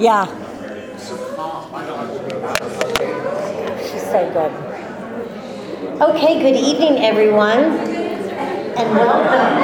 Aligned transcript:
Yeah. 0.00 0.24
She's 3.82 4.00
so 4.00 4.30
good. 4.32 4.52
Okay, 6.00 6.40
good 6.40 6.56
evening, 6.56 7.04
everyone, 7.04 7.64
and 8.78 8.96
welcome. 8.96 9.60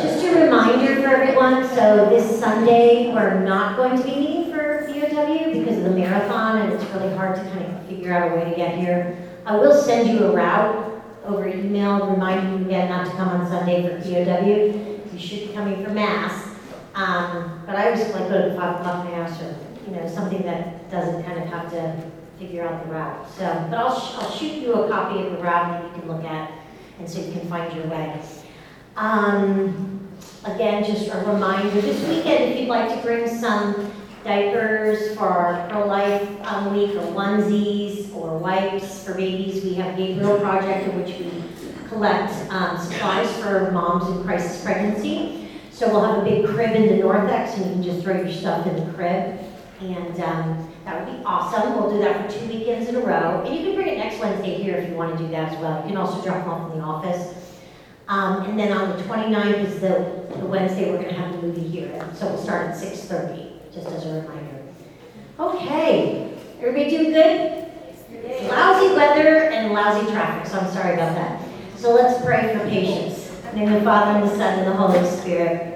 Just 0.00 0.24
a 0.24 0.44
reminder 0.44 0.94
for 1.02 1.08
everyone, 1.08 1.68
so 1.70 2.08
this 2.10 2.38
Sunday, 2.38 3.12
we're 3.12 3.40
not 3.40 3.76
going 3.76 3.98
to 3.98 4.04
be 4.04 4.14
meeting 4.20 4.52
for 4.52 4.86
VOW 4.86 5.52
because 5.52 5.78
of 5.78 5.82
the 5.82 5.90
marathon, 5.90 6.58
and 6.58 6.72
it's 6.72 6.84
really 6.92 7.12
hard 7.16 7.34
to 7.34 7.42
kind 7.42 7.64
of 7.64 7.86
figure 7.88 8.12
out 8.12 8.30
a 8.30 8.36
way 8.36 8.48
to 8.48 8.54
get 8.54 8.78
here. 8.78 9.16
I 9.46 9.56
will 9.56 9.74
send 9.82 10.08
you 10.08 10.26
a 10.26 10.32
route 10.32 11.02
over 11.24 11.48
email, 11.48 12.06
reminding 12.06 12.60
you 12.60 12.66
again 12.66 12.88
not 12.88 13.06
to 13.06 13.12
come 13.16 13.30
on 13.30 13.48
Sunday 13.48 13.82
for 13.82 13.98
VOW. 13.98 15.12
You 15.12 15.18
should 15.18 15.48
be 15.48 15.52
coming 15.52 15.84
for 15.84 15.90
mass. 15.90 16.41
Um, 17.02 17.60
but 17.66 17.74
I 17.74 17.86
always 17.90 18.06
like 18.14 18.28
go 18.28 18.48
to 18.48 18.54
five 18.54 18.78
o'clock 18.80 19.04
mass 19.06 19.40
or, 19.42 19.56
you 19.86 19.96
know, 19.96 20.06
something 20.08 20.42
that 20.42 20.88
doesn't 20.88 21.24
kind 21.24 21.42
of 21.42 21.48
have 21.48 21.68
to 21.72 22.10
figure 22.38 22.64
out 22.64 22.84
the 22.86 22.92
route. 22.92 23.28
So, 23.30 23.66
but 23.70 23.76
I'll, 23.76 23.98
sh- 23.98 24.14
I'll 24.18 24.30
shoot 24.30 24.62
you 24.62 24.72
a 24.74 24.88
copy 24.88 25.20
of 25.26 25.32
the 25.32 25.38
route 25.38 25.72
that 25.72 25.84
you 25.84 26.00
can 26.00 26.08
look 26.08 26.24
at, 26.24 26.52
and 27.00 27.10
so 27.10 27.20
you 27.20 27.32
can 27.32 27.48
find 27.48 27.74
your 27.74 27.86
way. 27.88 28.20
Um, 28.96 30.08
again, 30.44 30.84
just 30.84 31.08
a 31.12 31.18
reminder, 31.26 31.80
this 31.80 32.00
weekend, 32.08 32.52
if 32.52 32.60
you'd 32.60 32.68
like 32.68 32.94
to 32.94 33.02
bring 33.02 33.26
some 33.26 33.92
diapers 34.22 35.16
for 35.16 35.26
our 35.26 35.68
pro-life 35.70 36.28
um, 36.46 36.72
week, 36.76 36.94
or 36.94 37.02
onesies, 37.14 38.14
or 38.14 38.38
wipes 38.38 39.02
for 39.04 39.14
babies, 39.14 39.64
we 39.64 39.74
have 39.74 39.94
a 39.94 39.96
Gabriel 39.96 40.38
Project 40.38 40.88
in 40.88 41.02
which 41.02 41.18
we 41.18 41.88
collect 41.88 42.32
um, 42.52 42.78
supplies 42.78 43.28
for 43.38 43.72
moms 43.72 44.08
in 44.16 44.22
crisis 44.22 44.62
pregnancy. 44.62 45.41
So 45.82 45.88
we'll 45.88 46.04
have 46.04 46.24
a 46.24 46.24
big 46.24 46.46
crib 46.46 46.76
in 46.76 46.86
the 46.86 47.02
Narthex, 47.02 47.56
and 47.56 47.66
you 47.66 47.72
can 47.72 47.82
just 47.82 48.04
throw 48.04 48.14
your 48.14 48.30
stuff 48.30 48.64
in 48.68 48.76
the 48.76 48.92
crib. 48.92 49.36
And 49.80 50.20
um, 50.20 50.72
that 50.84 51.04
would 51.04 51.18
be 51.18 51.24
awesome. 51.24 51.74
We'll 51.74 51.90
do 51.90 51.98
that 51.98 52.30
for 52.30 52.38
two 52.38 52.46
weekends 52.46 52.88
in 52.88 52.94
a 52.94 53.00
row. 53.00 53.42
And 53.44 53.52
you 53.52 53.64
can 53.64 53.74
bring 53.74 53.88
it 53.88 53.98
next 53.98 54.20
Wednesday 54.20 54.62
here 54.62 54.76
if 54.76 54.88
you 54.88 54.94
want 54.94 55.18
to 55.18 55.24
do 55.24 55.28
that 55.32 55.52
as 55.52 55.58
well. 55.58 55.82
You 55.82 55.88
can 55.88 55.96
also 55.96 56.22
drop 56.22 56.44
them 56.44 56.50
off 56.50 56.70
in 56.70 56.78
the 56.78 56.84
office. 56.84 57.58
Um, 58.06 58.44
and 58.44 58.56
then 58.56 58.70
on 58.70 58.96
the 58.96 59.02
29th 59.02 59.64
is 59.64 59.80
the, 59.80 60.24
the 60.38 60.46
Wednesday, 60.46 60.88
we're 60.88 61.02
gonna 61.02 61.14
have 61.14 61.32
the 61.32 61.48
movie 61.48 61.66
here, 61.66 62.08
so 62.14 62.28
we'll 62.28 62.38
start 62.38 62.68
at 62.68 62.76
6:30, 62.76 63.74
just 63.74 63.88
as 63.88 64.06
a 64.06 64.20
reminder. 64.20 64.62
Okay, 65.40 66.32
everybody 66.60 66.90
doing 66.90 67.10
good? 67.10 67.66
Lousy 68.48 68.94
weather 68.94 69.50
and 69.50 69.74
lousy 69.74 70.08
traffic, 70.12 70.46
so 70.46 70.60
I'm 70.60 70.72
sorry 70.72 70.94
about 70.94 71.16
that. 71.16 71.42
So 71.74 71.92
let's 71.92 72.24
pray 72.24 72.56
for 72.56 72.68
patience. 72.68 73.30
In 73.54 73.70
the 73.70 73.82
Father, 73.82 74.18
and 74.18 74.30
the 74.30 74.34
Son, 74.34 74.60
and 74.60 74.66
the 74.66 74.74
Holy 74.74 75.04
Spirit. 75.10 75.71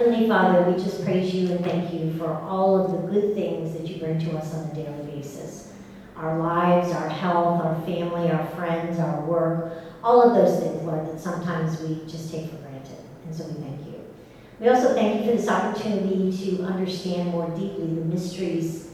Heavenly 0.00 0.28
Father, 0.28 0.62
we 0.62 0.82
just 0.82 1.04
praise 1.04 1.34
you 1.34 1.50
and 1.50 1.62
thank 1.62 1.92
you 1.92 2.14
for 2.14 2.32
all 2.32 2.82
of 2.82 2.90
the 2.90 3.12
good 3.12 3.34
things 3.34 3.74
that 3.74 3.86
you 3.86 4.00
bring 4.00 4.18
to 4.18 4.30
us 4.34 4.54
on 4.54 4.70
a 4.70 4.74
daily 4.74 5.10
basis. 5.10 5.74
Our 6.16 6.38
lives, 6.38 6.90
our 6.92 7.10
health, 7.10 7.62
our 7.62 7.74
family, 7.82 8.30
our 8.30 8.46
friends, 8.56 8.98
our 8.98 9.20
work, 9.26 9.74
all 10.02 10.22
of 10.22 10.34
those 10.34 10.58
things, 10.58 10.82
Lord, 10.84 11.06
that 11.06 11.20
sometimes 11.20 11.82
we 11.82 11.96
just 12.10 12.32
take 12.32 12.48
for 12.48 12.56
granted. 12.56 12.96
And 13.26 13.36
so 13.36 13.44
we 13.44 13.62
thank 13.62 13.84
you. 13.88 14.02
We 14.58 14.70
also 14.70 14.94
thank 14.94 15.20
you 15.20 15.30
for 15.32 15.36
this 15.36 15.50
opportunity 15.50 16.34
to 16.46 16.62
understand 16.62 17.28
more 17.28 17.50
deeply 17.50 17.88
the 17.88 18.06
mysteries 18.06 18.92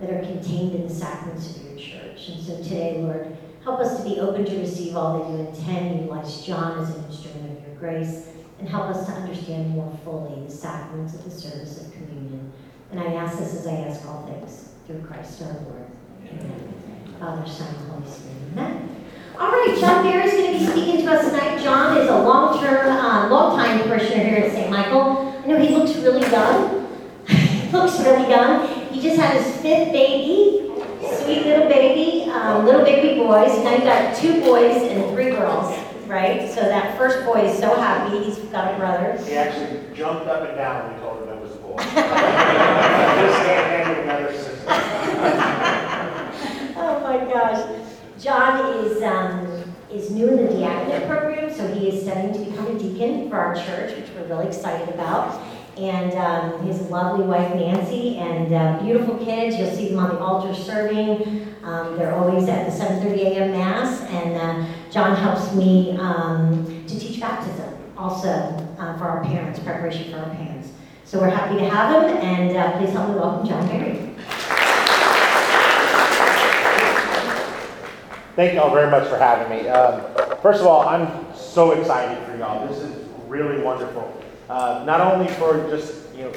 that 0.00 0.08
are 0.08 0.22
contained 0.22 0.74
in 0.76 0.88
the 0.88 0.94
sacraments 0.94 1.56
of 1.56 1.62
your 1.62 1.76
church. 1.76 2.26
And 2.30 2.42
so 2.42 2.56
today, 2.62 3.02
Lord, 3.02 3.36
help 3.64 3.80
us 3.80 3.98
to 3.98 4.02
be 4.02 4.18
open 4.18 4.46
to 4.46 4.58
receive 4.60 4.96
all 4.96 5.18
that 5.18 5.30
you 5.30 5.46
intend. 5.46 6.00
Utilize 6.00 6.40
John 6.46 6.78
as 6.78 6.96
an 6.96 7.04
instrument 7.04 7.58
of 7.58 7.66
your 7.66 7.76
grace. 7.76 8.28
And 8.58 8.68
help 8.68 8.86
us 8.86 9.06
to 9.06 9.12
understand 9.12 9.70
more 9.70 9.96
fully 10.04 10.44
the 10.44 10.50
sacraments 10.50 11.14
of 11.14 11.24
the 11.24 11.30
service 11.30 11.86
of 11.86 11.92
communion. 11.92 12.52
And 12.90 13.00
I 13.00 13.14
ask 13.14 13.38
this 13.38 13.54
as 13.54 13.66
I 13.66 13.72
ask 13.72 14.06
all 14.06 14.26
things 14.26 14.70
through 14.86 15.02
Christ 15.02 15.42
our 15.42 15.52
Lord. 15.52 15.86
Amen. 16.24 16.74
Father, 17.20 17.48
Son, 17.48 17.74
and 17.74 17.90
Holy 17.90 18.10
Spirit. 18.10 18.36
Amen. 18.52 19.04
All 19.38 19.50
right, 19.50 19.76
John 19.78 20.04
is 20.06 20.32
going 20.32 20.52
to 20.52 20.58
be 20.58 20.66
speaking 20.66 21.06
to 21.06 21.12
us 21.12 21.26
tonight. 21.26 21.62
John 21.62 21.96
is 21.98 22.08
a 22.08 22.18
long-term, 22.18 22.86
uh, 22.88 23.28
long-time 23.28 23.82
parishioner 23.88 24.24
here 24.24 24.44
at 24.44 24.52
St. 24.52 24.70
Michael. 24.70 25.34
I 25.44 25.46
know 25.46 25.58
he 25.60 25.74
looks 25.74 25.94
really 25.96 26.28
young. 26.28 26.88
he 27.28 27.68
looks 27.72 28.00
really 28.00 28.28
young. 28.28 28.66
He 28.90 29.00
just 29.00 29.16
had 29.16 29.40
his 29.40 29.54
fifth 29.62 29.92
baby, 29.92 30.72
sweet 31.22 31.46
little 31.46 31.68
baby, 31.68 32.28
little 32.64 32.84
baby 32.84 33.20
boys. 33.20 33.56
Now 33.64 33.74
you 33.74 33.82
got 33.82 34.16
two 34.16 34.40
boys 34.40 34.82
and 34.82 35.10
three 35.12 35.30
girls, 35.30 35.76
right? 36.08 36.48
So 36.50 36.62
that 36.62 36.96
first 36.96 37.24
boy 37.24 37.44
is 37.44 37.58
so 37.58 37.76
happy. 37.76 38.24
He's 38.24 38.38
got 38.50 38.74
a 38.74 38.76
brother. 38.78 39.16
He 39.24 39.34
actually 39.34 39.94
jumped 39.94 40.26
up 40.26 40.48
and 40.48 40.56
down 40.56 40.84
when 40.84 40.94
we 40.94 41.00
told 41.00 41.22
him 41.22 41.28
it 41.28 41.40
was 41.40 41.52
a 41.54 41.58
boy. 41.58 41.76
Just 43.18 43.42
another 44.02 44.32
sister. 44.32 44.64
Oh 46.80 47.00
my 47.00 47.18
gosh. 47.32 47.60
John 48.20 48.76
is, 48.84 49.02
um, 49.02 49.74
is 49.92 50.10
new 50.10 50.28
in 50.28 50.36
the 50.36 50.52
diaconate 50.52 51.08
program, 51.08 51.52
so 51.52 51.66
he 51.74 51.88
is 51.88 52.02
studying 52.04 52.32
to 52.32 52.50
become 52.50 52.66
a 52.68 52.78
deacon 52.78 53.28
for 53.28 53.36
our 53.36 53.54
church, 53.54 53.96
which 53.96 54.08
we're 54.14 54.26
really 54.28 54.46
excited 54.46 54.88
about. 54.94 55.42
And 55.78 56.12
um, 56.14 56.68
a 56.68 56.72
lovely 56.90 57.24
wife, 57.24 57.54
Nancy, 57.54 58.16
and 58.16 58.52
uh, 58.52 58.82
beautiful 58.82 59.16
kids. 59.18 59.56
You'll 59.56 59.70
see 59.70 59.90
them 59.90 60.00
on 60.00 60.08
the 60.08 60.18
altar 60.18 60.52
serving. 60.52 61.54
Um, 61.62 61.96
they're 61.96 62.16
always 62.16 62.48
at 62.48 62.66
the 62.68 62.76
7:30 62.76 63.18
a.m. 63.18 63.52
mass, 63.52 64.00
and 64.10 64.34
uh, 64.34 64.66
John 64.90 65.14
helps 65.14 65.54
me 65.54 65.96
um, 65.98 66.84
to 66.88 66.98
teach 66.98 67.20
baptism, 67.20 67.74
also 67.96 68.28
uh, 68.28 68.98
for 68.98 69.04
our 69.04 69.22
parents, 69.22 69.60
preparation 69.60 70.10
for 70.10 70.18
our 70.18 70.34
parents. 70.34 70.70
So 71.04 71.20
we're 71.20 71.30
happy 71.30 71.58
to 71.58 71.70
have 71.70 72.02
him, 72.02 72.16
and 72.16 72.56
uh, 72.56 72.76
please 72.76 72.90
help 72.90 73.10
me 73.10 73.14
welcome 73.14 73.46
John 73.46 73.68
Barry. 73.68 74.14
Thank 78.34 78.54
y'all 78.54 78.74
very 78.74 78.90
much 78.90 79.08
for 79.08 79.16
having 79.16 79.48
me. 79.56 79.68
Um, 79.68 80.02
first 80.42 80.60
of 80.60 80.66
all, 80.66 80.88
I'm 80.88 81.32
so 81.36 81.70
excited 81.70 82.24
for 82.26 82.36
y'all. 82.36 82.66
This 82.66 82.78
is 82.78 83.06
really 83.28 83.62
wonderful. 83.62 84.24
Uh, 84.48 84.82
not 84.86 85.00
only 85.00 85.28
for 85.34 85.68
just, 85.70 86.14
you 86.14 86.24
know, 86.24 86.32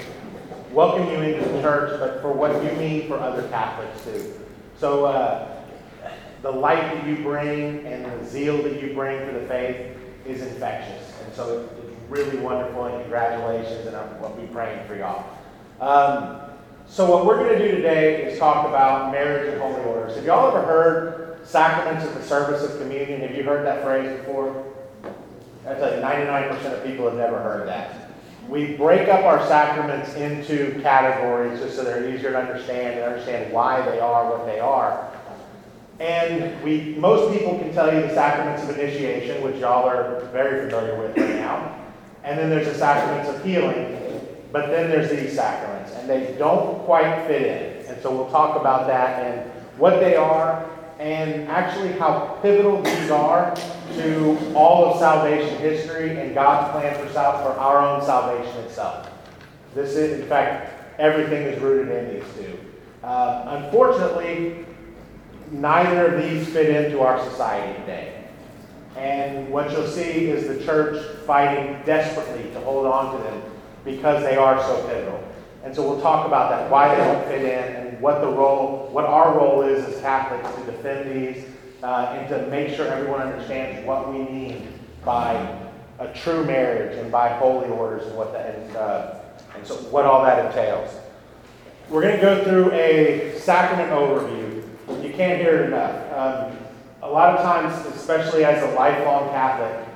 welcoming 0.72 1.10
you 1.10 1.22
into 1.22 1.50
the 1.50 1.62
church, 1.62 2.00
but 2.00 2.22
for 2.22 2.32
what 2.32 2.64
you 2.64 2.72
mean 2.74 3.08
for 3.08 3.18
other 3.18 3.48
Catholics 3.50 4.04
too. 4.04 4.34
So, 4.78 5.06
uh, 5.06 5.62
the 6.42 6.52
light 6.52 6.82
that 6.82 7.06
you 7.06 7.18
bring 7.18 7.86
and 7.86 8.06
the 8.06 8.26
zeal 8.26 8.62
that 8.64 8.82
you 8.82 8.94
bring 8.94 9.26
for 9.26 9.40
the 9.40 9.46
faith 9.48 9.96
is 10.26 10.42
infectious. 10.42 11.14
And 11.24 11.34
so 11.34 11.60
it's 11.60 12.10
really 12.10 12.38
wonderful 12.40 12.86
and 12.86 13.02
congratulations 13.02 13.88
and 13.88 13.96
I'm, 13.96 14.10
I'll 14.24 14.36
be 14.36 14.48
praying 14.48 14.88
for 14.88 14.96
y'all. 14.96 15.26
Um, 15.80 16.42
so 16.88 17.10
what 17.10 17.26
we're 17.26 17.38
going 17.38 17.58
to 17.58 17.68
do 17.70 17.76
today 17.76 18.24
is 18.24 18.40
talk 18.40 18.68
about 18.68 19.12
marriage 19.12 19.54
and 19.54 19.62
holy 19.62 19.82
orders. 19.84 20.16
Have 20.16 20.26
y'all 20.26 20.48
ever 20.50 20.66
heard 20.66 21.48
sacraments 21.48 22.06
of 22.06 22.16
the 22.16 22.24
service 22.24 22.64
of 22.64 22.80
communion? 22.80 23.22
Have 23.22 23.36
you 23.36 23.44
heard 23.44 23.66
that 23.66 23.84
phrase 23.84 24.20
before? 24.20 24.66
That's 25.64 25.80
like 25.80 25.94
99% 25.94 26.78
of 26.78 26.84
people 26.84 27.06
have 27.06 27.18
never 27.18 27.40
heard 27.40 27.68
that. 27.68 28.01
We 28.52 28.74
break 28.74 29.08
up 29.08 29.24
our 29.24 29.40
sacraments 29.48 30.14
into 30.16 30.78
categories 30.82 31.62
just 31.62 31.78
so 31.78 31.86
they're 31.86 32.14
easier 32.14 32.34
to 32.34 32.38
understand 32.38 33.00
and 33.00 33.06
understand 33.06 33.54
why 33.54 33.82
they 33.90 34.02
are 34.02 34.30
what 34.30 34.46
they 34.46 34.60
are. 34.60 35.10
And 36.02 36.62
we, 36.62 36.96
most 36.98 37.32
people 37.34 37.58
can 37.58 37.72
tell 37.74 37.94
you 37.94 38.02
the 38.02 38.14
sacraments 38.14 38.62
of 38.64 38.78
initiation, 38.78 39.42
which 39.42 39.56
y'all 39.56 39.88
are 39.88 40.26
very 40.34 40.70
familiar 40.70 41.00
with 41.00 41.18
right 41.18 41.36
now. 41.36 41.82
And 42.26 42.38
then 42.38 42.50
there's 42.50 42.68
the 42.68 42.76
sacraments 42.76 43.30
of 43.30 43.42
healing, 43.42 43.98
but 44.52 44.68
then 44.68 44.90
there's 44.90 45.10
these 45.10 45.34
sacraments, 45.34 45.94
and 45.94 46.10
they 46.10 46.36
don't 46.38 46.84
quite 46.84 47.26
fit 47.28 47.44
in. 47.44 47.86
And 47.86 48.02
so 48.02 48.14
we'll 48.14 48.30
talk 48.32 48.60
about 48.60 48.86
that 48.88 49.26
and 49.26 49.50
what 49.80 50.02
they 50.02 50.18
are, 50.18 50.70
and 51.02 51.50
actually 51.50 51.94
how 51.94 52.38
pivotal 52.44 52.80
these 52.84 53.10
are 53.10 53.56
to 53.96 54.54
all 54.54 54.86
of 54.86 55.00
salvation 55.00 55.58
history 55.58 56.20
and 56.20 56.36
God's 56.36 56.72
plan 56.72 56.96
for, 56.96 57.12
sal- 57.12 57.42
for 57.42 57.60
our 57.60 57.80
own 57.80 58.06
salvation 58.06 58.56
itself. 58.60 59.10
This 59.74 59.96
is, 59.96 60.20
in 60.20 60.28
fact, 60.28 61.00
everything 61.00 61.42
is 61.42 61.60
rooted 61.60 61.92
in 61.92 62.14
these 62.14 62.34
two. 62.36 62.56
Uh, 63.04 63.64
unfortunately, 63.64 64.64
neither 65.50 66.14
of 66.14 66.22
these 66.22 66.48
fit 66.50 66.70
into 66.70 67.02
our 67.02 67.28
society 67.32 67.80
today. 67.80 68.28
And 68.96 69.50
what 69.50 69.72
you'll 69.72 69.88
see 69.88 70.30
is 70.30 70.48
the 70.48 70.64
church 70.64 71.04
fighting 71.26 71.82
desperately 71.84 72.52
to 72.52 72.60
hold 72.60 72.86
on 72.86 73.18
to 73.18 73.24
them 73.24 73.42
because 73.84 74.22
they 74.22 74.36
are 74.36 74.62
so 74.62 74.88
pivotal. 74.88 75.24
And 75.64 75.76
so 75.76 75.82
we'll 75.82 76.02
talk 76.02 76.28
about 76.28 76.52
that, 76.52 76.70
why 76.70 76.94
they 76.94 77.04
don't 77.04 77.26
fit 77.26 77.42
in, 77.42 77.91
what 78.02 78.22
the 78.22 78.28
role, 78.28 78.90
what 78.92 79.06
our 79.06 79.38
role 79.38 79.62
is 79.62 79.86
as 79.86 80.02
Catholics 80.02 80.50
to 80.56 80.72
defend 80.72 81.12
these, 81.12 81.46
uh, 81.84 82.18
and 82.18 82.28
to 82.30 82.48
make 82.48 82.76
sure 82.76 82.88
everyone 82.88 83.22
understands 83.22 83.86
what 83.86 84.12
we 84.12 84.20
mean 84.20 84.68
by 85.06 85.34
a 86.00 86.12
true 86.14 86.44
marriage 86.46 86.98
and 86.98 87.12
by 87.12 87.30
holy 87.30 87.70
orders 87.70 88.08
and 88.08 88.18
what 88.18 88.34
that, 88.34 88.56
and, 88.56 88.76
uh, 88.76 89.20
and 89.56 89.66
so 89.66 89.76
what 89.76 90.06
all 90.06 90.24
that 90.24 90.48
entails. 90.48 90.92
We're 91.90 92.02
going 92.02 92.16
to 92.16 92.22
go 92.22 92.44
through 92.44 92.72
a 92.72 93.38
sacrament 93.38 93.92
overview. 93.92 94.64
You 95.04 95.14
can't 95.14 95.40
hear 95.40 95.64
it 95.64 95.68
enough. 95.68 96.12
Um, 96.14 96.58
a 97.04 97.10
lot 97.10 97.36
of 97.36 97.44
times, 97.44 97.86
especially 97.96 98.46
as 98.46 98.64
a 98.64 98.76
lifelong 98.76 99.30
Catholic, 99.30 99.88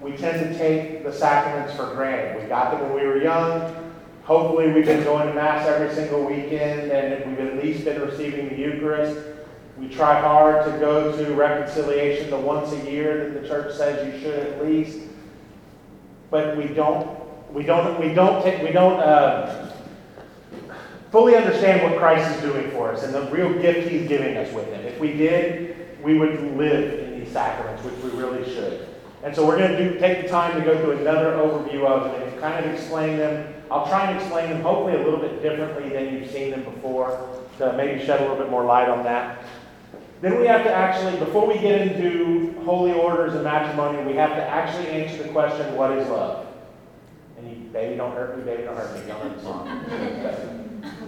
we 0.00 0.16
tend 0.16 0.40
to 0.40 0.58
take 0.58 1.04
the 1.04 1.12
sacraments 1.12 1.74
for 1.74 1.94
granted. 1.94 2.42
We 2.42 2.48
got 2.48 2.72
them 2.72 2.82
when 2.82 2.94
we 3.00 3.06
were 3.06 3.22
young. 3.22 3.85
Hopefully, 4.26 4.72
we've 4.72 4.84
been 4.84 5.04
going 5.04 5.28
to 5.28 5.34
Mass 5.34 5.68
every 5.68 5.94
single 5.94 6.24
weekend 6.24 6.90
and 6.90 7.30
we've 7.30 7.46
at 7.46 7.62
least 7.62 7.84
been 7.84 8.02
receiving 8.02 8.48
the 8.48 8.56
Eucharist. 8.56 9.16
We 9.78 9.88
try 9.88 10.20
hard 10.20 10.64
to 10.64 10.76
go 10.80 11.16
to 11.16 11.34
reconciliation 11.34 12.30
the 12.30 12.36
once 12.36 12.72
a 12.72 12.90
year 12.90 13.30
that 13.30 13.40
the 13.40 13.46
church 13.46 13.76
says 13.76 14.12
you 14.12 14.20
should 14.20 14.36
at 14.36 14.64
least. 14.64 14.98
But 16.28 16.56
we 16.56 16.66
don't, 16.66 17.08
we 17.52 17.62
don't, 17.62 18.00
we 18.00 18.12
don't 18.14 18.42
take, 18.42 18.60
we 18.64 18.72
don't 18.72 18.98
uh, 18.98 19.72
fully 21.12 21.36
understand 21.36 21.88
what 21.88 21.96
Christ 21.96 22.28
is 22.34 22.42
doing 22.42 22.68
for 22.72 22.90
us 22.90 23.04
and 23.04 23.14
the 23.14 23.30
real 23.30 23.52
gift 23.62 23.88
He's 23.88 24.08
giving 24.08 24.36
us 24.38 24.52
with 24.52 24.66
it. 24.66 24.86
If 24.86 24.98
we 24.98 25.12
did, 25.12 26.02
we 26.02 26.18
would 26.18 26.56
live 26.56 26.98
in 26.98 27.20
these 27.20 27.32
sacraments, 27.32 27.84
which 27.84 27.94
we 28.02 28.10
really 28.18 28.44
should. 28.52 28.88
And 29.22 29.36
so 29.36 29.46
we're 29.46 29.58
going 29.58 29.76
to 29.76 30.00
take 30.00 30.22
the 30.22 30.28
time 30.28 30.58
to 30.58 30.64
go 30.64 30.76
through 30.80 30.98
another 30.98 31.34
overview 31.34 31.86
of 31.86 32.10
them 32.10 32.22
and 32.22 32.40
kind 32.40 32.64
of 32.64 32.74
explain 32.74 33.18
them. 33.18 33.52
I'll 33.70 33.86
try 33.86 34.10
and 34.10 34.20
explain 34.20 34.50
them 34.50 34.62
hopefully 34.62 34.94
a 34.94 35.04
little 35.04 35.18
bit 35.18 35.42
differently 35.42 35.88
than 35.88 36.14
you've 36.14 36.30
seen 36.30 36.50
them 36.50 36.64
before 36.64 37.40
to 37.58 37.72
maybe 37.72 38.04
shed 38.04 38.20
a 38.20 38.22
little 38.22 38.36
bit 38.36 38.50
more 38.50 38.64
light 38.64 38.88
on 38.88 39.02
that. 39.04 39.42
Then 40.20 40.40
we 40.40 40.46
have 40.46 40.64
to 40.64 40.72
actually, 40.72 41.18
before 41.18 41.46
we 41.46 41.58
get 41.58 41.80
into 41.80 42.54
holy 42.64 42.92
orders 42.92 43.34
and 43.34 43.44
matrimony, 43.44 44.02
we 44.04 44.16
have 44.16 44.30
to 44.30 44.42
actually 44.42 44.88
answer 44.88 45.22
the 45.22 45.28
question, 45.30 45.74
what 45.74 45.92
is 45.92 46.08
love? 46.08 46.46
And 47.38 47.50
you, 47.50 47.56
baby, 47.70 47.96
don't 47.96 48.12
hurt 48.12 48.38
me, 48.38 48.44
baby, 48.44 48.62
don't 48.62 48.76
hurt 48.76 48.94
me. 48.94 49.02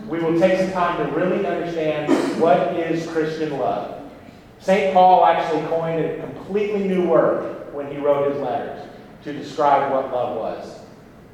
We 0.09 0.19
will 0.19 0.39
take 0.39 0.59
some 0.59 0.73
time 0.73 1.07
to 1.07 1.13
really 1.15 1.47
understand 1.47 2.41
what 2.41 2.77
is 2.77 3.07
Christian 3.09 3.59
love. 3.59 4.11
St. 4.59 4.93
Paul 4.93 5.25
actually 5.25 5.63
coined 5.69 6.05
a 6.05 6.19
completely 6.21 6.87
new 6.87 7.07
word 7.07 7.73
when 7.73 7.91
he 7.91 7.99
wrote 7.99 8.33
his 8.33 8.43
letters 8.43 8.87
to 9.25 9.33
describe 9.33 9.93
what 9.93 10.13
love 10.13 10.37
was. 10.37 10.81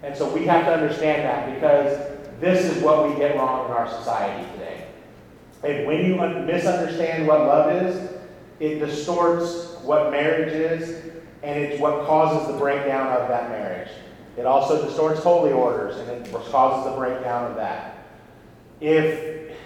And 0.05 0.15
so 0.15 0.33
we 0.33 0.45
have 0.45 0.67
to 0.67 0.73
understand 0.73 1.23
that 1.23 1.55
because 1.55 2.15
this 2.39 2.65
is 2.67 2.83
what 2.83 3.09
we 3.09 3.17
get 3.17 3.37
wrong 3.37 3.65
in 3.67 3.73
our 3.73 3.89
society 3.89 4.47
today. 4.53 4.87
And 5.63 5.87
when 5.87 6.05
you 6.05 6.17
misunderstand 6.45 7.27
what 7.27 7.41
love 7.41 7.83
is, 7.83 8.11
it 8.61 8.81
distorts 8.81 9.77
what 9.83 10.11
marriage 10.11 10.53
is, 10.53 11.13
and 11.43 11.59
it's 11.59 11.81
what 11.81 12.07
causes 12.07 12.53
the 12.53 12.59
breakdown 12.59 13.09
of 13.19 13.29
that 13.29 13.49
marriage. 13.49 13.89
It 14.37 14.45
also 14.45 14.85
distorts 14.85 15.23
holy 15.23 15.53
orders, 15.53 15.97
and 15.97 16.27
it 16.27 16.33
causes 16.33 16.91
the 16.91 16.99
breakdown 16.99 17.51
of 17.51 17.57
that. 17.57 18.07
If, 18.81 19.57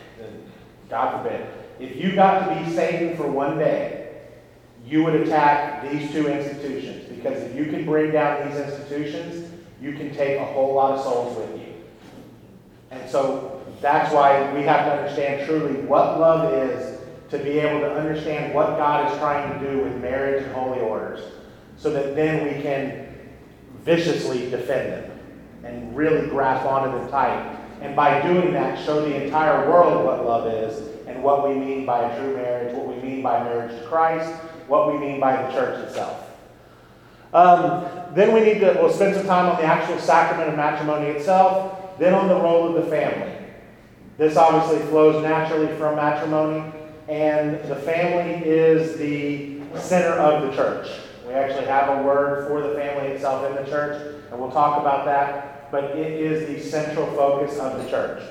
God 0.89 1.23
forbid, 1.23 1.49
if 1.81 1.97
you 1.97 2.15
got 2.15 2.49
to 2.49 2.65
be 2.65 2.71
Satan 2.77 3.17
for 3.17 3.29
one 3.29 3.59
day, 3.59 4.21
you 4.87 5.03
would 5.03 5.15
attack 5.15 5.91
these 5.91 6.11
two 6.13 6.29
institutions. 6.29 7.09
Because 7.09 7.43
if 7.43 7.57
you 7.57 7.67
can 7.67 7.85
bring 7.85 8.13
down 8.13 8.49
these 8.49 8.59
institutions, 8.59 9.58
you 9.81 9.93
can 9.93 10.15
take 10.15 10.39
a 10.39 10.45
whole 10.45 10.75
lot 10.75 10.93
of 10.93 11.03
souls 11.03 11.37
with 11.37 11.61
you. 11.61 11.75
And 12.91 13.09
so 13.09 13.63
that's 13.81 14.13
why 14.13 14.53
we 14.55 14.63
have 14.63 14.87
to 14.87 14.93
understand 14.93 15.47
truly 15.47 15.81
what 15.83 16.19
love 16.19 16.53
is 16.53 17.01
to 17.31 17.39
be 17.39 17.59
able 17.59 17.81
to 17.81 17.93
understand 17.93 18.55
what 18.55 18.77
God 18.77 19.11
is 19.11 19.19
trying 19.19 19.59
to 19.59 19.71
do 19.71 19.85
with 19.85 19.97
marriage 20.01 20.43
and 20.43 20.53
holy 20.53 20.81
orders 20.81 21.21
so 21.77 21.91
that 21.91 22.17
then 22.17 22.45
we 22.45 22.63
can 22.63 23.07
viciously 23.85 24.51
defend 24.51 24.93
them 24.93 25.11
and 25.65 25.97
really 25.97 26.29
grasp 26.29 26.67
onto 26.67 26.99
them 26.99 27.09
tight. 27.11 27.57
And 27.81 27.95
by 27.95 28.21
doing 28.23 28.53
that, 28.55 28.85
show 28.85 29.03
the 29.03 29.25
entire 29.25 29.71
world 29.71 30.05
what 30.05 30.25
love 30.25 30.53
is 30.53 31.07
and 31.07 31.23
what 31.23 31.49
we 31.49 31.55
mean 31.55 31.87
by 31.87 32.01
a 32.03 32.21
true 32.21 32.35
marriage, 32.35 32.75
what 32.75 32.89
we 32.89 33.01
mean 33.01 33.23
by 33.23 33.45
marriage 33.45 33.79
to 33.81 33.87
Christ, 33.87 34.33
what 34.67 34.93
we 34.93 34.99
mean 34.99 35.21
by 35.21 35.41
the 35.43 35.53
church 35.53 35.87
itself. 35.87 36.28
Um, 37.35 37.87
then 38.15 38.33
we 38.33 38.41
need 38.41 38.61
to, 38.61 38.79
we'll 38.81 38.93
spend 38.93 39.15
some 39.15 39.27
time 39.27 39.47
on 39.47 39.61
the 39.61 39.67
actual 39.67 39.99
sacrament 39.99 40.49
of 40.49 40.57
matrimony 40.57 41.09
itself, 41.09 41.99
then 41.99 42.15
on 42.15 42.29
the 42.29 42.35
role 42.35 42.69
of 42.69 42.83
the 42.83 42.91
family. 42.91 43.35
This 44.17 44.37
obviously 44.37 44.85
flows 44.89 45.23
naturally 45.23 45.69
from 45.77 45.97
matrimony, 45.97 46.73
and 47.09 47.63
the 47.69 47.77
family 47.77 48.45
is 48.45 48.99
the 48.99 49.61
center 49.79 50.13
of 50.19 50.43
the 50.43 50.57
church. 50.57 50.89
We 51.27 51.35
actually 51.35 51.67
have 51.67 51.99
a 51.99 52.03
word 52.03 52.49
for 52.49 52.63
the 52.63 52.75
family 52.75 53.09
itself 53.09 53.45
in 53.51 53.63
the 53.63 53.71
church, 53.71 54.23
and 54.31 54.41
we'll 54.41 54.51
talk 54.51 54.81
about 54.81 55.05
that, 55.05 55.71
but 55.71 55.85
it 55.97 56.21
is 56.21 56.49
the 56.49 56.71
central 56.71 57.07
focus 57.09 57.59
of 57.59 57.83
the 57.83 57.89
church. 57.91 58.23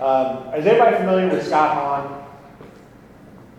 Um, 0.00 0.54
is 0.54 0.66
everybody 0.66 0.96
familiar 0.96 1.28
with 1.28 1.46
Scott 1.46 1.74
Hahn? 1.74 2.24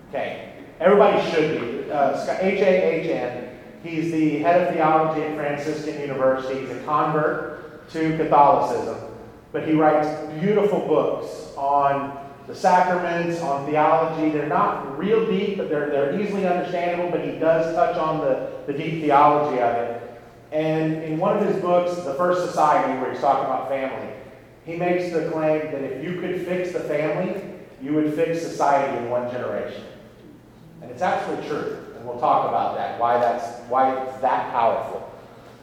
Okay, 0.09 0.53
everybody 0.79 1.29
should 1.31 1.61
be. 1.61 1.91
Uh, 1.91 2.37
H-A-H-N. 2.41 3.44
He's 3.85 4.11
the 4.11 4.39
head 4.39 4.67
of 4.67 4.73
theology 4.73 5.21
at 5.21 5.35
Franciscan 5.35 6.01
University. 6.01 6.61
He's 6.61 6.71
a 6.71 6.83
convert 6.83 7.89
to 7.91 8.17
Catholicism 8.17 9.15
but 9.55 9.65
he 9.65 9.73
writes 9.73 10.09
beautiful 10.41 10.79
books 10.81 11.53
on 11.55 12.19
the 12.45 12.53
sacraments, 12.53 13.39
on 13.39 13.65
theology. 13.65 14.29
They're 14.29 14.49
not 14.49 14.99
real 14.99 15.25
deep, 15.25 15.55
but 15.55 15.69
they're, 15.69 15.89
they're 15.89 16.19
easily 16.19 16.45
understandable, 16.45 17.09
but 17.09 17.23
he 17.23 17.39
does 17.39 17.73
touch 17.73 17.95
on 17.95 18.19
the, 18.19 18.51
the 18.67 18.73
deep 18.73 19.01
theology 19.01 19.61
of 19.61 19.75
it. 19.77 20.21
And 20.51 21.01
in 21.03 21.17
one 21.17 21.37
of 21.37 21.45
his 21.47 21.55
books, 21.61 21.95
The 22.03 22.15
First 22.15 22.45
Society, 22.45 22.99
where 22.99 23.13
he's 23.13 23.21
talking 23.21 23.45
about 23.45 23.69
family, 23.69 24.13
he 24.65 24.75
makes 24.75 25.13
the 25.13 25.29
claim 25.31 25.71
that 25.71 25.83
if 25.85 26.03
you 26.03 26.19
could 26.19 26.45
fix 26.45 26.73
the 26.73 26.81
family, 26.81 27.41
you 27.81 27.93
would 27.93 28.13
fix 28.13 28.41
society 28.41 28.97
in 28.97 29.09
one 29.09 29.31
generation. 29.31 29.85
And 30.81 30.91
it's 30.91 31.01
absolutely 31.01 31.47
true. 31.47 31.84
We'll 32.05 32.19
talk 32.19 32.47
about 32.47 32.75
that, 32.75 32.99
why 32.99 33.17
that's 33.17 33.59
why 33.69 33.95
it's 33.95 34.17
that 34.21 34.51
powerful. 34.51 35.11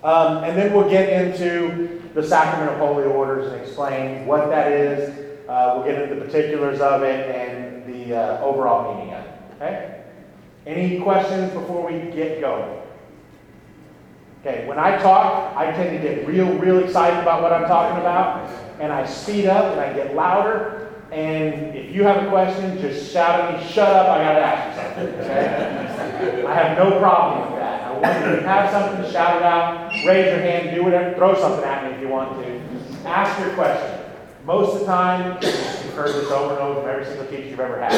Um, 0.03 0.43
and 0.43 0.59
then 0.59 0.73
we'll 0.73 0.91
get 0.91 1.09
into 1.09 2.03
the 2.15 2.23
sacrament 2.23 2.73
of 2.73 2.79
holy 2.79 3.05
orders 3.05 3.53
and 3.53 3.62
explain 3.62 4.27
what 4.27 4.49
that 4.49 4.73
is. 4.73 5.49
Uh, 5.49 5.75
we'll 5.77 5.87
get 5.87 6.03
into 6.03 6.15
the 6.15 6.25
particulars 6.25 6.81
of 6.81 7.03
it 7.03 7.35
and 7.35 7.87
the 7.87 8.15
uh, 8.15 8.43
overall 8.43 8.94
meaning 8.94 9.15
of 9.15 9.25
it. 9.25 9.33
Okay? 9.56 10.05
Any 10.67 11.00
questions 11.00 11.53
before 11.53 11.91
we 11.91 12.11
get 12.11 12.41
going? 12.41 12.81
Okay, 14.41 14.67
when 14.67 14.79
I 14.79 14.99
talk, 14.99 15.56
I 15.56 15.71
tend 15.71 15.97
to 15.97 16.03
get 16.03 16.27
real, 16.27 16.53
real 16.59 16.81
excited 16.81 17.21
about 17.21 17.43
what 17.43 17.53
I'm 17.53 17.69
talking 17.69 18.00
about, 18.00 18.50
and 18.81 18.93
I 18.93 19.06
speed 19.06 19.47
up 19.47 19.73
and 19.73 19.81
I 19.81 19.93
get 19.93 20.17
louder. 20.17 20.91
And 21.12 21.77
if 21.77 21.95
you 21.95 22.03
have 22.05 22.25
a 22.25 22.29
question, 22.29 22.81
just 22.81 23.12
shout 23.12 23.41
at 23.41 23.61
me, 23.61 23.69
shut 23.73 23.88
up, 23.88 24.09
I 24.09 24.25
gotta 24.25 24.41
ask 24.41 24.97
you 24.97 25.05
something. 25.05 25.21
Okay? 25.21 25.92
I 26.23 26.55
have 26.55 26.79
no 26.79 26.99
problem 26.99 27.51
with 27.51 27.61
that 27.61 27.83
I 27.83 27.93
want 27.93 28.31
you 28.31 28.37
to 28.37 28.47
have 28.47 28.71
something, 28.71 29.03
to 29.03 29.11
shout 29.11 29.37
it 29.37 29.43
out, 29.43 29.93
raise 30.07 30.27
your 30.27 30.41
hand, 30.41 30.75
do 30.75 30.85
whatever, 30.85 31.15
throw 31.15 31.35
something 31.35 31.65
at 31.65 31.85
me 31.85 31.97
if 31.97 32.01
you 32.01 32.09
want 32.09 32.43
to. 32.43 33.09
Ask 33.09 33.39
your 33.41 33.55
question. 33.55 34.01
Most 34.45 34.75
of 34.75 34.81
the 34.81 34.87
time, 34.87 35.39
you've 35.43 35.95
heard 35.95 36.09
this 36.09 36.31
over 36.31 36.55
and 36.55 36.62
over 36.62 36.81
from 36.81 36.91
every 36.91 37.05
single 37.05 37.26
teacher 37.26 37.49
you've 37.49 37.61
ever 37.61 37.79
had. 37.79 37.93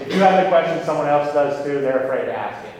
If 0.00 0.12
you 0.12 0.20
have 0.20 0.44
a 0.44 0.48
question, 0.48 0.84
someone 0.84 1.06
else 1.06 1.32
does 1.32 1.64
too, 1.64 1.80
they're 1.80 2.04
afraid 2.04 2.26
to 2.26 2.36
ask 2.36 2.66
it. 2.66 2.74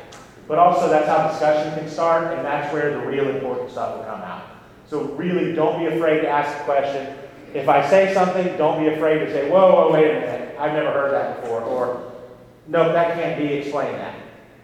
But 0.48 0.58
also, 0.58 0.88
that's 0.88 1.08
how 1.08 1.28
discussion 1.28 1.78
can 1.78 1.88
start, 1.88 2.36
and 2.36 2.44
that's 2.44 2.72
where 2.72 2.90
the 2.90 3.06
real 3.06 3.28
important 3.28 3.70
stuff 3.70 3.96
will 3.96 4.04
come 4.04 4.20
out. 4.20 4.44
So, 4.86 5.04
really, 5.14 5.54
don't 5.54 5.78
be 5.78 5.86
afraid 5.86 6.20
to 6.20 6.28
ask 6.28 6.60
a 6.60 6.64
question. 6.64 7.16
If 7.54 7.68
I 7.68 7.88
say 7.88 8.12
something, 8.12 8.56
don't 8.58 8.80
be 8.80 8.88
afraid 8.88 9.20
to 9.20 9.32
say, 9.32 9.50
whoa, 9.50 9.72
whoa, 9.72 9.92
wait 9.92 10.10
a 10.10 10.20
minute, 10.20 10.56
I've 10.58 10.72
never 10.72 10.92
heard 10.92 11.12
that 11.12 11.40
before, 11.40 11.62
or 11.62 12.12
no, 12.68 12.92
that 12.92 13.14
can't 13.14 13.38
be, 13.38 13.54
explain 13.54 13.92
that. 13.92 14.14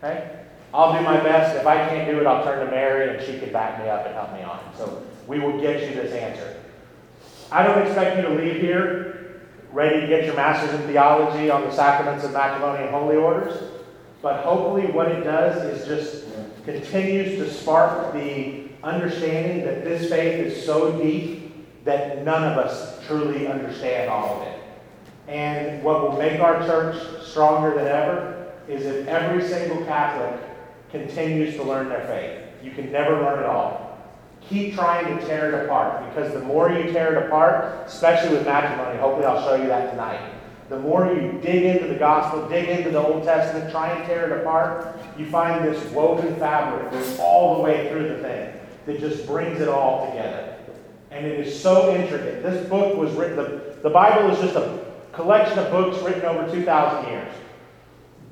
Okay? 0.02 0.38
I'll 0.75 0.99
do 0.99 1.04
my 1.04 1.23
best. 1.23 1.56
If 1.56 1.66
I 1.66 1.76
can't 1.88 2.11
do 2.11 2.18
it, 2.21 2.26
I'll 2.26 2.44
turn 2.44 2.64
to 2.64 2.71
Mary 2.71 3.14
and 3.14 3.25
she 3.25 3.38
can 3.38 3.52
back 3.52 3.78
me 3.82 3.88
up 3.88 4.06
and 4.06 4.14
help 4.14 4.32
me 4.32 4.42
on. 4.42 4.61
So 4.76 5.02
we 5.26 5.38
will 5.38 5.61
get 5.61 5.80
you 5.88 5.94
this 5.94 6.12
answer. 6.12 6.56
I 7.50 7.62
don't 7.62 7.87
expect 7.87 8.16
you 8.16 8.23
to 8.23 8.35
leave 8.42 8.61
here 8.61 9.42
ready 9.71 10.00
to 10.00 10.06
get 10.06 10.25
your 10.25 10.35
master's 10.35 10.78
in 10.80 10.87
theology 10.87 11.50
on 11.50 11.62
the 11.62 11.73
sacraments 11.73 12.25
of 12.25 12.32
matrimony 12.32 12.82
and 12.82 12.90
holy 12.90 13.16
orders. 13.16 13.71
But 14.23 14.44
hopefully, 14.44 14.90
what 14.92 15.09
it 15.09 15.25
does 15.25 15.62
is 15.64 15.87
just 15.87 16.26
continues 16.64 17.37
to 17.38 17.52
spark 17.52 18.12
the 18.12 18.68
understanding 18.82 19.64
that 19.64 19.85
this 19.85 20.09
faith 20.09 20.47
is 20.47 20.64
so 20.64 20.97
deep 21.00 21.85
that 21.85 22.25
none 22.25 22.44
of 22.44 22.59
us 22.59 23.04
truly 23.06 23.47
understand 23.47 24.09
all 24.09 24.40
of 24.40 24.47
it. 24.47 24.61
And 25.28 25.82
what 25.82 26.02
will 26.02 26.18
make 26.18 26.40
our 26.40 26.64
church 26.66 27.26
stronger 27.26 27.75
than 27.75 27.87
ever 27.87 28.42
is 28.69 28.87
if 28.87 29.07
every 29.07 29.47
single 29.47 29.85
Catholic 29.85 30.40
continues 30.90 31.57
to 31.57 31.62
learn 31.62 31.88
their 31.88 32.07
faith. 32.07 32.64
You 32.64 32.71
can 32.71 32.92
never 32.92 33.21
learn 33.21 33.40
it 33.40 33.47
all. 33.47 33.99
Keep 34.49 34.75
trying 34.75 35.07
to 35.07 35.26
tear 35.26 35.49
it 35.49 35.64
apart 35.64 36.09
because 36.09 36.33
the 36.33 36.40
more 36.40 36.71
you 36.71 36.92
tear 36.92 37.16
it 37.16 37.26
apart, 37.26 37.87
especially 37.87 38.37
with 38.37 38.45
matrimony, 38.45 38.99
hopefully 38.99 39.25
I'll 39.25 39.42
show 39.42 39.54
you 39.54 39.69
that 39.69 39.90
tonight. 39.90 40.33
The 40.69 40.78
more 40.78 41.07
you 41.07 41.38
dig 41.42 41.64
into 41.64 41.87
the 41.87 41.99
gospel, 41.99 42.49
dig 42.49 42.69
into 42.69 42.90
the 42.90 43.00
Old 43.00 43.25
Testament, 43.25 43.71
try 43.71 43.90
and 43.90 44.07
tear 44.07 44.31
it 44.31 44.40
apart, 44.40 44.97
you 45.19 45.26
find 45.26 45.64
this 45.64 45.83
woven 45.92 46.35
fabric 46.37 46.90
that's 46.92 47.19
all 47.19 47.57
the 47.57 47.62
way 47.62 47.90
through 47.90 48.09
the 48.09 48.19
thing 48.19 48.52
that 48.87 49.00
just 49.00 49.26
brings 49.26 49.61
it 49.61 49.69
all 49.69 50.07
together. 50.07 50.57
And 51.11 51.26
it 51.26 51.47
is 51.47 51.61
so 51.61 51.95
intricate. 51.95 52.42
This 52.42 52.66
book 52.69 52.97
was 52.97 53.12
written, 53.12 53.37
the, 53.37 53.76
the 53.83 53.90
Bible 53.90 54.31
is 54.31 54.40
just 54.40 54.57
a 54.57 54.85
collection 55.12 55.59
of 55.59 55.71
books 55.71 56.02
written 56.02 56.25
over 56.25 56.50
2,000 56.50 57.11
years. 57.11 57.33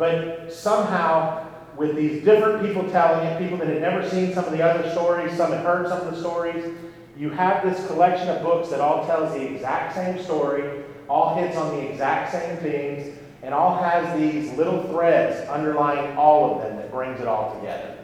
But 0.00 0.50
somehow 0.50 1.46
with 1.76 1.94
these 1.94 2.24
different 2.24 2.64
people 2.64 2.90
telling 2.90 3.26
it, 3.26 3.38
people 3.38 3.58
that 3.58 3.68
had 3.68 3.82
never 3.82 4.08
seen 4.08 4.32
some 4.32 4.46
of 4.46 4.52
the 4.52 4.62
other 4.62 4.90
stories, 4.92 5.36
some 5.36 5.52
had 5.52 5.60
heard 5.60 5.88
some 5.88 6.00
of 6.00 6.14
the 6.14 6.18
stories, 6.18 6.72
you 7.18 7.28
have 7.28 7.62
this 7.62 7.86
collection 7.86 8.30
of 8.30 8.42
books 8.42 8.70
that 8.70 8.80
all 8.80 9.04
tells 9.04 9.34
the 9.34 9.42
exact 9.42 9.94
same 9.94 10.18
story, 10.24 10.84
all 11.06 11.36
hits 11.36 11.54
on 11.58 11.76
the 11.76 11.90
exact 11.90 12.32
same 12.32 12.56
themes, 12.60 13.14
and 13.42 13.52
all 13.52 13.76
has 13.76 14.18
these 14.18 14.50
little 14.56 14.84
threads 14.84 15.46
underlying 15.50 16.16
all 16.16 16.54
of 16.54 16.62
them 16.62 16.78
that 16.78 16.90
brings 16.90 17.20
it 17.20 17.28
all 17.28 17.54
together. 17.56 17.98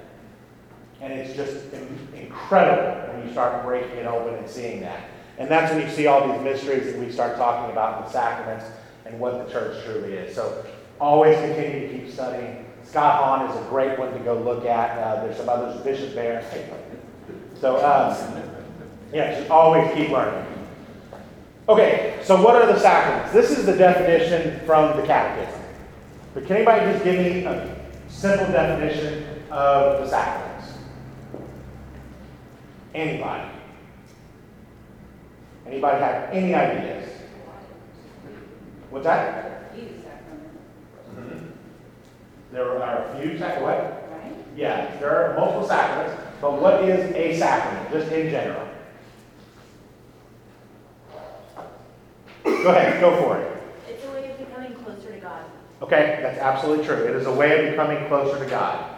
And 1.01 1.15
it's 1.15 1.35
just 1.35 1.73
incredible 2.13 3.11
when 3.11 3.27
you 3.27 3.33
start 3.33 3.65
breaking 3.65 3.97
it 3.97 4.07
open 4.07 4.35
and 4.35 4.47
seeing 4.47 4.83
that. 4.83 5.09
And 5.39 5.51
that's 5.51 5.73
when 5.73 5.81
you 5.81 5.89
see 5.95 6.09
all 6.09 6.31
these 6.31 6.43
mysteries 6.43 6.93
that 6.93 7.01
we 7.01 7.11
start 7.11 7.39
talking 7.39 7.73
about 7.73 8.05
the 8.05 8.13
sacraments 8.13 8.67
and 9.07 9.19
what 9.19 9.47
the 9.47 9.51
church 9.51 9.83
truly 9.87 10.13
is. 10.13 10.35
So 10.35 10.63
always 11.01 11.37
continue 11.39 11.89
to 11.89 11.99
keep 11.99 12.13
studying. 12.13 12.65
Scott 12.85 13.23
Hahn 13.23 13.51
is 13.51 13.57
a 13.57 13.69
great 13.69 13.99
one 13.99 14.13
to 14.13 14.19
go 14.21 14.35
look 14.39 14.65
at. 14.65 14.99
Uh, 14.99 15.25
there's 15.25 15.37
some 15.37 15.49
others, 15.49 15.81
Bishop 15.83 16.15
Bear. 16.15 16.45
So, 17.61 17.77
um, 17.77 18.43
yeah, 19.13 19.39
just 19.39 19.51
always 19.51 19.93
keep 19.95 20.11
learning. 20.11 20.47
Okay, 21.69 22.21
so 22.23 22.41
what 22.41 22.55
are 22.55 22.67
the 22.67 22.79
sacraments? 22.79 23.33
This 23.33 23.59
is 23.59 23.67
the 23.67 23.77
definition 23.77 24.65
from 24.67 24.97
the 24.97 25.05
Catechism. 25.05 25.61
But 26.33 26.47
can 26.47 26.57
anybody 26.57 26.93
just 26.93 27.05
give 27.05 27.17
me 27.17 27.45
a 27.45 27.77
simple 28.09 28.47
definition 28.47 29.27
of 29.51 30.01
the 30.01 30.09
sacraments? 30.09 30.75
Anybody? 32.95 33.51
Anybody 35.67 35.99
have 35.99 36.31
any 36.31 36.55
ideas? 36.55 37.11
What's 38.91 39.05
that? 39.07 39.56
There 42.53 42.83
are 42.83 43.05
a 43.05 43.21
few 43.21 43.39
sacraments. 43.39 43.63
What? 43.63 44.23
Right? 44.23 44.35
Yeah, 44.57 44.97
there 44.99 45.11
are 45.11 45.39
multiple 45.39 45.67
sacraments, 45.67 46.23
but 46.41 46.61
what 46.61 46.85
is 46.85 47.15
a 47.15 47.39
sacrament, 47.39 47.91
just 47.91 48.13
in 48.13 48.31
general? 48.31 48.69
Go 52.45 52.71
ahead, 52.71 53.01
go 53.01 53.17
for 53.23 53.39
it. 53.39 53.63
It's 53.89 54.05
a 54.05 54.11
way 54.11 54.31
of 54.31 54.39
becoming 54.39 54.75
closer 54.75 55.13
to 55.13 55.19
God. 55.19 55.45
Okay, 55.83 56.19
that's 56.23 56.39
absolutely 56.39 56.87
true. 56.87 56.97
It 56.97 57.17
is 57.17 57.27
a 57.27 57.33
way 57.33 57.67
of 57.67 57.71
becoming 57.73 58.07
closer 58.09 58.43
to 58.43 58.49
God. 58.49 58.97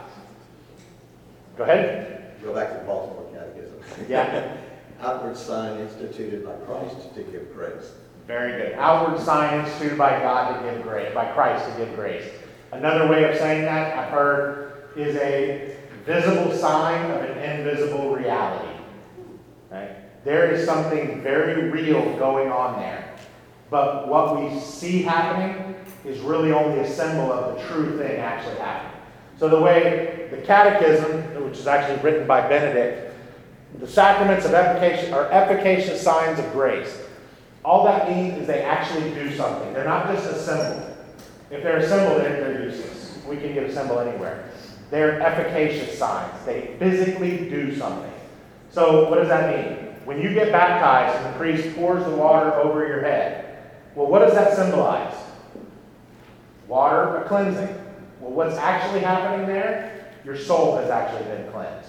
Go 1.56 1.64
ahead. 1.64 2.34
Go 2.42 2.54
back 2.54 2.72
to 2.72 2.78
the 2.78 2.84
Baltimore 2.84 3.26
Catechism. 3.32 3.80
Yeah. 4.08 4.56
Outward 5.00 5.36
sign 5.36 5.80
instituted 5.80 6.44
by 6.44 6.54
Christ 6.66 7.14
to 7.14 7.22
give 7.22 7.54
grace. 7.54 7.92
Very 8.26 8.52
good. 8.52 8.72
Outward 8.78 9.20
sign 9.20 9.64
instituted 9.64 9.96
by 9.96 10.18
God 10.20 10.60
to 10.60 10.70
give 10.70 10.82
grace, 10.82 11.14
by 11.14 11.30
Christ 11.32 11.64
to 11.70 11.84
give 11.84 11.94
grace. 11.94 12.28
Another 12.72 13.08
way 13.08 13.24
of 13.30 13.36
saying 13.38 13.62
that 13.64 13.98
I've 13.98 14.10
heard 14.10 14.82
is 14.96 15.16
a 15.16 15.76
visible 16.04 16.52
sign 16.52 17.10
of 17.10 17.22
an 17.22 17.38
invisible 17.38 18.14
reality. 18.14 18.80
Right? 19.70 20.24
There 20.24 20.50
is 20.50 20.66
something 20.66 21.22
very 21.22 21.70
real 21.70 22.16
going 22.18 22.50
on 22.50 22.78
there. 22.80 23.14
But 23.70 24.08
what 24.08 24.40
we 24.40 24.58
see 24.60 25.02
happening 25.02 25.76
is 26.04 26.20
really 26.20 26.52
only 26.52 26.80
a 26.80 26.90
symbol 26.90 27.32
of 27.32 27.56
the 27.56 27.66
true 27.66 27.98
thing 27.98 28.18
actually 28.20 28.56
happening. 28.56 29.00
So 29.38 29.48
the 29.48 29.60
way 29.60 30.28
the 30.30 30.38
catechism, 30.38 31.44
which 31.44 31.58
is 31.58 31.66
actually 31.66 32.00
written 32.02 32.26
by 32.26 32.48
Benedict, 32.48 33.14
the 33.78 33.86
sacraments 33.86 34.46
of 34.46 34.54
efficacious 34.54 35.12
are 35.12 35.30
efficacious 35.30 36.02
signs 36.02 36.38
of 36.38 36.50
grace. 36.52 37.02
All 37.64 37.84
that 37.84 38.08
means 38.08 38.38
is 38.38 38.46
they 38.46 38.62
actually 38.62 39.10
do 39.10 39.34
something. 39.36 39.72
They're 39.74 39.84
not 39.84 40.06
just 40.08 40.26
a 40.26 40.38
symbol. 40.38 40.87
If 41.50 41.62
they're 41.62 41.78
assembled 41.78 42.22
then 42.22 42.32
they're 42.32 42.64
useless. 42.64 43.18
We 43.26 43.36
can 43.36 43.54
get 43.54 43.64
assembled 43.64 44.06
anywhere. 44.06 44.50
They're 44.90 45.20
efficacious 45.20 45.98
signs. 45.98 46.44
They 46.44 46.76
physically 46.78 47.48
do 47.50 47.76
something. 47.76 48.12
So 48.70 49.08
what 49.10 49.16
does 49.16 49.28
that 49.28 49.54
mean? 49.54 49.94
When 50.04 50.20
you 50.20 50.32
get 50.32 50.50
baptized 50.50 51.16
and 51.16 51.34
the 51.34 51.38
priest 51.38 51.76
pours 51.76 52.04
the 52.04 52.10
water 52.10 52.54
over 52.54 52.86
your 52.86 53.02
head, 53.02 53.72
well, 53.94 54.06
what 54.06 54.20
does 54.20 54.34
that 54.34 54.56
symbolize? 54.56 55.14
Water, 56.66 57.16
a 57.16 57.28
cleansing. 57.28 57.68
Well, 58.20 58.32
what's 58.32 58.56
actually 58.56 59.00
happening 59.00 59.46
there? 59.46 60.12
Your 60.24 60.36
soul 60.36 60.76
has 60.76 60.90
actually 60.90 61.24
been 61.24 61.50
cleansed. 61.50 61.88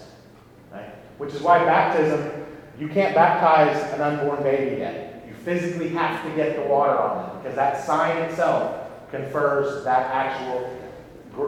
Right? 0.72 0.94
Which 1.18 1.34
is 1.34 1.42
why 1.42 1.64
baptism, 1.66 2.46
you 2.80 2.88
can't 2.88 3.14
baptize 3.14 3.94
an 3.94 4.02
unborn 4.02 4.44
baby 4.44 4.78
yet. 4.78 5.26
You 5.28 5.34
physically 5.34 5.90
have 5.90 6.24
to 6.26 6.36
get 6.36 6.56
the 6.56 6.64
water 6.64 6.98
on 6.98 7.28
them 7.28 7.38
because 7.38 7.56
that 7.56 7.86
sign 7.86 8.18
itself 8.24 8.89
confers 9.12 9.84
that 9.84 10.12
actual 10.12 10.76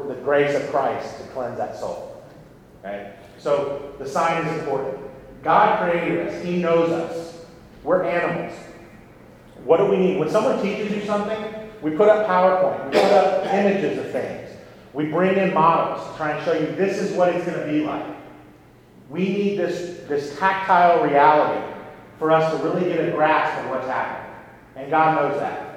the 0.08 0.16
grace 0.24 0.56
of 0.56 0.70
Christ 0.70 1.18
to 1.18 1.24
cleanse 1.30 1.58
that 1.58 1.76
soul. 1.78 2.24
Right? 2.84 3.14
So 3.38 3.94
the 4.00 4.08
sign 4.08 4.46
is 4.46 4.60
important. 4.60 4.98
God 5.44 5.80
created 5.80 6.28
us. 6.28 6.44
He 6.44 6.62
knows 6.62 6.92
us. 6.92 7.46
We're 7.84 8.04
animals. 8.04 8.58
What 9.64 9.78
do 9.78 9.86
we 9.86 9.98
need? 9.98 10.20
When 10.20 10.30
someone 10.30 10.62
teaches 10.62 10.92
you 10.92 11.04
something, 11.06 11.70
we 11.82 11.92
put 11.92 12.10
up 12.10 12.28
PowerPoint, 12.28 12.86
we 12.86 12.92
put 12.92 13.12
up 13.12 13.46
images 13.54 13.98
of 13.98 14.12
things. 14.12 14.50
We 14.94 15.06
bring 15.06 15.38
in 15.38 15.54
models 15.54 16.08
to 16.10 16.18
try 16.18 16.32
and 16.32 16.46
show 16.46 16.54
you 16.54 16.68
this 16.76 17.00
is 17.00 17.16
what 17.16 17.30
it's 17.30 17.46
going 17.46 17.60
to 17.60 17.72
be 17.72 17.82
like. 17.82 18.06
We 19.10 19.22
need 19.22 19.58
this, 19.58 20.08
this 20.08 20.38
tactile 20.38 21.04
reality 21.04 21.66
for 22.20 22.32
us 22.32 22.52
to 22.52 22.64
really 22.64 22.90
get 22.90 23.08
a 23.08 23.12
grasp 23.12 23.64
of 23.64 23.72
what's 23.72 23.88
happening. 23.88 24.36
And 24.76 24.92
God 24.92 25.16
knows 25.16 25.40
that. 25.40 25.71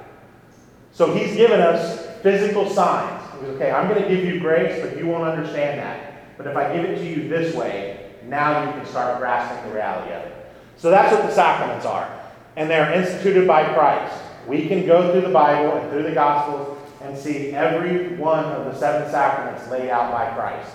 So 0.95 1.15
He's 1.15 1.37
given 1.37 1.61
us 1.61 2.07
physical 2.23 2.71
signs. 2.71 3.23
He 3.35 3.41
goes, 3.41 3.57
okay, 3.57 3.71
I'm 3.71 3.89
going 3.89 4.03
to 4.03 4.09
give 4.09 4.25
you 4.25 4.41
grace, 4.41 4.81
but 4.81 4.97
you 4.97 5.07
won't 5.07 5.25
understand 5.25 5.79
that. 5.79 6.39
But 6.39 6.47
if 6.47 6.57
I 6.57 6.75
give 6.75 6.87
it 6.87 6.97
to 6.97 7.05
you 7.05 7.29
this 7.29 7.55
way, 7.55 8.13
now 8.25 8.65
you 8.65 8.73
can 8.73 8.87
start 8.87 9.19
grasping 9.19 9.69
the 9.69 9.77
reality 9.77 10.15
of 10.15 10.23
it. 10.23 10.47
So 10.79 10.91
that's 10.91 11.13
what 11.13 11.23
the 11.23 11.33
sacraments 11.33 11.85
are 11.85 12.25
and 12.57 12.71
they 12.71 12.79
are 12.79 12.93
instituted 12.93 13.47
by 13.47 13.65
Christ. 13.75 14.23
We 14.47 14.69
can 14.69 14.87
go 14.87 15.13
through 15.13 15.23
the 15.23 15.33
Bible 15.33 15.77
and 15.77 15.91
through 15.91 16.05
the 16.05 16.13
Gospels 16.13 16.79
and 17.01 17.17
see 17.17 17.51
every 17.51 18.17
one 18.17 18.45
of 18.45 18.67
the 18.67 18.79
seven 18.79 19.11
sacraments 19.11 19.69
laid 19.71 19.91
out 19.91 20.13
by 20.13 20.33
Christ. 20.35 20.75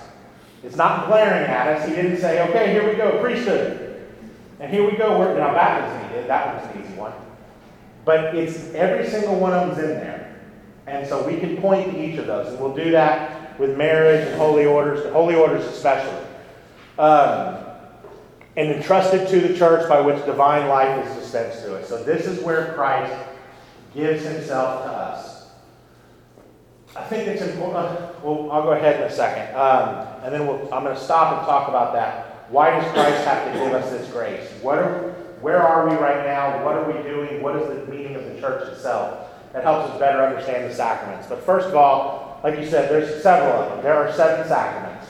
It's 0.63 0.75
not 0.75 1.07
glaring 1.07 1.49
at 1.49 1.67
us. 1.67 1.87
He 1.87 1.95
didn't 1.95 2.17
say, 2.17 2.47
okay, 2.49 2.71
here 2.73 2.87
we 2.89 2.95
go, 2.95 3.21
priesthood. 3.21 4.07
And 4.59 4.71
here 4.71 4.89
we 4.89 4.97
go, 4.97 5.17
we're, 5.17 5.37
now 5.37 5.53
baptism 5.53 6.09
he 6.09 6.15
did. 6.15 6.29
That 6.29 6.55
was 6.55 6.75
an 6.75 6.83
easy 6.83 6.93
one. 6.95 7.13
But 8.09 8.33
it's 8.33 8.73
every 8.73 9.07
single 9.07 9.39
one 9.39 9.53
of 9.53 9.67
them's 9.67 9.83
in 9.83 9.91
there. 9.91 10.35
And 10.87 11.07
so 11.07 11.27
we 11.27 11.39
can 11.39 11.57
point 11.57 11.91
to 11.91 12.03
each 12.03 12.17
of 12.17 12.25
those. 12.25 12.47
And 12.47 12.59
we'll 12.59 12.75
do 12.75 12.89
that 12.89 13.59
with 13.59 13.77
marriage 13.77 14.27
and 14.27 14.35
holy 14.35 14.65
orders, 14.65 15.03
the 15.03 15.11
holy 15.11 15.35
orders 15.35 15.63
especially. 15.65 16.25
Um, 16.97 17.63
and 18.57 18.71
entrusted 18.71 19.27
to 19.27 19.39
the 19.39 19.55
church 19.55 19.87
by 19.87 20.01
which 20.01 20.25
divine 20.25 20.67
life 20.67 21.05
is 21.05 21.17
dispensed 21.17 21.61
to 21.65 21.75
it. 21.75 21.85
So 21.85 22.03
this 22.03 22.25
is 22.25 22.43
where 22.43 22.73
Christ 22.73 23.13
gives 23.93 24.23
himself 24.23 24.85
to 24.85 24.91
us. 24.91 25.51
I 26.95 27.03
think 27.03 27.27
it's 27.27 27.43
important. 27.43 27.75
Uh, 27.77 28.11
well, 28.23 28.51
I'll 28.51 28.63
go 28.63 28.71
ahead 28.71 28.95
in 28.95 29.03
a 29.03 29.11
second. 29.11 29.55
Um, 29.55 30.23
and 30.23 30.33
then 30.33 30.47
we'll, 30.47 30.63
I'm 30.73 30.83
going 30.83 30.95
to 30.95 30.99
stop 30.99 31.37
and 31.37 31.45
talk 31.45 31.69
about 31.69 31.93
that. 31.93 32.49
Why 32.49 32.71
does 32.71 32.91
Christ 32.91 33.23
have 33.25 33.53
to 33.53 33.59
give 33.59 33.71
us 33.71 33.91
this 33.91 34.09
grace? 34.09 34.49
What 34.63 34.79
are, 34.79 35.08
where 35.41 35.61
are 35.61 35.89
we 35.89 35.95
right 35.95 36.25
now? 36.25 36.63
What 36.65 36.75
are 36.75 36.91
we 36.91 37.01
doing? 37.03 37.41
What 37.41 37.55
is 37.55 37.67
the 37.67 37.91
meaning 37.91 38.15
of 38.15 38.25
the 38.25 38.39
church 38.39 38.71
itself? 38.73 39.29
That 39.53 39.63
helps 39.63 39.91
us 39.91 39.99
better 39.99 40.23
understand 40.23 40.69
the 40.69 40.75
sacraments. 40.75 41.27
But 41.27 41.43
first 41.43 41.67
of 41.67 41.75
all, 41.75 42.39
like 42.43 42.59
you 42.59 42.67
said, 42.67 42.89
there's 42.89 43.21
several 43.23 43.63
of 43.63 43.69
them. 43.71 43.83
There 43.83 43.95
are 43.95 44.11
seven 44.13 44.47
sacraments. 44.47 45.07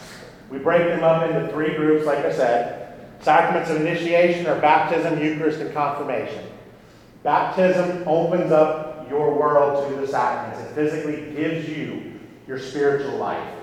We 0.50 0.60
break 0.60 0.88
them 0.88 1.04
up 1.04 1.30
into 1.30 1.52
three 1.52 1.76
groups, 1.76 2.06
like 2.06 2.20
I 2.20 2.34
said. 2.34 2.96
Sacraments 3.22 3.70
of 3.70 3.82
initiation 3.82 4.48
are 4.48 4.60
baptism, 4.60 5.22
Eucharist, 5.22 5.60
and 5.60 5.74
confirmation. 5.74 6.46
Baptism 7.24 8.08
opens 8.08 8.52
up 8.52 9.10
your 9.10 9.34
world 9.34 9.90
to 9.90 10.00
the 10.00 10.08
sacraments. 10.08 10.70
It 10.70 10.74
physically 10.74 11.34
gives 11.36 11.68
you 11.68 12.20
your 12.48 12.60
spiritual 12.60 13.18
life. 13.18 13.56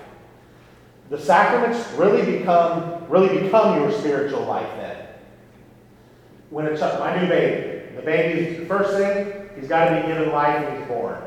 The 1.09 1.19
sacraments 1.19 1.89
really 1.93 2.37
become 2.37 3.07
really 3.09 3.41
become 3.41 3.79
your 3.81 3.91
spiritual 3.91 4.45
life 4.45 4.69
then. 4.77 5.06
When 6.49 6.65
it's 6.65 6.81
my 6.81 7.19
new 7.19 7.27
baby, 7.27 7.95
the 7.95 8.01
baby, 8.01 8.57
the 8.57 8.65
first 8.67 8.91
thing, 8.91 9.49
he's 9.59 9.67
got 9.67 9.89
to 9.89 10.01
be 10.01 10.07
given 10.07 10.31
life 10.31 10.63
when 10.63 10.79
he's 10.79 10.87
born. 10.87 11.21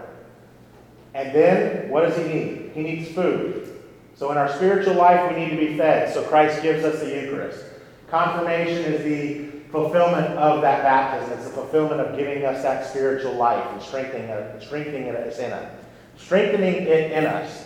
And 1.15 1.35
then, 1.35 1.91
what 1.91 2.03
does 2.03 2.17
he 2.17 2.25
need? 2.25 2.71
He 2.75 2.83
needs 2.83 3.11
food. 3.11 3.83
So 4.15 4.31
in 4.31 4.39
our 4.39 4.51
spiritual 4.55 4.95
life, 4.95 5.31
we 5.31 5.39
need 5.39 5.51
to 5.51 5.57
be 5.57 5.77
fed. 5.77 6.13
So 6.13 6.23
Christ 6.23 6.63
gives 6.63 6.85
us 6.85 7.01
the 7.01 7.09
Eucharist. 7.09 7.65
Confirmation 8.09 8.93
is 8.93 9.05
the 9.05 9.61
fulfillment 9.71 10.27
of 10.39 10.63
that 10.63 10.83
baptism. 10.83 11.39
It's 11.39 11.49
the 11.49 11.55
fulfillment 11.55 12.01
of 12.01 12.17
giving 12.17 12.45
us 12.45 12.63
that 12.63 12.87
spiritual 12.87 13.35
life 13.35 13.65
and 13.73 13.83
strengthening 13.83 14.29
it, 14.29 14.63
strengthening 14.63 15.05
it 15.05 15.15
in 15.15 15.53
us. 15.53 15.73
Strengthening 16.17 16.75
it 16.87 17.13
in 17.13 17.27
us. 17.27 17.65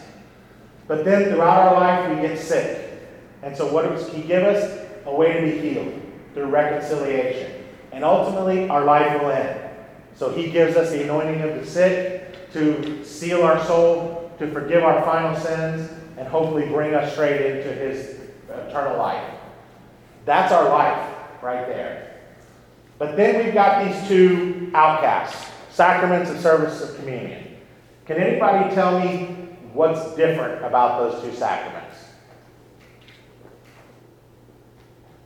But 0.86 1.04
then 1.04 1.30
throughout 1.30 1.68
our 1.68 1.74
life 1.74 2.10
we 2.10 2.26
get 2.26 2.38
sick. 2.38 3.00
And 3.42 3.56
so 3.56 3.72
what 3.72 3.84
does 3.84 4.08
he 4.12 4.22
give 4.22 4.42
us? 4.42 4.80
A 5.06 5.14
way 5.14 5.34
to 5.34 5.42
be 5.42 5.58
healed 5.58 6.03
through 6.34 6.46
reconciliation. 6.46 7.64
And 7.92 8.04
ultimately 8.04 8.68
our 8.68 8.84
life 8.84 9.20
will 9.20 9.30
end. 9.30 9.70
So 10.16 10.30
he 10.30 10.50
gives 10.50 10.76
us 10.76 10.90
the 10.90 11.04
anointing 11.04 11.40
of 11.40 11.54
the 11.54 11.66
sick 11.66 12.52
to 12.52 13.04
seal 13.04 13.42
our 13.42 13.64
soul, 13.64 14.30
to 14.38 14.50
forgive 14.52 14.84
our 14.84 15.02
final 15.04 15.36
sins, 15.36 15.90
and 16.16 16.28
hopefully 16.28 16.66
bring 16.66 16.94
us 16.94 17.12
straight 17.12 17.56
into 17.56 17.72
his 17.72 18.20
eternal 18.48 18.96
life. 18.98 19.34
That's 20.24 20.52
our 20.52 20.68
life 20.68 21.14
right 21.42 21.66
there. 21.66 22.20
But 22.98 23.16
then 23.16 23.44
we've 23.44 23.54
got 23.54 23.84
these 23.84 24.08
two 24.08 24.70
outcasts, 24.74 25.50
sacraments 25.70 26.30
and 26.30 26.40
service 26.40 26.80
of 26.80 26.96
communion. 26.96 27.56
Can 28.06 28.18
anybody 28.18 28.74
tell 28.74 29.00
me 29.00 29.48
what's 29.72 30.14
different 30.14 30.64
about 30.64 31.00
those 31.00 31.22
two 31.22 31.36
sacraments? 31.36 31.96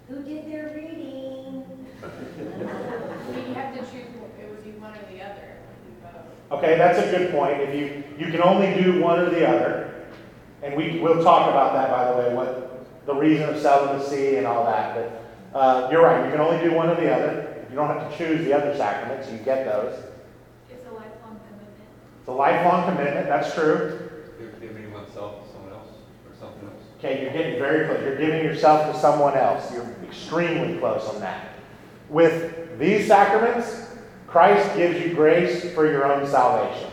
Who 0.09 0.23
did 0.23 0.51
their 0.51 0.73
reading? 0.75 1.65
You 2.01 3.55
have 3.55 3.75
to 3.75 3.81
choose, 3.81 4.07
it 4.41 4.49
would 4.49 4.65
be 4.65 4.71
one 4.81 4.93
or 4.93 5.13
the 5.13 5.23
other. 5.23 5.59
both. 6.03 6.38
Okay, 6.51 6.79
that's 6.79 6.99
a 6.99 7.11
good 7.17 7.31
point. 7.31 7.61
If 7.61 7.75
you, 7.75 8.05
you 8.19 8.33
can 8.33 8.43
only 8.43 8.75
do 8.83 9.01
one 9.03 9.19
or 9.19 9.29
the 9.29 9.47
other, 9.47 10.07
and 10.63 10.75
we, 10.77 10.99
we'll 10.99 11.23
talk 11.23 11.49
about 11.51 11.75
that, 11.75 11.91
by 11.91 12.11
the 12.11 12.19
way, 12.29 12.35
what, 12.35 13.05
the 13.07 13.15
reason 13.15 13.49
of 13.51 13.61
celibacy 13.61 14.37
and 14.37 14.47
all 14.47 14.65
that, 14.65 14.95
but, 14.95 15.59
uh, 15.59 15.89
you're 15.91 16.03
right, 16.03 16.25
you 16.25 16.31
can 16.31 16.41
only 16.41 16.63
do 16.67 16.75
one 16.75 16.89
or 16.89 16.95
the 16.95 17.13
other. 17.15 17.65
You 17.71 17.77
don't 17.77 17.89
have 17.89 18.11
to 18.11 18.17
choose 18.17 18.45
the 18.45 18.53
other 18.55 18.75
sacraments, 18.77 19.31
you 19.31 19.39
get 19.39 19.67
those. 19.67 19.95
It's 20.71 20.87
a 20.87 20.93
lifelong 20.93 21.39
commitment. 21.47 21.89
It's 22.21 22.29
a 22.29 22.33
lifelong 22.33 22.85
commitment, 22.89 23.27
that's 23.29 23.55
true. 23.55 24.11
Give- 24.39 24.59
Giving 24.61 24.93
oneself 24.93 25.45
to 25.47 25.53
someone 25.53 25.73
else 25.73 25.89
or 26.27 26.35
something 26.41 26.67
else. 26.69 26.83
Okay, 26.99 27.23
you're 27.23 27.33
getting 27.33 27.59
very 27.59 27.87
close. 27.87 28.03
You're 28.03 28.17
giving 28.19 28.43
yourself 28.43 28.93
to 28.95 28.99
someone 29.01 29.37
else. 29.37 29.71
You're 29.73 29.87
extremely 30.07 30.79
close 30.79 31.05
on 31.09 31.21
that. 31.21 31.51
With 32.09 32.79
these 32.79 33.07
sacraments, 33.07 33.87
Christ 34.29 34.77
gives 34.77 35.05
you 35.05 35.15
grace 35.15 35.73
for 35.73 35.91
your 35.91 36.05
own 36.05 36.27
salvation. 36.27 36.91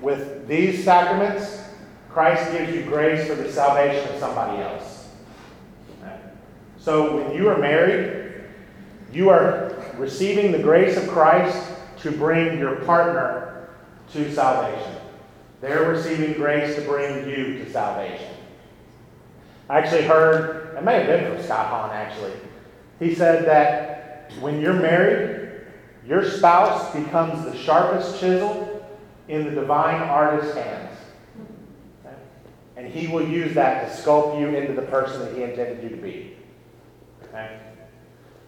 With 0.00 0.46
these 0.48 0.84
sacraments, 0.84 1.62
Christ 2.10 2.50
gives 2.52 2.74
you 2.74 2.82
grace 2.84 3.26
for 3.28 3.34
the 3.34 3.50
salvation 3.50 4.12
of 4.12 4.18
somebody 4.18 4.62
else. 4.62 5.08
So 6.78 7.16
when 7.16 7.34
you 7.34 7.48
are 7.48 7.58
married, 7.58 8.42
you 9.12 9.28
are 9.28 9.74
receiving 9.96 10.52
the 10.52 10.58
grace 10.58 10.96
of 10.96 11.08
Christ 11.08 11.72
to 11.98 12.10
bring 12.10 12.58
your 12.58 12.76
partner 12.84 13.68
to 14.12 14.32
salvation. 14.32 14.96
They're 15.60 15.88
receiving 15.88 16.34
grace 16.34 16.74
to 16.76 16.82
bring 16.82 17.28
you 17.28 17.58
to 17.58 17.72
salvation. 17.72 18.34
I 19.68 19.78
actually 19.78 20.02
heard, 20.02 20.76
it 20.76 20.84
may 20.84 20.98
have 20.98 21.06
been 21.06 21.34
from 21.34 21.42
Scott 21.42 21.66
Hahn 21.66 21.90
actually. 21.90 22.34
He 22.98 23.14
said 23.14 23.46
that 23.46 24.32
when 24.40 24.60
you're 24.60 24.74
married, 24.74 25.45
your 26.06 26.28
spouse 26.28 26.94
becomes 26.94 27.44
the 27.44 27.56
sharpest 27.56 28.20
chisel 28.20 28.86
in 29.28 29.44
the 29.44 29.50
divine 29.50 30.00
artist's 30.02 30.54
hands. 30.54 30.96
Okay? 32.04 32.14
And 32.76 32.86
he 32.86 33.08
will 33.08 33.26
use 33.26 33.54
that 33.54 33.88
to 33.88 34.02
sculpt 34.02 34.40
you 34.40 34.48
into 34.48 34.72
the 34.72 34.86
person 34.86 35.20
that 35.20 35.34
he 35.34 35.42
intended 35.42 35.82
you 35.82 35.96
to 35.96 36.02
be. 36.02 36.36
Okay? 37.24 37.58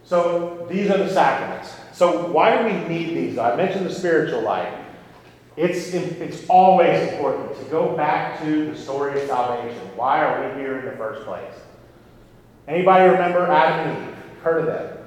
So 0.03 0.65
these 0.69 0.89
are 0.89 0.97
the 0.97 1.09
sacraments. 1.09 1.73
So 1.91 2.27
why 2.27 2.57
do 2.57 2.65
we 2.65 2.87
need 2.87 3.09
these? 3.09 3.37
I 3.37 3.55
mentioned 3.55 3.85
the 3.85 3.93
spiritual 3.93 4.41
life. 4.41 4.73
It's, 5.57 5.93
it's 5.93 6.45
always 6.47 7.11
important 7.11 7.57
to 7.57 7.65
go 7.65 7.95
back 7.97 8.41
to 8.41 8.71
the 8.71 8.77
story 8.77 9.21
of 9.21 9.27
salvation. 9.27 9.77
Why 9.97 10.23
are 10.23 10.47
we 10.55 10.61
here 10.61 10.79
in 10.79 10.85
the 10.85 10.93
first 10.93 11.25
place? 11.25 11.53
Anybody 12.69 13.09
remember 13.09 13.51
Adam 13.51 13.89
and 13.89 14.09
Eve? 14.09 14.15
Heard 14.41 14.59
of 14.61 14.65
them? 14.67 14.98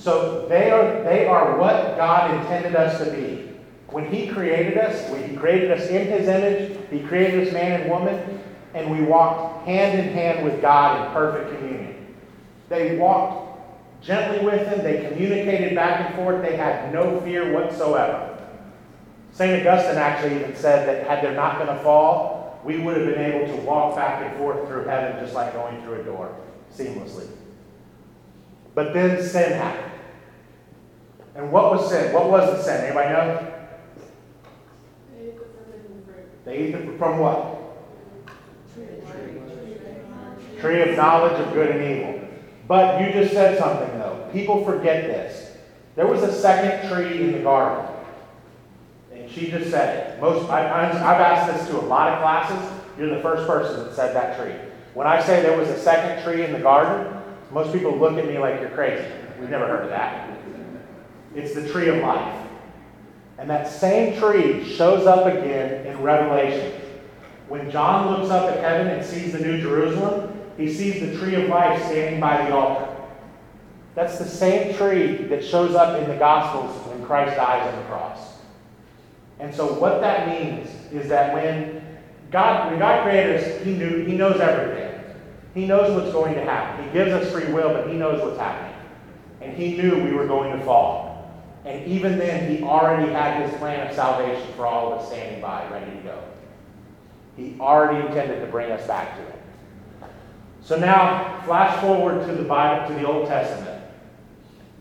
So 0.00 0.46
they 0.48 0.70
are, 0.70 1.04
they 1.04 1.26
are 1.26 1.58
what 1.58 1.98
God 1.98 2.34
intended 2.40 2.74
us 2.74 3.04
to 3.04 3.10
be. 3.10 3.52
When 3.88 4.10
He 4.10 4.28
created 4.28 4.78
us, 4.78 5.10
when 5.10 5.28
He 5.28 5.36
created 5.36 5.70
us 5.70 5.88
in 5.88 6.06
His 6.06 6.26
image, 6.26 6.78
He 6.90 7.00
created 7.00 7.46
us 7.46 7.52
man 7.52 7.82
and 7.82 7.90
woman, 7.90 8.40
and 8.72 8.90
we 8.90 9.02
walked 9.02 9.66
hand 9.66 9.98
in 9.98 10.14
hand 10.14 10.42
with 10.42 10.62
God 10.62 11.06
in 11.06 11.12
perfect 11.12 11.54
communion. 11.54 12.16
They 12.70 12.96
walked 12.96 13.60
gently 14.02 14.42
with 14.42 14.66
Him, 14.68 14.82
they 14.82 15.06
communicated 15.06 15.74
back 15.74 16.06
and 16.06 16.14
forth, 16.14 16.40
they 16.40 16.56
had 16.56 16.94
no 16.94 17.20
fear 17.20 17.52
whatsoever. 17.52 18.38
St. 19.32 19.66
Augustine 19.66 19.98
actually 19.98 20.36
even 20.36 20.56
said 20.56 20.88
that 20.88 21.06
had 21.06 21.22
there 21.22 21.34
not 21.34 21.58
been 21.58 21.68
a 21.68 21.78
fall, 21.82 22.58
we 22.64 22.78
would 22.78 22.96
have 22.96 23.06
been 23.06 23.20
able 23.20 23.54
to 23.54 23.62
walk 23.62 23.96
back 23.96 24.22
and 24.22 24.38
forth 24.38 24.66
through 24.66 24.84
heaven 24.84 25.22
just 25.22 25.34
like 25.34 25.52
going 25.52 25.82
through 25.82 26.00
a 26.00 26.04
door 26.04 26.34
seamlessly. 26.74 27.28
But 28.74 28.94
then 28.94 29.22
sin 29.22 29.52
happened. 29.52 29.89
And 31.40 31.50
what 31.50 31.70
was 31.70 31.88
sin? 31.88 32.12
What 32.12 32.28
was 32.28 32.50
the 32.50 32.62
sin? 32.62 32.84
Anybody 32.84 33.08
know? 33.08 33.54
They 36.44 36.52
ate 36.52 36.72
the, 36.72 36.98
from 36.98 37.18
what? 37.18 37.56
Tree 40.60 40.82
of 40.82 40.96
knowledge 40.98 41.40
of 41.40 41.54
good 41.54 41.70
and 41.70 41.82
evil. 41.82 42.28
But 42.68 43.00
you 43.00 43.12
just 43.12 43.32
said 43.32 43.58
something 43.58 43.98
though. 43.98 44.28
People 44.34 44.66
forget 44.66 45.04
this. 45.04 45.56
There 45.96 46.06
was 46.06 46.22
a 46.22 46.30
second 46.30 46.90
tree 46.90 47.22
in 47.22 47.32
the 47.32 47.38
garden. 47.38 47.90
And 49.14 49.30
she 49.30 49.50
just 49.50 49.70
said 49.70 50.16
it. 50.16 50.20
Most, 50.20 50.50
I, 50.50 50.90
I've 50.90 51.20
asked 51.20 51.56
this 51.56 51.68
to 51.70 51.80
a 51.80 51.86
lot 51.86 52.12
of 52.12 52.20
classes. 52.20 52.82
You're 52.98 53.14
the 53.14 53.22
first 53.22 53.46
person 53.46 53.86
that 53.86 53.94
said 53.94 54.14
that 54.14 54.38
tree. 54.38 54.54
When 54.92 55.06
I 55.06 55.22
say 55.22 55.40
there 55.40 55.56
was 55.56 55.70
a 55.70 55.78
second 55.78 56.22
tree 56.22 56.44
in 56.44 56.52
the 56.52 56.58
garden, 56.58 57.16
most 57.50 57.72
people 57.72 57.96
look 57.96 58.18
at 58.18 58.26
me 58.26 58.38
like 58.38 58.60
you're 58.60 58.70
crazy. 58.70 59.10
We've 59.40 59.48
never 59.48 59.66
heard 59.66 59.84
of 59.84 59.90
that. 59.90 60.39
It's 61.34 61.54
the 61.54 61.68
tree 61.68 61.88
of 61.88 62.02
life. 62.02 62.46
And 63.38 63.48
that 63.48 63.70
same 63.70 64.18
tree 64.18 64.64
shows 64.64 65.06
up 65.06 65.26
again 65.26 65.86
in 65.86 66.02
Revelation. 66.02 66.80
When 67.48 67.70
John 67.70 68.10
looks 68.10 68.30
up 68.30 68.50
at 68.50 68.62
heaven 68.62 68.88
and 68.88 69.04
sees 69.04 69.32
the 69.32 69.40
New 69.40 69.60
Jerusalem, 69.60 70.38
he 70.56 70.72
sees 70.72 71.00
the 71.00 71.16
tree 71.18 71.36
of 71.36 71.48
life 71.48 71.82
standing 71.86 72.20
by 72.20 72.44
the 72.44 72.54
altar. 72.54 72.88
That's 73.94 74.18
the 74.18 74.26
same 74.26 74.74
tree 74.74 75.24
that 75.28 75.44
shows 75.44 75.74
up 75.74 76.00
in 76.00 76.08
the 76.08 76.16
Gospels 76.16 76.86
when 76.86 77.04
Christ 77.04 77.36
dies 77.36 77.72
on 77.72 77.80
the 77.80 77.88
cross. 77.88 78.34
And 79.38 79.54
so 79.54 79.72
what 79.74 80.00
that 80.00 80.28
means 80.28 80.68
is 80.92 81.08
that 81.08 81.34
when 81.34 81.82
God, 82.30 82.70
when 82.70 82.78
God 82.78 83.02
created 83.02 83.42
us, 83.42 83.64
He 83.64 83.74
knew 83.74 84.04
He 84.04 84.16
knows 84.16 84.38
everything. 84.40 85.02
He 85.54 85.66
knows 85.66 85.90
what's 85.92 86.12
going 86.12 86.34
to 86.34 86.44
happen. 86.44 86.84
He 86.84 86.92
gives 86.92 87.10
us 87.10 87.32
free 87.32 87.52
will, 87.52 87.72
but 87.72 87.88
He 87.88 87.94
knows 87.94 88.22
what's 88.22 88.38
happening. 88.38 88.76
And 89.40 89.56
He 89.56 89.76
knew 89.76 90.04
we 90.04 90.12
were 90.12 90.26
going 90.26 90.56
to 90.56 90.64
fall. 90.64 91.09
And 91.64 91.86
even 91.86 92.18
then, 92.18 92.56
He 92.56 92.62
already 92.62 93.12
had 93.12 93.46
His 93.46 93.56
plan 93.58 93.86
of 93.86 93.94
salvation 93.94 94.52
for 94.54 94.66
all 94.66 94.92
of 94.92 95.00
us 95.00 95.08
standing 95.08 95.40
by, 95.40 95.68
ready 95.70 95.90
to 95.90 96.02
go. 96.02 96.22
He 97.36 97.56
already 97.60 98.06
intended 98.06 98.40
to 98.40 98.46
bring 98.46 98.70
us 98.70 98.86
back 98.86 99.16
to 99.16 99.22
Him. 99.22 99.40
So 100.62 100.78
now, 100.78 101.40
flash 101.44 101.80
forward 101.80 102.26
to 102.26 102.34
the 102.34 102.44
Bible, 102.44 102.88
to 102.88 103.00
the 103.00 103.06
Old 103.06 103.28
Testament. 103.28 103.84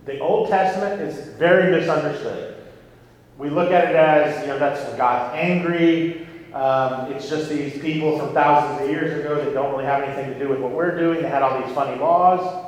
The 0.06 0.20
Old 0.20 0.50
Testament 0.50 1.02
is 1.02 1.34
very 1.36 1.72
misunderstood. 1.72 2.56
We 3.38 3.50
look 3.50 3.72
at 3.72 3.90
it 3.90 3.96
as, 3.96 4.42
you 4.42 4.48
know, 4.48 4.60
that's 4.60 4.84
God's 4.98 5.36
angry. 5.36 6.28
Um, 6.54 7.12
it's 7.12 7.30
just 7.30 7.48
these 7.50 7.80
people 7.80 8.18
from 8.18 8.34
thousands 8.34 8.82
of 8.82 8.90
years 8.90 9.20
ago 9.20 9.36
that 9.36 9.54
don't 9.54 9.72
really 9.72 9.86
have 9.86 10.04
anything 10.04 10.34
to 10.34 10.40
do 10.40 10.50
with 10.50 10.60
what 10.60 10.72
we're 10.72 10.98
doing. 10.98 11.22
They 11.22 11.30
had 11.30 11.44
all 11.44 11.62
these 11.64 11.74
funny 11.76 12.00
laws. 12.00 12.66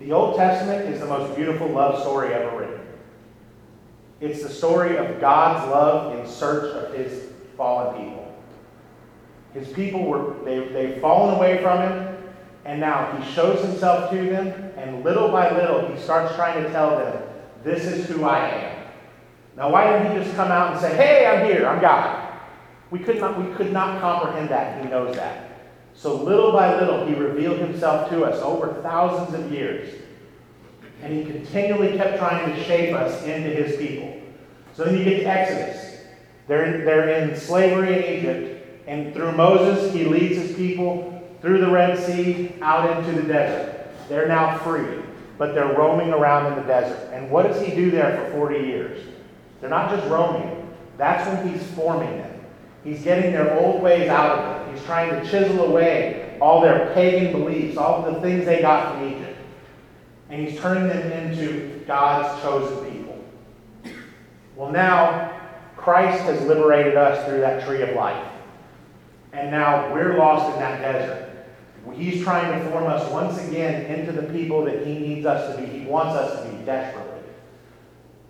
The 0.00 0.12
Old 0.12 0.36
Testament 0.36 0.92
is 0.92 1.00
the 1.00 1.06
most 1.06 1.34
beautiful 1.36 1.68
love 1.68 2.00
story 2.00 2.34
ever 2.34 2.58
written. 2.58 2.77
It's 4.20 4.42
the 4.42 4.48
story 4.48 4.96
of 4.96 5.20
God's 5.20 5.70
love 5.70 6.18
in 6.18 6.26
search 6.26 6.74
of 6.74 6.94
his 6.94 7.30
fallen 7.56 7.96
people. 7.96 8.34
His 9.54 9.68
people 9.68 10.04
were, 10.04 10.34
they, 10.44 10.68
they've 10.68 11.00
fallen 11.00 11.36
away 11.36 11.62
from 11.62 11.80
him, 11.82 12.16
and 12.64 12.80
now 12.80 13.16
he 13.16 13.32
shows 13.32 13.64
himself 13.64 14.10
to 14.10 14.16
them, 14.16 14.48
and 14.76 15.04
little 15.04 15.28
by 15.28 15.50
little 15.56 15.86
he 15.86 16.00
starts 16.00 16.34
trying 16.34 16.62
to 16.62 16.70
tell 16.70 16.98
them, 16.98 17.22
This 17.62 17.84
is 17.84 18.06
who 18.06 18.24
I 18.24 18.48
am. 18.48 18.86
Now, 19.56 19.70
why 19.70 19.90
didn't 19.90 20.12
he 20.16 20.24
just 20.24 20.36
come 20.36 20.50
out 20.50 20.72
and 20.72 20.80
say, 20.80 20.96
Hey, 20.96 21.26
I'm 21.26 21.46
here, 21.46 21.66
I'm 21.66 21.80
God? 21.80 22.28
We 22.90 22.98
could 22.98 23.20
not, 23.20 23.38
we 23.38 23.54
could 23.54 23.72
not 23.72 24.00
comprehend 24.00 24.48
that. 24.48 24.82
He 24.82 24.90
knows 24.90 25.14
that. 25.16 25.44
So 25.94 26.14
little 26.14 26.52
by 26.52 26.78
little, 26.78 27.06
he 27.06 27.14
revealed 27.14 27.58
himself 27.58 28.08
to 28.10 28.24
us 28.24 28.40
over 28.42 28.80
thousands 28.82 29.34
of 29.38 29.52
years. 29.52 29.94
And 31.02 31.12
he 31.12 31.24
continually 31.24 31.96
kept 31.96 32.18
trying 32.18 32.54
to 32.54 32.64
shape 32.64 32.94
us 32.94 33.22
into 33.24 33.50
his 33.50 33.76
people. 33.76 34.20
So 34.74 34.84
then 34.84 34.98
you 34.98 35.04
get 35.04 35.20
to 35.20 35.26
Exodus. 35.26 36.04
They're 36.46 36.84
they're 36.84 37.08
in 37.22 37.36
slavery 37.36 37.96
in 37.96 38.18
Egypt. 38.18 38.66
And 38.86 39.12
through 39.12 39.32
Moses, 39.32 39.92
he 39.92 40.04
leads 40.04 40.36
his 40.36 40.56
people 40.56 41.22
through 41.42 41.60
the 41.60 41.70
Red 41.70 41.98
Sea 41.98 42.54
out 42.62 42.98
into 42.98 43.20
the 43.20 43.26
desert. 43.26 43.86
They're 44.08 44.28
now 44.28 44.58
free, 44.58 45.02
but 45.36 45.54
they're 45.54 45.76
roaming 45.76 46.10
around 46.10 46.52
in 46.52 46.58
the 46.58 46.66
desert. 46.66 47.10
And 47.12 47.30
what 47.30 47.46
does 47.46 47.60
he 47.64 47.74
do 47.74 47.90
there 47.90 48.16
for 48.16 48.32
40 48.32 48.58
years? 48.58 49.06
They're 49.60 49.68
not 49.68 49.90
just 49.90 50.08
roaming, 50.08 50.68
that's 50.96 51.26
when 51.28 51.52
he's 51.52 51.62
forming 51.72 52.10
them. 52.18 52.40
He's 52.84 53.02
getting 53.02 53.32
their 53.32 53.58
old 53.58 53.82
ways 53.82 54.08
out 54.08 54.38
of 54.38 54.66
them. 54.66 54.74
He's 54.74 54.84
trying 54.84 55.10
to 55.10 55.30
chisel 55.30 55.66
away 55.66 56.38
all 56.40 56.60
their 56.60 56.92
pagan 56.94 57.32
beliefs, 57.32 57.76
all 57.76 58.02
the 58.02 58.20
things 58.20 58.46
they 58.46 58.60
got 58.60 58.94
from 58.94 59.08
Egypt. 59.12 59.27
And 60.30 60.46
he's 60.46 60.60
turning 60.60 60.88
them 60.88 61.12
into 61.12 61.82
God's 61.86 62.42
chosen 62.42 62.90
people. 62.90 63.24
Well, 64.56 64.70
now, 64.70 65.40
Christ 65.76 66.22
has 66.24 66.42
liberated 66.42 66.96
us 66.96 67.26
through 67.26 67.40
that 67.40 67.64
tree 67.64 67.82
of 67.82 67.90
life. 67.90 68.26
And 69.32 69.50
now 69.50 69.92
we're 69.92 70.18
lost 70.18 70.54
in 70.54 70.60
that 70.60 70.80
desert. 70.80 71.24
He's 71.94 72.22
trying 72.22 72.58
to 72.58 72.70
form 72.70 72.84
us 72.84 73.10
once 73.10 73.38
again 73.48 73.86
into 73.86 74.12
the 74.12 74.22
people 74.32 74.64
that 74.64 74.86
he 74.86 74.98
needs 74.98 75.26
us 75.26 75.56
to 75.56 75.62
be. 75.62 75.66
He 75.66 75.86
wants 75.86 76.14
us 76.14 76.42
to 76.42 76.50
be. 76.50 76.64
desperately. 76.64 77.08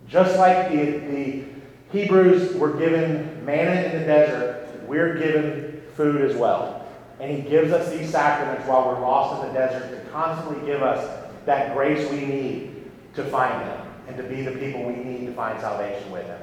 Just 0.09 0.39
like 0.39 0.71
the, 0.71 0.99
the 0.99 1.45
Hebrews 1.91 2.55
were 2.55 2.73
given 2.75 3.45
manna 3.45 3.89
in 3.89 4.01
the 4.01 4.07
desert, 4.07 4.69
we're 4.87 5.19
given 5.19 5.83
food 5.95 6.23
as 6.23 6.37
well. 6.37 6.87
And 7.21 7.31
He 7.31 7.49
gives 7.49 7.73
us 7.73 7.91
these 7.91 8.11
sacraments 8.11 8.67
while 8.67 8.89
we're 8.89 9.01
lost 9.01 9.43
in 9.43 9.53
the 9.53 9.59
desert 9.59 9.91
to 9.91 10.11
constantly 10.11 10.65
give 10.67 10.83
us 10.83 11.28
that 11.49 11.75
grace 11.75 12.11
we 12.11 12.27
need 12.27 12.85
to 13.15 13.25
find 13.25 13.65
Him 13.65 13.81
and 14.07 14.17
to 14.19 14.23
be 14.23 14.43
the 14.43 14.53
people 14.53 14.85
we 14.85 14.97
need 14.97 15.25
to 15.27 15.33
find 15.33 15.59
salvation 15.61 16.11
with 16.11 16.27
Him. 16.27 16.41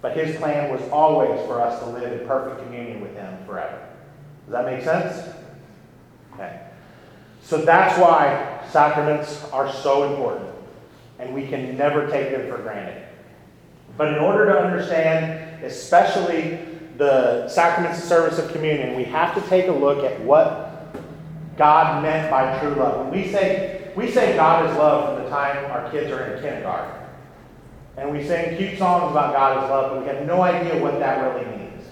But 0.00 0.16
His 0.16 0.34
plan 0.36 0.72
was 0.72 0.80
always 0.90 1.38
for 1.46 1.60
us 1.60 1.78
to 1.80 1.90
live 1.90 2.10
in 2.18 2.26
perfect 2.26 2.64
communion 2.64 3.02
with 3.02 3.14
Him 3.14 3.36
forever. 3.44 3.86
Does 4.46 4.52
that 4.52 4.64
make 4.64 4.82
sense? 4.82 5.28
Okay. 6.34 6.62
So 7.42 7.58
that's 7.58 7.98
why 8.00 8.66
sacraments 8.70 9.44
are 9.52 9.70
so 9.70 10.10
important, 10.10 10.48
and 11.18 11.34
we 11.34 11.46
can 11.46 11.76
never 11.76 12.08
take 12.10 12.30
them 12.30 12.48
for 12.50 12.56
granted. 12.62 13.04
But 13.98 14.08
in 14.08 14.18
order 14.18 14.46
to 14.46 14.58
understand, 14.58 15.64
especially 15.64 16.60
the 16.96 17.46
sacraments 17.48 17.98
of 17.98 18.04
service 18.04 18.38
of 18.38 18.50
communion, 18.52 18.96
we 18.96 19.04
have 19.04 19.34
to 19.34 19.48
take 19.50 19.68
a 19.68 19.72
look 19.72 20.02
at 20.02 20.18
what 20.22 20.96
God 21.58 22.02
meant 22.02 22.30
by 22.30 22.58
true 22.58 22.74
love. 22.74 23.06
When 23.06 23.22
we 23.22 23.30
say 23.30 23.85
we 23.96 24.10
say 24.10 24.36
God 24.36 24.70
is 24.70 24.76
love 24.76 25.14
from 25.14 25.24
the 25.24 25.30
time 25.30 25.70
our 25.70 25.90
kids 25.90 26.12
are 26.12 26.22
in 26.22 26.42
kindergarten. 26.42 27.02
And 27.96 28.12
we 28.12 28.22
sing 28.22 28.56
cute 28.58 28.78
songs 28.78 29.10
about 29.10 29.32
God 29.32 29.64
is 29.64 29.70
love, 29.70 29.92
but 29.92 30.02
we 30.02 30.06
have 30.08 30.26
no 30.26 30.42
idea 30.42 30.80
what 30.82 30.98
that 30.98 31.22
really 31.22 31.46
means. 31.56 31.82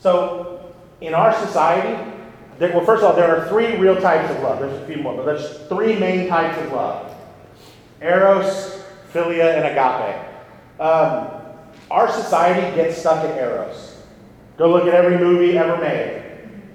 So 0.00 0.74
in 1.00 1.14
our 1.14 1.32
society, 1.46 2.12
there, 2.58 2.72
well, 2.72 2.84
first 2.84 3.04
of 3.04 3.10
all, 3.10 3.16
there 3.16 3.36
are 3.36 3.48
three 3.48 3.76
real 3.76 4.00
types 4.00 4.28
of 4.34 4.42
love. 4.42 4.58
There's 4.58 4.82
a 4.82 4.86
few 4.86 4.96
more, 4.96 5.14
but 5.14 5.24
there's 5.24 5.58
three 5.68 5.96
main 5.96 6.28
types 6.28 6.60
of 6.60 6.72
love 6.72 7.14
Eros, 8.02 8.82
Philia, 9.12 9.56
and 9.56 9.66
Agape. 9.66 10.80
Um, 10.80 11.30
our 11.90 12.10
society 12.10 12.74
gets 12.74 12.98
stuck 12.98 13.24
at 13.24 13.38
Eros. 13.38 14.02
Go 14.58 14.70
look 14.70 14.86
at 14.88 14.94
every 14.94 15.16
movie 15.18 15.56
ever 15.56 15.76
made, 15.78 16.22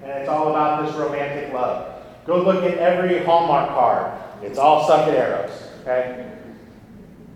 and 0.01 0.11
it's 0.11 0.29
all 0.29 0.49
about 0.49 0.85
this 0.85 0.95
romantic 0.95 1.53
love. 1.53 2.03
Go 2.25 2.41
look 2.41 2.63
at 2.63 2.77
every 2.77 3.23
Hallmark 3.23 3.69
card. 3.69 4.21
It's 4.41 4.57
all 4.57 4.85
stuck 4.85 5.07
at 5.07 5.13
Eros. 5.13 5.51
Okay? 5.81 6.31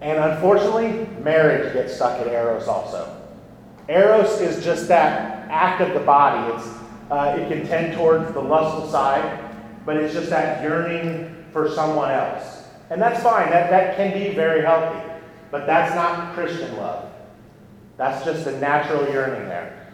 And 0.01 0.31
unfortunately, 0.31 1.07
marriage 1.23 1.73
gets 1.73 1.95
stuck 1.95 2.19
at 2.19 2.27
Eros 2.27 2.67
also. 2.67 3.21
Eros 3.87 4.41
is 4.41 4.63
just 4.63 4.87
that 4.87 5.47
act 5.49 5.81
of 5.81 5.93
the 5.93 5.99
body. 5.99 6.53
It's 6.53 6.67
uh, 7.09 7.37
it 7.39 7.47
can 7.47 7.67
tend 7.67 7.95
towards 7.95 8.33
the 8.33 8.41
lustful 8.41 8.89
side, 8.89 9.39
but 9.85 9.95
it's 9.97 10.13
just 10.13 10.29
that 10.31 10.63
yearning 10.63 11.45
for 11.51 11.69
someone 11.69 12.09
else. 12.09 12.63
And 12.89 13.01
that's 13.01 13.21
fine, 13.21 13.49
that, 13.51 13.69
that 13.69 13.95
can 13.95 14.11
be 14.11 14.33
very 14.33 14.61
healthy. 14.63 14.99
But 15.51 15.67
that's 15.67 15.93
not 15.95 16.33
Christian 16.33 16.75
love. 16.77 17.11
That's 17.97 18.25
just 18.25 18.47
a 18.47 18.59
natural 18.59 19.07
yearning 19.11 19.47
there. 19.47 19.87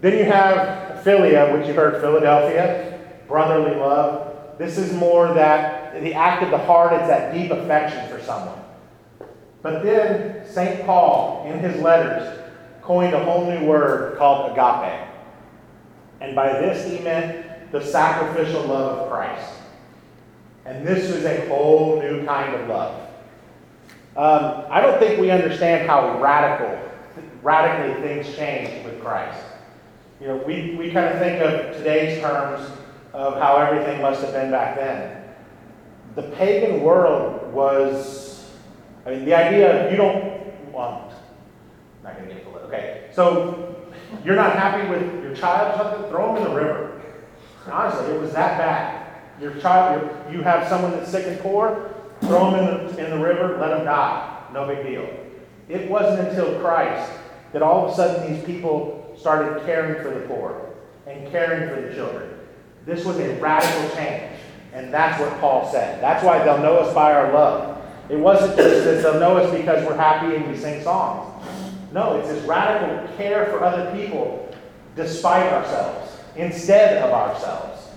Then 0.00 0.18
you 0.18 0.24
have 0.24 1.04
philia, 1.04 1.56
which 1.56 1.68
you 1.68 1.74
heard 1.74 2.00
Philadelphia, 2.00 2.98
brotherly 3.28 3.76
love. 3.76 4.58
This 4.58 4.78
is 4.78 4.92
more 4.92 5.32
that 5.34 5.83
the 6.02 6.14
act 6.14 6.42
of 6.42 6.50
the 6.50 6.58
heart, 6.58 6.92
it's 6.92 7.08
that 7.08 7.32
deep 7.32 7.50
affection 7.50 8.08
for 8.08 8.22
someone. 8.22 8.58
But 9.62 9.82
then 9.82 10.46
St. 10.46 10.84
Paul, 10.84 11.44
in 11.46 11.58
his 11.58 11.80
letters, 11.80 12.40
coined 12.82 13.14
a 13.14 13.24
whole 13.24 13.50
new 13.50 13.66
word 13.66 14.18
called 14.18 14.52
agape. 14.52 15.08
And 16.20 16.34
by 16.34 16.52
this 16.52 16.90
he 16.90 17.02
meant 17.02 17.72
the 17.72 17.82
sacrificial 17.82 18.62
love 18.64 18.98
of 18.98 19.10
Christ. 19.10 19.52
And 20.66 20.86
this 20.86 21.12
was 21.12 21.24
a 21.24 21.48
whole 21.48 22.00
new 22.00 22.24
kind 22.24 22.54
of 22.54 22.68
love. 22.68 23.00
Um, 24.16 24.64
I 24.70 24.80
don't 24.80 24.98
think 24.98 25.20
we 25.20 25.30
understand 25.30 25.88
how 25.88 26.20
radical, 26.20 26.78
radically 27.42 28.00
things 28.02 28.36
changed 28.36 28.84
with 28.84 29.02
Christ. 29.02 29.42
You 30.20 30.28
know, 30.28 30.36
we, 30.36 30.76
we 30.76 30.92
kind 30.92 31.12
of 31.12 31.18
think 31.18 31.40
of 31.42 31.76
today's 31.76 32.20
terms 32.20 32.70
of 33.12 33.34
how 33.34 33.56
everything 33.56 34.00
must 34.00 34.22
have 34.22 34.32
been 34.32 34.50
back 34.50 34.76
then. 34.76 35.23
The 36.14 36.22
pagan 36.22 36.82
world 36.82 37.52
was, 37.52 38.50
I 39.04 39.10
mean, 39.10 39.24
the 39.24 39.34
idea 39.34 39.86
of 39.86 39.90
you 39.90 39.96
don't, 39.96 40.16
I'm 40.68 41.10
not 42.02 42.16
going 42.16 42.28
to 42.28 42.34
get 42.34 42.38
it. 42.38 42.46
Okay, 42.66 43.10
so 43.12 43.76
you're 44.24 44.36
not 44.36 44.56
happy 44.56 44.88
with 44.88 45.22
your 45.22 45.34
child 45.34 45.74
or 45.74 45.84
something? 45.84 46.10
Throw 46.10 46.34
them 46.34 46.44
in 46.44 46.50
the 46.50 46.56
river. 46.56 47.02
Honestly, 47.70 48.14
it 48.14 48.20
was 48.20 48.32
that 48.32 48.58
bad. 48.58 49.40
Your 49.40 49.54
child, 49.60 50.10
you 50.32 50.42
have 50.42 50.68
someone 50.68 50.92
that's 50.92 51.10
sick 51.10 51.26
and 51.26 51.40
poor, 51.40 51.94
throw 52.20 52.50
them 52.50 52.60
in 52.60 52.94
the, 52.94 53.04
in 53.04 53.10
the 53.10 53.24
river, 53.24 53.58
let 53.58 53.68
them 53.68 53.84
die. 53.84 54.46
No 54.52 54.66
big 54.66 54.86
deal. 54.86 55.08
It 55.68 55.90
wasn't 55.90 56.28
until 56.28 56.60
Christ 56.60 57.10
that 57.52 57.62
all 57.62 57.86
of 57.86 57.92
a 57.92 57.94
sudden 57.96 58.32
these 58.32 58.44
people 58.44 59.14
started 59.18 59.64
caring 59.64 60.02
for 60.02 60.10
the 60.10 60.26
poor 60.26 60.70
and 61.06 61.30
caring 61.30 61.68
for 61.68 61.80
the 61.80 61.94
children. 61.94 62.30
This 62.86 63.04
was 63.04 63.18
a 63.18 63.40
radical 63.40 63.96
change. 63.96 64.33
And 64.74 64.92
that's 64.92 65.20
what 65.20 65.38
Paul 65.40 65.70
said. 65.70 66.02
That's 66.02 66.24
why 66.24 66.42
they'll 66.44 66.58
know 66.58 66.78
us 66.78 66.92
by 66.92 67.14
our 67.14 67.32
love. 67.32 67.80
It 68.08 68.16
wasn't 68.16 68.56
just 68.56 68.84
that 68.84 69.02
they'll 69.02 69.20
know 69.20 69.36
us 69.36 69.56
because 69.56 69.86
we're 69.86 69.96
happy 69.96 70.34
and 70.34 70.50
we 70.50 70.58
sing 70.58 70.82
songs. 70.82 71.30
No, 71.92 72.18
it's 72.18 72.28
this 72.28 72.44
radical 72.44 73.16
care 73.16 73.46
for 73.46 73.62
other 73.62 73.90
people 73.96 74.52
despite 74.96 75.52
ourselves, 75.52 76.18
instead 76.36 77.02
of 77.02 77.12
ourselves. 77.12 77.88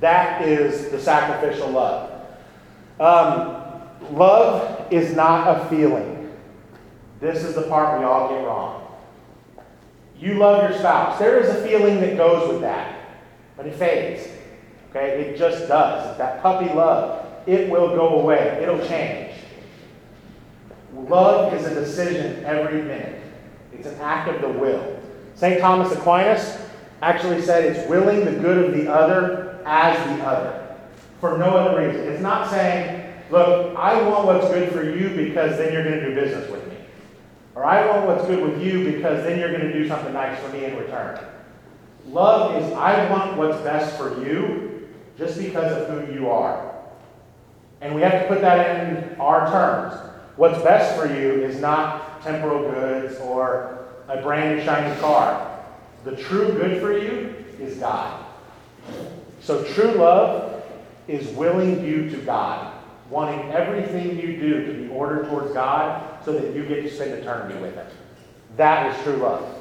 That 0.00 0.46
is 0.46 0.90
the 0.90 1.00
sacrificial 1.00 1.70
love. 1.70 2.10
Um, 3.00 4.14
love 4.14 4.92
is 4.92 5.16
not 5.16 5.48
a 5.48 5.64
feeling. 5.70 6.32
This 7.18 7.44
is 7.44 7.54
the 7.54 7.62
part 7.62 7.98
we 7.98 8.04
all 8.04 8.28
get 8.28 8.44
wrong. 8.44 8.86
You 10.18 10.34
love 10.34 10.68
your 10.68 10.78
spouse. 10.78 11.18
There 11.18 11.40
is 11.40 11.48
a 11.48 11.66
feeling 11.66 12.00
that 12.02 12.18
goes 12.18 12.50
with 12.50 12.60
that, 12.60 12.94
but 13.56 13.66
it 13.66 13.74
fades. 13.74 14.28
Okay? 14.90 15.22
It 15.22 15.38
just 15.38 15.68
does. 15.68 16.16
That 16.18 16.42
puppy 16.42 16.72
love. 16.74 17.26
It 17.46 17.70
will 17.70 17.88
go 17.88 18.20
away, 18.20 18.60
it'll 18.62 18.86
change. 18.86 19.32
Love 20.94 21.54
is 21.54 21.66
a 21.66 21.74
decision 21.74 22.44
every 22.44 22.82
minute. 22.82 23.22
It's 23.72 23.86
an 23.86 23.98
act 24.00 24.28
of 24.28 24.40
the 24.42 24.48
will. 24.48 25.00
St. 25.34 25.60
Thomas 25.60 25.90
Aquinas 25.92 26.58
actually 27.02 27.40
said 27.40 27.64
it's 27.64 27.88
willing 27.88 28.24
the 28.24 28.32
good 28.32 28.66
of 28.66 28.76
the 28.76 28.92
other 28.92 29.62
as 29.64 29.96
the 30.18 30.24
other 30.24 30.76
for 31.20 31.38
no 31.38 31.56
other 31.56 31.86
reason. 31.86 32.06
It's 32.08 32.20
not 32.20 32.50
saying, 32.50 33.14
look, 33.30 33.76
I 33.76 34.02
want 34.08 34.26
what's 34.26 34.48
good 34.48 34.72
for 34.72 34.82
you 34.82 35.10
because 35.10 35.56
then 35.56 35.72
you're 35.72 35.84
going 35.84 36.00
to 36.00 36.06
do 36.06 36.14
business 36.14 36.50
with 36.50 36.66
me. 36.68 36.76
Or 37.54 37.64
I 37.64 37.86
want 37.86 38.06
what's 38.06 38.26
good 38.26 38.42
with 38.42 38.62
you 38.62 38.92
because 38.92 39.24
then 39.24 39.38
you're 39.38 39.50
going 39.50 39.70
to 39.70 39.72
do 39.72 39.88
something 39.88 40.12
nice 40.12 40.38
for 40.40 40.48
me 40.50 40.64
in 40.64 40.76
return. 40.76 41.20
Love 42.06 42.62
is 42.62 42.72
I 42.72 43.10
want 43.10 43.36
what's 43.36 43.60
best 43.62 43.96
for 43.96 44.24
you 44.24 44.69
just 45.20 45.38
because 45.38 45.70
of 45.70 46.08
who 46.08 46.14
you 46.14 46.30
are. 46.30 46.74
And 47.82 47.94
we 47.94 48.00
have 48.00 48.22
to 48.22 48.26
put 48.26 48.40
that 48.40 48.88
in 48.88 49.20
our 49.20 49.50
terms. 49.50 49.94
What's 50.36 50.60
best 50.62 50.98
for 50.98 51.06
you 51.06 51.44
is 51.44 51.60
not 51.60 52.22
temporal 52.22 52.70
goods 52.70 53.20
or 53.20 53.86
a 54.08 54.22
brand 54.22 54.56
new 54.58 54.64
shiny 54.64 54.98
car. 54.98 55.62
The 56.04 56.16
true 56.16 56.52
good 56.54 56.80
for 56.80 56.96
you 56.96 57.34
is 57.60 57.76
God. 57.76 58.24
So 59.40 59.62
true 59.62 59.92
love 59.92 60.64
is 61.06 61.28
willing 61.36 61.84
you 61.84 62.08
to 62.08 62.16
God, 62.22 62.72
wanting 63.10 63.52
everything 63.52 64.18
you 64.18 64.38
do 64.38 64.66
to 64.66 64.72
be 64.72 64.88
ordered 64.88 65.28
towards 65.28 65.52
God 65.52 66.24
so 66.24 66.32
that 66.32 66.54
you 66.54 66.64
get 66.64 66.82
to 66.82 66.90
spend 66.90 67.12
eternity 67.12 67.60
with 67.60 67.74
Him. 67.74 67.86
That 68.56 68.96
is 68.96 69.02
true 69.02 69.16
love. 69.16 69.54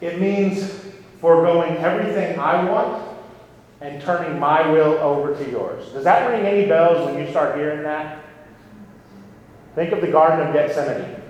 It 0.00 0.18
means 0.18 0.84
foregoing 1.20 1.76
everything 1.76 2.38
I 2.38 2.64
want 2.64 3.07
and 3.80 4.02
turning 4.02 4.38
my 4.38 4.68
will 4.70 4.94
over 4.98 5.34
to 5.34 5.50
yours. 5.50 5.88
Does 5.92 6.04
that 6.04 6.28
ring 6.30 6.44
any 6.46 6.66
bells 6.66 7.06
when 7.06 7.22
you 7.22 7.30
start 7.30 7.56
hearing 7.56 7.82
that? 7.84 8.24
Think 9.74 9.92
of 9.92 10.00
the 10.00 10.08
Garden 10.08 10.46
of 10.46 10.52
Gethsemane. 10.52 11.22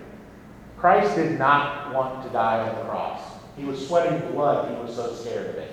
Christ 0.79 1.17
did 1.17 1.39
not 1.39 1.93
want 1.93 2.23
to 2.25 2.31
die 2.31 2.67
on 2.67 2.75
the 2.77 2.91
cross. 2.91 3.21
He 3.57 3.65
was 3.65 3.87
sweating 3.87 4.31
blood. 4.31 4.75
He 4.75 4.81
was 4.83 4.95
so 4.95 5.13
scared 5.13 5.51
of 5.51 5.57
it. 5.57 5.73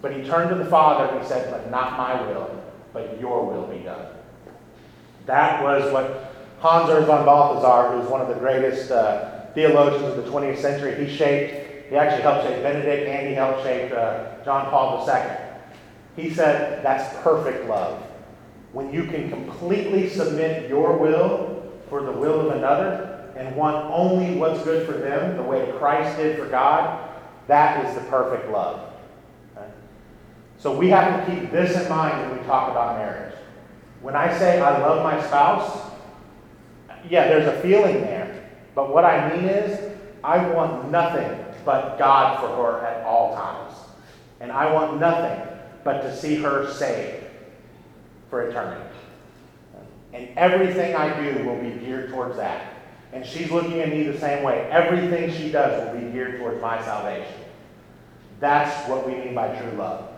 But 0.00 0.12
he 0.16 0.22
turned 0.22 0.48
to 0.50 0.56
the 0.56 0.70
Father 0.70 1.12
and 1.12 1.22
he 1.22 1.28
said, 1.28 1.50
But 1.50 1.70
not 1.70 1.98
my 1.98 2.22
will, 2.22 2.62
but 2.92 3.20
your 3.20 3.44
will 3.44 3.66
be 3.66 3.80
done. 3.80 4.06
That 5.26 5.62
was 5.62 5.92
what 5.92 6.34
Hans 6.60 6.88
Urs 6.88 7.06
von 7.06 7.24
Balthasar, 7.24 7.96
who's 7.96 8.08
one 8.08 8.20
of 8.20 8.28
the 8.28 8.34
greatest 8.34 8.90
uh, 8.90 9.46
theologians 9.54 10.04
of 10.04 10.24
the 10.24 10.30
20th 10.30 10.58
century, 10.58 10.94
he 11.04 11.14
shaped, 11.14 11.90
he 11.90 11.96
actually 11.96 12.22
helped 12.22 12.46
shape 12.46 12.62
Benedict 12.62 13.08
and 13.08 13.28
he 13.28 13.34
helped 13.34 13.62
shape 13.62 13.92
uh, 13.92 14.42
John 14.44 14.70
Paul 14.70 15.06
II. 15.06 15.39
He 16.16 16.32
said, 16.32 16.84
That's 16.84 17.16
perfect 17.22 17.68
love. 17.68 18.02
When 18.72 18.92
you 18.92 19.04
can 19.04 19.30
completely 19.30 20.08
submit 20.08 20.68
your 20.68 20.96
will 20.96 21.72
for 21.88 22.02
the 22.02 22.12
will 22.12 22.48
of 22.48 22.56
another, 22.56 23.10
and 23.36 23.56
want 23.56 23.86
only 23.90 24.36
what's 24.36 24.62
good 24.64 24.86
for 24.86 24.92
them, 24.92 25.36
the 25.36 25.42
way 25.42 25.72
Christ 25.78 26.16
did 26.18 26.38
for 26.38 26.46
God, 26.46 27.08
that 27.46 27.84
is 27.86 27.94
the 27.94 28.02
perfect 28.02 28.50
love. 28.50 28.92
Okay? 29.56 29.66
So 30.58 30.76
we 30.76 30.88
have 30.90 31.26
to 31.26 31.34
keep 31.34 31.50
this 31.50 31.80
in 31.80 31.88
mind 31.88 32.30
when 32.30 32.38
we 32.38 32.46
talk 32.46 32.70
about 32.70 32.98
marriage. 32.98 33.34
When 34.02 34.14
I 34.14 34.36
say 34.38 34.60
I 34.60 34.78
love 34.78 35.02
my 35.02 35.24
spouse, 35.26 35.90
yeah, 37.08 37.28
there's 37.28 37.46
a 37.46 37.60
feeling 37.60 38.02
there. 38.02 38.50
But 38.74 38.92
what 38.92 39.04
I 39.04 39.34
mean 39.34 39.46
is, 39.46 39.96
I 40.22 40.46
want 40.52 40.90
nothing 40.90 41.44
but 41.64 41.98
God 41.98 42.40
for 42.40 42.48
her 42.48 42.86
at 42.86 43.04
all 43.06 43.34
times. 43.34 43.74
And 44.40 44.52
I 44.52 44.72
want 44.72 45.00
nothing 45.00 45.40
but 45.84 46.02
to 46.02 46.16
see 46.16 46.36
her 46.36 46.70
saved 46.72 47.24
for 48.28 48.48
eternity. 48.48 48.84
And 50.12 50.28
everything 50.36 50.94
I 50.94 51.20
do 51.20 51.44
will 51.44 51.60
be 51.60 51.70
geared 51.84 52.10
towards 52.10 52.36
that. 52.36 52.74
And 53.12 53.24
she's 53.24 53.50
looking 53.50 53.80
at 53.80 53.88
me 53.88 54.04
the 54.04 54.18
same 54.18 54.44
way. 54.44 54.68
Everything 54.70 55.32
she 55.32 55.50
does 55.50 55.92
will 55.92 56.00
be 56.00 56.10
geared 56.12 56.38
towards 56.38 56.60
my 56.60 56.82
salvation. 56.82 57.32
That's 58.38 58.88
what 58.88 59.06
we 59.06 59.14
mean 59.14 59.34
by 59.34 59.54
true 59.56 59.72
love. 59.72 60.08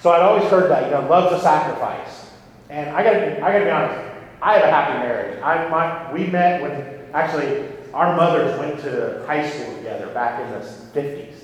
So 0.00 0.10
I'd 0.10 0.22
always 0.22 0.48
heard 0.50 0.70
that, 0.70 0.84
you 0.86 0.90
know, 0.92 1.08
love's 1.08 1.38
a 1.38 1.42
sacrifice. 1.42 2.30
And 2.68 2.90
I 2.90 3.02
gotta, 3.02 3.36
I 3.44 3.52
gotta 3.52 3.64
be 3.64 3.70
honest, 3.70 4.10
I 4.40 4.54
have 4.54 4.64
a 4.64 4.70
happy 4.70 4.98
marriage. 4.98 5.42
I, 5.42 5.68
my, 5.68 6.12
we 6.12 6.26
met 6.26 6.62
when, 6.62 7.12
actually, 7.12 7.68
our 7.92 8.16
mothers 8.16 8.58
went 8.58 8.80
to 8.80 9.24
high 9.26 9.48
school 9.48 9.76
together 9.76 10.06
back 10.08 10.40
in 10.40 10.50
the 10.52 10.66
50s. 10.94 11.34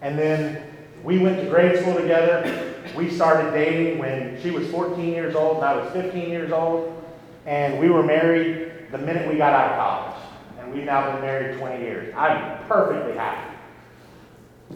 And 0.00 0.18
then 0.18 0.71
we 1.04 1.18
went 1.18 1.40
to 1.40 1.46
grade 1.48 1.80
school 1.80 1.94
together. 1.94 2.74
We 2.96 3.10
started 3.10 3.52
dating 3.52 3.98
when 3.98 4.40
she 4.42 4.50
was 4.50 4.68
14 4.70 5.04
years 5.08 5.34
old 5.34 5.56
and 5.56 5.64
I 5.64 5.76
was 5.76 5.92
15 5.92 6.30
years 6.30 6.52
old. 6.52 7.02
And 7.46 7.80
we 7.80 7.90
were 7.90 8.02
married 8.02 8.90
the 8.92 8.98
minute 8.98 9.28
we 9.28 9.36
got 9.36 9.52
out 9.52 9.70
of 9.72 9.76
college. 9.76 10.22
And 10.60 10.72
we've 10.72 10.84
now 10.84 11.10
been 11.12 11.20
married 11.20 11.58
20 11.58 11.82
years. 11.82 12.14
I'm 12.16 12.64
perfectly 12.66 13.14
happy. 13.14 13.56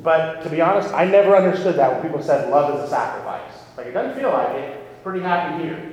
But 0.03 0.43
to 0.43 0.51
be 0.51 0.61
honest, 0.61 0.93
I 0.93 1.05
never 1.05 1.37
understood 1.37 1.77
that 1.77 1.93
when 1.93 2.03
people 2.03 2.23
said 2.23 2.51
love 2.51 2.75
is 2.75 2.85
a 2.85 2.89
sacrifice. 2.89 3.53
Like, 3.77 3.87
it 3.87 3.93
doesn't 3.93 4.19
feel 4.19 4.31
like 4.31 4.57
it. 4.57 5.03
Pretty 5.03 5.21
happy 5.21 5.65
here. 5.65 5.93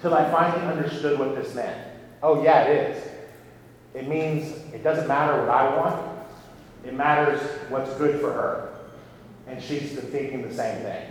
Till 0.00 0.14
I 0.14 0.30
finally 0.30 0.64
understood 0.66 1.18
what 1.18 1.34
this 1.34 1.54
meant. 1.54 1.76
Oh, 2.22 2.42
yeah, 2.42 2.64
it 2.64 2.90
is. 2.90 3.08
It 3.94 4.08
means 4.08 4.52
it 4.72 4.84
doesn't 4.84 5.08
matter 5.08 5.40
what 5.40 5.48
I 5.48 5.76
want, 5.76 6.18
it 6.84 6.94
matters 6.94 7.40
what's 7.68 7.92
good 7.94 8.20
for 8.20 8.32
her. 8.32 8.77
And 9.48 9.62
she's 9.62 9.92
thinking 9.92 10.42
the 10.42 10.54
same 10.54 10.82
thing. 10.82 11.06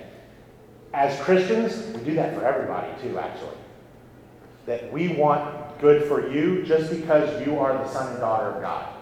As 0.94 1.20
Christians, 1.22 1.96
we 1.96 2.04
do 2.04 2.16
that 2.16 2.36
for 2.36 2.46
everybody 2.46 2.90
too, 3.02 3.20
actually. 3.20 3.58
That 4.66 4.92
we 4.92 5.10
want 5.10 5.80
good 5.80 6.08
for 6.08 6.32
you 6.32 6.64
just 6.64 6.90
because 6.90 7.46
you 7.46 7.60
are 7.60 7.74
the 7.74 7.88
son 7.88 8.12
and 8.12 8.20
daughter 8.20 8.48
of 8.48 8.62
God. 8.62 8.94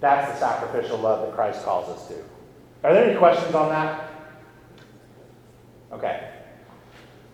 That's 0.00 0.32
the 0.32 0.38
sacrificial 0.38 0.98
love 0.98 1.26
that 1.26 1.34
Christ 1.34 1.64
calls 1.64 1.88
us 1.88 2.08
to. 2.08 2.14
Are 2.82 2.92
there 2.92 3.08
any 3.08 3.18
questions 3.18 3.54
on 3.54 3.70
that? 3.70 4.10
Okay. 5.92 6.30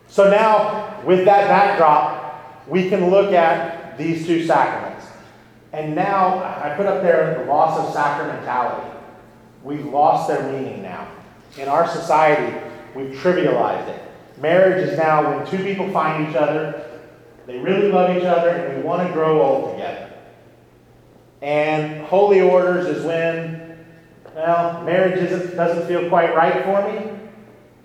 So 0.06 0.30
now, 0.30 1.02
with 1.04 1.24
that 1.24 1.48
backdrop, 1.48 2.68
we 2.68 2.88
can 2.88 3.10
look 3.10 3.32
at 3.32 3.96
these 3.96 4.26
two 4.26 4.44
sacraments. 4.44 5.06
And 5.72 5.94
now, 5.94 6.38
I 6.38 6.74
put 6.76 6.86
up 6.86 7.02
there 7.02 7.38
the 7.38 7.50
loss 7.50 7.78
of 7.78 7.94
sacramentality. 7.94 8.89
We've 9.62 9.84
lost 9.84 10.28
their 10.28 10.52
meaning 10.52 10.82
now. 10.82 11.08
In 11.58 11.68
our 11.68 11.86
society, 11.88 12.56
we've 12.94 13.14
trivialized 13.16 13.88
it. 13.88 14.02
Marriage 14.40 14.88
is 14.88 14.96
now 14.96 15.36
when 15.36 15.46
two 15.46 15.62
people 15.62 15.90
find 15.92 16.28
each 16.28 16.36
other, 16.36 16.86
they 17.46 17.58
really 17.58 17.90
love 17.90 18.16
each 18.16 18.24
other, 18.24 18.50
and 18.50 18.78
we 18.78 18.82
want 18.82 19.06
to 19.06 19.12
grow 19.12 19.42
old 19.42 19.72
together. 19.72 20.12
And 21.42 22.06
holy 22.06 22.40
orders 22.40 22.86
is 22.86 23.04
when, 23.04 23.84
well, 24.34 24.82
marriage 24.84 25.18
doesn't 25.56 25.86
feel 25.86 26.08
quite 26.08 26.34
right 26.34 26.64
for 26.64 26.92
me. 26.92 27.18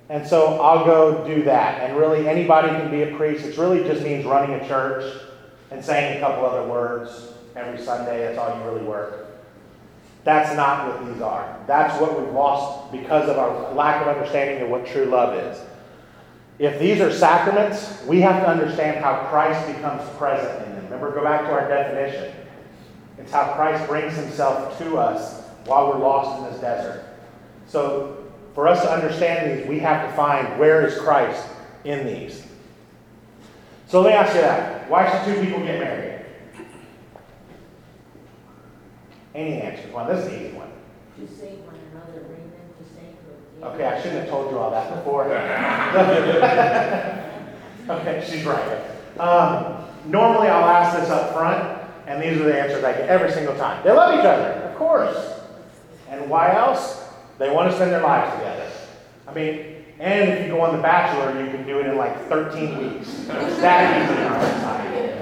And 0.10 0.26
so 0.28 0.60
I'll 0.62 0.86
go 0.86 1.26
do 1.26 1.44
that. 1.44 1.82
And 1.82 1.98
really, 1.98 2.30
anybody 2.30 2.68
can 2.70 2.92
be 2.92 3.04
a 3.04 3.16
priest. 3.16 3.46
It 3.46 3.58
really 3.58 3.84
just 3.84 4.04
means 4.04 4.24
running 4.24 4.56
a 4.56 4.68
church 4.68 5.20
and 5.72 5.84
saying 5.84 6.18
a 6.18 6.20
couple 6.20 6.46
other 6.46 6.68
words 6.70 7.34
every 7.56 7.84
Sunday. 7.84 8.20
That's 8.20 8.38
all 8.38 8.56
you 8.56 8.64
really 8.70 8.86
work. 8.86 9.35
That's 10.26 10.54
not 10.58 10.88
what 10.88 11.08
these 11.08 11.22
are. 11.22 11.58
That's 11.68 12.00
what 12.02 12.20
we've 12.20 12.34
lost 12.34 12.92
because 12.92 13.30
of 13.30 13.38
our 13.38 13.74
lack 13.74 14.02
of 14.02 14.10
understanding 14.10 14.64
of 14.64 14.70
what 14.70 14.86
true 14.86 15.06
love 15.06 15.36
is. 15.36 15.62
If 16.60 16.80
these 16.80 17.00
are 17.00 17.12
sacraments, 17.12 18.04
we 18.06 18.20
have 18.22 18.44
to 18.44 18.50
understand 18.50 19.04
how 19.04 19.28
Christ 19.30 19.68
becomes 19.68 20.02
present 20.18 20.68
in 20.68 20.76
them. 20.76 20.84
Remember, 20.86 21.12
go 21.12 21.24
back 21.24 21.42
to 21.42 21.52
our 21.52 21.68
definition. 21.68 22.36
It's 23.18 23.32
how 23.32 23.54
Christ 23.54 23.88
brings 23.88 24.16
himself 24.16 24.78
to 24.80 24.98
us 24.98 25.44
while 25.66 25.90
we're 25.90 26.00
lost 26.00 26.40
in 26.40 26.52
this 26.52 26.62
desert. 26.62 27.06
So, 27.68 28.26
for 28.54 28.68
us 28.68 28.82
to 28.82 28.92
understand 28.92 29.60
these, 29.60 29.68
we 29.68 29.80
have 29.80 30.10
to 30.10 30.16
find 30.16 30.60
where 30.60 30.88
is 30.88 30.98
Christ 30.98 31.46
in 31.84 32.06
these. 32.06 32.46
So 33.88 34.02
let 34.02 34.10
me 34.10 34.16
ask 34.16 34.34
you 34.34 34.42
that. 34.42 34.90
Why 34.90 35.10
should 35.12 35.36
two 35.36 35.42
people 35.42 35.60
get 35.60 35.80
married? 35.80 36.15
Any 39.36 39.62
answers? 39.62 39.92
Well, 39.92 40.08
this 40.08 40.26
is 40.26 40.32
an 40.32 40.40
easy 40.40 40.54
one. 40.56 40.72
To 41.20 41.28
save 41.28 41.60
one 41.60 41.76
another, 41.92 42.24
bring 42.24 42.40
them 42.40 42.72
to 42.80 42.86
sainthood. 42.96 43.36
Okay, 43.76 43.84
I 43.86 44.00
shouldn't 44.02 44.22
have 44.22 44.30
told 44.30 44.50
you 44.50 44.58
all 44.58 44.72
that 44.72 44.96
before. 44.96 45.26
okay, 48.00 48.24
she's 48.26 48.46
right. 48.46 48.80
Um, 49.20 49.84
normally, 50.06 50.48
I'll 50.48 50.70
ask 50.70 50.98
this 50.98 51.10
up 51.10 51.34
front, 51.34 51.82
and 52.08 52.24
these 52.24 52.40
are 52.40 52.46
the 52.46 52.58
answers 52.58 52.82
I 52.86 52.94
get 52.94 53.10
every 53.10 53.30
single 53.34 53.58
time. 53.58 53.84
They 53.84 53.92
love 53.92 54.18
each 54.18 54.24
other, 54.26 54.52
of 54.70 54.78
course. 54.78 55.18
And 56.10 56.30
why 56.30 56.56
else? 56.56 57.02
They 57.38 57.50
want 57.50 57.70
to 57.70 57.76
spend 57.76 57.92
their 57.92 58.04
lives 58.04 58.34
together. 58.36 58.70
I 59.28 59.34
mean, 59.34 59.84
and 60.00 60.30
if 60.30 60.46
you 60.46 60.54
go 60.54 60.62
on 60.62 60.78
The 60.78 60.82
Bachelor, 60.82 61.44
you 61.44 61.50
can 61.52 61.66
do 61.68 61.80
it 61.80 61.88
in 61.88 61.98
like 61.98 62.30
13 62.30 62.78
weeks. 62.78 63.10
It's 63.10 63.60
that 63.60 64.02
easy 64.02 64.14
on 64.24 64.32
our 64.32 64.42
side. 64.62 65.12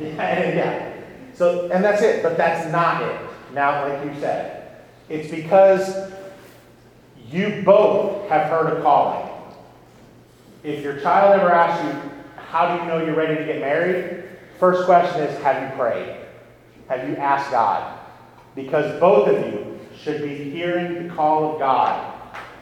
Yeah, 0.00 0.54
yeah. 0.54 0.93
So, 1.34 1.68
and 1.70 1.84
that's 1.84 2.02
it, 2.02 2.22
but 2.22 2.36
that's 2.36 2.70
not 2.70 3.02
it. 3.02 3.20
Now, 3.52 3.88
like 3.88 4.04
you 4.04 4.20
said, 4.20 4.76
it's 5.08 5.30
because 5.30 6.12
you 7.30 7.62
both 7.64 8.28
have 8.28 8.48
heard 8.48 8.78
a 8.78 8.82
calling. 8.82 9.30
If 10.62 10.82
your 10.82 11.00
child 11.00 11.38
ever 11.38 11.52
asks 11.52 11.84
you, 11.84 12.10
How 12.36 12.76
do 12.76 12.82
you 12.82 12.88
know 12.88 13.04
you're 13.04 13.16
ready 13.16 13.36
to 13.36 13.44
get 13.44 13.60
married? 13.60 14.24
First 14.58 14.86
question 14.86 15.22
is, 15.22 15.42
Have 15.42 15.62
you 15.62 15.76
prayed? 15.76 16.16
Have 16.88 17.08
you 17.08 17.16
asked 17.16 17.50
God? 17.50 17.98
Because 18.54 18.98
both 19.00 19.28
of 19.28 19.52
you 19.52 19.80
should 20.00 20.22
be 20.22 20.50
hearing 20.50 21.06
the 21.08 21.14
call 21.14 21.52
of 21.52 21.58
God 21.58 22.12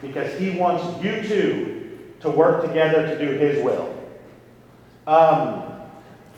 because 0.00 0.38
He 0.38 0.50
wants 0.50 1.02
you 1.04 1.22
two 1.22 1.98
to 2.20 2.30
work 2.30 2.64
together 2.64 3.06
to 3.06 3.18
do 3.18 3.36
His 3.36 3.62
will. 3.62 3.94
Um, 5.06 5.64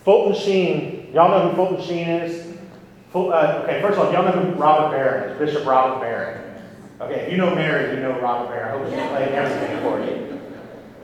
Fulton 0.05 0.35
Sheen, 0.35 0.94
y'all 1.15 1.31
know 1.31 1.49
who 1.49 1.57
Fulton 1.57 1.87
Sheen 1.87 2.09
is? 2.09 2.57
Uh, 3.15 3.63
okay, 3.63 3.81
first 3.81 3.97
of 3.97 4.07
all, 4.07 4.13
y'all 4.13 4.25
know 4.25 4.33
who 4.33 4.61
Robert 4.61 4.91
Barron 4.91 5.31
is, 5.31 5.39
Bishop 5.39 5.65
Robert 5.65 6.01
Barron. 6.01 6.41
Okay, 7.01 7.27
if 7.27 7.33
you 7.33 7.39
know 7.39 7.55
Mary, 7.55 7.95
you 7.95 8.03
know 8.03 8.21
Robert 8.21 8.49
Barron. 8.49 8.75
I 8.75 8.79
hope 8.79 8.93
she's 8.93 9.09
playing 9.11 9.35
everything 9.35 9.81
for 9.83 10.01
you. 10.01 10.41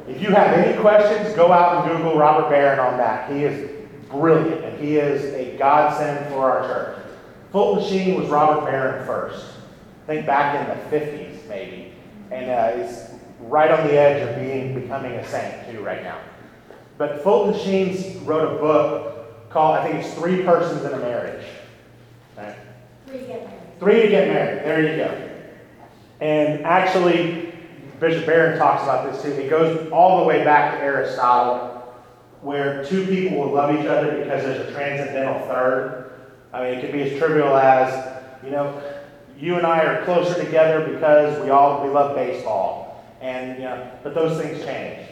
If 0.09 0.21
you 0.21 0.31
have 0.31 0.59
any 0.59 0.77
questions, 0.81 1.35
go 1.37 1.53
out 1.53 1.87
and 1.87 1.97
Google 1.97 2.19
Robert 2.19 2.51
Barron 2.51 2.81
on 2.81 2.99
that. 2.99 3.31
He 3.31 3.45
is 3.45 3.71
brilliant, 4.09 4.65
and 4.65 4.81
he 4.81 4.97
is 4.97 5.33
a 5.35 5.57
godsend 5.57 6.29
for 6.33 6.51
our 6.51 6.67
church. 6.67 7.07
Fulton 7.53 7.89
Sheen 7.89 8.21
was 8.21 8.29
Robert 8.29 8.65
Barron 8.65 9.07
first. 9.07 9.47
I 10.05 10.07
think 10.07 10.27
back 10.27 10.57
in 10.57 10.91
the 10.91 10.99
50s, 10.99 11.49
maybe. 11.49 11.93
And 12.33 12.51
uh, 12.51 12.83
is 12.83 13.11
right 13.41 13.71
on 13.71 13.87
the 13.87 13.97
edge 13.97 14.29
of 14.29 14.43
being 14.43 14.75
becoming 14.75 15.13
a 15.13 15.27
saint, 15.29 15.71
too, 15.71 15.85
right 15.85 16.03
now. 16.03 16.19
But 16.99 17.23
Fulton 17.23 17.61
Sheen 17.61 18.25
wrote 18.25 18.57
a 18.57 18.59
book 18.59 19.20
called, 19.51 19.77
I 19.77 19.87
think 19.87 20.05
it's 20.05 20.15
Three 20.15 20.43
Persons 20.43 20.85
in 20.85 20.93
a 20.93 20.99
Marriage. 20.99 21.45
Right? 22.37 22.57
Three 23.07 23.27
get 23.27 23.45
married. 23.45 23.81
Three 23.81 24.03
to 24.03 24.09
get 24.09 24.29
married. 24.29 24.65
There 24.65 24.91
you 24.91 24.97
go. 24.97 25.31
And 26.21 26.65
actually, 26.65 27.53
Bishop 27.99 28.27
Barron 28.27 28.59
talks 28.59 28.83
about 28.85 29.13
this 29.13 29.23
too. 29.23 29.31
It 29.31 29.51
goes 29.51 29.91
all 29.91 30.21
the 30.21 30.25
way 30.25 30.45
back 30.45 30.75
to 30.75 30.85
Aristotle, 30.85 31.95
where 32.41 32.85
two 32.85 33.07
people 33.07 33.39
will 33.39 33.53
love 33.53 33.75
each 33.79 33.87
other 33.87 34.13
because 34.19 34.45
there's 34.45 34.69
a 34.69 34.73
transcendental 34.73 35.47
third. 35.47 36.13
I 36.53 36.65
mean, 36.65 36.79
it 36.79 36.81
could 36.81 36.93
be 36.93 37.03
as 37.03 37.19
trivial 37.19 37.57
as, 37.57 38.23
you 38.43 38.51
know, 38.51 38.83
you 39.39 39.57
and 39.57 39.67
I 39.67 39.85
are 39.85 40.05
closer 40.05 40.43
together 40.43 40.87
because 40.93 41.43
we 41.43 41.51
all 41.51 41.83
we 41.83 41.91
love 41.91 42.15
baseball, 42.15 43.05
and 43.23 43.57
you 43.57 43.65
know, 43.65 43.91
but 44.03 44.15
those 44.15 44.41
things 44.41 44.63
change. 44.65 45.09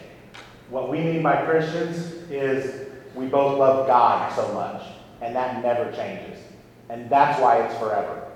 What 0.69 0.89
we 0.89 0.99
mean 0.99 1.23
by 1.23 1.43
Christians 1.45 2.11
is 2.29 2.88
we 3.19 3.27
both 3.27 3.59
love 3.59 3.85
God 3.85 4.33
so 4.33 4.53
much, 4.53 4.81
and 5.21 5.35
that 5.35 5.61
never 5.61 5.91
changes, 5.91 6.41
and 6.87 7.09
that's 7.09 7.39
why 7.41 7.61
it's 7.61 7.77
forever. 7.77 8.31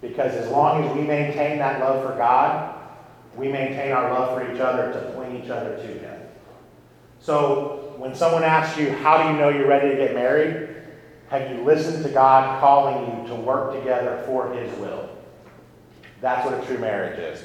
Because 0.00 0.32
as 0.34 0.50
long 0.50 0.82
as 0.82 0.96
we 0.96 1.02
maintain 1.02 1.58
that 1.58 1.80
love 1.80 2.04
for 2.04 2.16
God, 2.18 2.74
we 3.36 3.46
maintain 3.46 3.92
our 3.92 4.12
love 4.12 4.36
for 4.36 4.52
each 4.52 4.60
other 4.60 4.92
to 4.92 5.12
point 5.12 5.44
each 5.44 5.50
other 5.50 5.76
to 5.76 5.86
Him. 5.86 6.20
So 7.20 7.94
when 7.96 8.14
someone 8.14 8.42
asks 8.42 8.78
you, 8.78 8.90
How 8.90 9.22
do 9.22 9.32
you 9.32 9.38
know 9.38 9.50
you're 9.50 9.68
ready 9.68 9.90
to 9.90 9.96
get 9.96 10.14
married? 10.14 10.68
Have 11.28 11.50
you 11.50 11.62
listened 11.62 12.04
to 12.04 12.10
God 12.10 12.60
calling 12.60 13.22
you 13.22 13.28
to 13.28 13.34
work 13.36 13.72
together 13.72 14.22
for 14.26 14.52
His 14.52 14.76
will? 14.78 15.10
That's 16.20 16.44
what 16.44 16.60
a 16.60 16.66
true 16.66 16.78
marriage 16.78 17.18
is. 17.18 17.44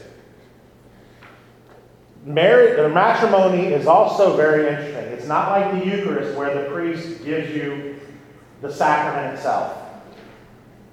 Marriage 2.26 2.80
or 2.80 2.88
matrimony 2.88 3.68
is 3.68 3.86
also 3.86 4.38
very 4.38 4.70
interesting. 4.70 5.12
It's 5.12 5.28
not 5.28 5.50
like 5.50 5.72
the 5.72 5.86
Eucharist 5.86 6.38
where 6.38 6.64
the 6.64 6.70
priest 6.70 7.24
gives 7.26 7.54
you 7.54 8.00
the 8.62 8.72
sacrament 8.72 9.36
itself. 9.38 9.78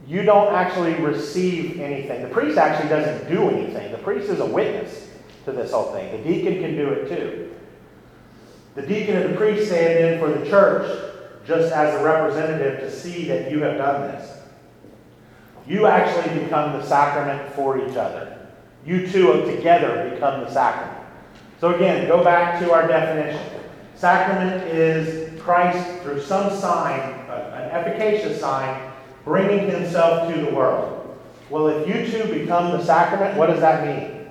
You 0.09 0.23
don't 0.23 0.53
actually 0.53 0.95
receive 0.95 1.79
anything. 1.79 2.23
The 2.23 2.29
priest 2.29 2.59
actually 2.59 2.89
doesn't 2.89 3.29
do 3.29 3.49
anything. 3.49 3.93
The 3.93 3.99
priest 3.99 4.29
is 4.29 4.41
a 4.41 4.47
witness 4.47 5.09
to 5.45 5.53
this 5.53 5.71
whole 5.71 5.93
thing. 5.93 6.11
The 6.11 6.29
deacon 6.29 6.61
can 6.61 6.75
do 6.75 6.89
it 6.89 7.09
too. 7.09 7.55
The 8.75 8.83
deacon 8.83 9.17
and 9.17 9.33
the 9.33 9.37
priest 9.37 9.69
stand 9.69 10.15
in 10.15 10.19
for 10.19 10.37
the 10.37 10.49
church 10.49 11.13
just 11.47 11.73
as 11.73 11.95
a 11.95 12.05
representative 12.05 12.81
to 12.81 12.91
see 12.91 13.27
that 13.29 13.53
you 13.53 13.61
have 13.63 13.79
done 13.79 14.03
this. 14.03 14.37
You 15.67 15.87
actually 15.87 16.43
become 16.43 16.73
the 16.73 16.85
sacrament 16.85 17.53
for 17.55 17.79
each 17.79 17.97
other. 17.97 18.49
You 18.85 19.07
two 19.07 19.45
together 19.45 20.11
become 20.11 20.41
the 20.41 20.51
sacrament. 20.51 21.00
So 21.61 21.75
again, 21.75 22.09
go 22.09 22.25
back 22.25 22.59
to 22.61 22.73
our 22.73 22.89
definition. 22.89 23.61
Sacrament 23.95 24.63
is 24.69 25.39
Christ 25.43 26.03
through 26.03 26.23
some 26.23 26.57
sign, 26.57 27.01
an 27.01 27.71
efficacious 27.71 28.41
sign, 28.41 28.91
bringing 29.25 29.71
himself 29.71 30.33
to 30.33 30.41
the 30.41 30.55
world. 30.55 31.19
Well, 31.51 31.69
if 31.69 31.87
you 31.87 32.11
two 32.11 32.33
become 32.33 32.71
the 32.71 32.83
sacrament, 32.83 33.37
what 33.37 33.49
does 33.49 33.61
that 33.61 33.87
mean? 33.87 34.31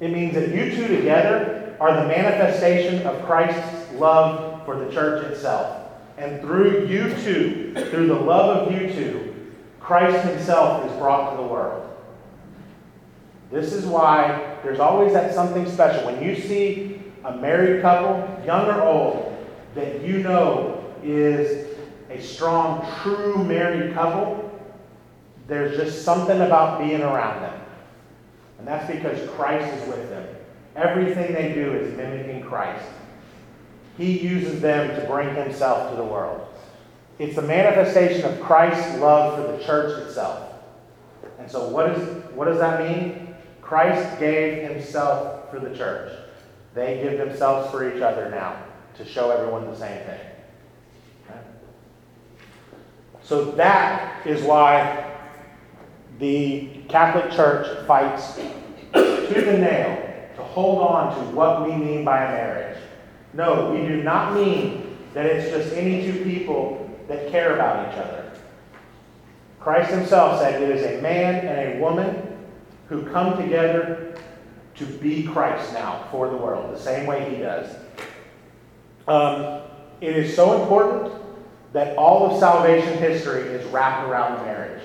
It 0.00 0.10
means 0.10 0.34
that 0.34 0.50
you 0.50 0.74
two 0.74 0.88
together 0.94 1.74
are 1.80 2.02
the 2.02 2.06
manifestation 2.06 3.06
of 3.06 3.24
Christ's 3.24 3.92
love 3.94 4.66
for 4.66 4.78
the 4.78 4.92
church 4.92 5.24
itself. 5.24 5.88
And 6.18 6.42
through 6.42 6.86
you 6.86 7.14
two, 7.22 7.72
through 7.88 8.08
the 8.08 8.14
love 8.14 8.68
of 8.68 8.78
you 8.78 8.92
two, 8.92 9.54
Christ 9.80 10.22
himself 10.28 10.84
is 10.84 10.92
brought 10.98 11.30
to 11.30 11.36
the 11.38 11.48
world. 11.48 11.87
This 13.50 13.72
is 13.72 13.86
why 13.86 14.56
there's 14.62 14.80
always 14.80 15.12
that 15.14 15.34
something 15.34 15.68
special. 15.70 16.04
When 16.06 16.22
you 16.22 16.36
see 16.36 17.00
a 17.24 17.36
married 17.36 17.82
couple, 17.82 18.44
young 18.44 18.66
or 18.66 18.82
old, 18.82 19.46
that 19.74 20.02
you 20.02 20.18
know 20.18 20.84
is 21.02 21.66
a 22.10 22.20
strong, 22.20 22.86
true 23.02 23.42
married 23.44 23.94
couple, 23.94 24.44
there's 25.46 25.76
just 25.76 26.04
something 26.04 26.40
about 26.40 26.78
being 26.78 27.02
around 27.02 27.42
them. 27.42 27.60
And 28.58 28.66
that's 28.66 28.90
because 28.92 29.28
Christ 29.30 29.72
is 29.74 29.88
with 29.88 30.10
them. 30.10 30.26
Everything 30.76 31.32
they 31.32 31.54
do 31.54 31.72
is 31.72 31.96
mimicking 31.96 32.42
Christ. 32.42 32.84
He 33.96 34.18
uses 34.18 34.60
them 34.60 34.88
to 35.00 35.06
bring 35.06 35.34
himself 35.34 35.90
to 35.90 35.96
the 35.96 36.04
world. 36.04 36.46
It's 37.18 37.36
a 37.36 37.42
manifestation 37.42 38.24
of 38.24 38.40
Christ's 38.40 38.98
love 38.98 39.36
for 39.36 39.52
the 39.52 39.64
church 39.64 40.06
itself. 40.06 40.52
And 41.38 41.50
so, 41.50 41.68
what, 41.68 41.90
is, 41.90 42.24
what 42.34 42.44
does 42.44 42.58
that 42.58 42.80
mean? 42.80 43.27
Christ 43.68 44.18
gave 44.18 44.66
himself 44.66 45.50
for 45.50 45.60
the 45.60 45.76
church. 45.76 46.10
They 46.74 47.02
give 47.02 47.18
themselves 47.18 47.70
for 47.70 47.94
each 47.94 48.00
other 48.00 48.30
now 48.30 48.62
to 48.96 49.04
show 49.04 49.30
everyone 49.30 49.66
the 49.66 49.76
same 49.76 50.06
thing. 50.06 50.20
So, 53.22 53.50
that 53.52 54.26
is 54.26 54.42
why 54.42 55.18
the 56.18 56.82
Catholic 56.88 57.30
Church 57.32 57.86
fights 57.86 58.36
to 58.36 59.42
the 59.44 59.58
nail 59.58 60.30
to 60.36 60.42
hold 60.42 60.80
on 60.80 61.14
to 61.14 61.36
what 61.36 61.66
we 61.66 61.74
mean 61.74 62.06
by 62.06 62.24
a 62.24 62.28
marriage. 62.30 62.78
No, 63.34 63.70
we 63.70 63.86
do 63.86 64.02
not 64.02 64.32
mean 64.32 64.96
that 65.12 65.26
it's 65.26 65.50
just 65.50 65.74
any 65.74 66.10
two 66.10 66.24
people 66.24 66.90
that 67.06 67.30
care 67.30 67.54
about 67.54 67.92
each 67.92 67.98
other. 67.98 68.32
Christ 69.60 69.90
himself 69.90 70.40
said 70.40 70.62
it 70.62 70.70
is 70.70 70.86
a 70.86 71.02
man 71.02 71.46
and 71.46 71.76
a 71.76 71.80
woman 71.82 72.27
who 72.88 73.02
come 73.10 73.36
together 73.36 74.14
to 74.76 74.86
be 74.86 75.24
Christ 75.24 75.72
now 75.72 76.06
for 76.10 76.28
the 76.28 76.36
world, 76.36 76.74
the 76.74 76.80
same 76.80 77.06
way 77.06 77.34
he 77.34 77.42
does. 77.42 77.74
Um, 79.06 79.62
it 80.00 80.16
is 80.16 80.34
so 80.34 80.62
important 80.62 81.12
that 81.72 81.96
all 81.96 82.30
of 82.30 82.38
salvation 82.38 82.96
history 82.98 83.42
is 83.42 83.66
wrapped 83.72 84.08
around 84.08 84.44
marriage. 84.44 84.82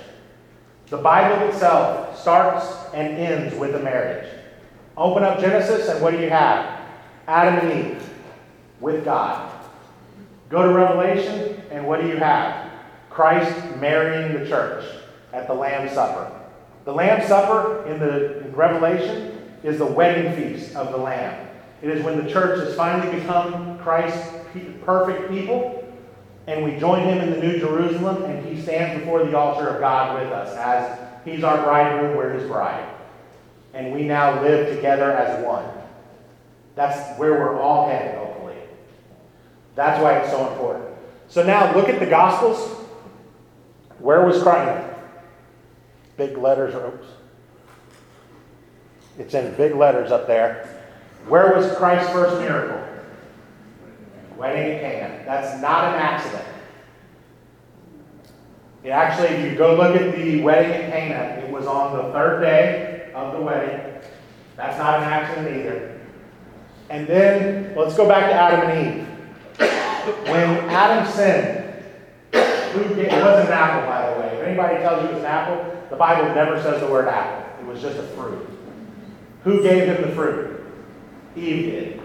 The 0.87 0.97
Bible 0.97 1.47
itself 1.47 2.19
starts 2.19 2.65
and 2.93 3.17
ends 3.17 3.55
with 3.55 3.75
a 3.75 3.79
marriage. 3.79 4.27
Open 4.97 5.23
up 5.23 5.39
Genesis, 5.39 5.89
and 5.89 6.01
what 6.01 6.11
do 6.11 6.19
you 6.19 6.29
have? 6.29 6.81
Adam 7.27 7.67
and 7.67 7.91
Eve 7.91 8.09
with 8.79 9.05
God. 9.05 9.51
Go 10.49 10.63
to 10.63 10.73
Revelation, 10.73 11.61
and 11.71 11.87
what 11.87 12.01
do 12.01 12.07
you 12.07 12.17
have? 12.17 12.69
Christ 13.09 13.75
marrying 13.77 14.37
the 14.37 14.47
church 14.47 14.85
at 15.31 15.47
the 15.47 15.53
Lamb's 15.53 15.93
Supper. 15.93 16.42
The 16.85 16.91
Lamb's 16.91 17.27
Supper 17.27 17.85
in 17.85 17.99
the 17.99 18.45
in 18.45 18.53
Revelation 18.53 19.41
is 19.63 19.77
the 19.77 19.85
wedding 19.85 20.35
feast 20.35 20.75
of 20.75 20.91
the 20.91 20.97
Lamb. 20.97 21.47
It 21.81 21.89
is 21.89 22.03
when 22.03 22.23
the 22.23 22.29
church 22.29 22.59
has 22.59 22.75
finally 22.75 23.19
become 23.19 23.77
Christ's 23.79 24.29
perfect 24.83 25.29
people, 25.29 25.79
and 26.47 26.63
we 26.63 26.77
join 26.77 27.03
him 27.03 27.19
in 27.19 27.31
the 27.31 27.37
New 27.37 27.57
Jerusalem, 27.59 28.23
and 28.23 28.45
he 28.45 28.61
stands 28.61 28.99
before 28.99 29.25
the 29.25 29.37
altar 29.37 29.67
of 29.67 29.79
God 29.79 30.21
with 30.21 30.31
us 30.31 30.55
as 30.57 30.99
he's 31.23 31.43
our 31.43 31.63
bridegroom, 31.63 32.17
we're 32.17 32.33
his 32.33 32.47
bride. 32.47 32.89
And 33.73 33.93
we 33.93 34.03
now 34.03 34.41
live 34.41 34.75
together 34.75 35.11
as 35.11 35.43
one. 35.45 35.65
That's 36.75 37.17
where 37.17 37.33
we're 37.33 37.59
all 37.59 37.89
headed, 37.89 38.17
hopefully. 38.17 38.57
That's 39.75 40.01
why 40.01 40.19
it's 40.19 40.31
so 40.31 40.51
important. 40.51 40.85
So 41.29 41.43
now 41.43 41.75
look 41.75 41.89
at 41.89 41.99
the 41.99 42.05
Gospels. 42.05 42.59
Where 43.99 44.25
was 44.25 44.43
Christ? 44.43 44.92
Big 46.17 46.38
letters, 46.38 46.76
oops. 46.76 47.08
It's 49.17 49.34
in 49.34 49.54
big 49.56 49.76
letters 49.76 50.12
up 50.12 50.28
there. 50.28 50.82
Where 51.28 51.56
was 51.56 51.71
Christ's 51.76 52.12
first 52.12 52.39
miracle? 52.39 52.82
Wedding 54.38 54.73
at 54.73 54.82
Cana. 54.82 55.23
That's 55.26 55.62
not 55.62 55.93
an 55.93 55.99
accident. 55.99 56.45
It 58.84 58.89
actually, 58.89 59.30
if 59.30 59.52
you 59.52 59.58
go 59.58 59.76
look 59.76 59.95
at 59.95 60.15
the 60.15 60.41
wedding 60.41 60.71
at 60.71 60.91
Cana, 60.91 61.45
it 61.45 61.52
was 61.52 61.65
on 61.65 61.95
the 61.95 62.12
third 62.12 62.41
day 62.41 63.12
of 63.15 63.34
the 63.34 63.41
wedding. 63.41 63.80
That's 64.58 64.78
not 64.78 64.99
an 64.99 65.06
accident 65.06 65.58
either. 65.58 66.02
And 66.89 67.08
then 67.08 67.73
let's 67.76 67.95
go 67.95 68.08
back 68.08 68.30
to 68.30 68.34
Adam 68.34 68.69
and 68.69 68.99
Eve. 68.99 69.08
When 70.28 70.69
Adam 70.69 71.10
sinned, 71.12 71.63
it 72.34 73.23
wasn't 73.23 73.47
an 73.47 73.54
apple, 73.54 73.88
by 73.88 74.12
the 74.12 74.19
way. 74.19 74.38
If 74.38 74.47
anybody 74.47 74.78
tells 74.78 75.04
you 75.04 75.10
it 75.10 75.13
was 75.13 75.23
an 75.23 75.30
apple, 75.30 75.72
the 75.93 75.99
Bible 75.99 76.34
never 76.34 76.60
says 76.60 76.82
the 76.82 76.88
word 76.88 77.08
apple. 77.08 77.63
It 77.63 77.71
was 77.71 77.79
just 77.79 77.99
a 77.99 78.03
fruit. 78.15 78.49
Who 79.43 79.62
gave 79.62 79.88
him 79.88 80.01
the 80.01 80.15
fruit? 80.15 80.65
Eve 81.36 81.65
did. 81.65 82.01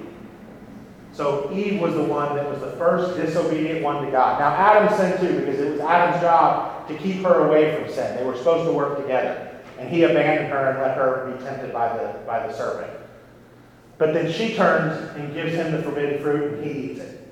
So 1.15 1.51
Eve 1.55 1.81
was 1.81 1.95
the 1.95 2.03
one 2.03 2.37
that 2.37 2.47
was 2.51 2.61
the 2.61 2.73
first 2.73 3.17
disobedient 3.17 3.83
one 3.83 4.05
to 4.05 4.11
God. 4.11 4.39
Now 4.39 4.55
Adam 4.55 4.95
sinned 4.95 5.19
too 5.19 5.41
because 5.41 5.59
it 5.59 5.73
was 5.73 5.81
Adam's 5.81 6.21
job 6.21 6.87
to 6.87 6.99
keep 6.99 7.23
her 7.23 7.49
away 7.49 7.75
from 7.75 7.91
sin. 7.91 8.15
They 8.15 8.25
were 8.25 8.37
supposed 8.37 8.67
to 8.67 8.75
work 8.75 9.01
together. 9.01 9.59
And 9.79 9.89
he 9.89 10.03
abandoned 10.03 10.53
her 10.53 10.73
and 10.73 10.81
let 10.83 10.95
her 10.99 11.33
be 11.33 11.43
tempted 11.43 11.73
by 11.73 11.89
the, 11.97 12.19
by 12.27 12.47
the 12.47 12.53
serpent. 12.53 12.93
But 13.97 14.13
then 14.13 14.31
she 14.31 14.55
turns 14.55 15.17
and 15.17 15.33
gives 15.33 15.55
him 15.55 15.73
the 15.73 15.83
forbidden 15.83 16.23
fruit 16.23 16.53
and 16.53 16.63
he 16.63 16.91
eats 16.91 17.01
it. 17.01 17.27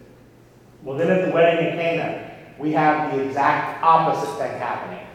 Well, 0.83 0.97
then 0.97 1.11
at 1.11 1.27
the 1.27 1.33
wedding 1.33 1.67
in 1.67 1.77
Cana, 1.77 2.31
we 2.59 2.73
have 2.73 3.13
the 3.13 3.23
exact 3.23 3.83
opposite 3.83 4.39
thing 4.39 4.59
happening. 4.59 5.06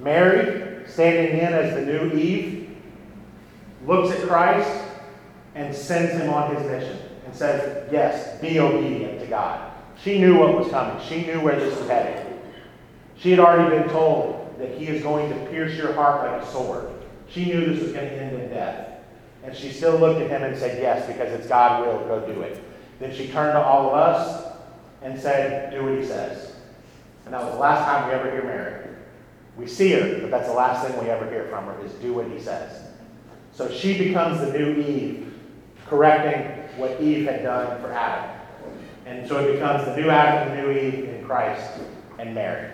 Mary, 0.00 0.86
standing 0.86 1.38
in 1.38 1.52
as 1.52 1.74
the 1.74 1.82
new 1.82 2.12
Eve, 2.12 2.76
looks 3.86 4.14
at 4.14 4.26
Christ 4.26 4.84
and 5.54 5.74
sends 5.74 6.12
him 6.12 6.30
on 6.32 6.54
his 6.54 6.66
mission 6.66 6.98
and 7.24 7.34
says, 7.34 7.88
Yes, 7.92 8.40
be 8.40 8.60
obedient 8.60 9.20
to 9.20 9.26
God. 9.26 9.72
She 10.02 10.18
knew 10.18 10.38
what 10.38 10.56
was 10.56 10.68
coming, 10.68 11.02
she 11.06 11.26
knew 11.26 11.40
where 11.40 11.58
this 11.58 11.78
was 11.78 11.88
headed. 11.88 12.26
She 13.16 13.30
had 13.30 13.40
already 13.40 13.76
been 13.76 13.88
told 13.88 14.56
that 14.58 14.78
he 14.78 14.86
is 14.86 15.02
going 15.02 15.28
to 15.30 15.50
pierce 15.50 15.76
your 15.76 15.92
heart 15.92 16.30
like 16.30 16.42
a 16.42 16.52
sword. 16.52 16.90
She 17.28 17.46
knew 17.46 17.66
this 17.66 17.82
was 17.82 17.92
going 17.92 18.08
to 18.08 18.14
end 18.14 18.40
in 18.40 18.48
death. 18.50 18.88
And 19.42 19.56
she 19.56 19.70
still 19.70 19.98
looked 19.98 20.20
at 20.20 20.30
him 20.30 20.42
and 20.42 20.56
said, 20.56 20.80
Yes, 20.80 21.06
because 21.06 21.32
it's 21.32 21.48
God 21.48 21.86
will, 21.86 21.98
go 22.06 22.32
do 22.32 22.42
it. 22.42 22.62
Then 23.00 23.14
she 23.14 23.28
turned 23.28 23.52
to 23.52 23.60
all 23.60 23.88
of 23.88 23.94
us 23.94 24.52
and 25.02 25.18
said, 25.18 25.70
Do 25.70 25.84
what 25.84 25.98
he 25.98 26.04
says. 26.04 26.54
And 27.24 27.34
that 27.34 27.42
was 27.42 27.52
the 27.52 27.60
last 27.60 27.84
time 27.84 28.08
we 28.08 28.14
ever 28.14 28.30
hear 28.30 28.44
Mary. 28.44 28.87
We 29.58 29.66
see 29.66 29.90
her, 29.92 30.20
but 30.20 30.30
that's 30.30 30.46
the 30.46 30.54
last 30.54 30.86
thing 30.86 30.98
we 31.02 31.10
ever 31.10 31.28
hear 31.28 31.44
from 31.48 31.64
her 31.64 31.84
is 31.84 31.92
do 31.94 32.14
what 32.14 32.28
he 32.28 32.38
says. 32.38 32.84
So 33.52 33.68
she 33.68 33.98
becomes 33.98 34.40
the 34.40 34.56
new 34.56 34.80
Eve, 34.80 35.34
correcting 35.86 36.78
what 36.78 37.00
Eve 37.00 37.26
had 37.26 37.42
done 37.42 37.80
for 37.80 37.92
Adam. 37.92 38.38
And 39.04 39.26
so 39.26 39.44
it 39.44 39.54
becomes 39.54 39.84
the 39.84 39.96
new 39.96 40.10
Adam, 40.10 40.56
the 40.56 40.62
new 40.62 40.70
Eve 40.70 41.08
in 41.08 41.24
Christ 41.24 41.80
and 42.18 42.34
Mary. 42.34 42.70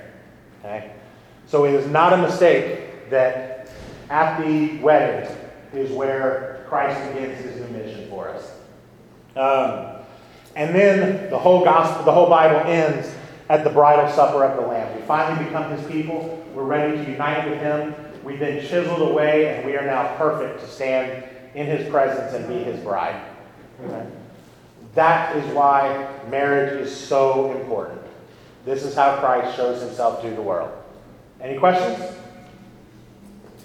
Okay? 0.60 0.92
So 1.46 1.64
it 1.64 1.72
is 1.72 1.90
not 1.90 2.12
a 2.12 2.18
mistake 2.18 3.08
that 3.08 3.70
at 4.10 4.38
the 4.40 4.76
wedding 4.78 5.34
is 5.72 5.90
where 5.90 6.66
Christ 6.68 7.14
begins 7.14 7.42
his 7.42 7.60
new 7.60 7.78
mission 7.78 8.10
for 8.10 8.28
us. 8.28 8.50
Um, 9.36 10.04
and 10.54 10.74
then 10.74 11.30
the 11.30 11.38
whole 11.38 11.64
gospel, 11.64 12.04
the 12.04 12.12
whole 12.12 12.28
Bible 12.28 12.60
ends 12.70 13.10
at 13.48 13.64
the 13.64 13.70
bridal 13.70 14.10
supper 14.14 14.44
of 14.44 14.56
the 14.56 14.66
Lamb. 14.66 14.94
We 14.96 15.02
finally 15.02 15.44
become 15.44 15.70
his 15.76 15.86
people. 15.90 16.42
We're 16.54 16.64
ready 16.64 16.96
to 16.96 17.10
unite 17.10 17.48
with 17.48 17.60
him. 17.60 17.94
We've 18.22 18.38
been 18.38 18.60
chiseled 18.66 19.02
away, 19.02 19.48
and 19.48 19.66
we 19.66 19.76
are 19.76 19.84
now 19.84 20.16
perfect 20.16 20.60
to 20.60 20.68
stand 20.68 21.24
in 21.54 21.66
his 21.66 21.88
presence 21.90 22.32
and 22.32 22.48
be 22.48 22.64
his 22.64 22.80
bride. 22.80 23.20
That 24.94 25.36
is 25.36 25.44
why 25.52 26.08
marriage 26.30 26.80
is 26.80 26.94
so 26.94 27.52
important. 27.52 28.00
This 28.64 28.82
is 28.82 28.94
how 28.94 29.18
Christ 29.18 29.56
shows 29.56 29.82
himself 29.82 30.22
to 30.22 30.30
the 30.30 30.40
world. 30.40 30.70
Any 31.40 31.58
questions? 31.58 32.16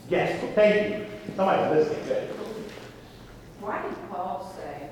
Yes, 0.09 0.43
thank 0.55 0.89
you. 0.89 1.05
Somebody 1.35 1.75
listening, 1.75 2.05
good. 2.05 2.29
Why 3.61 3.81
did 3.83 3.95
Paul 4.09 4.53
say 4.57 4.89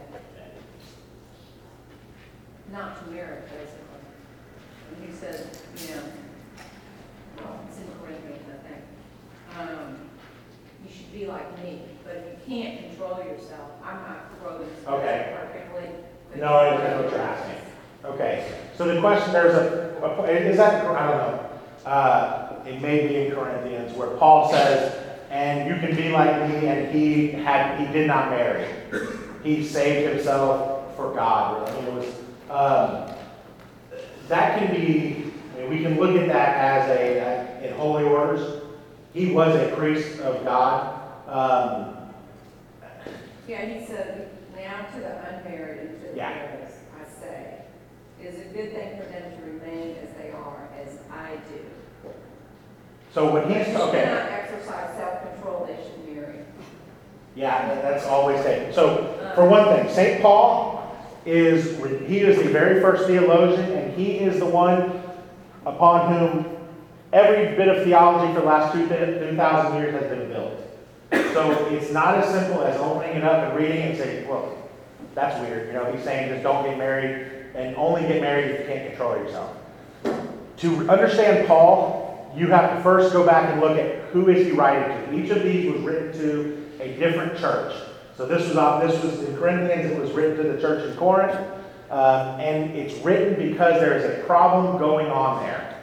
not 2.72 3.04
to 3.04 3.12
marry? 3.12 3.38
He 5.06 5.12
said, 5.14 5.48
you 5.78 5.95
know, 5.95 6.02
well, 7.38 7.60
it's 7.68 7.78
in 7.78 7.86
Corinthians, 8.02 8.43
I 8.50 8.68
think. 8.68 8.82
Um, 9.60 9.95
you 10.86 10.93
should 10.93 11.12
be 11.14 11.26
like 11.28 11.64
me, 11.64 11.82
but 12.04 12.16
if 12.16 12.48
you 12.48 12.56
can't 12.64 12.88
control 12.89 13.18
yourself, 13.20 13.72
I'm 13.84 13.95
not 13.98 14.39
quoting 14.41 14.68
Okay. 14.88 15.36
perfectly. 15.39 15.89
but- 16.32 16.39
No, 16.39 16.48
I 16.54 16.68
understand 16.70 17.04
what 17.04 17.12
you're 17.12 17.22
asking. 17.22 17.54
Okay, 18.06 18.52
so 18.78 18.86
the 18.93 19.02
question, 19.02 19.34
there's 19.34 19.54
a, 19.56 19.98
a- 20.02 20.24
is 20.32 20.58
that, 20.58 20.86
I 20.86 21.08
don't 21.12 21.18
know, 21.18 21.50
uh, 21.86 22.54
it 22.66 22.82
may 22.82 23.08
be 23.08 23.26
in 23.28 23.32
Corinthians 23.36 23.93
where 23.98 24.10
Paul 24.18 24.50
says, 24.52 24.95
and 25.30 25.68
you 25.68 25.76
can 25.86 25.95
be 25.95 26.10
like 26.10 26.48
me, 26.50 26.68
and 26.68 26.91
he 26.93 27.32
had, 27.32 27.80
he 27.80 27.91
did 27.91 28.08
not 28.08 28.30
marry. 28.30 28.66
He 29.43 29.64
saved 29.66 30.14
himself 30.14 30.95
for 30.95 31.14
God, 31.14 31.68
I 31.70 31.76
mean, 31.76 31.86
it 31.86 31.93
was, 31.93 32.06
um, 32.50 33.16
that 34.28 34.59
can 34.59 34.75
be, 34.75 35.32
I 35.55 35.61
mean, 35.61 35.69
we 35.69 35.82
can 35.82 35.99
look 35.99 36.15
at 36.21 36.28
that 36.28 36.57
as 36.57 36.89
a, 36.89 37.67
in 37.67 37.73
holy 37.75 38.03
orders. 38.03 38.61
He 39.13 39.32
was 39.32 39.55
a 39.55 39.75
priest 39.75 40.19
of 40.19 40.43
God. 40.43 40.93
Um, 41.28 41.93
Yeah, 43.47 43.65
he 43.65 43.86
said, 43.86 44.30
now 44.55 44.86
to 44.93 44.99
the 44.99 45.17
unmarried 45.30 45.80
and 45.80 46.01
to 46.01 46.07
the 46.09 46.15
Yeah. 46.17 46.47
I 46.99 47.19
say, 47.21 47.61
it 48.21 48.25
is 48.25 48.39
a 48.41 48.53
good 48.53 48.73
thing 48.73 48.97
for 48.97 49.05
them 49.05 49.32
to 49.38 49.51
remain 49.51 49.95
as 50.03 50.09
they 50.17 50.32
are, 50.32 50.67
as 50.82 50.99
I 51.11 51.36
do. 51.49 52.09
so 53.13 53.32
when 53.32 53.47
he's, 53.47 53.65
they 53.67 53.75
okay. 53.78 54.03
cannot 54.03 54.32
exercise 54.32 54.97
self-control, 54.97 55.65
they 55.67 55.78
should 55.84 56.13
marry. 56.15 56.39
Yeah, 57.36 57.75
that's 57.82 58.05
always 58.05 58.43
taken. 58.43 58.73
So, 58.73 59.32
for 59.36 59.47
one 59.47 59.65
thing, 59.65 59.89
St. 59.93 60.21
Paul 60.21 60.76
is, 61.28 61.78
he 62.07 62.19
is 62.19 62.38
the 62.38 62.49
very 62.49 62.82
first 62.82 63.05
theologian, 63.05 63.71
and 63.71 63.93
he 63.93 64.13
is 64.13 64.39
the 64.39 64.45
one 64.45 65.01
upon 65.65 66.13
whom 66.13 66.57
every 67.13 67.55
bit 67.55 67.67
of 67.67 67.84
theology 67.84 68.34
for 68.34 68.39
the 68.39 68.45
last 68.45 68.73
two 68.73 68.88
two 68.88 69.36
thousand 69.36 69.80
years 69.80 69.93
has 69.93 70.09
been 70.09 70.30
built. 70.30 70.53
So 71.34 71.67
it's 71.67 71.91
not 71.91 72.15
as 72.15 72.32
simple 72.34 72.63
as 72.63 72.80
opening 72.80 73.17
it 73.17 73.23
up 73.23 73.49
and 73.49 73.57
reading 73.57 73.82
and 73.82 73.97
saying, 73.97 74.28
well, 74.28 74.57
that's 75.13 75.39
weird, 75.41 75.67
you 75.67 75.73
know, 75.73 75.91
he's 75.91 76.03
saying 76.03 76.30
just 76.30 76.43
don't 76.43 76.63
get 76.63 76.78
married, 76.78 77.28
and 77.55 77.75
only 77.75 78.01
get 78.01 78.21
married 78.21 78.51
if 78.51 78.61
you 78.61 78.67
can't 78.67 78.89
control 78.89 79.17
yourself. 79.17 79.57
To 80.57 80.89
understand 80.89 81.47
Paul, 81.47 82.34
you 82.36 82.47
have 82.47 82.75
to 82.75 82.84
first 82.84 83.13
go 83.13 83.25
back 83.25 83.49
and 83.51 83.61
look 83.61 83.78
at 83.78 84.03
who 84.11 84.30
is 84.30 84.45
he 84.45 84.51
writing 84.53 85.11
to. 85.11 85.23
Each 85.23 85.30
of 85.32 85.43
these 85.43 85.71
was 85.71 85.82
written 85.82 86.13
to 86.19 86.65
a 86.80 86.95
different 86.97 87.38
church. 87.38 87.73
So 88.18 88.26
this 88.26 88.51
was 88.51 88.82
this 88.82 89.03
was 89.03 89.30
in 89.30 89.38
Corinthians, 89.38 89.91
it 89.91 90.01
was 90.01 90.11
written 90.11 90.38
to 90.38 90.51
the 90.51 90.59
church 90.59 90.89
in 90.89 90.97
Corinth, 90.97 91.39
um, 91.91 92.39
and 92.39 92.72
it's 92.76 92.97
written 93.05 93.36
because 93.36 93.80
there 93.80 93.95
is 93.95 94.05
a 94.05 94.24
problem 94.24 94.80
going 94.80 95.05
on 95.05 95.43
there. 95.43 95.80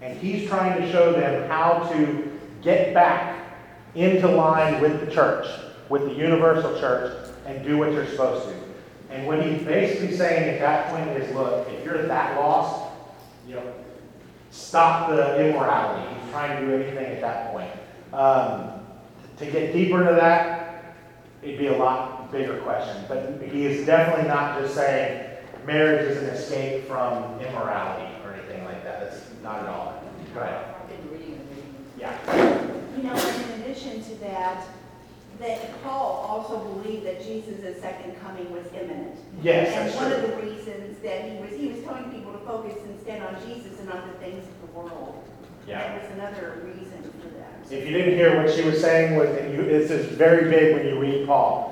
And 0.00 0.16
he's 0.16 0.48
trying 0.48 0.80
to 0.80 0.90
show 0.92 1.12
them 1.12 1.48
how 1.48 1.90
to 1.92 2.38
get 2.62 2.94
back 2.94 3.58
into 3.96 4.28
line 4.28 4.80
with 4.80 5.04
the 5.04 5.10
church, 5.10 5.46
with 5.88 6.04
the 6.04 6.14
universal 6.14 6.78
church, 6.78 7.30
and 7.46 7.64
do 7.64 7.78
what 7.78 7.92
you're 7.92 8.06
supposed 8.06 8.48
to. 8.48 8.54
And 9.10 9.26
what 9.26 9.44
he's 9.44 9.62
basically 9.62 10.16
saying 10.16 10.54
at 10.54 10.60
that 10.60 10.88
point 10.88 11.08
is, 11.20 11.34
look, 11.34 11.68
if 11.68 11.84
you're 11.84 12.06
that 12.06 12.38
lost, 12.38 12.92
you 13.46 13.56
know, 13.56 13.74
stop 14.52 15.10
the 15.10 15.48
immorality. 15.48 16.08
He's 16.14 16.30
trying 16.30 16.60
to 16.60 16.66
do 16.66 16.80
anything 16.80 17.06
at 17.06 17.20
that 17.20 17.52
point. 17.52 17.70
Um, 18.12 18.70
to 19.38 19.46
get 19.46 19.72
deeper 19.72 20.00
into 20.00 20.14
that, 20.14 20.61
it'd 21.42 21.58
be 21.58 21.66
a 21.66 21.76
lot 21.76 22.30
bigger 22.30 22.58
question. 22.60 23.04
But 23.08 23.40
he 23.50 23.66
is 23.66 23.86
definitely 23.86 24.28
not 24.28 24.60
just 24.60 24.74
saying 24.74 25.28
marriage 25.66 26.10
is 26.10 26.22
an 26.22 26.30
escape 26.30 26.86
from 26.86 27.38
immorality 27.40 28.12
or 28.24 28.32
anything 28.32 28.64
like 28.64 28.82
that. 28.84 29.00
That's 29.00 29.22
not 29.42 29.60
at 29.60 29.68
all. 29.68 30.02
Go 30.34 30.40
ahead. 30.40 30.74
I've 30.80 30.88
been 30.88 31.10
reading 31.10 31.34
and 31.34 31.48
reading. 31.50 31.74
Yeah. 31.98 32.96
You 32.96 33.02
know, 33.02 33.14
in 33.14 33.60
addition 33.62 34.02
to 34.04 34.14
that, 34.20 34.66
that 35.38 35.82
Paul 35.82 36.26
also 36.28 36.58
believed 36.74 37.04
that 37.04 37.22
Jesus' 37.22 37.80
second 37.80 38.18
coming 38.20 38.50
was 38.52 38.66
imminent. 38.72 39.18
Yes, 39.42 39.74
that's 39.74 39.96
And 39.96 40.04
one 40.04 40.12
of 40.12 40.30
the 40.30 40.36
reasons 40.48 40.98
that 41.02 41.30
he 41.30 41.36
was, 41.38 41.50
he 41.50 41.68
was 41.68 41.82
telling 41.84 42.10
people 42.10 42.32
to 42.32 42.38
focus 42.38 42.76
instead 42.88 43.22
on 43.22 43.36
Jesus 43.46 43.78
and 43.80 43.90
on 43.90 44.06
the 44.08 44.14
things 44.14 44.44
of 44.46 44.60
the 44.60 44.78
world. 44.78 45.22
Yeah. 45.66 45.78
That 45.78 46.02
was 46.02 46.12
another 46.12 46.62
reason 46.64 47.02
for. 47.02 47.31
If 47.72 47.86
you 47.86 47.92
didn't 47.92 48.16
hear 48.16 48.36
what 48.36 48.54
she 48.54 48.62
was 48.64 48.78
saying, 48.82 49.16
was 49.16 49.30
that 49.30 49.50
you, 49.50 49.64
this 49.64 49.90
is 49.90 50.14
very 50.14 50.50
big 50.50 50.76
when 50.76 50.86
you 50.86 51.00
read 51.00 51.26
Paul. 51.26 51.70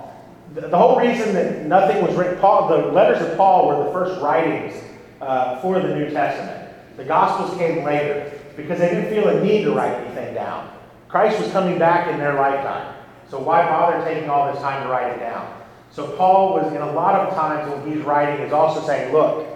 The, 0.54 0.62
the 0.62 0.78
whole 0.78 0.98
reason 0.98 1.34
that 1.34 1.66
nothing 1.66 2.02
was 2.02 2.16
written, 2.16 2.38
Paul, 2.38 2.68
the 2.68 2.90
letters 2.90 3.20
of 3.20 3.36
Paul 3.36 3.68
were 3.68 3.84
the 3.84 3.92
first 3.92 4.18
writings 4.22 4.82
uh, 5.20 5.60
for 5.60 5.78
the 5.78 5.94
New 5.94 6.08
Testament. 6.08 6.74
The 6.96 7.04
Gospels 7.04 7.56
came 7.58 7.84
later 7.84 8.32
because 8.56 8.78
they 8.78 8.88
didn't 8.88 9.10
feel 9.10 9.28
a 9.28 9.44
need 9.44 9.64
to 9.64 9.72
write 9.72 9.92
anything 9.92 10.34
down. 10.34 10.72
Christ 11.08 11.38
was 11.38 11.52
coming 11.52 11.78
back 11.78 12.08
in 12.10 12.18
their 12.18 12.34
lifetime. 12.34 12.96
So 13.28 13.38
why 13.38 13.68
bother 13.68 14.02
taking 14.02 14.30
all 14.30 14.50
this 14.50 14.62
time 14.62 14.82
to 14.82 14.88
write 14.88 15.12
it 15.12 15.20
down? 15.20 15.54
So 15.90 16.16
Paul 16.16 16.54
was, 16.54 16.72
in 16.72 16.80
a 16.80 16.92
lot 16.92 17.14
of 17.14 17.34
times 17.34 17.70
when 17.70 17.92
he's 17.92 18.02
writing, 18.06 18.42
is 18.42 18.54
also 18.54 18.80
saying, 18.86 19.12
look, 19.12 19.46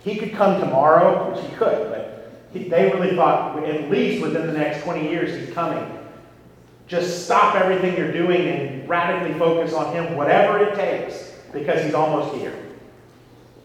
he 0.00 0.16
could 0.16 0.32
come 0.32 0.60
tomorrow, 0.60 1.30
which 1.30 1.44
he 1.44 1.54
could, 1.54 1.88
but 1.90 2.03
he, 2.54 2.68
they 2.68 2.90
really 2.92 3.16
thought 3.16 3.62
at 3.62 3.90
least 3.90 4.22
within 4.22 4.46
the 4.46 4.52
next 4.52 4.84
20 4.84 5.08
years 5.08 5.38
he's 5.38 5.52
coming. 5.54 5.98
Just 6.86 7.24
stop 7.24 7.56
everything 7.56 7.96
you're 7.96 8.12
doing 8.12 8.46
and 8.48 8.88
radically 8.88 9.36
focus 9.38 9.74
on 9.74 9.92
him, 9.92 10.16
whatever 10.16 10.58
it 10.58 10.74
takes, 10.74 11.32
because 11.52 11.82
he's 11.84 11.94
almost 11.94 12.34
here. 12.36 12.54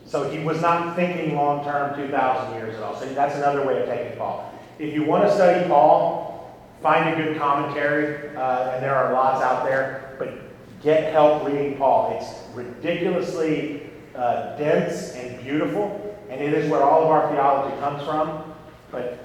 So 0.05 0.27
he 0.29 0.39
was 0.39 0.59
not 0.59 0.95
thinking 0.95 1.35
long 1.35 1.63
term, 1.63 1.95
2,000 1.95 2.55
years 2.55 2.75
at 2.75 2.81
all. 2.81 2.95
So 2.95 3.05
that's 3.13 3.35
another 3.35 3.65
way 3.65 3.81
of 3.81 3.87
taking 3.87 4.17
Paul. 4.17 4.51
If 4.79 4.93
you 4.93 5.03
want 5.03 5.25
to 5.25 5.31
study 5.33 5.67
Paul, 5.67 6.57
find 6.81 7.09
a 7.09 7.23
good 7.23 7.37
commentary, 7.37 8.35
uh, 8.35 8.71
and 8.71 8.83
there 8.83 8.95
are 8.95 9.13
lots 9.13 9.43
out 9.43 9.65
there, 9.65 10.15
but 10.17 10.33
get 10.81 11.11
help 11.11 11.45
reading 11.45 11.77
Paul. 11.77 12.17
It's 12.19 12.55
ridiculously 12.55 13.83
uh, 14.15 14.55
dense 14.57 15.11
and 15.11 15.43
beautiful, 15.43 16.17
and 16.29 16.41
it 16.41 16.53
is 16.53 16.71
where 16.71 16.81
all 16.81 17.03
of 17.03 17.09
our 17.09 17.31
theology 17.31 17.77
comes 17.79 18.01
from. 18.03 18.48
But 18.91 19.19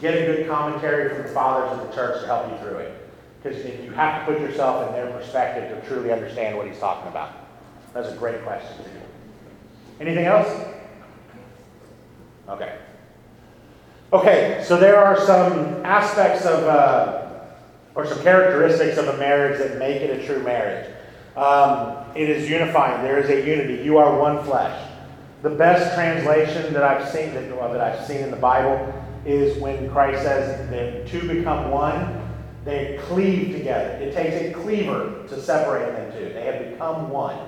get 0.00 0.14
a 0.14 0.26
good 0.26 0.48
commentary 0.48 1.08
from 1.14 1.22
the 1.22 1.28
fathers 1.28 1.78
of 1.78 1.86
the 1.86 1.94
church 1.94 2.20
to 2.20 2.26
help 2.26 2.50
you 2.50 2.56
through 2.58 2.78
it. 2.78 3.10
Because 3.42 3.64
you 3.64 3.92
have 3.92 4.26
to 4.26 4.32
put 4.32 4.40
yourself 4.40 4.86
in 4.88 4.92
their 4.94 5.10
perspective 5.12 5.70
to 5.70 5.88
truly 5.88 6.12
understand 6.12 6.56
what 6.56 6.66
he's 6.66 6.78
talking 6.78 7.08
about. 7.08 7.32
That's 7.94 8.08
a 8.08 8.16
great 8.16 8.42
question. 8.42 8.84
Anything 10.00 10.26
else? 10.26 10.48
Okay. 12.48 12.78
Okay, 14.12 14.64
so 14.66 14.78
there 14.78 14.96
are 14.96 15.20
some 15.20 15.84
aspects 15.84 16.46
of, 16.46 16.64
uh, 16.64 17.28
or 17.94 18.06
some 18.06 18.22
characteristics 18.22 18.96
of 18.96 19.08
a 19.08 19.16
marriage 19.18 19.58
that 19.58 19.78
make 19.78 20.00
it 20.00 20.18
a 20.18 20.26
true 20.26 20.42
marriage. 20.42 20.90
Um, 21.36 21.96
it 22.14 22.30
is 22.30 22.48
unifying. 22.48 23.02
There 23.02 23.18
is 23.18 23.28
a 23.28 23.46
unity. 23.46 23.84
You 23.84 23.98
are 23.98 24.18
one 24.18 24.42
flesh. 24.44 24.90
The 25.42 25.50
best 25.50 25.94
translation 25.94 26.72
that 26.72 26.82
I've 26.82 27.08
seen 27.08 27.34
that, 27.34 27.54
well, 27.56 27.72
that 27.72 27.80
I've 27.80 28.04
seen 28.06 28.18
in 28.18 28.30
the 28.30 28.36
Bible 28.36 28.92
is 29.24 29.58
when 29.58 29.90
Christ 29.90 30.22
says 30.22 30.68
the 30.70 31.08
two 31.08 31.26
become 31.26 31.70
one. 31.70 32.24
They 32.64 32.98
cleave 33.04 33.56
together. 33.56 33.90
It 33.94 34.12
takes 34.12 34.34
a 34.34 34.52
cleaver 34.52 35.24
to 35.28 35.40
separate 35.40 35.92
them 35.92 36.12
two. 36.12 36.32
They 36.34 36.44
have 36.44 36.70
become 36.70 37.08
one. 37.08 37.38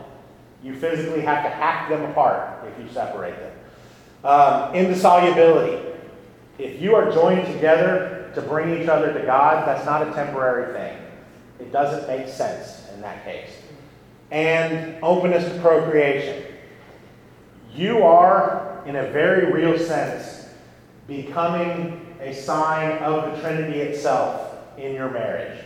You 0.62 0.74
physically 0.74 1.20
have 1.22 1.42
to 1.44 1.50
hack 1.50 1.88
them 1.88 2.04
apart 2.10 2.64
if 2.66 2.82
you 2.82 2.90
separate 2.92 3.36
them. 3.38 3.52
Um, 4.24 4.74
indissolubility. 4.74 5.88
If 6.58 6.80
you 6.80 6.94
are 6.94 7.10
joined 7.10 7.46
together 7.52 8.30
to 8.34 8.42
bring 8.42 8.80
each 8.80 8.88
other 8.88 9.12
to 9.12 9.20
God, 9.26 9.66
that's 9.66 9.84
not 9.86 10.06
a 10.06 10.12
temporary 10.12 10.72
thing. 10.74 10.98
It 11.58 11.72
doesn't 11.72 12.06
make 12.06 12.28
sense 12.28 12.86
in 12.94 13.00
that 13.00 13.24
case. 13.24 13.50
And 14.30 14.96
openness 15.02 15.50
to 15.52 15.60
procreation. 15.60 16.44
You 17.74 18.02
are, 18.02 18.82
in 18.86 18.96
a 18.96 19.10
very 19.10 19.52
real 19.52 19.78
sense, 19.78 20.39
becoming 21.10 22.06
a 22.20 22.32
sign 22.32 22.98
of 22.98 23.34
the 23.34 23.40
Trinity 23.42 23.80
itself 23.80 24.54
in 24.78 24.94
your 24.94 25.10
marriage. 25.10 25.58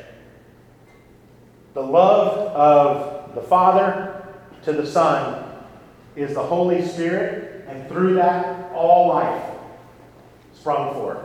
The 1.75 1.83
love 1.83 2.39
of 2.57 3.35
the 3.35 3.43
Father 3.43 4.25
to 4.63 4.73
the 4.73 4.87
Son 4.87 5.45
is 6.17 6.33
the 6.35 6.43
Holy 6.43 6.83
Spirit, 6.83 7.67
and 7.69 7.87
through 7.89 8.15
that, 8.15 8.73
all 8.73 9.09
life 9.09 9.45
sprung 10.55 10.95
forth. 10.95 11.19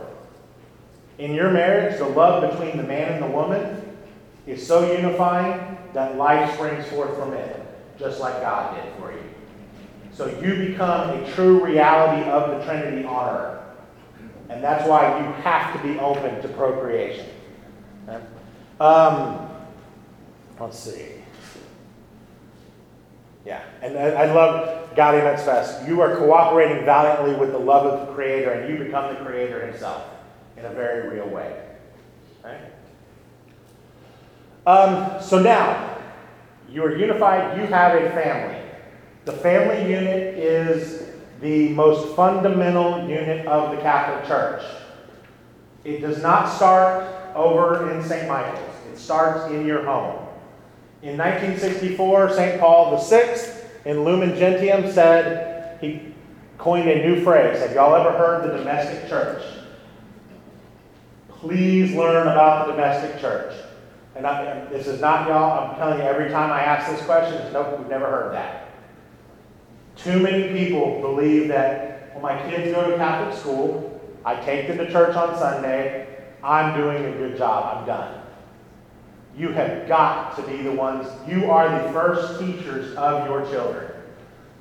In 1.18 1.32
your 1.32 1.50
marriage, 1.50 1.98
the 1.98 2.04
love 2.04 2.50
between 2.50 2.76
the 2.76 2.82
man 2.82 3.12
and 3.12 3.24
the 3.24 3.34
woman 3.34 3.96
is 4.46 4.66
so 4.66 4.92
unifying 4.92 5.78
that 5.94 6.18
life 6.18 6.54
springs 6.54 6.86
forth 6.88 7.16
from 7.16 7.32
it, 7.32 7.56
just 7.98 8.20
like 8.20 8.38
God 8.42 8.76
did 8.76 8.92
for 8.96 9.12
you. 9.12 9.22
So 10.12 10.26
you 10.40 10.66
become 10.68 11.08
a 11.08 11.32
true 11.32 11.64
reality 11.64 12.28
of 12.28 12.50
the 12.50 12.64
Trinity 12.66 13.06
on 13.06 13.34
earth. 13.34 13.59
And 14.50 14.62
that's 14.62 14.86
why 14.86 15.18
you 15.18 15.24
have 15.42 15.72
to 15.72 15.88
be 15.88 15.98
open 15.98 16.42
to 16.42 16.48
procreation. 16.48 17.26
Okay? 18.06 18.22
Um, 18.80 19.48
let's 20.58 20.78
see. 20.78 21.06
Yeah, 23.46 23.62
and 23.80 23.96
I, 23.96 24.24
I 24.24 24.32
love 24.32 24.94
Gaudium 24.94 25.24
et 25.24 25.36
Spes. 25.36 25.88
You 25.88 26.02
are 26.02 26.16
cooperating 26.18 26.84
valiantly 26.84 27.36
with 27.36 27.52
the 27.52 27.58
love 27.58 27.86
of 27.86 28.06
the 28.06 28.12
Creator, 28.12 28.50
and 28.50 28.70
you 28.70 28.84
become 28.84 29.14
the 29.14 29.20
Creator 29.24 29.64
Himself 29.66 30.04
in 30.58 30.66
a 30.66 30.70
very 30.70 31.08
real 31.08 31.28
way. 31.28 31.56
Um, 34.66 35.20
so 35.22 35.40
now, 35.40 35.98
you 36.68 36.84
are 36.84 36.94
unified, 36.94 37.58
you 37.58 37.66
have 37.66 38.00
a 38.00 38.10
family. 38.10 38.60
The 39.24 39.32
family 39.32 39.90
unit 39.90 40.38
is 40.38 40.99
the 41.40 41.68
most 41.70 42.14
fundamental 42.14 43.08
unit 43.08 43.46
of 43.46 43.74
the 43.74 43.82
Catholic 43.82 44.26
Church. 44.26 44.62
It 45.84 46.00
does 46.00 46.22
not 46.22 46.46
start 46.54 47.34
over 47.34 47.90
in 47.90 48.04
St. 48.04 48.28
Michael's, 48.28 48.74
it 48.92 48.98
starts 48.98 49.50
in 49.52 49.64
your 49.64 49.84
home. 49.84 50.26
In 51.02 51.16
1964, 51.16 52.34
St. 52.34 52.60
Paul 52.60 52.96
VI 53.02 53.36
in 53.86 54.04
Lumen 54.04 54.36
Gentium 54.36 54.92
said, 54.92 55.78
he 55.80 56.14
coined 56.58 56.90
a 56.90 56.96
new 56.96 57.24
phrase. 57.24 57.58
Have 57.60 57.72
y'all 57.72 57.94
ever 57.94 58.12
heard 58.12 58.44
the 58.44 58.58
domestic 58.58 59.08
church? 59.08 59.42
Please 61.28 61.94
learn 61.94 62.28
about 62.28 62.66
the 62.66 62.72
domestic 62.74 63.18
church. 63.18 63.54
And 64.14 64.26
I, 64.26 64.66
this 64.66 64.86
is 64.86 65.00
not 65.00 65.26
y'all, 65.26 65.70
I'm 65.70 65.76
telling 65.76 66.00
you, 66.00 66.04
every 66.04 66.28
time 66.28 66.52
I 66.52 66.60
ask 66.60 66.90
this 66.90 67.02
question, 67.06 67.50
nope, 67.54 67.78
we've 67.78 67.88
never 67.88 68.04
heard 68.04 68.34
that. 68.34 68.59
Too 70.02 70.18
many 70.18 70.48
people 70.48 70.98
believe 71.02 71.48
that, 71.48 72.12
well, 72.14 72.22
my 72.22 72.50
kids 72.50 72.74
go 72.74 72.90
to 72.90 72.96
Catholic 72.96 73.38
school, 73.38 74.00
I 74.24 74.34
take 74.36 74.66
them 74.66 74.78
to 74.78 74.90
church 74.90 75.14
on 75.14 75.36
Sunday, 75.36 76.06
I'm 76.42 76.74
doing 76.74 77.04
a 77.04 77.12
good 77.12 77.36
job, 77.36 77.76
I'm 77.76 77.86
done. 77.86 78.22
You 79.36 79.50
have 79.50 79.86
got 79.86 80.36
to 80.36 80.42
be 80.42 80.62
the 80.62 80.72
ones, 80.72 81.06
you 81.28 81.50
are 81.50 81.68
the 81.82 81.92
first 81.92 82.40
teachers 82.40 82.94
of 82.96 83.26
your 83.26 83.42
children. 83.50 83.92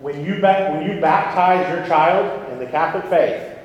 When 0.01 0.25
you, 0.25 0.41
when 0.41 0.89
you 0.89 0.99
baptize 0.99 1.69
your 1.73 1.87
child 1.87 2.51
in 2.51 2.59
the 2.59 2.65
Catholic 2.65 3.05
faith, 3.05 3.57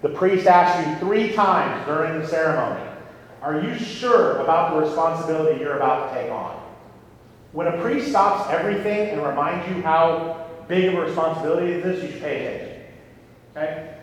the 0.00 0.10
priest 0.10 0.46
asks 0.46 0.86
you 0.86 0.96
three 0.96 1.32
times 1.34 1.84
during 1.86 2.20
the 2.20 2.26
ceremony, 2.26 2.88
are 3.42 3.60
you 3.60 3.78
sure 3.78 4.38
about 4.38 4.72
the 4.72 4.80
responsibility 4.80 5.60
you're 5.60 5.76
about 5.76 6.08
to 6.08 6.20
take 6.20 6.30
on? 6.30 6.56
When 7.52 7.66
a 7.66 7.80
priest 7.82 8.08
stops 8.08 8.50
everything 8.50 9.10
and 9.10 9.22
reminds 9.22 9.68
you 9.68 9.82
how 9.82 10.47
big 10.68 10.84
of 10.86 10.94
a 10.94 11.00
responsibility 11.00 11.72
it 11.72 11.86
is, 11.86 12.02
you 12.02 12.10
should 12.12 12.20
pay 12.20 12.46
attention. 12.46 12.82
Okay? 13.56 13.94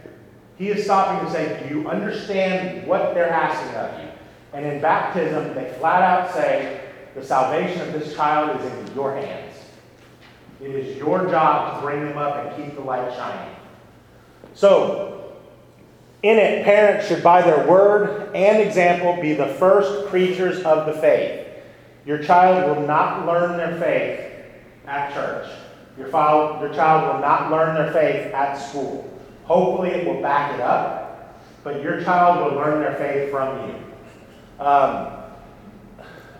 He 0.57 0.69
is 0.69 0.83
stopping 0.83 1.25
to 1.25 1.31
say, 1.31 1.67
Do 1.67 1.73
you 1.73 1.87
understand 1.87 2.87
what 2.87 3.13
they're 3.13 3.29
asking 3.29 3.75
of 3.75 4.01
you? 4.01 4.09
And 4.53 4.65
in 4.65 4.81
baptism, 4.81 5.53
they 5.53 5.73
flat 5.79 6.01
out 6.01 6.33
say, 6.33 6.81
The 7.13 7.23
salvation 7.23 7.81
of 7.81 7.93
this 7.93 8.15
child 8.15 8.59
is 8.59 8.89
in 8.89 8.95
your 8.95 9.15
hands. 9.15 9.53
It 10.61 10.71
is 10.71 10.97
your 10.97 11.27
job 11.27 11.79
to 11.79 11.85
bring 11.85 12.05
them 12.05 12.17
up 12.17 12.37
and 12.37 12.55
keep 12.63 12.75
the 12.75 12.81
light 12.81 13.13
shining. 13.13 13.55
So, 14.53 15.33
in 16.23 16.37
it, 16.37 16.63
parents 16.63 17.07
should, 17.07 17.21
by 17.21 17.41
their 17.41 17.67
word 17.67 18.33
and 18.33 18.61
example, 18.61 19.21
be 19.21 19.33
the 19.33 19.47
first 19.55 20.07
preachers 20.07 20.63
of 20.63 20.87
the 20.87 20.93
faith. 20.93 21.47
Your 22.05 22.23
child 22.23 22.75
will 22.75 22.87
not 22.87 23.25
learn 23.25 23.57
their 23.57 23.77
faith 23.79 24.87
at 24.87 25.13
church. 25.13 25.47
Your, 25.97 26.09
child, 26.09 26.61
your 26.61 26.73
child 26.73 27.13
will 27.13 27.21
not 27.21 27.51
learn 27.51 27.75
their 27.75 27.91
faith 27.93 28.33
at 28.33 28.55
school. 28.55 29.09
Hopefully, 29.45 29.91
it 29.91 30.07
will 30.07 30.21
back 30.21 30.53
it 30.53 30.59
up, 30.59 31.41
but 31.63 31.81
your 31.81 32.03
child 32.03 32.43
will 32.51 32.57
learn 32.57 32.81
their 32.81 32.95
faith 32.95 33.31
from 33.31 33.69
you. 33.69 34.63
Um, 34.63 35.07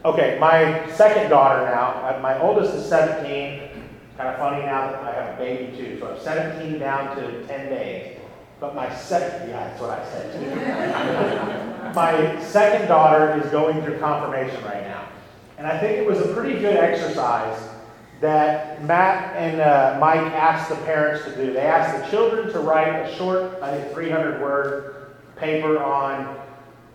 okay, 0.03 0.37
my 0.39 0.89
second 0.91 1.29
daughter 1.29 1.65
now, 1.65 1.91
uh, 2.05 2.19
my 2.21 2.39
oldest 2.41 2.73
is 2.73 2.85
17. 2.87 3.69
Kind 4.17 4.29
of 4.29 4.37
funny 4.37 4.65
now 4.65 4.91
that 4.91 5.03
I 5.03 5.13
have 5.13 5.35
a 5.35 5.37
baby 5.37 5.77
too. 5.77 5.99
So 5.99 6.13
I'm 6.13 6.19
17 6.19 6.79
down 6.79 7.15
to 7.17 7.45
10 7.45 7.69
days. 7.69 8.17
But 8.59 8.73
my 8.73 8.93
second, 8.95 9.49
yeah, 9.49 9.67
that's 9.67 9.81
what 9.81 9.89
I 9.89 10.05
said. 10.09 11.95
my 11.95 12.41
second 12.43 12.87
daughter 12.87 13.41
is 13.43 13.51
going 13.51 13.81
through 13.83 13.99
confirmation 13.99 14.63
right 14.63 14.83
now. 14.83 15.09
And 15.57 15.67
I 15.67 15.77
think 15.77 15.97
it 15.97 16.05
was 16.05 16.19
a 16.19 16.33
pretty 16.33 16.59
good 16.59 16.77
exercise 16.77 17.74
that 18.21 18.83
Matt 18.85 19.35
and 19.35 19.61
uh, 19.61 19.97
Mike 19.99 20.19
asked 20.19 20.69
the 20.69 20.75
parents 20.77 21.25
to 21.25 21.35
do. 21.35 21.53
They 21.53 21.59
asked 21.59 22.03
the 22.03 22.09
children 22.09 22.51
to 22.53 22.59
write 22.59 22.87
a 22.87 23.15
short, 23.15 23.61
I 23.61 23.77
think 23.77 23.93
300 23.93 24.41
word 24.41 25.15
paper 25.35 25.83
on 25.83 26.37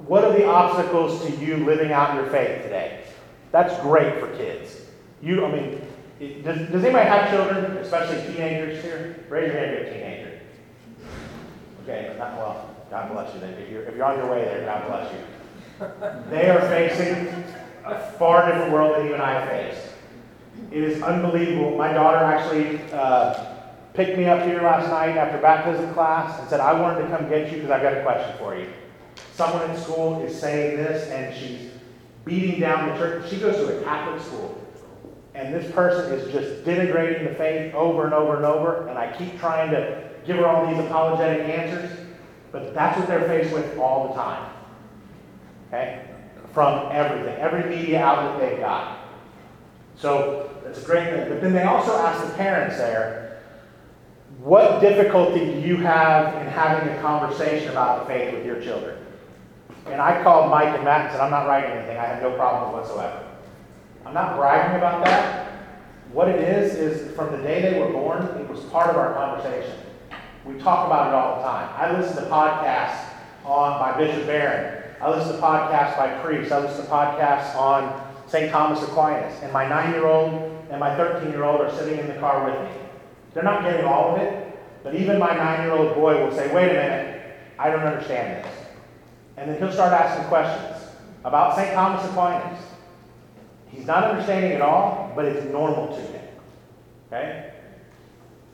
what 0.07 0.25
are 0.25 0.33
the 0.33 0.47
obstacles 0.47 1.25
to 1.27 1.33
you 1.37 1.59
living 1.59 1.93
out 1.93 2.15
your 2.15 2.27
faith 2.27 2.63
today. 2.63 3.05
That's 3.53 3.79
great 3.83 4.19
for 4.19 4.29
kids. 4.37 4.87
You, 5.21 5.45
I 5.45 5.51
mean, 5.51 6.43
does, 6.43 6.69
does 6.71 6.85
anybody 6.85 7.09
have 7.09 7.31
children, 7.31 7.77
especially 7.79 8.33
teenagers 8.33 8.83
here? 8.83 9.25
Raise 9.29 9.53
your 9.53 9.61
hand 9.61 9.73
if 9.73 9.79
you're 9.79 9.89
a 9.89 9.93
teenager. 9.93 10.41
Okay, 11.83 12.17
not, 12.19 12.37
well, 12.37 12.77
God 12.91 13.13
bless 13.13 13.35
you 13.35 13.41
then. 13.41 13.55
If 13.55 13.71
you're, 13.71 13.83
if 13.83 13.95
you're 13.95 14.05
on 14.05 14.19
your 14.19 14.31
way 14.31 14.45
there, 14.45 14.65
God 14.65 14.87
bless 14.87 15.13
you. 15.13 15.21
They 16.31 16.51
are 16.51 16.61
facing 16.69 17.45
a 17.85 17.99
far 18.19 18.47
different 18.47 18.73
world 18.73 18.97
than 18.97 19.07
you 19.07 19.15
and 19.15 19.23
I 19.23 19.47
face. 19.47 19.90
It 20.71 20.85
is 20.85 21.03
unbelievable. 21.03 21.77
My 21.77 21.93
daughter 21.93 22.19
actually 22.19 22.81
uh, 22.93 23.45
picked 23.93 24.17
me 24.17 24.27
up 24.27 24.45
here 24.45 24.63
last 24.63 24.89
night 24.89 25.17
after 25.17 25.39
baptism 25.39 25.93
class 25.95 26.39
and 26.39 26.49
said, 26.49 26.61
I 26.61 26.73
wanted 26.81 27.03
to 27.03 27.09
come 27.09 27.29
get 27.29 27.51
you 27.51 27.57
because 27.57 27.71
I've 27.71 27.83
got 27.83 27.97
a 27.97 28.03
question 28.03 28.39
for 28.39 28.57
you. 28.57 28.69
Someone 29.35 29.69
in 29.69 29.77
school 29.77 30.23
is 30.23 30.39
saying 30.39 30.77
this 30.77 31.09
and 31.09 31.37
she's 31.37 31.71
beating 32.25 32.61
down 32.61 32.89
the 32.89 32.95
church. 32.97 33.29
She 33.29 33.39
goes 33.39 33.57
to 33.57 33.81
a 33.81 33.83
Catholic 33.83 34.23
school. 34.23 34.57
And 35.35 35.55
this 35.55 35.71
person 35.73 36.13
is 36.13 36.33
just 36.33 36.65
denigrating 36.65 37.29
the 37.29 37.35
faith 37.35 37.75
over 37.75 38.05
and 38.05 38.15
over 38.15 38.37
and 38.37 38.45
over. 38.45 38.87
And 38.89 38.99
I 38.99 39.17
keep 39.17 39.39
trying 39.41 39.71
to 39.71 40.09
give 40.27 40.37
her 40.37 40.47
all 40.47 40.67
these 40.69 40.85
apologetic 40.85 41.49
answers. 41.49 41.99
But 42.53 42.75
that's 42.75 42.99
what 42.99 43.09
they're 43.09 43.27
faced 43.27 43.53
with 43.53 43.79
all 43.79 44.09
the 44.09 44.15
time. 44.15 44.53
Okay? 45.69 46.07
From 46.53 46.91
everything, 46.93 47.37
every 47.39 47.69
media 47.69 48.03
outlet 48.03 48.41
they've 48.41 48.61
got. 48.61 48.99
So 49.97 50.50
that's 50.71 50.85
a 50.85 50.87
great 50.87 51.11
thing. 51.11 51.29
But 51.29 51.41
then 51.41 51.53
they 51.53 51.65
also 51.65 51.97
ask 51.97 52.25
the 52.25 52.33
parents 52.35 52.77
there, 52.77 53.43
what 54.39 54.81
difficulty 54.81 55.41
do 55.41 55.61
you 55.61 55.77
have 55.79 56.41
in 56.41 56.47
having 56.47 56.89
a 56.89 57.01
conversation 57.01 57.71
about 57.71 58.07
the 58.07 58.15
faith 58.15 58.33
with 58.33 58.47
your 58.47 58.61
children? 58.61 58.97
And 59.87 60.01
I 60.01 60.23
called 60.23 60.49
Mike 60.49 60.75
and 60.75 60.85
Matt 60.85 61.07
and 61.07 61.11
said, 61.11 61.21
I'm 61.21 61.33
not 61.33 61.49
writing 61.49 61.73
anything. 61.73 61.99
I 61.99 62.07
have 62.07 62.23
no 62.23 62.37
problem 62.37 62.73
whatsoever. 62.73 63.27
I'm 64.07 64.15
not 64.15 64.37
bragging 64.37 64.77
about 64.77 65.05
that. 65.05 65.49
What 66.13 66.29
it 66.29 66.41
is, 66.41 66.75
is 66.75 67.15
from 67.17 67.33
the 67.33 67.39
day 67.39 67.63
they 67.63 67.81
were 67.81 67.91
born, 67.91 68.23
it 68.41 68.49
was 68.49 68.61
part 68.67 68.91
of 68.91 68.97
our 68.97 69.13
conversation. 69.15 69.77
We 70.45 70.55
talk 70.59 70.87
about 70.87 71.09
it 71.09 71.15
all 71.15 71.37
the 71.37 71.43
time. 71.43 71.69
I 71.77 71.99
listen 71.99 72.23
to 72.23 72.31
podcasts 72.31 73.09
on 73.45 73.79
by 73.81 73.99
Bishop 73.99 74.27
Barron. 74.27 74.85
I 75.01 75.11
listen 75.11 75.35
to 75.35 75.43
podcasts 75.43 75.97
by 75.97 76.17
priests. 76.23 76.53
I 76.53 76.61
listen 76.61 76.85
to 76.85 76.91
podcasts 76.91 77.55
on 77.57 78.15
St. 78.27 78.51
Thomas 78.51 78.83
Aquinas. 78.83 79.43
And 79.43 79.53
my 79.53 79.69
nine 79.69 79.93
year 79.93 80.07
old 80.07 80.50
and 80.71 80.79
my 80.81 80.97
13 80.97 81.31
year 81.31 81.45
old 81.45 81.61
are 81.61 81.73
sitting 81.73 81.99
in 81.99 82.07
the 82.07 82.15
car 82.15 82.45
with 82.45 82.71
me. 82.71 82.81
They're 83.35 83.45
not 83.45 83.63
getting 83.63 83.85
all 83.85 84.15
of 84.15 84.21
it, 84.21 84.59
but 84.83 84.95
even 84.95 85.19
my 85.19 85.35
nine 85.35 85.63
year 85.63 85.73
old 85.73 85.95
boy 85.95 86.25
will 86.25 86.33
say, 86.33 86.53
wait 86.55 86.71
a 86.71 86.75
minute, 86.75 87.37
I 87.59 87.71
don't 87.71 87.81
understand 87.81 88.45
this. 88.45 88.55
And 89.37 89.51
then 89.51 89.59
he'll 89.59 89.73
start 89.73 89.93
asking 89.93 90.27
questions 90.29 90.89
about 91.25 91.57
St. 91.57 91.73
Thomas 91.75 92.05
Aquinas. 92.11 92.63
He's 93.69 93.87
not 93.87 94.05
understanding 94.05 94.53
it 94.53 94.63
all, 94.63 95.13
but 95.15 95.25
it's 95.25 95.45
normal 95.53 95.89
to 95.89 96.01
him. 96.01 96.25
Okay? 97.07 97.53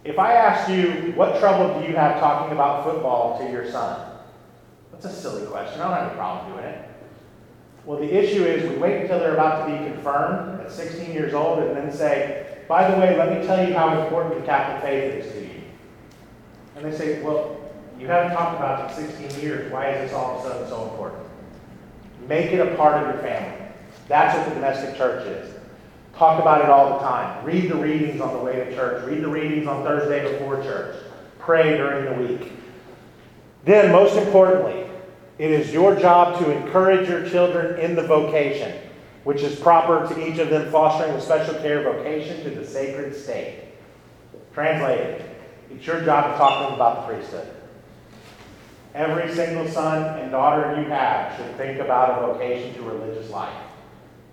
If 0.04 0.18
I 0.18 0.32
asked 0.32 0.70
you, 0.70 1.12
what 1.16 1.38
trouble 1.40 1.80
do 1.80 1.86
you 1.86 1.96
have 1.96 2.20
talking 2.20 2.52
about 2.52 2.84
football 2.84 3.38
to 3.38 3.50
your 3.50 3.70
son? 3.70 4.18
That's 4.92 5.06
a 5.06 5.12
silly 5.12 5.46
question. 5.46 5.80
I 5.80 5.84
don't 5.84 5.92
have 5.92 6.06
any 6.08 6.16
problem 6.16 6.52
doing 6.52 6.64
it. 6.64 6.88
Well, 7.87 8.01
the 8.01 8.12
issue 8.12 8.45
is 8.45 8.68
we 8.68 8.76
wait 8.76 9.03
until 9.03 9.20
they're 9.20 9.34
about 9.34 9.66
to 9.66 9.72
be 9.72 9.91
confirmed 9.91 10.61
at 10.61 10.72
16 10.72 11.12
years 11.12 11.32
old 11.34 11.61
and 11.61 11.76
then 11.76 11.93
say, 11.93 12.59
by 12.68 12.91
the 12.91 13.01
way, 13.01 13.16
let 13.16 13.39
me 13.39 13.47
tell 13.47 13.66
you 13.66 13.74
how 13.74 14.03
important 14.03 14.41
the 14.41 14.45
Catholic 14.45 14.82
faith 14.82 15.24
is 15.24 15.32
to 15.32 15.41
you. 15.41 15.62
And 16.74 16.84
they 16.84 16.97
say, 16.97 17.22
well, 17.22 17.61
you 17.99 18.09
haven't 18.09 18.37
talked 18.37 18.57
about 18.57 18.91
it 18.91 18.99
in 18.99 19.09
16 19.09 19.41
years. 19.41 19.72
Why 19.72 19.91
is 19.91 20.11
this 20.11 20.18
all 20.18 20.39
of 20.39 20.45
a 20.45 20.49
sudden 20.49 20.68
so 20.68 20.91
important? 20.91 21.22
Make 22.28 22.51
it 22.51 22.59
a 22.59 22.74
part 22.74 23.03
of 23.03 23.14
your 23.14 23.22
family. 23.22 23.66
That's 24.09 24.37
what 24.37 24.49
the 24.49 24.55
domestic 24.55 24.97
church 24.97 25.24
is. 25.26 25.55
Talk 26.16 26.41
about 26.41 26.62
it 26.62 26.70
all 26.70 26.99
the 26.99 27.05
time. 27.05 27.45
Read 27.45 27.70
the 27.70 27.76
readings 27.76 28.20
on 28.20 28.32
the 28.32 28.41
way 28.41 28.57
to 28.57 28.74
church. 28.74 29.07
Read 29.07 29.22
the 29.22 29.28
readings 29.28 29.68
on 29.68 29.84
Thursday 29.84 30.32
before 30.32 30.61
church. 30.62 30.97
Pray 31.39 31.76
during 31.76 32.05
the 32.05 32.26
week. 32.26 32.53
Then, 33.64 33.93
most 33.93 34.16
importantly, 34.16 34.86
it 35.39 35.51
is 35.51 35.72
your 35.72 35.95
job 35.95 36.39
to 36.39 36.51
encourage 36.51 37.09
your 37.09 37.28
children 37.28 37.78
in 37.78 37.95
the 37.95 38.03
vocation, 38.03 38.80
which 39.24 39.43
is 39.43 39.59
proper 39.59 40.07
to 40.09 40.28
each 40.28 40.39
of 40.39 40.49
them 40.49 40.70
fostering 40.70 41.12
a 41.12 41.20
special 41.20 41.55
care 41.55 41.82
vocation 41.82 42.43
to 42.45 42.51
the 42.51 42.66
sacred 42.66 43.14
state. 43.14 43.64
Translated, 44.55 45.22
it's 45.70 45.87
your 45.87 46.03
job 46.03 46.32
to 46.32 46.39
talk 46.39 46.62
to 46.62 46.64
them 46.66 46.74
about 46.74 47.07
the 47.07 47.12
priesthood. 47.14 47.49
Every 48.95 49.30
single 49.34 49.68
son 49.68 50.18
and 50.18 50.30
daughter 50.30 50.80
you 50.80 50.89
have 50.89 51.37
should 51.37 51.55
think 51.57 51.80
about 51.80 52.22
a 52.22 52.26
vocation 52.28 52.72
to 52.74 52.82
religious 52.82 53.28
life. 53.30 53.55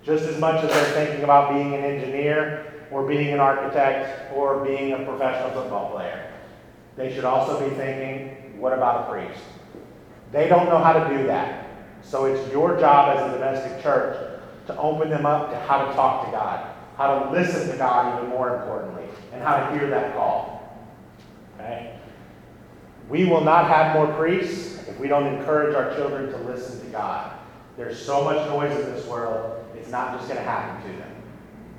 Just 0.04 0.24
as 0.24 0.40
much 0.40 0.64
as 0.64 0.70
they're 0.70 1.06
thinking 1.06 1.26
about 1.26 1.54
being 1.54 1.74
an 1.74 1.84
engineer 1.84 2.74
or 2.90 3.06
being 3.06 3.34
an 3.34 3.42
architect 3.42 4.32
or 4.34 4.64
being 4.64 4.94
a 4.94 5.04
professional 5.04 5.50
football 5.52 5.92
player. 5.92 6.32
They 6.96 7.14
should 7.14 7.26
also 7.26 7.68
be 7.68 7.76
thinking, 7.76 8.58
what 8.60 8.72
about 8.72 9.10
a 9.10 9.12
priest? 9.12 9.44
They 10.34 10.50
don't 10.50 10.66
know 10.66 10.80
how 10.80 10.94
to 10.94 11.18
do 11.18 11.28
that. 11.28 11.68
So 12.02 12.26
it's 12.26 12.52
your 12.52 12.78
job 12.80 13.16
as 13.16 13.30
a 13.30 13.34
domestic 13.34 13.82
church 13.82 14.18
to 14.68 14.78
open 14.78 15.10
them 15.10 15.26
up 15.26 15.52
to 15.52 15.60
how 15.60 15.86
to 15.86 15.94
talk 15.94 16.26
to 16.26 16.32
God, 16.32 16.76
how 16.98 17.20
to 17.20 17.32
listen 17.32 17.70
to 17.70 17.78
God 17.78 18.18
even 18.18 18.30
more 18.32 18.58
importantly, 18.58 19.06
and 19.32 19.42
how 19.42 19.58
to 19.58 19.78
hear 19.78 19.88
that 19.90 20.16
call. 20.16 20.78
Okay? 21.56 21.98
We 23.10 23.26
will 23.26 23.42
not 23.42 23.68
have 23.68 23.96
more 23.96 24.08
priests 24.16 24.88
if 24.88 25.00
we 25.00 25.08
don't 25.08 25.28
encourage 25.28 25.76
our 25.76 25.94
children 25.96 26.32
to 26.32 26.38
listen 26.40 26.80
to 26.82 26.88
God. 26.88 27.34
There's 27.78 28.04
so 28.04 28.24
much 28.24 28.48
noise 28.50 28.72
in 28.72 28.94
this 28.94 29.06
world, 29.06 29.66
it's 29.76 29.90
not 29.90 30.18
just 30.18 30.28
going 30.28 30.40
to 30.40 30.46
happen 30.46 30.92
to 30.92 30.98
them. 30.98 31.16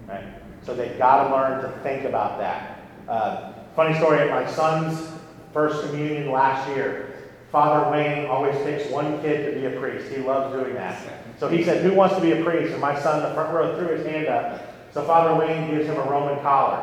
Right? 0.06 0.24
So 0.62 0.74
they've 0.74 0.96
got 0.96 1.24
to 1.24 1.34
learn 1.34 1.62
to 1.62 1.78
think 1.80 2.04
about 2.04 2.38
that. 2.38 2.84
Uh, 3.08 3.52
funny 3.74 3.94
story 3.96 4.20
at 4.20 4.30
my 4.30 4.50
son's 4.50 5.10
first 5.52 5.86
communion 5.86 6.30
last 6.30 6.68
year. 6.70 7.13
Father 7.54 7.88
Wayne 7.88 8.26
always 8.26 8.56
picks 8.64 8.90
one 8.90 9.22
kid 9.22 9.54
to 9.54 9.60
be 9.60 9.66
a 9.66 9.78
priest. 9.78 10.12
He 10.12 10.20
loves 10.20 10.52
doing 10.52 10.74
that. 10.74 11.00
So 11.38 11.46
he 11.46 11.62
said, 11.62 11.84
Who 11.84 11.94
wants 11.94 12.16
to 12.16 12.20
be 12.20 12.32
a 12.32 12.42
priest? 12.42 12.72
And 12.72 12.80
my 12.80 12.98
son, 13.00 13.22
in 13.22 13.28
the 13.28 13.32
front 13.32 13.54
row, 13.54 13.78
threw 13.78 13.96
his 13.96 14.04
hand 14.04 14.26
up. 14.26 14.74
So 14.92 15.04
Father 15.04 15.38
Wayne 15.38 15.70
gives 15.70 15.86
him 15.86 15.94
a 15.94 16.02
Roman 16.02 16.42
collar 16.42 16.82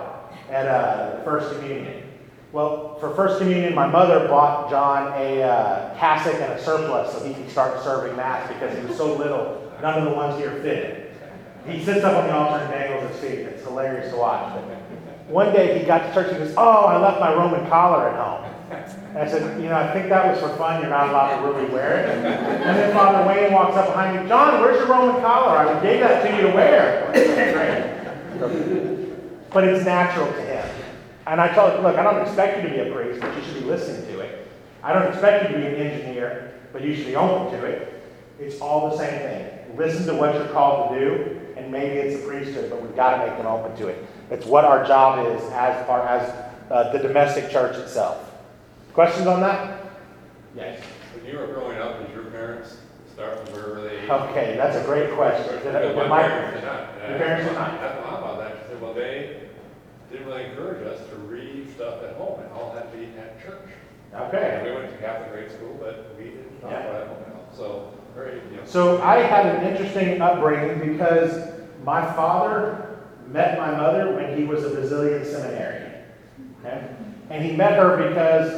at 0.50 0.68
uh, 0.68 1.26
First 1.26 1.54
Communion. 1.60 2.04
Well, 2.54 2.98
for 3.02 3.14
First 3.16 3.40
Communion, 3.40 3.76
my 3.76 3.86
mother 3.86 4.30
bought 4.30 4.70
John 4.70 5.12
a 5.18 5.44
uh, 5.44 6.00
cassock 6.00 6.36
and 6.36 6.54
a 6.54 6.64
surplice 6.64 7.12
so 7.12 7.22
he 7.22 7.34
could 7.34 7.50
start 7.50 7.84
serving 7.84 8.16
Mass 8.16 8.48
because 8.48 8.74
he 8.78 8.86
was 8.86 8.96
so 8.96 9.14
little, 9.18 9.74
none 9.82 10.00
of 10.02 10.06
the 10.06 10.16
ones 10.16 10.40
here 10.40 10.62
fit. 10.62 11.14
He 11.68 11.84
sits 11.84 12.06
up 12.06 12.16
on 12.16 12.28
the 12.28 12.34
altar 12.34 12.64
and 12.64 12.72
dangles 12.72 13.12
his 13.12 13.20
feet. 13.20 13.40
It's 13.40 13.64
hilarious 13.64 14.10
to 14.14 14.18
watch. 14.18 14.54
But 14.54 14.64
one 15.28 15.52
day 15.52 15.80
he 15.80 15.86
got 15.86 16.08
to 16.08 16.14
church 16.14 16.30
and 16.30 16.38
goes, 16.38 16.54
Oh, 16.56 16.86
I 16.86 16.96
left 16.96 17.20
my 17.20 17.34
Roman 17.34 17.68
collar 17.68 18.08
at 18.08 18.16
home. 18.16 18.51
And 18.72 19.18
I 19.18 19.28
said, 19.30 19.62
You 19.62 19.70
know, 19.70 19.76
I 19.76 19.92
think 19.94 20.10
that 20.10 20.26
was 20.26 20.40
for 20.40 20.56
fun. 20.58 20.82
You're 20.82 20.90
not 20.90 21.10
allowed 21.10 21.42
to 21.42 21.48
really 21.48 21.70
wear 21.70 21.98
it. 21.98 22.10
And 22.26 22.78
then 22.78 22.94
Father 22.94 23.28
Wayne 23.28 23.52
walks 23.52 23.76
up 23.76 23.88
behind 23.88 24.22
me, 24.24 24.30
John, 24.30 24.62
where's 24.62 24.78
your 24.78 24.88
Roman 24.88 25.22
collar? 25.22 25.58
I 25.58 25.82
gave 25.82 26.00
that 26.00 26.24
to 26.24 26.36
you 26.36 26.48
to 26.50 26.56
wear. 26.56 27.12
but 29.52 29.64
it's 29.66 29.86
natural 29.86 30.28
to 30.28 30.42
him. 30.42 30.70
And 31.28 31.42
I 31.42 31.54
told 31.54 31.74
him, 31.74 31.84
Look, 31.84 31.98
I 31.98 32.04
don't 32.04 32.22
expect 32.22 32.58
you 32.58 32.70
to 32.70 32.74
be 32.74 32.90
a 32.90 32.94
priest, 32.94 33.20
but 33.20 33.36
you 33.36 33.44
should 33.44 33.56
be 33.56 33.62
listening 33.62 34.06
to 34.14 34.22
it. 34.22 34.48
I 34.84 34.94
don't 34.94 35.08
expect 35.12 35.50
you 35.50 35.58
to 35.58 35.62
be 35.62 35.68
an 35.68 35.76
engineer, 35.76 36.54
but 36.72 36.82
you 36.82 36.96
should 36.96 37.06
be 37.06 37.16
open 37.16 37.60
to 37.60 37.66
it. 37.66 38.02
It's 38.40 38.60
all 38.60 38.90
the 38.90 38.98
same 38.98 39.20
thing. 39.20 39.78
Listen 39.78 40.06
to 40.08 40.16
what 40.16 40.34
you're 40.34 40.48
called 40.48 40.94
to 40.94 41.00
do, 41.00 41.40
and 41.58 41.72
maybe 41.72 41.96
it's 41.96 42.24
a 42.24 42.28
priesthood, 42.28 42.70
but 42.70 42.82
we've 42.82 42.96
got 42.96 43.18
to 43.18 43.28
make 43.28 43.38
them 43.38 43.46
open 43.46 43.76
to 43.78 43.88
it. 43.88 44.04
It's 44.32 44.46
what 44.46 44.66
our 44.66 44.86
job 44.86 45.28
is 45.28 45.44
as 45.52 45.86
far 45.86 46.08
as 46.08 46.52
uh, 46.72 46.92
the 46.92 47.00
domestic 47.00 47.52
church 47.52 47.76
itself. 47.78 48.31
Questions 48.94 49.28
on 49.28 49.40
that? 49.42 49.80
Yes. 50.56 50.82
When 51.16 51.26
you 51.26 51.38
were 51.40 51.48
growing 51.48 51.78
up, 51.78 52.06
did 52.06 52.14
your 52.14 52.26
parents 52.26 52.78
start 53.14 53.48
from 53.48 53.54
where 53.56 53.82
they? 53.82 54.10
Okay, 54.10 54.56
that's 54.58 54.76
a 54.76 54.84
great 54.84 55.12
question. 55.14 55.60
Did 55.64 55.76
I- 55.76 55.82
Because 55.82 55.96
did 55.96 55.98
My 55.98 56.08
my- 56.08 56.22
parents 56.28 56.54
did 56.60 56.66
not. 56.66 57.10
Your 57.10 57.18
parents 57.18 57.48
did 57.48 57.54
not? 57.56 57.82
That's 57.82 58.06
why 58.06 58.18
about 58.18 58.40
that. 58.40 58.52
She 58.58 58.68
said, 58.74 58.82
well, 58.82 58.94
they 58.94 59.40
didn't 60.12 60.28
really 60.28 60.44
encourage 60.46 60.86
us 60.86 61.00
to 61.10 61.16
read 61.16 61.70
stuff 61.74 62.04
at 62.04 62.16
home. 62.16 62.42
It 62.42 62.52
all 62.54 62.74
had 62.74 62.92
to 62.92 62.98
be 62.98 63.06
at 63.18 63.42
church. 63.42 63.70
And 64.14 64.24
Okay. 64.24 64.62
we 64.66 64.72
went 64.76 64.92
to 64.92 64.98
Catholic 64.98 65.32
grade 65.32 65.52
school, 65.52 65.78
but 65.80 66.14
we 66.18 66.26
didn't 66.26 66.60
talk 66.62 66.72
Yeah. 66.72 66.80
about 66.90 66.96
it 66.96 67.02
at 67.04 67.08
home. 67.08 67.18
So, 67.54 67.86
very, 68.14 68.34
you 68.52 68.58
know. 68.58 68.66
So 68.66 69.02
I 69.02 69.20
had 69.20 69.46
an 69.46 69.64
interesting 69.68 70.22
upbringing 70.22 70.80
because 70.94 71.40
my 71.86 72.06
father 72.14 72.76
met 73.30 73.58
my 73.58 73.72
mother 73.72 74.12
when 74.14 74.36
he 74.38 74.44
was 74.44 74.66
a 74.66 74.70
Basilian 74.70 75.24
seminarian. 75.24 75.92
Okay? 76.60 76.82
And 77.30 77.42
he 77.46 77.56
met 77.56 77.80
her 77.80 77.96
because 78.10 78.52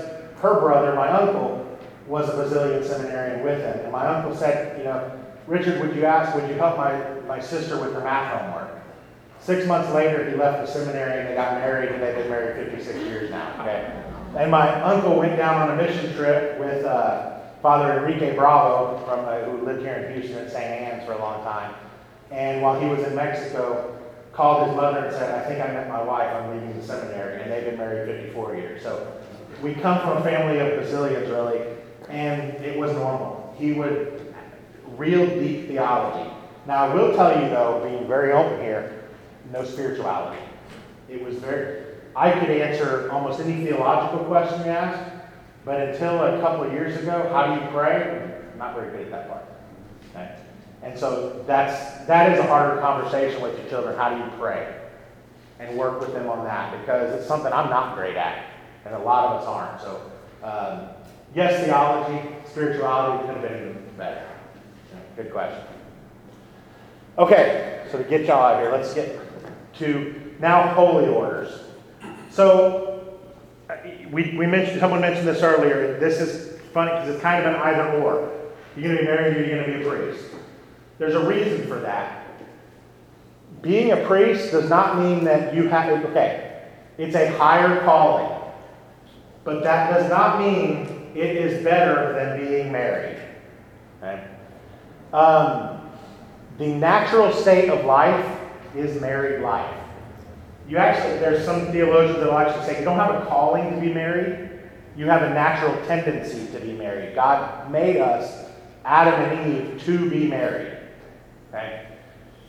her 0.44 0.60
brother, 0.60 0.94
my 0.94 1.10
uncle, 1.10 1.66
was 2.06 2.28
a 2.28 2.34
Basilian 2.34 2.84
seminarian 2.84 3.44
with 3.44 3.60
him. 3.60 3.80
And 3.80 3.92
my 3.92 4.06
uncle 4.06 4.36
said, 4.36 4.78
you 4.78 4.84
know, 4.84 5.10
Richard, 5.48 5.80
would 5.82 5.96
you 5.96 6.04
ask, 6.04 6.36
would 6.36 6.50
you 6.50 6.56
help 6.56 6.78
my, 6.78 7.22
my 7.22 7.40
sister 7.40 7.80
with 7.80 7.94
her 7.94 8.02
math 8.02 8.42
homework? 8.42 8.84
Six 9.40 9.66
months 9.66 9.92
later, 9.94 10.30
he 10.30 10.36
left 10.36 10.66
the 10.66 10.72
seminary 10.72 11.22
and 11.22 11.30
they 11.30 11.36
got 11.36 11.54
married 11.54 11.92
and 11.92 12.04
they've 12.04 12.16
been 12.16 12.30
married 12.30 12.70
56 12.70 12.98
years 13.06 13.32
now. 13.32 13.62
Okay? 13.62 14.04
And 14.38 14.52
my 14.52 14.82
uncle 14.82 15.18
went 15.18 15.38
down 15.38 15.70
on 15.70 15.80
a 15.80 15.82
mission 15.82 16.14
trip 16.14 16.60
with 16.60 16.84
uh, 16.86 17.40
Father 17.62 18.00
Enrique 18.00 18.36
Bravo, 18.36 18.98
from, 19.06 19.26
uh, 19.26 19.40
who 19.46 19.66
lived 19.66 19.82
here 19.82 19.94
in 19.94 20.14
Houston 20.14 20.46
at 20.46 20.52
St. 20.52 20.64
Anne's 20.64 21.06
for 21.06 21.14
a 21.14 21.20
long 21.20 21.42
time. 21.44 21.74
And 22.32 22.62
while 22.62 22.78
he 22.78 22.88
was 22.88 23.02
in 23.04 23.16
Mexico, 23.16 23.98
called 24.34 24.68
his 24.68 24.76
mother 24.76 25.06
and 25.06 25.14
said, 25.14 25.34
I 25.34 25.48
think 25.48 25.64
I 25.64 25.72
met 25.72 25.88
my 25.88 26.04
wife, 26.04 26.28
I'm 26.34 26.52
leaving 26.52 26.78
the 26.78 26.86
seminary. 26.86 27.42
And 27.42 27.50
they've 27.50 27.64
been 27.64 27.78
married 27.78 28.08
54 28.08 28.56
years. 28.56 28.82
So 28.82 29.14
we 29.64 29.74
come 29.76 30.00
from 30.02 30.18
a 30.18 30.24
family 30.24 30.60
of 30.60 30.80
Basilians, 30.80 31.30
really, 31.30 31.62
and 32.10 32.42
it 32.64 32.78
was 32.78 32.92
normal. 32.92 33.56
He 33.58 33.72
would, 33.72 34.36
real 34.98 35.26
deep 35.26 35.68
theology. 35.68 36.30
Now, 36.68 36.86
I 36.86 36.94
will 36.94 37.16
tell 37.16 37.42
you, 37.42 37.50
though, 37.50 37.82
being 37.84 38.06
very 38.08 38.34
open 38.34 38.60
here, 38.60 39.06
no 39.52 39.64
spirituality. 39.64 40.42
It 41.10 41.24
was 41.24 41.36
very, 41.36 41.84
I 42.16 42.32
could 42.32 42.50
answer 42.50 43.10
almost 43.12 43.40
any 43.40 43.66
theological 43.66 44.26
question 44.26 44.66
you 44.66 44.72
ask, 44.72 45.00
but 45.64 45.90
until 45.90 46.22
a 46.22 46.42
couple 46.42 46.66
of 46.66 46.74
years 46.74 47.02
ago, 47.02 47.30
how 47.32 47.56
do 47.56 47.62
you 47.62 47.72
pray? 47.72 48.38
I'm 48.52 48.60
not 48.60 48.76
very 48.76 48.92
good 48.92 49.08
at 49.08 49.12
that 49.12 49.30
part. 49.30 49.46
Okay? 50.12 50.36
And 50.84 51.00
so 51.00 51.44
that's 51.48 52.06
that 52.08 52.34
is 52.34 52.40
a 52.40 52.44
harder 52.44 52.82
conversation 52.82 53.42
with 53.42 53.58
your 53.58 53.68
children. 53.70 53.96
How 53.96 54.10
do 54.10 54.18
you 54.18 54.30
pray? 54.38 54.82
And 55.60 55.78
work 55.78 56.02
with 56.02 56.12
them 56.12 56.28
on 56.28 56.44
that 56.44 56.78
because 56.82 57.14
it's 57.18 57.28
something 57.28 57.54
I'm 57.54 57.70
not 57.70 57.96
great 57.96 58.18
at, 58.18 58.44
and 58.86 58.96
a 58.96 59.00
lot 59.00 59.34
of 59.34 59.42
us 59.42 59.48
aren't. 59.48 59.82
So 59.82 60.12
um, 60.44 60.90
yes, 61.36 61.64
theology, 61.66 62.36
spirituality 62.46 63.26
could 63.26 63.38
have 63.38 63.50
been 63.50 63.84
better. 63.98 64.28
Good 65.16 65.32
question. 65.32 65.64
Okay, 67.18 67.86
so 67.92 68.00
to 68.00 68.04
get 68.04 68.26
y'all 68.26 68.42
out 68.42 68.56
of 68.56 68.62
here, 68.62 68.72
let's 68.72 68.94
get 68.94 69.20
to 69.76 70.36
now 70.40 70.74
holy 70.74 71.08
orders. 71.08 71.60
So 72.32 73.20
we, 74.12 74.36
we 74.36 74.48
mentioned, 74.48 74.80
someone 74.80 75.02
mentioned 75.02 75.28
this 75.28 75.44
earlier. 75.44 76.00
This 76.00 76.20
is 76.20 76.60
funny 76.74 76.92
because 76.92 77.10
it's 77.10 77.22
kind 77.22 77.46
of 77.46 77.54
an 77.54 77.62
either 77.62 78.02
or. 78.02 78.32
You're 78.76 78.96
going 78.96 78.98
to 78.98 79.02
be 79.02 79.08
married 79.08 79.38
or 79.38 79.46
you're 79.46 79.64
going 79.64 79.72
to 79.72 79.80
be 79.80 79.86
a 79.86 79.90
priest. 79.90 80.26
There's 80.98 81.14
a 81.14 81.28
reason 81.28 81.68
for 81.68 81.80
that. 81.82 82.26
Being 83.62 83.92
a 83.92 84.06
priest 84.08 84.52
does 84.52 84.70
not 84.70 84.98
mean 84.98 85.24
that 85.26 85.54
you 85.54 85.68
have, 85.70 86.02
to, 86.02 86.10
okay, 86.10 86.64
it's 86.98 87.16
a 87.16 87.32
higher 87.38 87.82
calling. 87.86 88.43
But 89.44 89.64
that 89.64 89.92
does 89.92 90.10
not 90.10 90.40
mean 90.40 91.12
it 91.16 91.36
is 91.36 91.64
better 91.64 92.14
than 92.14 92.40
being 92.40 92.72
married. 92.72 93.20
Okay? 94.02 94.28
Um, 95.12 95.82
the 96.58 96.68
natural 96.68 97.32
state 97.32 97.70
of 97.70 97.86
life 97.86 98.40
is 98.76 99.00
married 99.02 99.42
life. 99.42 99.76
You 100.68 100.78
actually, 100.78 101.20
there's 101.20 101.44
some 101.44 101.72
theologians 101.72 102.20
that 102.20 102.26
will 102.26 102.38
actually 102.38 102.66
say 102.66 102.80
you 102.80 102.86
don't 102.86 102.98
have 102.98 103.22
a 103.22 103.26
calling 103.26 103.74
to 103.74 103.82
be 103.82 103.94
married, 103.94 104.50
you 104.96 105.08
have 105.08 105.24
a 105.24 105.30
natural 105.30 105.76
tendency 105.88 106.52
to 106.54 106.60
be 106.60 106.72
married. 106.74 107.16
God 107.16 107.70
made 107.72 107.98
us, 107.98 108.50
Adam 108.86 109.14
and 109.14 109.54
Eve, 109.54 109.84
to 109.84 110.10
be 110.10 110.28
married. 110.28 110.78
Okay? 111.50 111.88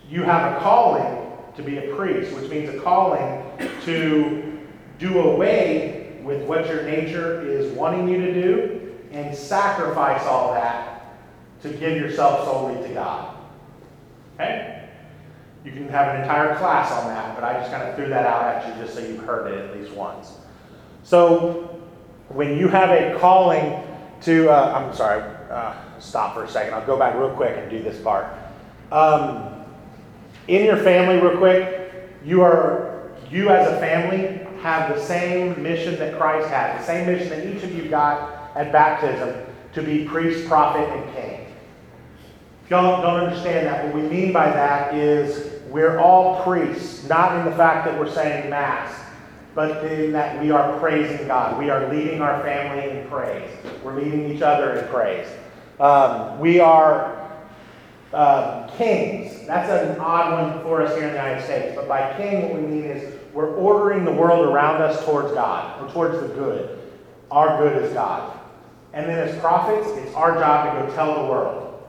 You 0.08 0.22
have 0.22 0.52
a 0.52 0.60
calling 0.60 1.32
to 1.56 1.62
be 1.62 1.78
a 1.78 1.94
priest, 1.94 2.34
which 2.36 2.50
means 2.50 2.68
a 2.68 2.78
calling 2.80 3.42
to 3.82 4.60
do 4.98 5.20
away 5.20 6.03
with 6.24 6.42
what 6.42 6.66
your 6.66 6.82
nature 6.84 7.46
is 7.46 7.72
wanting 7.72 8.08
you 8.08 8.18
to 8.18 8.32
do 8.32 8.94
and 9.12 9.36
sacrifice 9.36 10.24
all 10.26 10.54
that 10.54 11.14
to 11.62 11.68
give 11.68 11.96
yourself 11.96 12.44
solely 12.44 12.86
to 12.86 12.94
God. 12.94 13.36
Okay? 14.34 14.88
You 15.64 15.72
can 15.72 15.88
have 15.88 16.14
an 16.14 16.22
entire 16.22 16.56
class 16.56 16.92
on 16.92 17.08
that, 17.08 17.34
but 17.34 17.44
I 17.44 17.54
just 17.54 17.70
kind 17.70 17.82
of 17.88 17.94
threw 17.94 18.08
that 18.08 18.26
out 18.26 18.42
at 18.42 18.68
you 18.68 18.82
just 18.82 18.94
so 18.94 19.00
you've 19.00 19.24
heard 19.24 19.52
it 19.52 19.70
at 19.70 19.76
least 19.76 19.92
once. 19.92 20.32
So, 21.04 21.80
when 22.28 22.58
you 22.58 22.68
have 22.68 22.90
a 22.90 23.18
calling 23.18 23.82
to, 24.22 24.50
uh, 24.50 24.72
I'm 24.76 24.94
sorry, 24.94 25.22
uh, 25.50 25.74
stop 25.98 26.34
for 26.34 26.44
a 26.44 26.48
second. 26.48 26.74
I'll 26.74 26.86
go 26.86 26.98
back 26.98 27.14
real 27.14 27.30
quick 27.30 27.56
and 27.56 27.70
do 27.70 27.82
this 27.82 28.00
part. 28.02 28.26
Um, 28.90 29.64
in 30.48 30.64
your 30.64 30.78
family, 30.78 31.16
real 31.16 31.38
quick, 31.38 31.92
you 32.24 32.42
are, 32.42 33.12
you 33.30 33.50
as 33.50 33.68
a 33.68 33.78
family 33.78 34.43
have 34.64 34.96
the 34.96 34.98
same 34.98 35.62
mission 35.62 35.94
that 35.98 36.16
Christ 36.16 36.48
had, 36.48 36.80
the 36.80 36.86
same 36.86 37.06
mission 37.06 37.28
that 37.28 37.46
each 37.46 37.62
of 37.62 37.74
you 37.76 37.86
got 37.86 38.50
at 38.56 38.72
baptism 38.72 39.44
to 39.74 39.82
be 39.82 40.06
priest, 40.06 40.48
prophet, 40.48 40.88
and 40.88 41.14
king. 41.14 41.46
If 42.64 42.70
y'all 42.70 43.02
don't 43.02 43.24
understand 43.24 43.66
that, 43.66 43.84
what 43.84 43.94
we 43.94 44.08
mean 44.08 44.32
by 44.32 44.46
that 44.46 44.94
is 44.94 45.60
we're 45.68 45.98
all 45.98 46.42
priests, 46.42 47.06
not 47.06 47.36
in 47.36 47.44
the 47.44 47.54
fact 47.54 47.84
that 47.84 48.00
we're 48.00 48.10
saying 48.10 48.48
Mass, 48.48 48.98
but 49.54 49.84
in 49.84 50.12
that 50.12 50.42
we 50.42 50.50
are 50.50 50.80
praising 50.80 51.26
God. 51.26 51.58
We 51.58 51.68
are 51.68 51.92
leading 51.92 52.22
our 52.22 52.42
family 52.42 52.98
in 52.98 53.06
praise. 53.08 53.50
We're 53.84 54.00
leading 54.00 54.34
each 54.34 54.40
other 54.40 54.78
in 54.78 54.88
praise. 54.88 55.28
Um, 55.78 56.38
we 56.40 56.58
are 56.58 57.30
uh, 58.14 58.68
kings. 58.78 59.46
That's 59.46 59.68
an 59.68 60.00
odd 60.00 60.54
one 60.54 60.62
for 60.62 60.80
us 60.80 60.96
here 60.96 61.08
in 61.08 61.12
the 61.12 61.20
United 61.20 61.44
States. 61.44 61.76
But 61.76 61.86
by 61.86 62.16
king, 62.16 62.40
what 62.40 62.54
we 62.54 62.66
mean 62.66 62.84
is 62.84 63.23
we're 63.34 63.54
ordering 63.56 64.04
the 64.04 64.12
world 64.12 64.46
around 64.46 64.80
us 64.80 65.04
towards 65.04 65.32
God, 65.32 65.82
or 65.82 65.92
towards 65.92 66.20
the 66.20 66.28
good. 66.34 66.80
Our 67.30 67.58
good 67.58 67.82
is 67.82 67.92
God. 67.92 68.38
And 68.92 69.08
then 69.08 69.28
as 69.28 69.38
prophets, 69.40 69.88
it's 69.98 70.14
our 70.14 70.38
job 70.38 70.72
to 70.72 70.86
go 70.86 70.94
tell 70.94 71.24
the 71.24 71.30
world. 71.30 71.82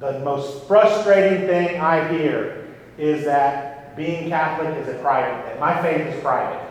The 0.00 0.18
most 0.20 0.66
frustrating 0.66 1.46
thing 1.46 1.78
I 1.78 2.08
hear 2.08 2.74
is 2.96 3.24
that 3.26 3.94
being 3.96 4.28
Catholic 4.28 4.76
is 4.78 4.88
a 4.88 4.98
private 5.00 5.46
thing. 5.46 5.60
My 5.60 5.80
faith 5.82 6.06
is 6.06 6.20
private. 6.22 6.66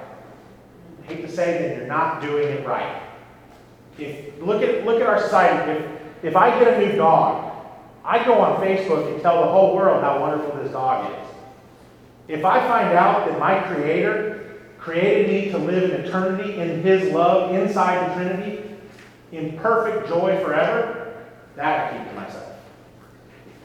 I 1.03 1.05
hate 1.07 1.21
to 1.21 1.31
say 1.31 1.59
that 1.59 1.77
you're 1.77 1.87
not 1.87 2.21
doing 2.21 2.47
it 2.47 2.65
right. 2.65 3.03
If 3.97 4.41
look 4.41 4.61
at 4.61 4.85
look 4.85 4.99
at 4.99 5.07
our 5.07 5.27
site. 5.29 5.69
If 5.69 5.91
if 6.23 6.35
I 6.35 6.57
get 6.59 6.73
a 6.73 6.85
new 6.85 6.95
dog, 6.95 7.55
I 8.03 8.23
go 8.25 8.33
on 8.33 8.61
Facebook 8.61 9.11
and 9.11 9.21
tell 9.21 9.41
the 9.41 9.51
whole 9.51 9.75
world 9.75 10.03
how 10.03 10.19
wonderful 10.19 10.61
this 10.61 10.71
dog 10.71 11.11
is. 11.11 11.34
If 12.27 12.43
I 12.43 12.67
find 12.67 12.97
out 12.97 13.27
that 13.27 13.39
my 13.39 13.59
Creator 13.59 14.59
created 14.79 15.27
me 15.27 15.51
to 15.51 15.57
live 15.57 15.91
in 15.91 16.05
eternity 16.05 16.59
in 16.59 16.81
His 16.81 17.11
love 17.11 17.53
inside 17.53 18.09
the 18.09 18.15
Trinity, 18.15 18.69
in 19.31 19.57
perfect 19.57 20.07
joy 20.07 20.39
forever, 20.43 21.23
that 21.55 21.93
I 21.93 21.97
keep 21.97 22.07
to 22.09 22.15
myself. 22.15 22.53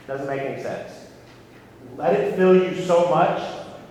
Doesn't 0.07 0.27
make 0.27 0.43
any 0.43 0.63
sense. 0.63 0.93
Let 1.97 2.15
it 2.15 2.37
fill 2.37 2.55
you 2.55 2.75
so 2.85 3.09
much 3.11 3.43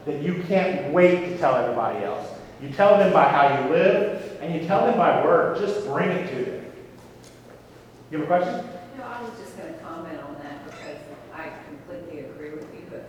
that 0.06 0.22
you 0.22 0.44
can't 0.48 0.92
wait 0.94 1.30
to 1.30 1.38
tell 1.38 1.56
everybody 1.56 2.04
else. 2.04 2.28
You 2.62 2.70
tell 2.70 2.98
them 2.98 3.14
by 3.14 3.30
how 3.30 3.64
you 3.64 3.70
live, 3.72 4.38
and 4.42 4.54
you 4.54 4.68
tell 4.68 4.86
them 4.86 4.98
by 4.98 5.24
word. 5.24 5.60
Just 5.60 5.88
bring 5.88 6.10
it 6.10 6.30
to 6.30 6.52
them. 6.52 6.66
You 8.12 8.20
have 8.20 8.26
a 8.26 8.28
question? 8.28 8.70
No, 8.98 9.04
I 9.04 9.22
was 9.22 9.32
just 9.40 9.58
gonna 9.58 9.74
comment 9.74 10.20
on 10.22 10.36
that 10.42 10.66
because 10.66 10.98
I 11.34 11.52
completely 11.68 12.26
agree 12.26 12.52
with 12.52 12.68
you, 12.74 12.82
but 12.90 13.06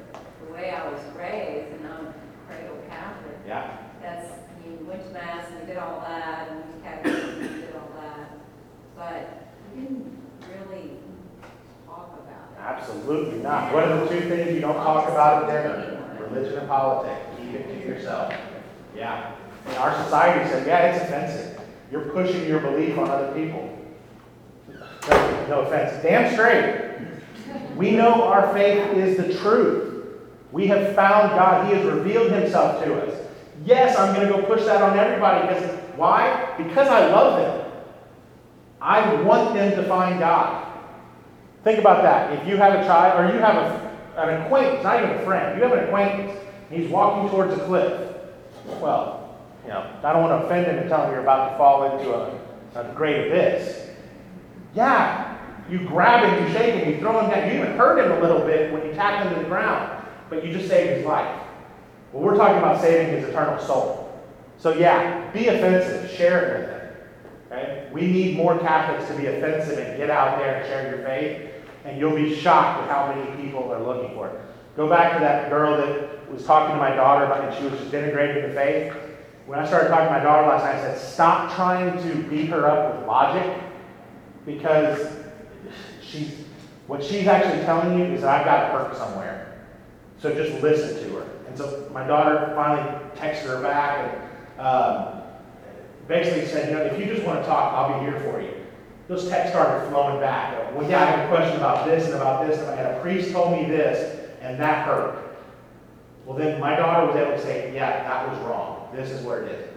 the 0.46 0.52
way 0.52 0.70
I 0.70 0.88
was 0.88 1.00
raised, 1.16 1.72
and 1.72 1.88
I'm 1.88 2.14
cradle 2.46 2.76
Catholic, 2.88 3.39
Yeah. 3.50 3.78
that's, 4.00 4.30
you 4.64 4.78
went 4.86 5.04
to 5.04 5.10
mass 5.10 5.44
and 5.50 5.58
you 5.58 5.66
did 5.66 5.76
all 5.76 5.98
that, 6.02 6.50
and 6.50 6.60
you 6.72 6.80
catechism, 6.84 7.40
and 7.40 7.60
did 7.62 7.74
all 7.74 7.90
that, 8.00 8.30
but 8.96 9.48
you 9.74 9.82
didn't 9.82 10.20
really 10.48 10.90
talk 11.84 12.12
about 12.12 12.52
it. 12.52 12.60
Absolutely 12.60 13.40
not. 13.40 13.74
What 13.74 13.88
are 13.88 14.04
the 14.04 14.08
two 14.08 14.28
things 14.28 14.54
you 14.54 14.60
don't 14.60 14.76
talk 14.76 15.08
about 15.08 15.50
at 15.50 15.64
dinner? 15.64 15.96
Religion 16.30 16.60
and 16.60 16.68
politics. 16.68 17.26
Keep 17.38 17.54
it 17.54 17.82
to 17.82 17.88
yourself. 17.88 18.32
Yeah. 18.94 19.32
And 19.66 19.76
our 19.78 20.04
society 20.04 20.48
says, 20.48 20.64
yeah, 20.64 20.92
it's 20.92 21.04
offensive. 21.04 21.60
You're 21.90 22.08
pushing 22.10 22.46
your 22.46 22.60
belief 22.60 22.96
on 22.98 23.10
other 23.10 23.32
people. 23.32 23.76
No, 24.68 25.46
no 25.48 25.60
offense. 25.62 26.00
Damn 26.04 26.32
straight. 26.32 26.92
We 27.74 27.90
know 27.90 28.22
our 28.22 28.52
faith 28.52 28.96
is 28.96 29.16
the 29.16 29.34
truth. 29.40 29.88
We 30.52 30.68
have 30.68 30.94
found 30.94 31.30
God. 31.30 31.66
He 31.66 31.74
has 31.74 31.84
revealed 31.84 32.30
himself 32.30 32.84
to 32.84 32.94
us. 32.94 33.26
Yes, 33.64 33.98
I'm 33.98 34.14
going 34.14 34.26
to 34.26 34.32
go 34.32 34.42
push 34.42 34.64
that 34.64 34.80
on 34.82 34.98
everybody 34.98 35.46
because 35.46 35.78
why? 35.96 36.54
Because 36.56 36.88
I 36.88 37.08
love 37.08 37.36
them. 37.38 37.72
I 38.80 39.22
want 39.22 39.54
them 39.54 39.76
to 39.76 39.86
find 39.86 40.18
God. 40.18 40.66
Think 41.62 41.78
about 41.78 42.02
that. 42.02 42.32
If 42.40 42.48
you 42.48 42.56
have 42.56 42.72
a 42.72 42.86
child, 42.86 43.20
or 43.20 43.34
you 43.34 43.38
have 43.38 43.56
a, 43.56 43.96
an 44.16 44.42
acquaintance, 44.42 44.82
not 44.82 45.02
even 45.02 45.16
a 45.16 45.24
friend, 45.24 45.58
you 45.58 45.62
have 45.62 45.76
an 45.76 45.84
acquaintance, 45.84 46.38
and 46.70 46.80
he's 46.80 46.90
walking 46.90 47.28
towards 47.30 47.52
a 47.52 47.58
cliff. 47.66 48.16
Well, 48.80 49.38
you 49.64 49.68
know, 49.68 49.94
I 50.02 50.12
don't 50.12 50.22
want 50.22 50.40
to 50.40 50.46
offend 50.46 50.66
him 50.66 50.78
and 50.78 50.88
tell 50.88 51.04
him 51.04 51.12
you're 51.12 51.20
about 51.20 51.50
to 51.50 51.58
fall 51.58 51.98
into 51.98 52.14
a, 52.14 52.40
a 52.80 52.94
great 52.94 53.26
abyss. 53.26 53.90
Yeah, 54.74 55.36
you 55.68 55.80
grab 55.80 56.24
him, 56.24 56.46
you 56.46 56.52
shake 56.54 56.74
him, 56.76 56.94
you 56.94 56.98
throw 56.98 57.20
him 57.20 57.30
down. 57.30 57.48
You 57.48 57.60
even 57.60 57.76
hurt 57.76 58.02
him 58.02 58.10
a 58.12 58.20
little 58.20 58.40
bit 58.40 58.72
when 58.72 58.86
you 58.86 58.94
tap 58.94 59.22
him 59.22 59.34
to 59.34 59.40
the 59.40 59.48
ground, 59.48 60.02
but 60.30 60.44
you 60.44 60.52
just 60.52 60.68
saved 60.68 60.96
his 60.96 61.04
life. 61.04 61.42
Well, 62.12 62.22
we're 62.22 62.36
talking 62.36 62.58
about 62.58 62.80
saving 62.80 63.14
his 63.14 63.28
eternal 63.28 63.58
soul. 63.64 64.20
So 64.58 64.74
yeah, 64.74 65.30
be 65.32 65.48
offensive, 65.48 66.10
share 66.10 66.44
it 66.44 66.60
with 66.60 66.68
him. 66.70 66.80
Okay? 67.46 67.88
We 67.92 68.02
need 68.02 68.36
more 68.36 68.58
Catholics 68.58 69.08
to 69.10 69.16
be 69.16 69.26
offensive 69.26 69.78
and 69.78 69.96
get 69.96 70.10
out 70.10 70.38
there 70.38 70.56
and 70.56 70.66
share 70.66 70.96
your 70.96 71.06
faith, 71.06 71.50
and 71.84 71.98
you'll 71.98 72.16
be 72.16 72.34
shocked 72.34 72.82
at 72.82 72.90
how 72.90 73.14
many 73.14 73.42
people 73.42 73.72
are 73.72 73.82
looking 73.82 74.14
for 74.14 74.28
it. 74.28 74.40
Go 74.76 74.88
back 74.88 75.14
to 75.14 75.20
that 75.20 75.50
girl 75.50 75.76
that 75.76 76.30
was 76.30 76.44
talking 76.44 76.74
to 76.74 76.80
my 76.80 76.94
daughter 76.94 77.24
about, 77.24 77.44
and 77.44 77.56
she 77.56 77.64
was 77.64 77.78
just 77.80 77.92
denigrating 77.92 78.48
the 78.48 78.54
faith. 78.54 78.94
When 79.46 79.58
I 79.58 79.66
started 79.66 79.88
talking 79.88 80.06
to 80.06 80.12
my 80.12 80.22
daughter 80.22 80.46
last 80.46 80.64
night, 80.64 80.76
I 80.76 80.80
said, 80.80 80.98
stop 80.98 81.54
trying 81.54 82.00
to 82.02 82.22
beat 82.28 82.50
her 82.50 82.66
up 82.66 82.98
with 82.98 83.06
logic, 83.06 83.62
because 84.46 85.16
she's 86.02 86.44
what 86.86 87.04
she's 87.04 87.28
actually 87.28 87.62
telling 87.64 87.98
you 87.98 88.04
is 88.06 88.22
that 88.22 88.40
I've 88.40 88.44
got 88.44 88.66
to 88.66 88.72
hurt 88.72 88.96
somewhere. 88.96 89.64
So 90.18 90.34
just 90.34 90.60
listen 90.60 91.04
to 91.04 91.16
her. 91.18 91.29
And 91.50 91.58
so 91.58 91.90
my 91.92 92.06
daughter 92.06 92.52
finally 92.54 92.88
texted 93.16 93.46
her 93.46 93.60
back 93.60 94.14
and 94.56 94.60
um, 94.60 95.22
basically 96.06 96.46
said, 96.46 96.70
you 96.70 96.76
know, 96.76 96.82
if 96.82 96.96
you 96.96 97.12
just 97.12 97.26
want 97.26 97.40
to 97.40 97.46
talk, 97.46 97.74
I'll 97.74 97.98
be 97.98 98.08
here 98.08 98.20
for 98.20 98.40
you. 98.40 98.54
Those 99.08 99.28
texts 99.28 99.50
started 99.50 99.88
flowing 99.88 100.20
back. 100.20 100.72
Well, 100.76 100.88
yeah, 100.88 101.02
I 101.02 101.06
have 101.06 101.24
a 101.24 101.28
question 101.28 101.56
about 101.56 101.86
this 101.86 102.04
and 102.04 102.14
about 102.14 102.46
this, 102.46 102.56
and 102.60 102.86
a 102.86 103.00
priest 103.00 103.32
told 103.32 103.50
me 103.50 103.66
this, 103.66 104.28
and 104.40 104.60
that 104.60 104.86
hurt. 104.86 105.36
Well, 106.24 106.38
then 106.38 106.60
my 106.60 106.76
daughter 106.76 107.08
was 107.08 107.16
able 107.16 107.32
to 107.32 107.42
say, 107.42 107.74
yeah, 107.74 108.04
that 108.04 108.28
was 108.28 108.38
wrong. 108.46 108.88
This 108.94 109.10
is 109.10 109.26
where 109.26 109.42
it 109.42 109.50
is. 109.50 109.68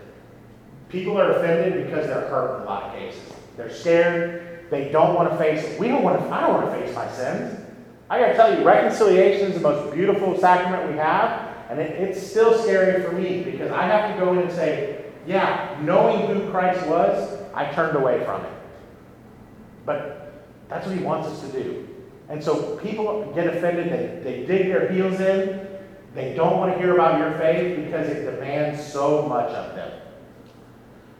People 0.90 1.20
are 1.20 1.32
offended 1.32 1.88
because 1.88 2.06
they're 2.06 2.28
hurt 2.28 2.58
in 2.58 2.62
a 2.62 2.66
lot 2.66 2.84
of 2.84 2.94
cases. 2.94 3.34
They're 3.58 3.74
scared. 3.74 4.70
They 4.70 4.92
don't 4.92 5.16
want 5.16 5.32
to 5.32 5.38
face 5.38 5.64
it. 5.64 5.80
We 5.80 5.88
don't 5.88 6.04
want 6.04 6.20
to, 6.20 6.30
I 6.30 6.42
don't 6.42 6.54
want 6.54 6.72
to 6.72 6.86
face 6.86 6.96
my 6.96 7.10
sins. 7.12 7.60
I 8.12 8.20
got 8.20 8.28
to 8.28 8.34
tell 8.36 8.56
you, 8.56 8.64
reconciliation 8.64 9.48
is 9.48 9.56
the 9.56 9.68
most 9.68 9.92
beautiful 9.96 10.38
sacrament 10.38 10.92
we 10.92 10.98
have, 10.98 11.53
and 11.74 11.82
it, 11.82 12.00
it's 12.00 12.22
still 12.22 12.56
scary 12.62 13.02
for 13.02 13.12
me 13.14 13.44
because 13.44 13.72
I 13.72 13.88
have 13.88 14.14
to 14.14 14.24
go 14.24 14.32
in 14.34 14.40
and 14.40 14.52
say, 14.52 15.06
yeah, 15.26 15.76
knowing 15.82 16.28
who 16.28 16.52
Christ 16.52 16.86
was, 16.86 17.42
I 17.56 17.66
turned 17.72 17.98
away 17.98 18.24
from 18.24 18.46
it. 18.46 18.54
But 19.84 20.46
that's 20.70 20.86
what 20.86 20.96
he 20.96 21.04
wants 21.04 21.28
us 21.28 21.42
to 21.42 21.64
do. 21.64 21.88
And 22.30 22.44
so 22.44 22.78
people 22.78 23.32
get 23.34 23.48
offended, 23.48 23.92
they, 23.92 24.24
they 24.24 24.46
dig 24.46 24.68
their 24.68 24.92
heels 24.92 25.20
in, 25.20 25.68
they 26.14 26.36
don't 26.36 26.58
want 26.58 26.74
to 26.74 26.78
hear 26.78 26.94
about 26.94 27.18
your 27.18 27.32
faith 27.40 27.84
because 27.84 28.08
it 28.08 28.24
demands 28.24 28.86
so 28.86 29.28
much 29.28 29.50
of 29.50 29.76
them. 29.76 30.00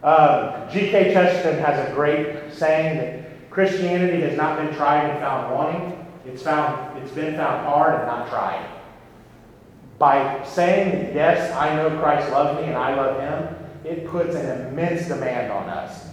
Um, 0.04 0.70
G.K. 0.72 1.14
Chesterton 1.14 1.64
has 1.64 1.90
a 1.90 1.94
great 1.94 2.54
saying 2.54 2.98
that 2.98 3.50
Christianity 3.50 4.22
has 4.22 4.38
not 4.38 4.58
been 4.58 4.72
tried 4.76 5.10
and 5.10 5.20
found 5.20 5.52
wanting. 5.56 6.06
It's 6.26 6.44
found, 6.44 7.02
it's 7.02 7.12
been 7.12 7.36
found 7.36 7.66
hard 7.66 7.96
and 7.96 8.06
not 8.06 8.30
tried. 8.30 8.70
By 10.04 10.44
saying, 10.44 11.16
yes, 11.16 11.56
I 11.56 11.78
know 11.78 11.90
Christ 12.02 12.30
loves 12.30 12.60
me 12.60 12.68
and 12.68 12.76
I 12.76 12.94
love 12.94 13.22
him, 13.22 13.56
it 13.86 14.06
puts 14.06 14.36
an 14.36 14.68
immense 14.68 15.08
demand 15.08 15.50
on 15.50 15.70
us. 15.70 16.08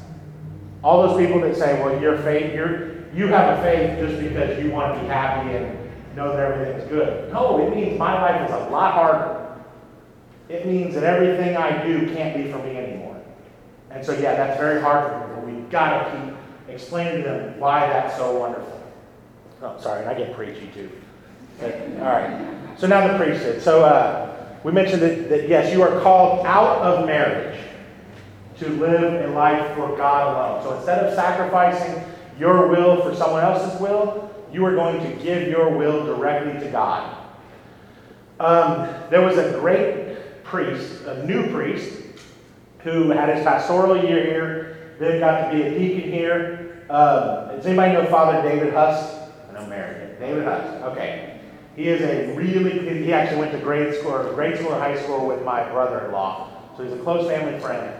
All 0.84 1.08
those 1.08 1.18
people 1.18 1.40
that 1.40 1.56
say, 1.56 1.82
well, 1.82 2.00
your 2.00 2.16
faith, 2.18 2.54
you're, 2.54 3.04
you 3.12 3.26
have 3.26 3.58
a 3.58 3.62
faith 3.62 3.98
just 3.98 4.22
because 4.22 4.62
you 4.62 4.70
want 4.70 4.94
to 4.94 5.00
be 5.00 5.08
happy 5.08 5.56
and 5.56 5.76
know 6.14 6.28
that 6.36 6.38
everything's 6.38 6.88
good. 6.88 7.32
No, 7.32 7.66
it 7.66 7.74
means 7.74 7.98
my 7.98 8.14
life 8.14 8.48
is 8.48 8.54
a 8.54 8.70
lot 8.70 8.94
harder. 8.94 9.60
It 10.48 10.66
means 10.66 10.94
that 10.94 11.02
everything 11.02 11.56
I 11.56 11.84
do 11.84 12.14
can't 12.14 12.36
be 12.36 12.48
for 12.52 12.58
me 12.58 12.76
anymore. 12.76 13.20
And 13.90 14.06
so, 14.06 14.12
yeah, 14.12 14.36
that's 14.36 14.56
very 14.56 14.80
hard 14.80 15.10
for 15.10 15.26
people. 15.26 15.52
We've 15.52 15.68
got 15.68 16.04
to 16.04 16.16
keep 16.16 16.34
explaining 16.72 17.24
to 17.24 17.28
them 17.28 17.58
why 17.58 17.88
that's 17.88 18.16
so 18.16 18.38
wonderful. 18.38 18.80
Oh, 19.60 19.80
sorry, 19.80 20.02
and 20.02 20.10
I 20.10 20.14
get 20.14 20.32
preachy 20.32 20.70
too. 20.72 20.92
But, 21.58 21.74
all 21.98 22.06
right. 22.06 22.59
So 22.80 22.86
now 22.86 23.06
the 23.06 23.22
priesthood. 23.22 23.60
So 23.60 23.84
uh, 23.84 24.34
we 24.64 24.72
mentioned 24.72 25.02
that, 25.02 25.28
that, 25.28 25.48
yes, 25.50 25.70
you 25.70 25.82
are 25.82 26.00
called 26.00 26.46
out 26.46 26.78
of 26.78 27.06
marriage 27.06 27.60
to 28.56 28.70
live 28.70 29.22
a 29.22 29.34
life 29.34 29.76
for 29.76 29.94
God 29.98 30.34
alone. 30.34 30.62
So 30.62 30.74
instead 30.78 31.04
of 31.04 31.14
sacrificing 31.14 32.02
your 32.38 32.68
will 32.68 33.02
for 33.02 33.14
someone 33.14 33.42
else's 33.42 33.78
will, 33.82 34.30
you 34.50 34.64
are 34.64 34.74
going 34.74 34.98
to 35.02 35.22
give 35.22 35.48
your 35.48 35.76
will 35.76 36.06
directly 36.06 36.58
to 36.58 36.70
God. 36.72 37.18
Um, 38.40 38.88
there 39.10 39.20
was 39.20 39.36
a 39.36 39.58
great 39.60 40.42
priest, 40.42 41.02
a 41.02 41.26
new 41.26 41.52
priest, 41.52 42.00
who 42.78 43.10
had 43.10 43.28
his 43.36 43.44
pastoral 43.44 44.02
year 44.02 44.24
here, 44.24 44.94
then 44.98 45.20
got 45.20 45.50
to 45.50 45.54
be 45.54 45.62
a 45.64 45.78
deacon 45.78 46.10
here. 46.10 46.82
Um, 46.88 47.56
does 47.56 47.66
anybody 47.66 47.92
know 47.92 48.06
Father 48.06 48.40
David 48.48 48.72
Huss? 48.72 49.28
I 49.50 49.52
know 49.52 49.66
Mary. 49.66 50.16
David 50.18 50.44
Huss. 50.44 50.82
Okay. 50.84 51.39
He 51.76 51.88
is 51.88 52.02
a 52.02 52.34
really, 52.36 53.04
he 53.04 53.12
actually 53.12 53.38
went 53.38 53.52
to 53.52 53.58
grade 53.58 53.94
school, 53.94 54.32
grade 54.34 54.58
school 54.58 54.72
or 54.72 54.78
high 54.78 55.00
school 55.00 55.26
with 55.26 55.44
my 55.44 55.68
brother-in-law. 55.70 56.50
So 56.76 56.84
he's 56.84 56.92
a 56.92 56.98
close 56.98 57.30
family 57.30 57.58
friend. 57.60 57.94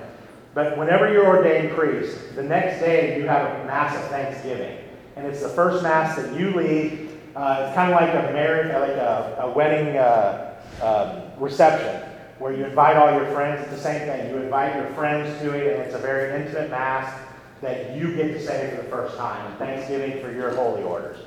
But 0.55 0.77
whenever 0.77 1.12
you're 1.12 1.27
ordained 1.27 1.77
priest, 1.77 2.35
the 2.35 2.43
next 2.43 2.81
day 2.81 3.18
you 3.18 3.27
have 3.27 3.61
a 3.61 3.64
mass 3.66 3.97
of 3.97 4.11
thanksgiving. 4.11 4.79
And 5.16 5.27
it's 5.27 5.43
the 5.43 5.49
first 5.49 5.83
mass 5.83 6.16
that 6.16 6.39
you 6.39 6.51
lead. 6.55 7.09
Uh, 7.37 7.64
it's 7.66 7.75
kind 7.75 7.93
of 7.93 8.01
like 8.01 8.11
a 8.11 8.33
marriage, 8.33 8.73
like 8.73 8.99
a, 8.99 9.43
a 9.43 9.51
wedding 9.53 9.97
uh, 9.97 10.61
um, 10.83 11.41
reception. 11.41 12.03
where 12.41 12.55
you 12.55 12.64
invite 12.64 12.97
all 12.97 13.12
your 13.12 13.27
friends. 13.33 13.61
It's 13.61 13.71
the 13.71 13.79
same 13.79 14.01
thing. 14.01 14.31
You 14.31 14.39
invite 14.39 14.75
your 14.75 14.87
friends 14.95 15.41
to 15.43 15.53
it, 15.53 15.75
and 15.75 15.83
it's 15.83 15.95
a 15.95 15.99
very 15.99 16.41
intimate 16.41 16.71
Mass 16.71 17.14
that 17.61 17.95
you 17.95 18.16
get 18.16 18.29
to 18.29 18.45
say 18.45 18.71
for 18.71 18.83
the 18.83 18.89
first 18.89 19.16
time. 19.16 19.55
Thanksgiving 19.59 20.23
for 20.23 20.33
your 20.33 20.55
holy 20.55 20.83
orders. 20.83 21.18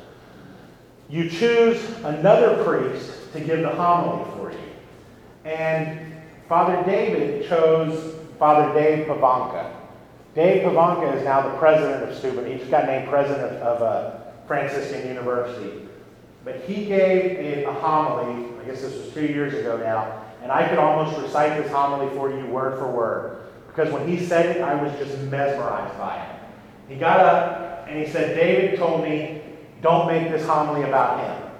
You 1.13 1.29
choose 1.29 1.79
another 2.03 2.63
priest 2.63 3.31
to 3.33 3.39
give 3.39 3.59
the 3.59 3.69
homily 3.69 4.25
for 4.31 4.51
you. 4.51 4.57
And 5.45 6.11
Father 6.49 6.81
David 6.91 7.47
chose 7.47 8.15
Father 8.39 8.73
Dave 8.73 9.05
Pivonka. 9.05 9.75
Dave 10.33 10.63
Pivonka 10.63 11.15
is 11.15 11.23
now 11.23 11.47
the 11.47 11.55
president 11.59 12.09
of 12.09 12.17
Steuben. 12.17 12.51
He 12.51 12.57
just 12.57 12.71
got 12.71 12.87
named 12.87 13.09
president 13.09 13.61
of, 13.61 13.83
uh, 13.83 14.21
Franciscan 14.47 15.07
University. 15.07 15.87
But 16.43 16.61
he 16.61 16.85
gave 16.85 17.67
a 17.67 17.71
homily, 17.71 18.49
I 18.59 18.65
guess 18.65 18.81
this 18.81 18.95
was 18.95 19.13
two 19.13 19.27
years 19.27 19.53
ago 19.53 19.77
now, 19.77 20.19
and 20.41 20.51
I 20.51 20.67
could 20.67 20.79
almost 20.79 21.21
recite 21.21 21.61
this 21.61 21.71
homily 21.71 22.09
for 22.15 22.31
you 22.31 22.47
word 22.47 22.79
for 22.79 22.91
word. 22.91 23.37
Because 23.67 23.93
when 23.93 24.07
he 24.07 24.17
said 24.17 24.55
it, 24.55 24.63
I 24.63 24.73
was 24.81 24.91
just 24.97 25.15
mesmerized 25.29 25.95
by 25.99 26.23
it. 26.23 26.91
He 26.91 26.95
got 26.95 27.19
up 27.19 27.85
and 27.87 28.03
he 28.03 28.11
said, 28.11 28.35
David 28.35 28.79
told 28.79 29.03
me, 29.03 29.42
don't 29.83 30.07
make 30.07 30.31
this 30.31 30.45
homily 30.47 30.81
about 30.83 31.19
him. 31.19 31.51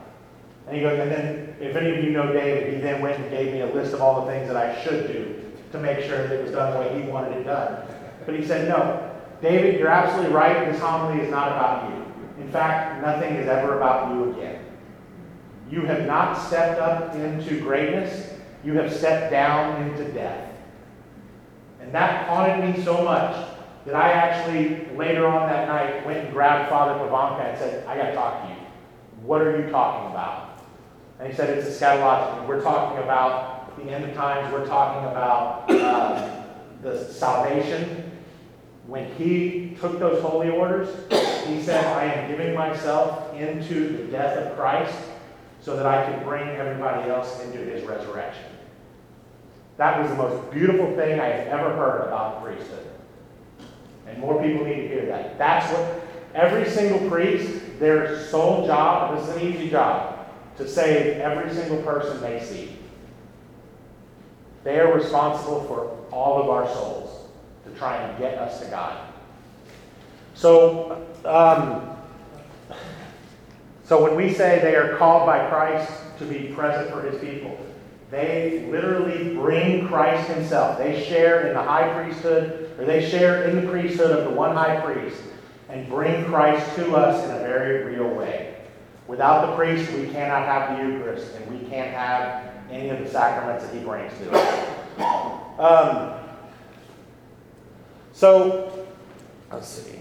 And 0.66 0.76
he 0.78 0.82
goes, 0.82 0.98
and 0.98 1.12
then, 1.12 1.56
if 1.60 1.76
any 1.76 1.96
of 1.96 2.04
you 2.04 2.12
know 2.12 2.32
David, 2.32 2.74
he 2.74 2.80
then 2.80 3.02
went 3.02 3.20
and 3.20 3.30
gave 3.30 3.54
me 3.54 3.62
a 3.62 3.68
list 3.68 3.94
of 3.94 4.02
all 4.02 4.26
the 4.26 4.32
things 4.32 4.48
that 4.48 4.56
I 4.56 4.82
should 4.82 5.08
do 5.08 5.52
to 5.74 5.78
make 5.78 6.00
sure 6.06 6.26
that 6.26 6.32
it 6.32 6.42
was 6.42 6.52
done 6.52 6.74
the 6.74 6.80
way 6.80 7.04
he 7.04 7.10
wanted 7.10 7.38
it 7.38 7.44
done. 7.44 7.86
But 8.26 8.36
he 8.36 8.46
said, 8.46 8.70
no, 8.70 9.12
David, 9.42 9.78
you're 9.78 9.90
absolutely 9.90 10.34
right. 10.34 10.72
This 10.72 10.82
homily 10.82 11.22
is 11.22 11.30
not 11.30 11.50
about 11.50 11.90
you. 11.90 12.44
In 12.44 12.50
fact, 12.50 13.02
nothing 13.02 13.36
is 13.36 13.48
ever 13.50 13.78
about 13.78 14.14
you 14.14 14.32
again. 14.32 14.64
You 15.70 15.82
have 15.82 16.08
not 16.08 16.36
stepped 16.36 16.80
up 16.80 17.14
into 17.16 17.60
greatness, 17.60 18.32
you 18.64 18.74
have 18.76 18.94
stepped 18.94 19.32
down 19.32 19.82
into 19.82 20.06
death. 20.14 20.50
And 21.82 21.94
that 21.94 22.30
haunted 22.30 22.76
me 22.76 22.84
so 22.84 23.04
much 23.04 23.53
that 23.86 23.96
I 23.96 24.12
actually, 24.12 24.96
later 24.96 25.28
on 25.28 25.50
that 25.50 25.68
night, 25.68 26.06
went 26.06 26.20
and 26.20 26.34
grabbed 26.34 26.70
Father 26.70 26.94
Pivonka 27.04 27.50
and 27.50 27.58
said, 27.58 27.86
I 27.86 27.98
got 27.98 28.08
to 28.08 28.16
talk 28.16 28.44
to 28.44 28.50
you. 28.50 28.60
What 29.22 29.42
are 29.42 29.60
you 29.60 29.70
talking 29.70 30.12
about? 30.12 30.62
And 31.20 31.28
he 31.28 31.36
said, 31.36 31.58
It's 31.58 31.68
eschatological. 31.68 32.48
We're 32.48 32.62
talking 32.62 33.04
about 33.04 33.54
the 33.78 33.92
end 33.92 34.06
of 34.06 34.16
times, 34.16 34.52
we're 34.54 34.68
talking 34.68 35.10
about 35.10 35.70
uh, 35.70 36.44
the 36.82 37.04
salvation. 37.06 38.12
When 38.88 39.14
he 39.16 39.78
took 39.80 40.00
those 40.00 40.22
holy 40.22 40.50
orders, 40.50 40.90
he 41.48 41.62
said, 41.62 41.86
I 41.86 42.06
am 42.06 42.30
giving 42.30 42.54
myself 42.54 43.34
into 43.34 43.98
the 43.98 44.04
death 44.12 44.38
of 44.38 44.58
Christ 44.58 44.98
so 45.62 45.76
that 45.78 45.86
I 45.86 46.04
can 46.06 46.24
bring 46.24 46.48
everybody 46.50 47.10
else 47.10 47.42
into 47.42 47.60
his 47.60 47.84
resurrection. 47.84 48.44
That 49.78 50.02
was 50.02 50.12
the 50.12 50.18
most 50.18 50.52
beautiful 50.52 50.96
thing 50.96 51.20
I 51.20 51.28
have 51.28 51.48
ever 51.48 51.76
heard 51.76 52.08
about 52.08 52.44
the 52.44 52.52
priesthood. 52.52 52.93
And 54.08 54.18
more 54.20 54.42
people 54.42 54.66
need 54.66 54.76
to 54.76 54.88
hear 54.88 55.06
that. 55.08 55.38
That's 55.38 55.72
what 55.74 56.06
every 56.36 56.70
single 56.70 57.10
priest, 57.10 57.80
their 57.80 58.20
sole 58.28 58.66
job, 58.66 59.18
this 59.18 59.30
is 59.30 59.36
an 59.36 59.42
easy 59.42 59.70
job, 59.70 60.28
to 60.58 60.68
save 60.68 61.18
every 61.18 61.54
single 61.54 61.82
person 61.84 62.22
they 62.22 62.44
see. 62.44 62.78
They 64.64 64.80
are 64.80 64.94
responsible 64.94 65.64
for 65.64 65.98
all 66.14 66.42
of 66.42 66.50
our 66.50 66.68
souls 66.74 67.28
to 67.66 67.72
try 67.78 67.98
and 67.98 68.18
get 68.18 68.38
us 68.38 68.60
to 68.62 68.68
God. 68.68 69.14
So, 70.36 71.06
um, 71.26 71.98
so 73.84 74.02
when 74.02 74.16
we 74.16 74.34
say 74.34 74.60
they 74.60 74.76
are 74.76 74.98
called 74.98 75.26
by 75.26 75.50
Christ 75.50 75.92
to 76.20 76.26
be 76.26 76.54
present 76.54 76.92
for 76.92 77.02
his 77.02 77.20
people, 77.22 77.58
they 78.10 78.68
literally 78.70 79.34
bring 79.34 79.88
Christ 79.88 80.30
himself. 80.30 80.78
They 80.78 81.04
share 81.04 81.48
in 81.48 81.54
the 81.54 81.62
high 81.62 81.94
priesthood, 81.94 82.63
or 82.78 82.86
they 82.86 83.10
share 83.10 83.44
in 83.44 83.64
the 83.64 83.72
priesthood 83.72 84.12
of 84.12 84.26
the 84.26 84.32
one 84.32 84.56
high 84.56 84.80
priest, 84.82 85.22
and 85.70 85.88
bring 85.88 86.26
Christ 86.26 86.76
to 86.76 86.96
us 86.96 87.24
in 87.26 87.32
a 87.32 87.40
very 87.40 87.96
real 87.96 88.10
way. 88.10 88.56
Without 89.08 89.48
the 89.48 89.56
priest, 89.56 89.92
we 89.94 90.08
cannot 90.08 90.46
have 90.46 90.78
the 90.78 90.84
Eucharist, 90.84 91.34
and 91.36 91.60
we 91.60 91.68
can't 91.68 91.94
have 91.94 92.52
any 92.72 92.90
of 92.90 93.00
the 93.00 93.10
sacraments 93.10 93.66
that 93.66 93.74
he 93.74 93.80
brings 93.82 94.14
to 94.20 94.32
us. 94.32 95.60
Um, 95.60 96.14
so, 98.14 98.88
let's 99.52 99.68
see. 99.68 100.00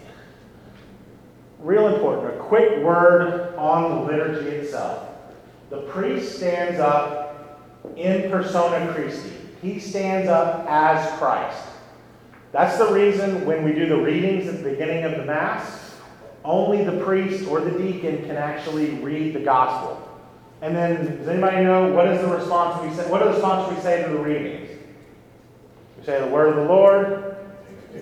Real 1.58 1.94
important, 1.94 2.34
a 2.34 2.38
quick 2.42 2.82
word 2.82 3.54
on 3.56 3.90
the 3.90 4.12
liturgy 4.12 4.48
itself. 4.48 5.08
The 5.70 5.82
priest 5.82 6.36
stands 6.36 6.78
up 6.78 7.60
in 7.96 8.30
persona 8.30 8.92
Christi. 8.92 9.32
He 9.62 9.78
stands 9.78 10.28
up 10.28 10.66
as 10.68 11.18
Christ. 11.18 11.71
That's 12.52 12.76
the 12.76 12.92
reason 12.92 13.46
when 13.46 13.64
we 13.64 13.72
do 13.72 13.86
the 13.86 13.96
readings 13.96 14.46
at 14.46 14.62
the 14.62 14.70
beginning 14.70 15.04
of 15.04 15.12
the 15.12 15.24
Mass, 15.24 15.96
only 16.44 16.84
the 16.84 17.02
priest 17.02 17.48
or 17.48 17.60
the 17.60 17.70
deacon 17.78 18.24
can 18.24 18.36
actually 18.36 18.90
read 18.96 19.34
the 19.34 19.40
gospel. 19.40 20.08
And 20.60 20.76
then, 20.76 21.18
does 21.18 21.28
anybody 21.28 21.64
know 21.64 21.92
what 21.92 22.06
is 22.08 22.20
the 22.20 22.28
response 22.28 22.82
we 22.86 22.94
say? 22.94 23.10
What 23.10 23.22
is 23.22 23.28
the 23.28 23.32
response 23.34 23.74
we 23.74 23.82
say 23.82 24.02
to 24.04 24.10
the 24.10 24.18
readings? 24.18 24.70
We 25.98 26.04
say 26.04 26.20
the 26.20 26.26
word 26.26 26.50
of 26.50 26.56
the 26.56 26.64
Lord, 26.64 27.36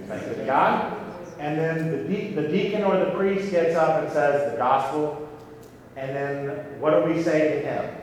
thanks 0.08 0.26
be 0.26 0.34
to 0.34 0.44
God. 0.46 0.96
And 1.38 1.56
then 1.56 1.90
the, 1.90 2.04
de- 2.04 2.32
the 2.34 2.48
deacon 2.48 2.82
or 2.82 2.98
the 2.98 3.12
priest 3.12 3.50
gets 3.50 3.76
up 3.76 4.02
and 4.02 4.12
says 4.12 4.52
the 4.52 4.58
gospel. 4.58 5.28
And 5.96 6.14
then 6.14 6.80
what 6.80 6.90
do 6.90 7.12
we 7.12 7.22
say 7.22 7.60
to 7.60 7.66
him? 7.66 7.94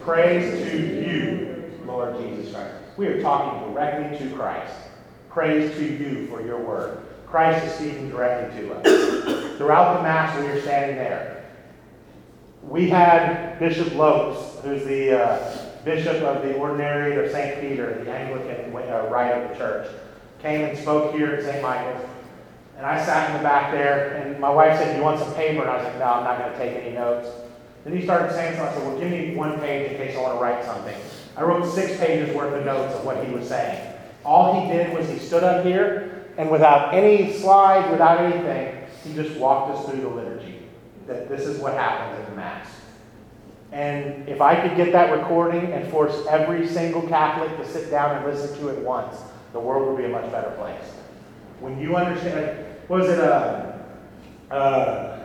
Praise 0.00 0.70
to 0.70 0.76
you, 0.76 1.72
Lord 1.86 2.18
Jesus 2.18 2.52
Christ. 2.52 2.74
We 2.96 3.06
are 3.06 3.22
talking 3.22 3.72
directly 3.72 4.18
to 4.18 4.34
Christ. 4.34 4.74
Praise 5.32 5.74
to 5.76 5.84
you 5.84 6.26
for 6.26 6.42
your 6.42 6.58
word. 6.58 7.00
Christ 7.26 7.64
is 7.64 7.72
speaking 7.72 8.10
directly 8.10 8.60
to 8.60 8.74
us. 8.74 9.56
Throughout 9.56 9.96
the 9.96 10.02
Mass, 10.02 10.38
we 10.38 10.46
are 10.48 10.60
standing 10.60 10.96
there. 10.96 11.46
We 12.62 12.90
had 12.90 13.58
Bishop 13.58 13.94
Lopes, 13.94 14.62
who's 14.62 14.84
the 14.84 15.18
uh, 15.18 15.66
bishop 15.86 16.16
of 16.16 16.42
the 16.42 16.54
Ordinary 16.56 17.24
of 17.24 17.32
St. 17.32 17.62
Peter, 17.62 18.04
the 18.04 18.10
Anglican 18.10 18.76
uh, 18.76 19.08
rite 19.10 19.32
of 19.32 19.48
the 19.48 19.56
church, 19.56 19.88
came 20.42 20.66
and 20.66 20.78
spoke 20.78 21.14
here 21.14 21.28
at 21.28 21.44
St. 21.44 21.62
Michael's. 21.62 22.06
And 22.76 22.84
I 22.84 23.02
sat 23.02 23.30
in 23.30 23.38
the 23.38 23.42
back 23.42 23.72
there, 23.72 24.16
and 24.16 24.38
my 24.38 24.50
wife 24.50 24.76
said, 24.76 24.92
Do 24.92 24.98
you 24.98 25.02
want 25.02 25.18
some 25.18 25.32
paper? 25.32 25.62
And 25.62 25.70
I 25.70 25.76
was 25.76 25.84
like, 25.84 25.98
No, 25.98 26.04
I'm 26.04 26.24
not 26.24 26.40
going 26.40 26.52
to 26.52 26.58
take 26.58 26.84
any 26.84 26.94
notes. 26.94 27.30
Then 27.84 27.96
he 27.96 28.04
started 28.04 28.32
saying 28.32 28.56
something. 28.56 28.74
I 28.74 28.78
said, 28.78 28.86
Well, 28.86 29.00
give 29.00 29.10
me 29.10 29.34
one 29.34 29.58
page 29.60 29.92
in 29.92 29.96
case 29.96 30.14
I 30.14 30.20
want 30.20 30.34
to 30.36 30.42
write 30.42 30.62
something. 30.62 30.96
I 31.38 31.42
wrote 31.42 31.66
six 31.72 31.98
pages 31.98 32.34
worth 32.36 32.52
of 32.52 32.66
notes 32.66 32.94
of 32.94 33.06
what 33.06 33.24
he 33.24 33.32
was 33.32 33.48
saying. 33.48 33.91
All 34.24 34.60
he 34.60 34.72
did 34.72 34.96
was 34.96 35.08
he 35.08 35.18
stood 35.18 35.42
up 35.44 35.64
here, 35.64 36.26
and 36.36 36.50
without 36.50 36.94
any 36.94 37.32
slides, 37.32 37.90
without 37.90 38.20
anything, 38.20 38.84
he 39.04 39.14
just 39.14 39.36
walked 39.38 39.76
us 39.76 39.86
through 39.86 40.00
the 40.00 40.08
liturgy. 40.08 40.62
That 41.06 41.28
this 41.28 41.42
is 41.42 41.60
what 41.60 41.74
happens 41.74 42.20
at 42.20 42.30
the 42.30 42.36
Mass. 42.36 42.68
And 43.72 44.28
if 44.28 44.40
I 44.40 44.56
could 44.56 44.76
get 44.76 44.92
that 44.92 45.10
recording 45.18 45.72
and 45.72 45.90
force 45.90 46.26
every 46.28 46.68
single 46.68 47.02
Catholic 47.08 47.56
to 47.56 47.66
sit 47.66 47.90
down 47.90 48.16
and 48.16 48.26
listen 48.26 48.56
to 48.60 48.68
it 48.68 48.78
once, 48.80 49.16
the 49.52 49.60
world 49.60 49.88
would 49.88 49.96
be 49.96 50.04
a 50.04 50.08
much 50.08 50.30
better 50.30 50.50
place. 50.52 50.84
When 51.60 51.80
you 51.80 51.96
understand, 51.96 52.66
was 52.88 53.08
it 53.08 53.18
uh, 53.18 53.72
uh, 54.50 55.18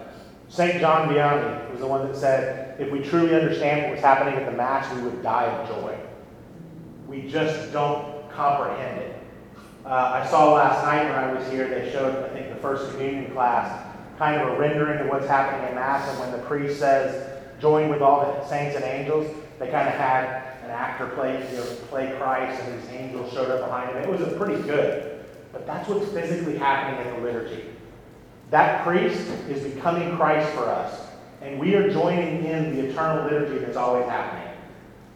St. 0.50 0.80
John 0.80 1.10
Vianney 1.10 1.70
was 1.70 1.80
the 1.80 1.88
one 1.88 2.08
that 2.08 2.16
said, 2.16 2.80
if 2.80 2.92
we 2.92 3.02
truly 3.02 3.36
understand 3.36 3.84
what 3.84 3.92
was 3.92 4.00
happening 4.00 4.36
at 4.36 4.46
the 4.46 4.56
Mass, 4.56 4.94
we 4.96 5.02
would 5.02 5.22
die 5.22 5.46
of 5.46 5.68
joy. 5.68 5.98
We 7.08 7.30
just 7.30 7.74
don't 7.74 8.17
comprehend 8.38 9.02
it. 9.02 9.16
Uh, 9.84 10.22
I 10.24 10.28
saw 10.28 10.54
last 10.54 10.86
night 10.86 11.06
when 11.06 11.16
I 11.16 11.34
was 11.34 11.50
here, 11.50 11.68
they 11.68 11.92
showed, 11.92 12.24
I 12.24 12.30
think, 12.30 12.50
the 12.50 12.62
First 12.62 12.92
Communion 12.92 13.32
class, 13.32 13.86
kind 14.20 14.40
of 14.40 14.50
a 14.50 14.60
rendering 14.60 15.00
of 15.00 15.08
what's 15.08 15.28
happening 15.28 15.68
in 15.70 15.76
Mass, 15.76 16.08
and 16.10 16.20
when 16.20 16.32
the 16.32 16.46
priest 16.46 16.80
says, 16.80 17.42
join 17.60 17.90
with 17.90 18.02
all 18.02 18.22
the 18.22 18.48
saints 18.48 18.76
and 18.76 18.86
angels, 18.86 19.26
they 19.58 19.70
kind 19.70 19.88
of 19.88 19.96
had 19.96 20.54
an 20.64 20.70
actor 20.70 21.08
play, 21.08 21.34
you 21.52 21.58
know, 21.58 21.64
play 21.90 22.16
Christ, 22.20 22.62
and 22.62 22.80
these 22.80 22.90
angels 22.92 23.34
showed 23.34 23.50
up 23.50 23.62
behind 23.62 23.90
him. 23.92 24.04
It 24.04 24.20
was 24.20 24.38
pretty 24.38 24.62
good. 24.62 25.26
But 25.52 25.66
that's 25.66 25.90
what's 25.90 26.12
physically 26.12 26.58
happening 26.58 27.08
in 27.08 27.16
the 27.16 27.28
liturgy. 27.28 27.66
That 28.52 28.84
priest 28.86 29.28
is 29.50 29.74
becoming 29.74 30.16
Christ 30.16 30.54
for 30.54 30.66
us, 30.66 31.08
and 31.42 31.60
we 31.60 31.76
are 31.76 31.90
joining 31.90 32.46
in 32.46 32.76
the 32.76 32.90
eternal 32.90 33.24
liturgy 33.24 33.60
that's 33.60 33.78
always 33.78 34.06
happening. 34.06 34.54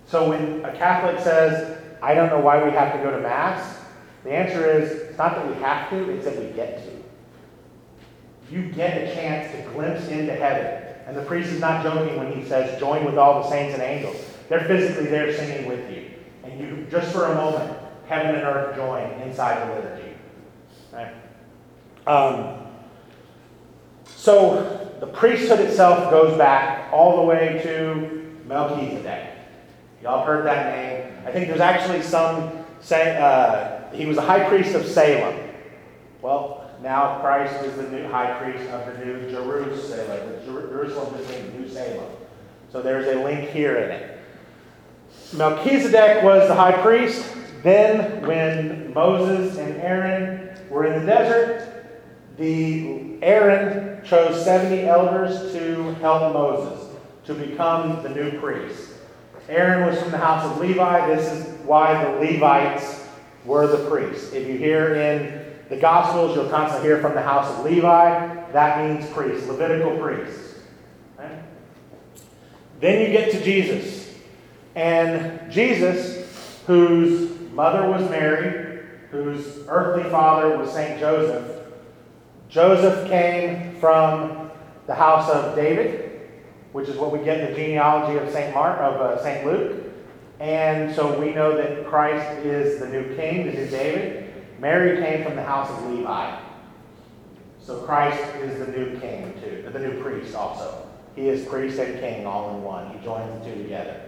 So 0.08 0.30
when 0.30 0.66
a 0.66 0.76
Catholic 0.76 1.20
says, 1.22 1.81
I 2.02 2.14
don't 2.14 2.30
know 2.30 2.40
why 2.40 2.64
we 2.64 2.72
have 2.72 2.94
to 2.94 3.00
go 3.00 3.12
to 3.12 3.20
Mass, 3.20 3.82
the 4.24 4.32
answer 4.32 4.70
is, 4.70 4.92
it's 4.92 5.18
not 5.18 5.36
that 5.36 5.48
we 5.48 5.56
have 5.62 5.90
to, 5.90 6.10
it's 6.12 6.26
that 6.26 6.38
we 6.38 6.46
get 6.52 6.84
to. 6.84 8.54
You 8.54 8.72
get 8.72 8.98
a 8.98 9.14
chance 9.14 9.52
to 9.56 9.62
glimpse 9.72 10.08
into 10.10 10.34
heaven. 10.36 10.94
And 11.08 11.18
the 11.18 11.24
priest 11.24 11.50
is 11.50 11.60
not 11.60 11.84
joking 11.84 12.18
when 12.18 12.32
he 12.32 12.48
says, 12.48 12.80
join 12.80 13.06
with 13.06 13.18
all 13.18 13.42
the 13.42 13.50
saints 13.50 13.74
and 13.74 13.82
angels. 13.82 14.18
They're 14.50 14.66
physically 14.66 15.08
there 15.08 15.34
singing 15.36 15.68
with 15.68 15.90
you. 15.90 16.12
And 16.44 16.60
you, 16.60 16.88
just 16.92 17.12
for 17.12 17.26
a 17.26 17.36
moment, 17.36 17.78
heaven 18.08 18.36
and 18.36 18.44
earth 18.44 18.76
join 18.76 19.10
inside 19.22 19.68
the 19.68 19.76
liturgy. 19.76 20.14
Right? 20.92 21.14
Um, 22.06 22.68
so 24.06 24.96
the 25.00 25.08
priesthood 25.08 25.60
itself 25.62 26.12
goes 26.12 26.38
back 26.38 26.92
all 26.94 27.18
the 27.18 27.24
way 27.24 27.62
to 27.64 28.38
Melchizedek. 28.48 29.30
Y'all 30.04 30.26
heard 30.26 30.46
that 30.46 30.76
name. 30.76 31.14
I 31.26 31.32
think 31.32 31.48
there's 31.48 31.60
actually 31.60 32.02
some 32.02 32.66
say 32.80 33.18
uh, 33.18 33.92
he 33.94 34.06
was 34.06 34.18
a 34.18 34.22
high 34.22 34.48
priest 34.50 34.74
of 34.74 34.86
Salem. 34.86 35.38
Well, 36.22 36.72
now 36.82 37.20
Christ 37.20 37.64
is 37.64 37.76
the 37.76 37.90
new 37.90 38.08
high 38.08 38.40
priest 38.40 38.68
of 38.72 38.86
the 38.88 39.06
new 39.06 39.30
Jerusalem. 39.30 40.18
Jerusalem 40.46 41.14
the 41.14 41.60
new 41.60 41.70
Salem. 41.70 42.12
So 42.72 42.82
there's 42.82 43.08
a 43.08 43.24
link 43.24 43.50
here 43.50 43.78
in 43.78 43.92
it. 43.92 44.20
Melchizedek 45.34 46.24
was 46.24 46.48
the 46.48 46.56
high 46.56 46.82
priest. 46.82 47.24
Then, 47.62 48.26
when 48.26 48.92
Moses 48.94 49.58
and 49.58 49.80
Aaron 49.82 50.58
were 50.70 50.86
in 50.86 51.02
the 51.02 51.06
desert, 51.06 51.86
the 52.38 53.22
Aaron 53.22 54.04
chose 54.04 54.44
70 54.44 54.88
elders 54.88 55.54
to 55.54 55.94
help 55.96 56.34
Moses 56.34 56.96
to 57.26 57.36
become 57.36 58.02
the 58.02 58.10
new 58.10 58.40
priest. 58.40 58.91
Aaron 59.50 59.88
was 59.88 60.02
from 60.02 60.12
the 60.12 60.18
house 60.18 60.46
of 60.46 60.60
Levi. 60.60 61.16
This 61.16 61.32
is 61.32 61.48
why 61.66 62.04
the 62.04 62.12
Levites 62.20 63.08
were 63.46 63.68
the 63.68 63.90
priests. 63.90 64.34
If 64.34 64.48
you 64.48 64.58
hear 64.58 64.96
in 64.96 65.46
the 65.70 65.78
Gospels, 65.78 66.36
you'll 66.36 66.50
constantly 66.50 66.88
hear 66.88 67.00
from 67.00 67.14
the 67.14 67.22
house 67.22 67.58
of 67.58 67.66
Levi. 67.66 68.52
That 68.52 68.80
means 68.80 69.10
priests, 69.12 69.48
Levitical 69.48 69.98
priests. 69.98 70.60
Okay? 71.18 71.40
Then 72.80 73.02
you 73.02 73.08
get 73.08 73.32
to 73.32 73.44
Jesus. 73.44 74.14
And 74.76 75.52
Jesus, 75.52 76.62
whose 76.68 77.40
mother 77.52 77.90
was 77.90 78.10
Mary, 78.10 78.84
whose 79.12 79.60
earthly 79.68 80.10
father 80.10 80.58
was 80.58 80.72
St. 80.72 81.00
Joseph, 81.00 81.62
Joseph 82.50 83.08
came 83.10 83.76
from 83.80 84.52
the 84.88 84.96
house 84.96 85.30
of 85.30 85.56
David, 85.56 86.11
which 86.72 86.88
is 86.88 86.98
what 86.98 87.12
we 87.12 87.20
get 87.24 87.42
in 87.42 87.52
the 87.52 87.56
genealogy 87.56 88.18
of 88.18 88.32
St. 88.32 88.54
Mark 88.54 88.80
of 88.80 89.02
uh, 89.02 89.22
St. 89.22 89.46
Luke. 89.46 89.84
And 90.40 90.94
so 90.96 91.20
we 91.20 91.34
know 91.34 91.56
that 91.56 91.86
Christ 91.86 92.46
is 92.46 92.80
the 92.80 92.88
new 92.88 93.16
king, 93.16 93.46
the 93.46 93.54
new 93.54 93.68
David. 93.68 94.34
Mary 94.60 95.02
came 95.02 95.24
from 95.24 95.36
the 95.36 95.44
house 95.44 95.70
of 95.70 95.92
Levi. 95.92 96.40
So 97.62 97.80
Christ 97.82 98.24
is 98.38 98.60
the 98.60 98.72
new 98.72 99.00
king 99.00 99.34
too, 99.44 99.70
the 99.72 99.80
new 99.80 100.02
priest 100.02 100.36
also. 100.36 100.88
He 101.16 101.28
is 101.28 101.46
priest 101.46 101.78
and 101.78 102.00
king 102.00 102.26
all 102.26 102.56
in 102.56 102.64
one. 102.64 102.98
He 102.98 103.04
joins 103.04 103.40
the 103.40 103.50
two 103.50 103.64
together. 103.64 104.02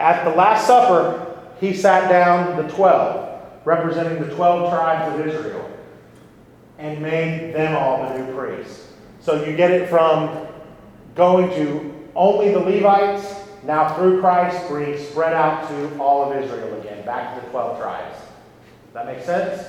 At 0.00 0.24
the 0.24 0.30
Last 0.30 0.66
Supper, 0.66 1.38
he 1.60 1.74
sat 1.74 2.08
down 2.08 2.56
the 2.56 2.72
12, 2.72 3.64
representing 3.64 4.22
the 4.26 4.34
12 4.34 4.70
tribes 4.70 5.14
of 5.14 5.26
Israel, 5.26 5.70
and 6.78 7.00
made 7.00 7.54
them 7.54 7.76
all 7.76 8.08
the 8.08 8.18
new 8.18 8.34
priests. 8.34 8.88
So 9.20 9.44
you 9.44 9.56
get 9.56 9.70
it 9.70 9.88
from 9.88 10.48
going 11.14 11.50
to 11.50 11.94
only 12.14 12.52
the 12.52 12.60
Levites, 12.60 13.34
now 13.64 13.94
through 13.94 14.20
Christ, 14.20 14.68
being 14.68 14.98
spread 14.98 15.32
out 15.32 15.68
to 15.68 15.98
all 15.98 16.30
of 16.30 16.42
Israel 16.42 16.80
again, 16.80 17.04
back 17.04 17.34
to 17.34 17.44
the 17.44 17.50
12 17.50 17.78
tribes. 17.78 18.18
Does 18.18 18.94
that 18.94 19.06
make 19.06 19.24
sense? 19.24 19.66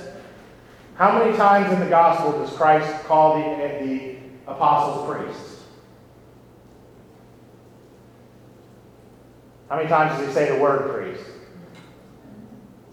How 0.96 1.18
many 1.18 1.36
times 1.36 1.72
in 1.72 1.80
the 1.80 1.88
gospel 1.88 2.32
does 2.32 2.54
Christ 2.56 3.04
call 3.04 3.38
the, 3.38 3.44
eh, 3.44 3.84
the 3.84 4.16
apostles 4.46 5.10
priests? 5.10 5.62
How 9.68 9.76
many 9.76 9.88
times 9.88 10.18
does 10.18 10.28
he 10.28 10.34
say 10.34 10.54
the 10.54 10.62
word 10.62 10.90
priest? 10.92 11.24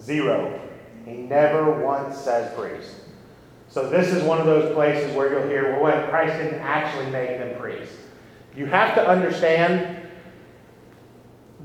Zero. 0.02 0.60
He 1.06 1.12
never 1.14 1.84
once 1.84 2.18
says 2.18 2.54
priest. 2.58 2.96
So 3.70 3.90
this 3.90 4.12
is 4.12 4.24
one 4.24 4.40
of 4.40 4.46
those 4.46 4.74
places 4.74 5.16
where 5.16 5.32
you'll 5.32 5.48
hear, 5.48 5.74
well, 5.74 5.82
what? 5.82 6.10
Christ 6.10 6.38
didn't 6.38 6.60
actually 6.60 7.10
make 7.12 7.38
them 7.38 7.60
priests. 7.60 7.96
You 8.56 8.66
have 8.66 8.96
to 8.96 9.08
understand 9.08 9.98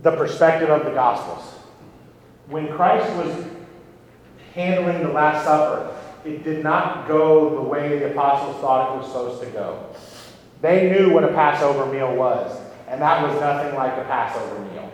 the 0.03 0.13
perspective 0.13 0.71
of 0.71 0.85
the 0.85 0.93
Gospels. 0.93 1.45
When 2.49 2.69
Christ 2.69 3.13
was 3.17 3.47
handling 4.55 5.03
the 5.03 5.09
Last 5.09 5.45
Supper, 5.45 5.95
it 6.25 6.45
did 6.45 6.63
not 6.63 7.09
go 7.09 7.55
the 7.57 7.63
way 7.63 7.99
the 7.99 8.11
apostles 8.13 8.61
thought 8.61 8.95
it 8.95 8.99
was 8.99 9.07
supposed 9.09 9.43
to 9.43 9.51
go. 9.51 9.87
They 10.61 10.91
knew 10.91 11.13
what 11.13 11.25
a 11.25 11.29
Passover 11.29 11.87
meal 11.87 12.15
was, 12.15 12.59
and 12.89 13.01
that 13.01 13.23
was 13.23 13.41
nothing 13.41 13.75
like 13.75 13.93
a 13.93 14.05
Passover 14.05 14.61
meal. 14.71 14.93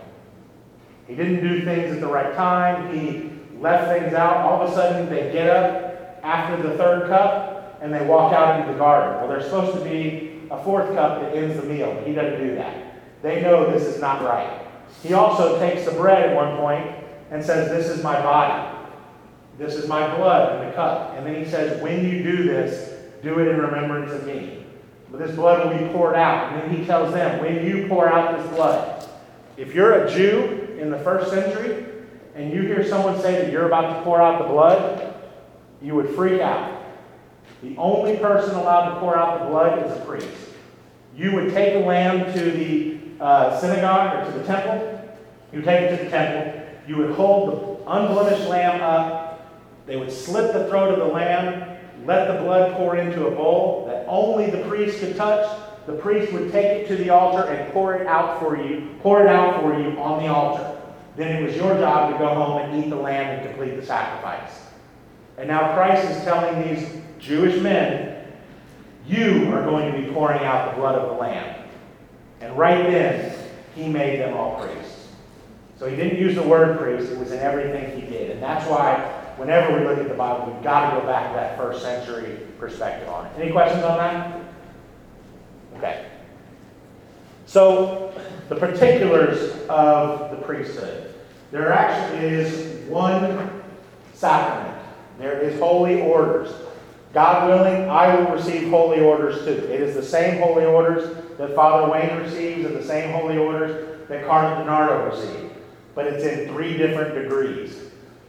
He 1.07 1.15
didn't 1.15 1.47
do 1.47 1.63
things 1.63 1.93
at 1.93 2.01
the 2.01 2.07
right 2.07 2.35
time. 2.35 2.95
He 2.95 3.31
left 3.59 3.91
things 3.91 4.13
out. 4.13 4.37
All 4.37 4.61
of 4.61 4.71
a 4.71 4.73
sudden, 4.73 5.09
they 5.09 5.31
get 5.31 5.49
up 5.49 6.19
after 6.23 6.61
the 6.61 6.75
third 6.77 7.07
cup 7.07 7.79
and 7.81 7.93
they 7.93 8.05
walk 8.05 8.33
out 8.33 8.59
into 8.59 8.71
the 8.71 8.77
garden. 8.77 9.19
Well, 9.19 9.27
they're 9.27 9.43
supposed 9.43 9.77
to 9.77 9.83
be 9.83 10.22
a 10.53 10.63
fourth 10.63 10.93
cup 10.93 11.21
that 11.21 11.35
ends 11.35 11.59
the 11.59 11.63
meal, 11.63 12.01
he 12.05 12.13
doesn't 12.13 12.39
do 12.39 12.55
that. 12.55 13.21
They 13.23 13.41
know 13.41 13.71
this 13.71 13.83
is 13.83 13.99
not 13.99 14.21
right. 14.23 14.61
He 15.01 15.13
also 15.13 15.57
takes 15.57 15.85
the 15.85 15.91
bread 15.91 16.29
at 16.29 16.35
one 16.35 16.57
point 16.57 16.95
and 17.31 17.43
says, 17.43 17.69
This 17.69 17.89
is 17.89 18.03
my 18.03 18.21
body. 18.21 18.77
This 19.57 19.75
is 19.75 19.87
my 19.87 20.15
blood 20.15 20.61
in 20.61 20.67
the 20.69 20.75
cup. 20.75 21.15
And 21.15 21.25
then 21.25 21.43
he 21.43 21.49
says, 21.49 21.81
When 21.81 22.05
you 22.05 22.21
do 22.21 22.43
this, 22.43 22.91
do 23.23 23.39
it 23.39 23.47
in 23.47 23.57
remembrance 23.57 24.11
of 24.11 24.27
me. 24.27 24.65
But 25.09 25.25
this 25.25 25.35
blood 25.35 25.65
will 25.65 25.77
be 25.77 25.91
poured 25.91 26.15
out. 26.15 26.53
And 26.53 26.61
then 26.61 26.79
he 26.79 26.85
tells 26.85 27.13
them, 27.13 27.41
When 27.41 27.65
you 27.65 27.87
pour 27.87 28.07
out 28.07 28.37
this 28.37 28.47
blood, 28.55 29.09
if 29.57 29.73
you're 29.73 30.05
a 30.05 30.11
Jew 30.13 30.77
in 30.79 30.91
the 30.91 30.99
first 30.99 31.31
century 31.31 31.85
and 32.35 32.51
you 32.51 32.61
hear 32.61 32.87
someone 32.87 33.19
say 33.21 33.41
that 33.41 33.51
you're 33.51 33.67
about 33.67 33.97
to 33.97 34.03
pour 34.03 34.21
out 34.21 34.43
the 34.43 34.49
blood, 34.49 35.15
you 35.81 35.95
would 35.95 36.09
freak 36.09 36.41
out. 36.41 36.82
The 37.63 37.77
only 37.77 38.17
person 38.17 38.55
allowed 38.55 38.93
to 38.93 38.99
pour 38.99 39.17
out 39.17 39.39
the 39.39 39.45
blood 39.45 39.85
is 39.85 39.97
a 39.97 40.01
priest. 40.01 40.27
You 41.15 41.31
would 41.31 41.53
take 41.53 41.75
a 41.75 41.87
lamb 41.87 42.33
to 42.33 42.51
the 42.51 42.99
uh, 43.23 43.57
synagogue 43.57 44.17
or 44.17 44.31
to 44.31 44.37
the 44.37 44.43
temple. 44.43 45.15
You 45.53 45.59
would 45.59 45.65
take 45.65 45.83
it 45.83 45.97
to 45.97 46.03
the 46.03 46.09
temple. 46.09 46.61
You 46.85 46.97
would 46.97 47.11
hold 47.11 47.49
the 47.85 47.89
unblemished 47.89 48.49
lamb 48.49 48.81
up. 48.81 49.49
They 49.85 49.95
would 49.95 50.11
slit 50.11 50.51
the 50.51 50.67
throat 50.67 50.91
of 50.91 50.99
the 50.99 51.13
lamb, 51.13 51.77
let 52.05 52.27
the 52.27 52.43
blood 52.43 52.73
pour 52.73 52.97
into 52.97 53.27
a 53.27 53.31
bowl 53.31 53.85
that 53.87 54.05
only 54.09 54.49
the 54.49 54.63
priest 54.67 54.99
could 54.99 55.15
touch. 55.15 55.47
The 55.85 55.93
priest 55.93 56.33
would 56.33 56.51
take 56.51 56.81
it 56.81 56.87
to 56.89 56.97
the 56.97 57.11
altar 57.11 57.49
and 57.49 57.71
pour 57.71 57.95
it 57.95 58.07
out 58.07 58.39
for 58.41 58.57
you, 58.57 58.89
pour 59.01 59.21
it 59.21 59.27
out 59.27 59.61
for 59.61 59.79
you 59.79 59.97
on 59.99 60.21
the 60.21 60.27
altar. 60.27 60.81
Then 61.15 61.41
it 61.41 61.45
was 61.45 61.55
your 61.55 61.77
job 61.77 62.11
to 62.11 62.17
go 62.17 62.27
home 62.27 62.61
and 62.61 62.83
eat 62.83 62.89
the 62.89 62.97
lamb 62.97 63.39
and 63.39 63.47
complete 63.47 63.79
the 63.79 63.85
sacrifice. 63.85 64.62
And 65.37 65.47
now 65.47 65.73
Christ 65.75 66.09
is 66.09 66.23
telling 66.23 66.67
these 66.67 66.87
Jewish 67.19 67.59
men, 67.61 68.25
you 69.07 69.51
are 69.53 69.63
going 69.63 69.91
to 69.91 69.99
be 69.99 70.13
pouring 70.13 70.43
out 70.43 70.71
the 70.71 70.79
blood 70.79 70.95
of 70.95 71.09
the 71.09 71.15
lamb. 71.15 71.67
And 72.41 72.57
right 72.57 72.83
then, 72.89 73.35
he 73.75 73.87
made 73.87 74.19
them 74.19 74.35
all 74.35 74.61
priests. 74.61 75.07
So 75.77 75.89
he 75.89 75.95
didn't 75.95 76.19
use 76.19 76.35
the 76.35 76.43
word 76.43 76.77
priest, 76.79 77.11
it 77.11 77.17
was 77.17 77.31
in 77.31 77.39
everything 77.39 77.99
he 77.99 78.07
did. 78.07 78.31
And 78.31 78.41
that's 78.41 78.65
why, 78.69 78.99
whenever 79.37 79.77
we 79.77 79.85
look 79.85 79.97
at 79.97 80.07
the 80.07 80.13
Bible, 80.13 80.53
we've 80.53 80.63
got 80.63 80.93
to 80.93 81.01
go 81.01 81.07
back 81.07 81.29
to 81.29 81.35
that 81.35 81.57
first 81.57 81.81
century 81.81 82.39
perspective 82.59 83.09
on 83.09 83.25
it. 83.25 83.31
Any 83.37 83.51
questions 83.51 83.83
on 83.83 83.97
that? 83.97 84.41
Okay. 85.77 86.05
So, 87.45 88.13
the 88.49 88.55
particulars 88.55 89.51
of 89.67 90.31
the 90.31 90.37
priesthood. 90.37 91.13
There 91.51 91.71
actually 91.71 92.27
is 92.27 92.87
one 92.87 93.61
sacrament. 94.13 94.82
There 95.19 95.39
is 95.39 95.59
holy 95.59 96.01
orders. 96.01 96.53
God 97.13 97.47
willing, 97.47 97.89
I 97.89 98.15
will 98.15 98.31
receive 98.31 98.69
holy 98.69 98.99
orders 98.99 99.45
too. 99.45 99.51
It 99.71 99.81
is 99.81 99.95
the 99.95 100.03
same 100.03 100.41
holy 100.41 100.65
orders 100.65 101.15
that 101.37 101.55
Father 101.55 101.91
Wayne 101.91 102.17
receives 102.17 102.65
and 102.65 102.75
the 102.75 102.83
same 102.83 103.11
holy 103.11 103.37
orders 103.37 104.07
that 104.09 104.25
Cardinal 104.25 104.65
DiNardo 104.65 105.11
received. 105.11 105.53
But 105.95 106.07
it's 106.07 106.23
in 106.23 106.49
three 106.49 106.75
different 106.75 107.13
degrees. 107.13 107.77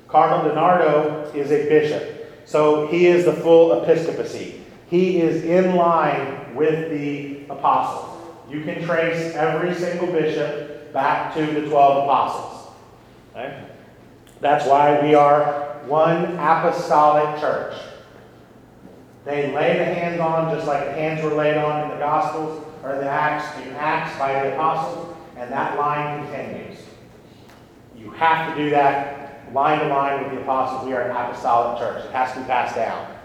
Cardinal 0.08 0.50
DiNardo 0.50 1.34
is 1.34 1.50
a 1.50 1.68
bishop, 1.68 2.30
so 2.44 2.86
he 2.88 3.06
is 3.06 3.24
the 3.24 3.32
full 3.32 3.82
episcopacy. 3.82 4.60
He 4.90 5.20
is 5.20 5.44
in 5.44 5.76
line 5.76 6.54
with 6.54 6.90
the 6.90 7.46
apostles. 7.52 8.10
You 8.50 8.62
can 8.62 8.84
trace 8.84 9.34
every 9.34 9.74
single 9.74 10.08
bishop 10.08 10.92
back 10.92 11.34
to 11.34 11.44
the 11.44 11.62
12 11.62 12.04
apostles. 12.04 12.72
Okay? 13.32 13.64
That's 14.40 14.66
why 14.66 15.00
we 15.02 15.14
are 15.14 15.73
one 15.86 16.34
apostolic 16.34 17.40
church. 17.40 17.74
They 19.24 19.52
lay 19.52 19.78
the 19.78 19.84
hands 19.84 20.20
on 20.20 20.54
just 20.54 20.66
like 20.66 20.84
the 20.84 20.92
hands 20.92 21.22
were 21.22 21.34
laid 21.34 21.56
on 21.56 21.84
in 21.84 21.88
the 21.90 21.96
Gospels 21.96 22.64
or 22.82 22.96
the 22.96 23.08
Acts, 23.08 23.58
in 23.66 23.72
Acts 23.74 24.18
by 24.18 24.44
the 24.44 24.52
apostles, 24.52 25.16
and 25.36 25.50
that 25.50 25.78
line 25.78 26.26
continues. 26.26 26.78
You 27.96 28.10
have 28.10 28.54
to 28.54 28.62
do 28.62 28.70
that 28.70 29.52
line 29.54 29.80
to 29.80 29.88
line 29.88 30.24
with 30.24 30.32
the 30.32 30.42
apostles. 30.42 30.86
We 30.86 30.92
are 30.92 31.02
an 31.02 31.10
apostolic 31.10 31.78
church. 31.78 32.04
It 32.04 32.12
has 32.12 32.34
to 32.34 32.40
be 32.40 32.46
passed 32.46 32.76
down. 32.76 33.16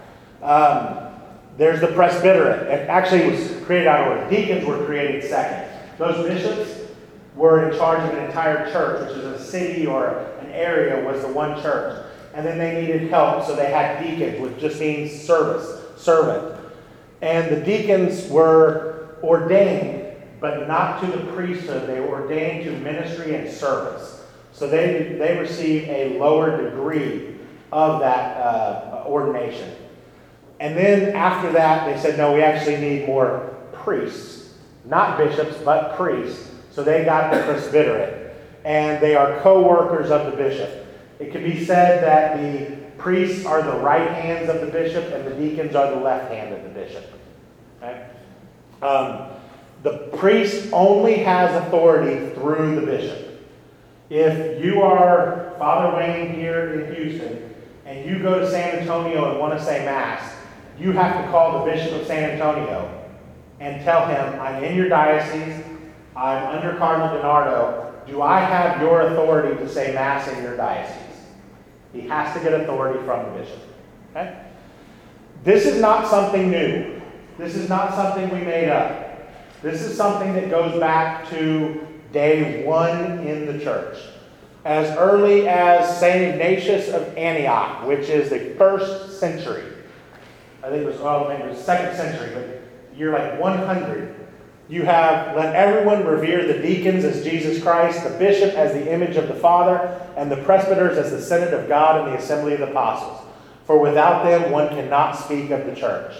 Um, 0.42 1.10
there's 1.58 1.80
the 1.80 1.88
presbyterate. 1.88 2.68
It 2.68 2.88
actually 2.88 3.30
was 3.30 3.62
created 3.66 3.86
out 3.86 4.06
of 4.06 4.16
order. 4.16 4.30
Deacons 4.30 4.64
were 4.64 4.84
created 4.86 5.22
second. 5.24 5.70
Those 5.98 6.26
bishops 6.26 6.90
were 7.36 7.68
in 7.68 7.76
charge 7.76 8.00
of 8.08 8.18
an 8.18 8.24
entire 8.24 8.70
church, 8.72 9.06
which 9.06 9.18
is 9.18 9.24
a 9.24 9.44
city 9.44 9.86
or 9.86 10.08
an 10.40 10.50
area 10.52 11.04
was 11.04 11.20
the 11.20 11.28
one 11.28 11.60
church. 11.60 12.06
And 12.34 12.46
then 12.46 12.58
they 12.58 12.80
needed 12.80 13.10
help, 13.10 13.44
so 13.44 13.56
they 13.56 13.70
had 13.70 14.02
deacons, 14.02 14.40
which 14.40 14.58
just 14.60 14.80
means 14.80 15.12
service, 15.12 15.82
servant. 16.00 16.60
And 17.22 17.54
the 17.54 17.60
deacons 17.60 18.28
were 18.28 19.16
ordained 19.22 20.00
but 20.40 20.66
not 20.66 21.00
to 21.02 21.06
the 21.06 21.32
priesthood. 21.32 21.86
They 21.86 22.00
were 22.00 22.22
ordained 22.22 22.64
to 22.64 22.72
ministry 22.78 23.36
and 23.36 23.48
service. 23.48 24.24
So 24.52 24.66
they, 24.66 25.16
they 25.18 25.38
receive 25.38 25.88
a 25.88 26.18
lower 26.18 26.64
degree 26.64 27.36
of 27.72 28.00
that 28.00 28.36
uh, 28.38 29.04
ordination. 29.06 29.76
And 30.58 30.76
then 30.76 31.14
after 31.14 31.52
that, 31.52 31.86
they 31.86 32.00
said, 32.00 32.18
no, 32.18 32.32
we 32.32 32.42
actually 32.42 32.78
need 32.78 33.06
more 33.06 33.54
priests. 33.72 34.54
Not 34.84 35.18
bishops, 35.18 35.56
but 35.64 35.96
priests. 35.96 36.50
So 36.72 36.82
they 36.82 37.04
got 37.04 37.32
the 37.32 37.42
presbyterate. 37.42 38.34
And 38.64 39.02
they 39.02 39.14
are 39.14 39.40
co 39.40 39.62
workers 39.62 40.10
of 40.10 40.30
the 40.30 40.36
bishop. 40.36 40.79
It 41.20 41.32
can 41.32 41.44
be 41.44 41.64
said 41.64 42.02
that 42.02 42.40
the 42.40 42.76
priests 42.96 43.46
are 43.46 43.62
the 43.62 43.78
right 43.80 44.10
hands 44.10 44.48
of 44.48 44.60
the 44.62 44.66
bishop 44.66 45.12
and 45.12 45.26
the 45.26 45.34
deacons 45.34 45.74
are 45.74 45.90
the 45.90 46.00
left 46.00 46.32
hand 46.32 46.54
of 46.54 46.62
the 46.62 46.70
bishop. 46.70 47.04
Um, 48.82 49.26
the 49.82 50.08
priest 50.16 50.70
only 50.72 51.16
has 51.18 51.54
authority 51.66 52.34
through 52.34 52.80
the 52.80 52.86
bishop. 52.86 53.46
If 54.08 54.64
you 54.64 54.82
are 54.82 55.54
Father 55.58 55.96
Wayne 55.96 56.34
here 56.34 56.80
in 56.80 56.94
Houston 56.94 57.54
and 57.84 58.08
you 58.08 58.18
go 58.18 58.40
to 58.40 58.50
San 58.50 58.78
Antonio 58.78 59.30
and 59.30 59.38
want 59.38 59.58
to 59.58 59.64
say 59.64 59.84
Mass, 59.84 60.34
you 60.78 60.92
have 60.92 61.22
to 61.22 61.30
call 61.30 61.64
the 61.64 61.70
Bishop 61.70 61.92
of 61.92 62.06
San 62.06 62.30
Antonio 62.30 63.04
and 63.60 63.84
tell 63.84 64.06
him, 64.06 64.40
I'm 64.40 64.64
in 64.64 64.74
your 64.74 64.88
diocese, 64.88 65.62
I'm 66.16 66.56
under 66.56 66.76
Cardinal 66.78 67.08
DiNardo, 67.18 68.06
do 68.06 68.22
I 68.22 68.40
have 68.40 68.80
your 68.80 69.02
authority 69.02 69.56
to 69.56 69.68
say 69.68 69.92
Mass 69.92 70.26
in 70.28 70.42
your 70.42 70.56
diocese? 70.56 71.09
He 71.92 72.02
has 72.02 72.34
to 72.36 72.42
get 72.42 72.52
authority 72.60 73.04
from 73.04 73.32
the 73.32 73.40
bishop. 73.40 73.58
Okay? 74.10 74.44
This 75.42 75.66
is 75.66 75.80
not 75.80 76.06
something 76.06 76.50
new. 76.50 77.00
This 77.38 77.56
is 77.56 77.68
not 77.68 77.94
something 77.94 78.28
we 78.30 78.44
made 78.44 78.68
up. 78.68 79.30
This 79.62 79.80
is 79.82 79.96
something 79.96 80.34
that 80.34 80.50
goes 80.50 80.78
back 80.78 81.28
to 81.30 81.86
day 82.12 82.64
one 82.64 83.18
in 83.26 83.46
the 83.46 83.62
church. 83.64 83.98
As 84.64 84.94
early 84.98 85.48
as 85.48 85.98
St. 85.98 86.34
Ignatius 86.34 86.90
of 86.90 87.16
Antioch, 87.16 87.86
which 87.86 88.08
is 88.08 88.28
the 88.28 88.54
first 88.56 89.18
century. 89.18 89.64
I 90.62 90.68
think 90.68 90.82
it 90.82 90.86
was, 90.86 90.98
well, 90.98 91.28
maybe 91.28 91.44
it 91.44 91.48
was 91.48 91.64
second 91.64 91.96
century, 91.96 92.30
but 92.34 92.98
you're 92.98 93.12
like 93.12 93.40
100. 93.40 94.19
You 94.70 94.84
have, 94.84 95.34
let 95.36 95.56
everyone 95.56 96.06
revere 96.06 96.46
the 96.46 96.62
deacons 96.62 97.04
as 97.04 97.24
Jesus 97.24 97.60
Christ, 97.60 98.04
the 98.04 98.16
bishop 98.16 98.54
as 98.54 98.72
the 98.72 98.92
image 98.92 99.16
of 99.16 99.26
the 99.26 99.34
Father, 99.34 100.00
and 100.16 100.30
the 100.30 100.36
presbyters 100.36 100.96
as 100.96 101.10
the 101.10 101.20
Senate 101.20 101.52
of 101.52 101.68
God 101.68 102.00
and 102.00 102.12
the 102.12 102.18
assembly 102.18 102.52
of 102.52 102.60
the 102.60 102.70
apostles. 102.70 103.20
For 103.66 103.80
without 103.80 104.22
them, 104.22 104.52
one 104.52 104.68
cannot 104.68 105.18
speak 105.18 105.50
of 105.50 105.66
the 105.66 105.74
church. 105.74 106.14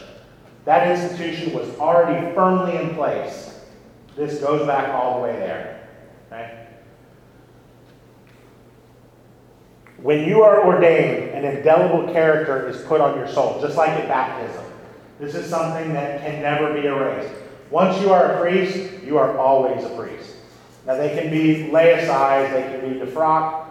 That 0.65 0.91
institution 0.91 1.55
was 1.55 1.69
already 1.79 2.35
firmly 2.35 2.77
in 2.77 2.97
place. 2.97 3.61
This 4.17 4.41
goes 4.41 4.67
back 4.67 4.89
all 4.89 5.19
the 5.19 5.29
way 5.29 5.33
there. 5.35 5.89
Okay? 6.27 6.67
When 9.99 10.27
you 10.29 10.43
are 10.43 10.67
ordained, 10.67 11.31
an 11.31 11.45
indelible 11.45 12.13
character 12.13 12.69
is 12.69 12.83
put 12.83 13.01
on 13.01 13.17
your 13.17 13.29
soul, 13.29 13.61
just 13.61 13.77
like 13.77 13.91
at 13.91 14.09
baptism. 14.09 14.65
This 15.21 15.37
is 15.37 15.49
something 15.49 15.93
that 15.93 16.23
can 16.23 16.43
never 16.43 16.75
be 16.75 16.89
erased. 16.89 17.33
Once 17.71 18.01
you 18.01 18.13
are 18.13 18.33
a 18.33 18.41
priest, 18.41 18.91
you 19.05 19.17
are 19.17 19.39
always 19.39 19.85
a 19.85 19.89
priest. 19.91 20.35
Now, 20.87 20.97
they 20.97 21.15
can 21.15 21.31
be 21.31 21.71
laicized, 21.71 22.53
they 22.53 22.63
can 22.63 22.93
be 22.93 22.99
defrocked, 22.99 23.69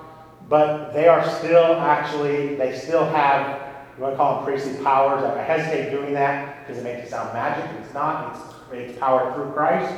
but 0.48 0.94
they 0.94 1.08
are 1.08 1.28
still 1.30 1.76
actually, 1.76 2.56
they 2.56 2.78
still 2.78 3.04
have, 3.06 3.62
you 3.98 4.04
want 4.04 4.14
to 4.14 4.18
call 4.18 4.36
them 4.38 4.46
priestly 4.46 4.82
powers. 4.84 5.24
I 5.24 5.42
hesitate 5.44 5.92
doing 5.92 6.14
that 6.14 6.66
because 6.66 6.82
it 6.82 6.84
makes 6.84 7.08
it 7.08 7.10
sound 7.10 7.34
magic. 7.34 7.70
It's 7.84 7.94
not, 7.94 8.36
it's, 8.72 8.74
it's 8.74 9.00
power 9.00 9.34
through 9.34 9.52
Christ. 9.52 9.94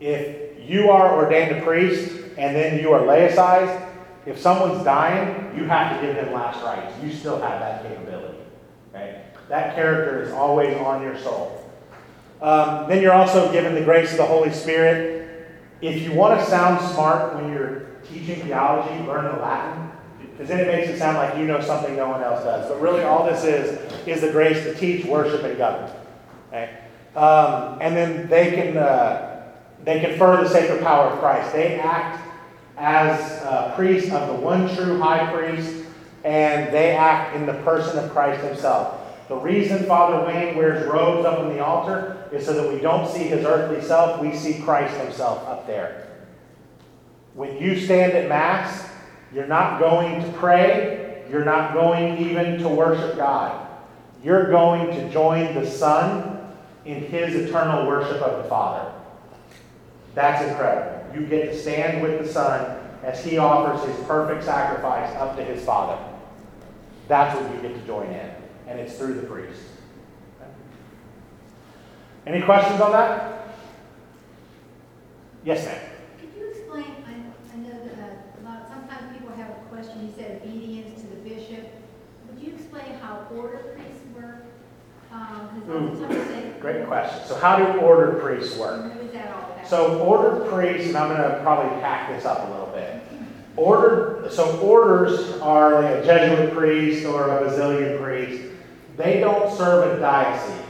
If 0.00 0.68
you 0.68 0.90
are 0.90 1.14
ordained 1.14 1.56
a 1.56 1.62
priest 1.62 2.10
and 2.38 2.56
then 2.56 2.80
you 2.80 2.92
are 2.92 3.00
laicized, 3.00 3.86
if 4.26 4.38
someone's 4.38 4.82
dying, 4.82 5.56
you 5.56 5.64
have 5.64 6.00
to 6.00 6.06
give 6.06 6.16
them 6.16 6.32
last 6.32 6.62
rites. 6.64 6.94
You 7.02 7.12
still 7.12 7.40
have 7.40 7.60
that 7.60 7.82
capability. 7.82 8.38
Okay? 8.90 9.24
That 9.48 9.74
character 9.74 10.22
is 10.22 10.32
always 10.32 10.74
on 10.78 11.02
your 11.02 11.18
soul. 11.18 11.63
Um, 12.44 12.86
then 12.90 13.00
you're 13.00 13.14
also 13.14 13.50
given 13.52 13.74
the 13.74 13.80
grace 13.80 14.10
of 14.10 14.18
the 14.18 14.26
Holy 14.26 14.52
Spirit. 14.52 15.48
If 15.80 16.02
you 16.02 16.12
want 16.12 16.38
to 16.38 16.44
sound 16.44 16.78
smart 16.92 17.34
when 17.34 17.50
you're 17.50 17.86
teaching 18.06 18.42
theology, 18.42 19.02
learn 19.06 19.34
the 19.34 19.40
Latin, 19.40 19.90
because 20.20 20.48
then 20.48 20.60
it 20.60 20.66
makes 20.66 20.90
it 20.90 20.98
sound 20.98 21.16
like 21.16 21.38
you 21.38 21.46
know 21.46 21.62
something 21.62 21.96
no 21.96 22.10
one 22.10 22.22
else 22.22 22.44
does. 22.44 22.68
But 22.68 22.82
really, 22.82 23.02
all 23.02 23.24
this 23.24 23.44
is 23.44 23.78
is 24.06 24.20
the 24.20 24.30
grace 24.30 24.62
to 24.64 24.74
teach, 24.74 25.06
worship, 25.06 25.42
and 25.42 25.56
govern. 25.56 25.90
Okay? 26.48 26.80
Um, 27.16 27.78
and 27.80 27.96
then 27.96 28.28
they 28.28 28.50
can 28.50 28.76
uh, 28.76 29.46
they 29.82 30.00
confer 30.00 30.42
the 30.44 30.48
sacred 30.50 30.82
power 30.82 31.06
of 31.06 31.20
Christ. 31.20 31.50
They 31.54 31.80
act 31.80 32.22
as 32.76 33.42
uh, 33.44 33.72
priests 33.74 34.12
of 34.12 34.28
the 34.28 34.34
one 34.34 34.68
true 34.76 34.98
high 34.98 35.32
priest, 35.32 35.86
and 36.24 36.70
they 36.74 36.94
act 36.94 37.34
in 37.36 37.46
the 37.46 37.54
person 37.62 38.04
of 38.04 38.10
Christ 38.10 38.44
Himself. 38.44 39.00
The 39.28 39.36
reason 39.36 39.84
Father 39.84 40.26
Wayne 40.26 40.56
wears 40.56 40.86
robes 40.86 41.24
up 41.24 41.38
on 41.38 41.48
the 41.48 41.64
altar 41.64 42.28
is 42.30 42.44
so 42.44 42.52
that 42.52 42.70
we 42.70 42.80
don't 42.80 43.10
see 43.10 43.24
his 43.24 43.44
earthly 43.44 43.80
self, 43.80 44.20
we 44.20 44.36
see 44.36 44.60
Christ 44.62 44.94
himself 44.98 45.46
up 45.48 45.66
there. 45.66 46.08
When 47.32 47.56
you 47.56 47.80
stand 47.80 48.12
at 48.12 48.28
Mass, 48.28 48.86
you're 49.32 49.46
not 49.46 49.80
going 49.80 50.22
to 50.22 50.32
pray, 50.38 51.24
you're 51.30 51.44
not 51.44 51.72
going 51.72 52.18
even 52.18 52.58
to 52.58 52.68
worship 52.68 53.16
God. 53.16 53.66
You're 54.22 54.50
going 54.50 54.88
to 54.88 55.10
join 55.10 55.54
the 55.54 55.66
Son 55.66 56.54
in 56.84 57.00
his 57.06 57.34
eternal 57.34 57.86
worship 57.86 58.20
of 58.20 58.42
the 58.42 58.48
Father. 58.48 58.92
That's 60.14 60.46
incredible. 60.46 61.18
You 61.18 61.26
get 61.26 61.46
to 61.46 61.58
stand 61.58 62.02
with 62.02 62.24
the 62.24 62.30
Son 62.30 62.78
as 63.02 63.24
he 63.24 63.38
offers 63.38 63.86
his 63.88 64.06
perfect 64.06 64.44
sacrifice 64.44 65.14
up 65.16 65.36
to 65.36 65.44
his 65.44 65.64
Father. 65.64 66.02
That's 67.08 67.38
what 67.38 67.54
you 67.54 67.60
get 67.62 67.74
to 67.74 67.86
join 67.86 68.06
in 68.06 68.33
and 68.66 68.78
it's 68.78 68.96
through 68.96 69.14
the 69.14 69.26
priest. 69.26 69.60
Any 72.26 72.40
questions 72.40 72.80
on 72.80 72.92
that? 72.92 73.48
Yes, 75.44 75.66
ma'am. 75.66 75.78
Could 76.18 76.30
you 76.40 76.48
explain, 76.48 77.04
I, 77.06 77.12
I 77.52 77.56
know 77.58 77.84
that 77.84 77.98
uh, 77.98 78.40
a 78.40 78.48
lot, 78.48 78.66
sometimes 78.66 79.12
people 79.12 79.36
have 79.36 79.50
a 79.50 79.54
question, 79.68 80.06
you 80.06 80.12
said 80.16 80.40
obedience 80.42 81.02
to 81.02 81.06
the 81.08 81.16
bishop. 81.16 81.68
Would 82.30 82.42
you 82.42 82.54
explain 82.54 82.94
how 82.94 83.26
order 83.34 83.58
priests 83.74 84.00
work? 84.16 84.46
Um, 85.12 85.50
because 85.54 85.98
some 85.98 86.08
people 86.08 86.24
say. 86.24 86.52
Great 86.60 86.86
question. 86.86 87.26
So, 87.26 87.36
how 87.36 87.56
do 87.58 87.78
ordered 87.80 88.22
priests 88.22 88.56
work? 88.56 88.94
What 88.94 89.04
is 89.04 89.12
that 89.12 89.34
all 89.34 89.52
about? 89.52 89.68
So, 89.68 90.00
ordered 90.00 90.50
priests, 90.50 90.88
and 90.88 90.96
I'm 90.96 91.14
going 91.14 91.30
to 91.30 91.40
probably 91.42 91.78
pack 91.82 92.08
this 92.08 92.24
up 92.24 92.48
a 92.48 92.50
little 92.50 92.72
bit. 92.74 93.02
Ordered, 93.56 94.32
so 94.32 94.58
orders 94.60 95.38
are 95.40 95.82
like 95.82 96.02
a 96.02 96.04
Jesuit 96.04 96.54
priest 96.54 97.04
or 97.04 97.28
a 97.28 97.44
Basilian 97.44 98.02
priest. 98.02 98.53
They 98.96 99.20
don't 99.20 99.56
serve 99.56 99.96
a 99.96 100.00
diocese. 100.00 100.60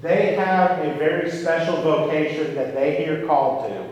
They 0.00 0.34
have 0.34 0.78
a 0.78 0.94
very 0.98 1.30
special 1.30 1.80
vocation 1.82 2.54
that 2.54 2.74
they 2.74 2.96
hear 2.96 3.26
called 3.26 3.68
to. 3.68 3.88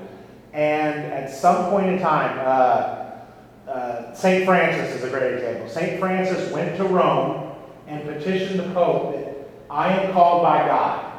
And 0.53 0.99
at 1.13 1.31
some 1.31 1.71
point 1.71 1.89
in 1.89 1.99
time, 2.01 2.39
uh, 2.41 3.71
uh, 3.71 4.15
St. 4.15 4.45
Francis 4.45 4.97
is 4.97 5.05
a 5.05 5.11
great 5.11 5.35
example. 5.35 5.69
St. 5.69 6.01
Francis 6.01 6.53
went 6.53 6.77
to 6.77 6.85
Rome 6.85 7.55
and 7.87 8.03
petitioned 8.05 8.59
the 8.59 8.71
Pope 8.75 9.15
that 9.15 9.49
I 9.71 9.93
am 9.93 10.13
called 10.13 10.43
by 10.43 10.67
God 10.67 11.11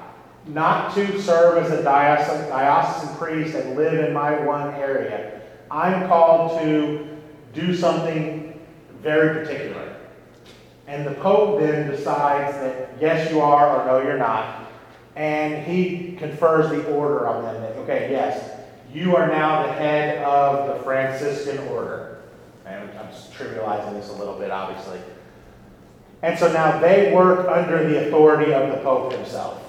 not 0.48 0.94
to 0.96 1.22
serve 1.22 1.64
as 1.64 1.72
a 1.72 1.84
diocesan, 1.84 2.50
diocesan 2.50 3.16
priest 3.18 3.56
and 3.56 3.76
live 3.76 3.94
in 3.94 4.14
my 4.14 4.40
one 4.40 4.74
area. 4.76 5.40
I'm 5.70 6.08
called 6.08 6.60
to 6.62 7.18
do 7.54 7.76
something 7.76 8.60
very 9.02 9.46
particular. 9.46 9.91
And 10.92 11.08
the 11.08 11.14
Pope 11.22 11.62
then 11.62 11.90
decides 11.90 12.54
that 12.58 12.90
yes, 13.00 13.32
you 13.32 13.40
are, 13.40 13.80
or 13.80 13.86
no, 13.86 14.06
you're 14.06 14.18
not. 14.18 14.70
And 15.16 15.66
he 15.66 16.18
confers 16.18 16.70
the 16.70 16.86
order 16.92 17.30
on 17.30 17.44
them 17.46 17.62
that, 17.62 17.78
okay, 17.78 18.12
yes, 18.12 18.60
you 18.94 19.16
are 19.16 19.30
now 19.30 19.66
the 19.68 19.72
head 19.72 20.22
of 20.22 20.68
the 20.68 20.84
Franciscan 20.84 21.60
order. 21.70 22.24
And 22.66 22.92
I'm 23.00 23.08
just 23.08 23.32
trivializing 23.32 23.94
this 23.94 24.10
a 24.10 24.14
little 24.14 24.38
bit, 24.38 24.52
obviously. 24.52 25.00
And 26.24 26.38
so 26.38 26.52
now 26.52 26.78
they 26.82 27.14
work 27.14 27.48
under 27.48 27.88
the 27.88 28.08
authority 28.08 28.54
of 28.54 28.70
the 28.72 28.84
Pope 28.84 29.14
himself. 29.14 29.64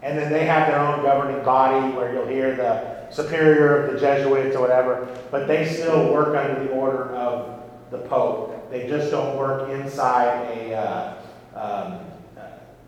And 0.00 0.16
then 0.16 0.30
they 0.30 0.46
have 0.46 0.68
their 0.68 0.78
own 0.78 1.02
governing 1.02 1.44
body 1.44 1.92
where 1.96 2.14
you'll 2.14 2.28
hear 2.28 2.54
the 2.54 3.10
superior 3.10 3.82
of 3.82 3.94
the 3.94 3.98
Jesuits 3.98 4.54
or 4.54 4.60
whatever, 4.60 5.08
but 5.32 5.48
they 5.48 5.66
still 5.66 6.12
work 6.12 6.36
under 6.36 6.62
the 6.62 6.70
order 6.70 7.10
of 7.16 7.64
the 7.90 7.98
Pope. 7.98 8.61
They 8.72 8.88
just 8.88 9.10
don't 9.10 9.36
work 9.36 9.68
inside 9.68 10.48
a, 10.56 10.74
uh, 10.74 11.14
um, 11.54 12.00
uh, 12.38 12.40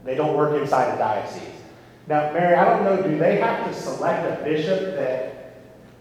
they 0.03 0.15
don't 0.15 0.35
work 0.35 0.59
inside 0.59 0.95
a 0.95 0.97
diocese. 0.97 1.43
Now, 2.07 2.33
Mary, 2.33 2.55
I 2.55 2.65
don't 2.65 2.85
know, 2.85 3.03
do 3.03 3.19
they 3.19 3.37
have 3.37 3.67
to 3.67 3.75
select 3.79 4.25
a 4.25 4.43
bishop 4.43 4.97
that 4.97 5.57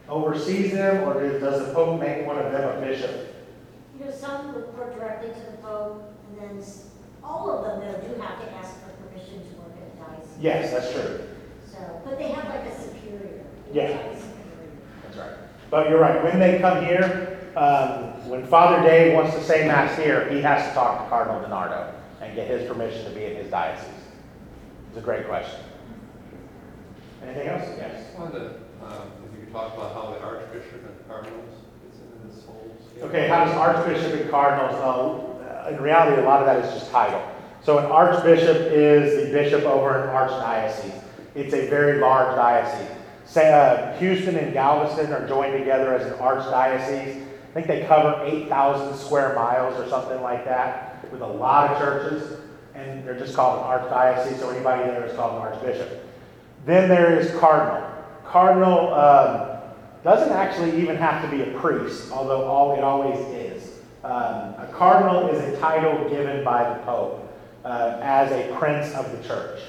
oversees 0.08 0.72
them, 0.72 1.04
or 1.04 1.38
does 1.38 1.68
the 1.68 1.74
Pope 1.74 2.00
make 2.00 2.26
one 2.26 2.40
of 2.40 2.54
them 2.54 2.78
a 2.78 2.80
bishop? 2.80 3.36
You 4.00 4.06
know, 4.06 4.12
some 4.12 4.56
report 4.56 4.96
directly 4.98 5.32
to 5.32 5.52
the 5.52 5.58
Pope, 5.58 6.16
and 6.30 6.60
then 6.60 6.66
all 7.22 7.52
of 7.52 7.66
them, 7.66 7.82
though, 7.82 8.08
do 8.08 8.22
have 8.22 8.40
to 8.40 8.54
ask 8.54 8.76
for 8.86 8.92
permission 9.06 9.42
to 9.42 9.56
work 9.58 9.74
at 9.76 10.08
a 10.08 10.16
diocese. 10.16 10.38
Yes, 10.40 10.72
that's 10.72 10.94
true. 10.94 11.28
So, 11.70 12.02
but 12.06 12.18
they 12.18 12.30
have 12.30 12.46
like 12.46 12.68
a 12.68 12.82
superior, 12.82 13.44
Yeah. 13.74 13.98
That's 15.04 15.18
right. 15.18 15.34
But 15.70 15.90
you're 15.90 16.00
right, 16.00 16.24
when 16.24 16.40
they 16.40 16.60
come 16.60 16.86
here, 16.86 17.52
um, 17.58 18.13
when 18.26 18.46
Father 18.48 18.82
Dave 18.88 19.14
wants 19.14 19.36
to 19.36 19.44
say 19.44 19.68
mass 19.68 19.98
here, 19.98 20.30
he 20.30 20.42
has 20.42 20.68
to 20.68 20.74
talk 20.74 21.04
to 21.04 21.10
Cardinal 21.10 21.42
DiNardo 21.42 21.94
and 22.22 22.36
get 22.36 22.48
his 22.48 22.68
permission 22.68 23.04
to 23.06 23.12
be 23.12 23.26
in 23.26 23.36
his 23.36 23.50
diocese. 23.50 23.90
It's 24.90 24.98
a 24.98 25.02
great 25.02 25.26
question. 25.28 25.60
Anything 27.24 27.48
else? 27.48 27.70
Yes. 27.78 28.06
Just 28.06 28.20
wanted 28.20 28.40
to, 28.40 28.46
um, 28.86 29.12
if 29.26 29.40
you 29.40 29.46
could 29.46 29.54
talk 29.54 29.74
about 29.74 29.94
how 29.94 30.12
the 30.12 30.22
Archbishop 30.22 30.86
and 30.86 31.08
Cardinals 31.08 31.50
fits 31.84 32.00
into 32.02 32.36
this 32.36 32.46
whole. 32.46 32.76
scheme. 32.90 33.04
Okay, 33.04 33.28
how 33.28 33.46
does 33.46 33.56
Archbishop 33.56 34.20
and 34.20 34.30
Cardinals, 34.30 34.76
uh, 34.76 35.70
in 35.72 35.82
reality, 35.82 36.22
a 36.22 36.26
lot 36.26 36.42
of 36.42 36.46
that 36.46 36.64
is 36.64 36.74
just 36.74 36.92
title. 36.92 37.22
So 37.64 37.78
an 37.78 37.86
Archbishop 37.86 38.58
is 38.58 39.26
the 39.26 39.32
bishop 39.32 39.64
over 39.64 40.04
an 40.04 40.10
archdiocese. 40.10 41.02
It's 41.34 41.54
a 41.54 41.68
very 41.70 42.00
large 42.00 42.36
diocese. 42.36 42.90
Say, 43.26 43.54
uh, 43.54 43.98
Houston 44.00 44.36
and 44.36 44.54
Galveston 44.54 45.14
are 45.14 45.28
joined 45.28 45.58
together 45.58 45.94
as 45.94 46.06
an 46.06 46.18
archdiocese. 46.20 47.26
I 47.54 47.62
think 47.62 47.68
they 47.68 47.86
cover 47.86 48.20
8,000 48.26 48.98
square 48.98 49.36
miles 49.36 49.80
or 49.80 49.88
something 49.88 50.20
like 50.24 50.44
that 50.46 51.08
with 51.12 51.22
a 51.22 51.28
lot 51.28 51.70
of 51.70 51.78
churches. 51.78 52.40
And 52.74 53.06
they're 53.06 53.20
just 53.20 53.36
called 53.36 53.60
an 53.60 53.66
archdiocese, 53.66 54.40
so 54.40 54.50
anybody 54.50 54.82
there 54.90 55.06
is 55.06 55.16
called 55.16 55.36
an 55.36 55.42
archbishop. 55.42 56.04
Then 56.66 56.90
there 56.90 57.20
is 57.20 57.30
cardinal. 57.40 57.88
Cardinal 58.26 58.92
um, 58.96 59.60
doesn't 60.04 60.34
actually 60.34 60.82
even 60.82 60.96
have 60.96 61.22
to 61.22 61.30
be 61.30 61.44
a 61.44 61.60
priest, 61.60 62.12
although 62.12 62.46
all, 62.46 62.76
it 62.76 62.84
always 62.84 63.20
is. 63.36 63.74
Um, 64.04 64.56
a 64.58 64.68
cardinal 64.74 65.30
is 65.30 65.40
a 65.40 65.60
title 65.60 66.10
given 66.10 66.44
by 66.44 66.68
the 66.68 66.84
Pope 66.86 67.32
uh, 67.64 68.00
as 68.02 68.32
a 68.32 68.52
prince 68.58 68.96
of 68.96 69.12
the 69.16 69.28
church. 69.28 69.62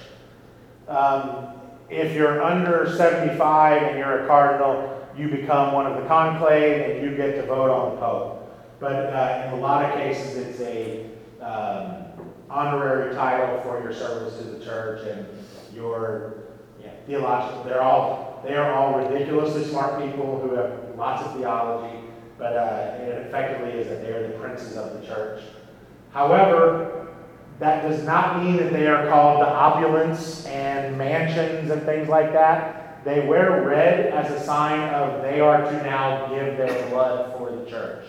Um, 0.89 1.49
if 1.91 2.15
you're 2.15 2.43
under 2.43 2.91
75 2.97 3.83
and 3.83 3.99
you're 3.99 4.25
a 4.25 4.27
cardinal, 4.27 5.04
you 5.17 5.29
become 5.29 5.73
one 5.73 5.87
of 5.87 6.01
the 6.01 6.09
conclave 6.09 6.91
and 6.91 7.05
you 7.05 7.17
get 7.17 7.37
to 7.37 7.47
vote 7.47 7.71
on 7.71 7.95
the 7.95 8.01
Pope. 8.01 8.41
But 8.81 8.93
uh, 8.93 9.45
in 9.47 9.55
a 9.55 9.61
lot 9.61 9.85
of 9.85 9.95
cases, 9.95 10.37
it's 10.37 10.61
a 10.61 11.07
um, 11.41 12.05
honorary 12.51 13.15
title 13.15 13.61
for 13.63 13.81
your 13.83 13.93
service 13.93 14.39
to 14.39 14.45
the 14.45 14.65
church 14.65 15.07
and 15.07 15.27
your 15.75 16.45
yeah, 16.83 16.91
theological. 17.07 17.65
They're 17.65 17.83
all 17.83 18.41
they 18.45 18.57
are 18.57 18.75
all 18.75 18.99
ridiculously 18.99 19.65
smart 19.65 20.05
people 20.05 20.39
who 20.41 20.55
have 20.55 20.97
lots 20.97 21.23
of 21.23 21.37
theology, 21.37 21.99
but 22.37 22.57
uh, 22.57 22.99
it 23.01 23.27
effectively 23.27 23.71
is 23.71 23.89
that 23.89 24.03
they 24.03 24.13
are 24.13 24.29
the 24.29 24.35
princes 24.35 24.77
of 24.77 25.01
the 25.01 25.07
church. 25.07 25.43
However, 26.11 27.15
that 27.59 27.89
does 27.89 28.05
not 28.05 28.43
mean 28.43 28.57
that 28.57 28.73
they 28.73 28.87
are 28.87 29.09
called 29.09 29.41
the 29.41 29.49
opulence 29.49 30.45
and 30.47 30.99
mansions 30.99 31.71
and 31.71 31.83
things 31.85 32.09
like 32.09 32.33
that. 32.33 32.84
They 33.05 33.27
wear 33.27 33.63
red 33.63 34.07
as 34.07 34.31
a 34.31 34.45
sign 34.45 34.81
of 34.95 35.23
they 35.23 35.41
are 35.41 35.63
to 35.63 35.83
now 35.83 36.27
give 36.29 36.57
their 36.57 36.89
blood 36.89 37.37
for 37.37 37.51
the 37.51 37.69
church. 37.71 38.07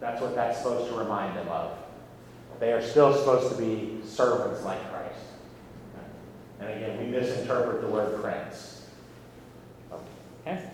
That's 0.00 0.22
what 0.22 0.34
that's 0.34 0.58
supposed 0.58 0.90
to 0.90 0.98
remind 0.98 1.36
them 1.36 1.48
of. 1.48 1.76
They 2.58 2.72
are 2.72 2.82
still 2.82 3.14
supposed 3.14 3.54
to 3.54 3.62
be 3.62 4.00
servants 4.06 4.64
like 4.64 4.80
Christ. 4.90 5.18
And 6.60 6.70
again, 6.70 6.98
we 6.98 7.06
misinterpret 7.06 7.82
the 7.82 7.88
word 7.88 8.22
prince. 8.22 8.86
Okay? 9.92 10.70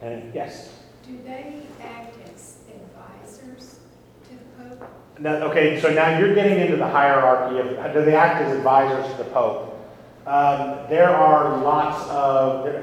And 0.00 0.34
yes? 0.34 0.70
Do 1.06 1.18
they 1.24 1.62
act 1.82 2.16
as 2.32 2.58
advisors 2.68 3.80
to 4.28 4.30
the 4.30 4.76
Pope? 4.76 4.90
Now, 5.18 5.34
okay, 5.50 5.78
so 5.78 5.92
now 5.92 6.18
you're 6.18 6.34
getting 6.34 6.58
into 6.58 6.76
the 6.76 6.88
hierarchy 6.88 7.58
of, 7.58 7.92
do 7.92 8.04
they 8.04 8.14
act 8.14 8.42
as 8.42 8.56
advisors 8.56 9.10
to 9.12 9.18
the 9.18 9.30
Pope? 9.30 9.71
Um, 10.26 10.86
there 10.88 11.10
are 11.10 11.62
lots 11.62 12.08
of, 12.08 12.82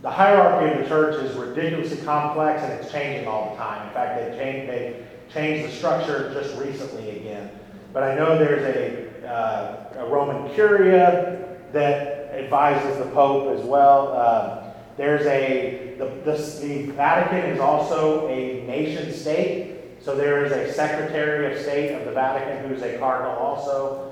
the 0.00 0.10
hierarchy 0.10 0.72
of 0.72 0.82
the 0.82 0.88
church 0.88 1.22
is 1.22 1.36
ridiculously 1.36 1.98
complex 2.04 2.62
and 2.62 2.72
it's 2.72 2.90
changing 2.90 3.28
all 3.28 3.50
the 3.50 3.56
time. 3.56 3.86
In 3.86 3.92
fact, 3.92 4.18
they've 4.18 4.38
changed, 4.38 4.72
they've 4.72 5.06
changed 5.30 5.68
the 5.68 5.76
structure 5.76 6.32
just 6.32 6.58
recently 6.58 7.18
again. 7.18 7.50
But 7.92 8.04
I 8.04 8.14
know 8.14 8.38
there's 8.38 8.62
a, 8.74 9.28
uh, 9.28 10.04
a 10.04 10.06
Roman 10.06 10.54
Curia 10.54 11.58
that 11.72 12.32
advises 12.32 12.96
the 12.96 13.10
Pope 13.10 13.58
as 13.58 13.64
well. 13.66 14.16
Um, 14.16 14.72
there's 14.96 15.26
a, 15.26 15.96
the, 15.98 16.06
the, 16.24 16.38
the 16.62 16.92
Vatican 16.92 17.50
is 17.50 17.60
also 17.60 18.26
a 18.28 18.64
nation 18.66 19.12
state. 19.12 19.76
So 20.00 20.16
there 20.16 20.46
is 20.46 20.52
a 20.52 20.72
Secretary 20.72 21.52
of 21.52 21.60
State 21.60 21.92
of 21.92 22.06
the 22.06 22.12
Vatican 22.12 22.66
who's 22.66 22.82
a 22.82 22.96
cardinal 22.98 23.36
also. 23.36 24.09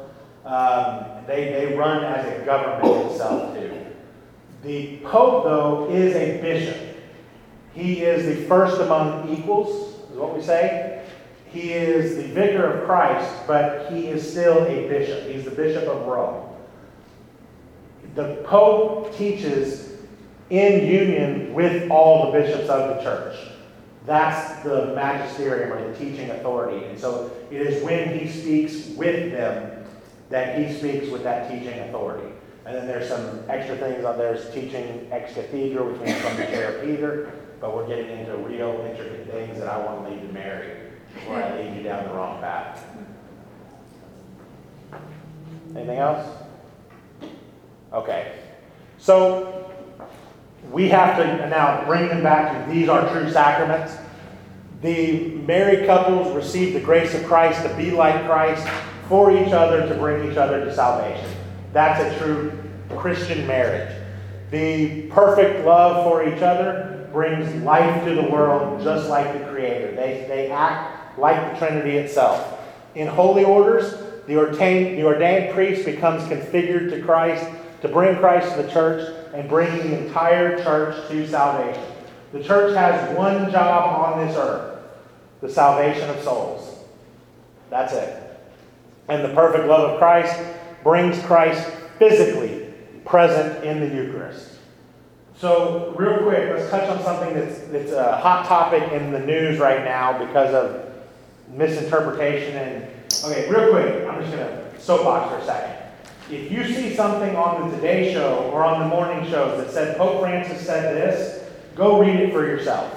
Um, 0.49 1.05
they, 1.27 1.53
they 1.53 1.77
run 1.77 2.03
as 2.05 2.25
a 2.25 2.45
government 2.47 3.11
itself 3.11 3.55
too. 3.55 3.85
The 4.63 4.97
Pope, 5.05 5.45
though, 5.45 5.91
is 5.91 6.17
a 6.17 6.41
bishop. 6.41 6.97
He 7.75 8.01
is 8.01 8.25
the 8.25 8.47
first 8.47 8.81
among 8.81 9.29
equals, 9.29 10.01
is 10.11 10.17
what 10.17 10.35
we 10.35 10.43
say. 10.43 11.05
He 11.51 11.75
is 11.75 12.17
the 12.17 12.29
vicar 12.33 12.65
of 12.65 12.87
Christ, 12.87 13.31
but 13.47 13.93
he 13.93 14.07
is 14.07 14.29
still 14.29 14.65
a 14.65 14.89
bishop. 14.89 15.31
He's 15.31 15.45
the 15.45 15.51
bishop 15.51 15.85
of 15.85 16.07
Rome. 16.07 16.49
The 18.15 18.43
Pope 18.47 19.15
teaches 19.19 19.99
in 20.49 20.87
union 20.87 21.53
with 21.53 21.91
all 21.91 22.33
the 22.33 22.41
bishops 22.41 22.71
of 22.71 22.97
the 22.97 23.03
church. 23.03 23.37
That's 24.07 24.63
the 24.63 24.95
magisterium 24.95 25.75
or 25.75 25.93
the 25.93 25.99
teaching 25.99 26.31
authority. 26.31 26.87
And 26.87 26.99
so 26.99 27.31
it 27.51 27.61
is 27.61 27.85
when 27.85 28.19
he 28.19 28.29
speaks 28.29 28.97
with 28.97 29.31
them 29.31 29.78
that 30.31 30.59
he 30.59 30.75
speaks 30.75 31.09
with 31.09 31.23
that 31.23 31.51
teaching 31.51 31.79
authority. 31.81 32.33
And 32.67 32.77
then 32.77 32.87
there's 32.87 33.09
some 33.09 33.41
extra 33.49 33.77
things 33.77 34.05
on 34.05 34.19
there's 34.19 34.51
teaching 34.53 35.09
ex 35.11 35.33
cathedra, 35.33 35.85
which 35.85 36.01
means 36.03 36.21
from 36.21 36.37
the 36.37 36.45
chair 36.45 36.77
of 36.77 36.85
Peter, 36.85 37.33
but 37.61 37.75
we're 37.75 37.87
getting 37.87 38.11
into 38.11 38.37
real 38.37 38.87
intricate 38.91 39.31
things 39.31 39.59
that 39.59 39.69
I 39.69 39.79
want 39.79 40.05
to 40.05 40.11
leave 40.11 40.21
to 40.21 40.33
Mary 40.33 40.77
before 41.15 41.37
I 41.37 41.57
lead 41.57 41.77
you 41.77 41.83
down 41.83 42.05
the 42.05 42.15
wrong 42.15 42.41
path. 42.41 42.85
Anything 45.75 45.99
else? 45.99 46.27
Okay. 47.93 48.39
So 48.99 49.73
we 50.71 50.89
have 50.89 51.17
to 51.17 51.49
now 51.49 51.85
bring 51.87 52.09
them 52.09 52.23
back 52.23 52.67
to 52.67 52.73
these 52.73 52.89
are 52.89 53.11
true 53.13 53.31
sacraments. 53.31 53.95
The 54.83 55.31
married 55.47 55.87
couples 55.87 56.35
receive 56.35 56.75
the 56.75 56.81
grace 56.81 57.15
of 57.15 57.25
Christ 57.25 57.63
to 57.63 57.75
be 57.77 57.91
like 57.91 58.27
Christ 58.27 58.67
for 59.09 59.31
each 59.31 59.53
other 59.53 59.89
to 59.89 59.95
bring 59.95 60.31
each 60.31 60.37
other 60.37 60.65
to 60.65 60.75
salvation. 60.75 61.29
That's 61.73 62.01
a 62.01 62.19
true 62.19 62.53
Christian 62.97 63.47
marriage. 63.47 63.95
The 64.51 65.03
perfect 65.09 65.67
love 65.67 66.05
for 66.05 66.27
each 66.27 66.43
other 66.43 67.09
brings 67.13 67.63
life 67.63 68.05
to 68.05 68.15
the 68.15 68.23
world 68.23 68.83
just 68.83 69.09
like 69.09 69.33
the 69.33 69.45
Creator. 69.47 69.93
They, 69.93 70.25
they 70.29 70.51
act 70.51 71.19
like 71.19 71.53
the 71.53 71.59
Trinity 71.59 71.97
itself. 71.97 72.59
In 72.95 73.07
holy 73.07 73.45
orders, 73.45 73.95
the 74.27 74.37
ordained, 74.37 74.99
the 74.99 75.05
ordained 75.05 75.55
priest 75.55 75.85
becomes 75.85 76.23
configured 76.25 76.91
to 76.91 77.03
Christ 77.03 77.47
to 77.83 77.89
bring 77.89 78.17
Christ 78.17 78.55
to 78.55 78.63
the 78.63 78.71
church 78.71 79.15
and 79.35 79.49
bring 79.49 79.71
the 79.79 80.07
entire 80.07 80.63
church 80.63 81.09
to 81.09 81.27
salvation. 81.27 81.83
The 82.33 82.43
church 82.43 82.75
has 82.75 83.17
one 83.17 83.51
job 83.51 84.15
on 84.15 84.27
this 84.27 84.37
earth 84.37 84.75
the 85.41 85.49
salvation 85.49 86.11
of 86.11 86.21
souls. 86.23 86.85
That's 87.71 87.93
it. 87.93 88.28
And 89.09 89.25
the 89.25 89.35
perfect 89.35 89.67
love 89.67 89.91
of 89.91 89.99
Christ 89.99 90.39
brings 90.83 91.21
Christ 91.25 91.69
physically 91.99 92.73
present 93.05 93.65
in 93.65 93.81
the 93.81 93.95
Eucharist. 93.95 94.57
So, 95.37 95.95
real 95.97 96.19
quick, 96.19 96.51
let's 96.51 96.69
touch 96.69 96.89
on 96.89 97.03
something 97.03 97.33
that's, 97.33 97.61
that's 97.69 97.93
a 97.93 98.17
hot 98.17 98.47
topic 98.47 98.93
in 98.93 99.13
the 99.13 99.21
news 99.21 99.59
right 99.59 99.85
now 99.85 100.19
because 100.27 100.53
of 100.53 100.93
misinterpretation. 101.53 102.57
And, 102.57 102.85
okay, 103.25 103.49
real 103.49 103.71
quick, 103.71 104.07
I'm 104.09 104.21
just 104.21 104.35
going 104.35 104.47
to 104.47 104.81
soapbox 104.81 105.31
for 105.31 105.39
a 105.39 105.45
second. 105.45 105.79
If 106.31 106.53
you 106.53 106.65
see 106.65 106.95
something 106.95 107.37
on 107.37 107.71
the 107.71 107.77
Today 107.77 108.13
Show 108.13 108.51
or 108.53 108.65
on 108.65 108.81
the 108.81 108.87
morning 108.87 109.31
shows 109.31 109.65
that 109.65 109.73
said 109.73 109.97
Pope 109.97 110.21
Francis 110.21 110.65
said 110.67 110.95
this, 110.95 111.49
go 111.75 112.01
read 112.01 112.17
it 112.17 112.33
for 112.33 112.45
yourself. 112.45 112.93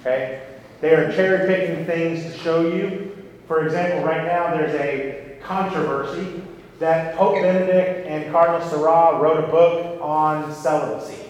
Okay? 0.00 0.42
They 0.80 0.94
are 0.94 1.12
cherry 1.12 1.46
picking 1.46 1.86
things 1.86 2.24
to 2.24 2.38
show 2.40 2.62
you. 2.62 3.16
For 3.46 3.64
example, 3.64 4.04
right 4.04 4.24
now 4.24 4.54
there's 4.54 4.74
a 4.74 5.29
controversy 5.50 6.40
that 6.78 7.16
Pope 7.16 7.34
Benedict 7.34 8.06
and 8.06 8.30
Cardinal 8.30 8.66
Sarah 8.70 9.18
wrote 9.18 9.42
a 9.42 9.48
book 9.48 10.00
on 10.00 10.54
celibacy. 10.54 11.24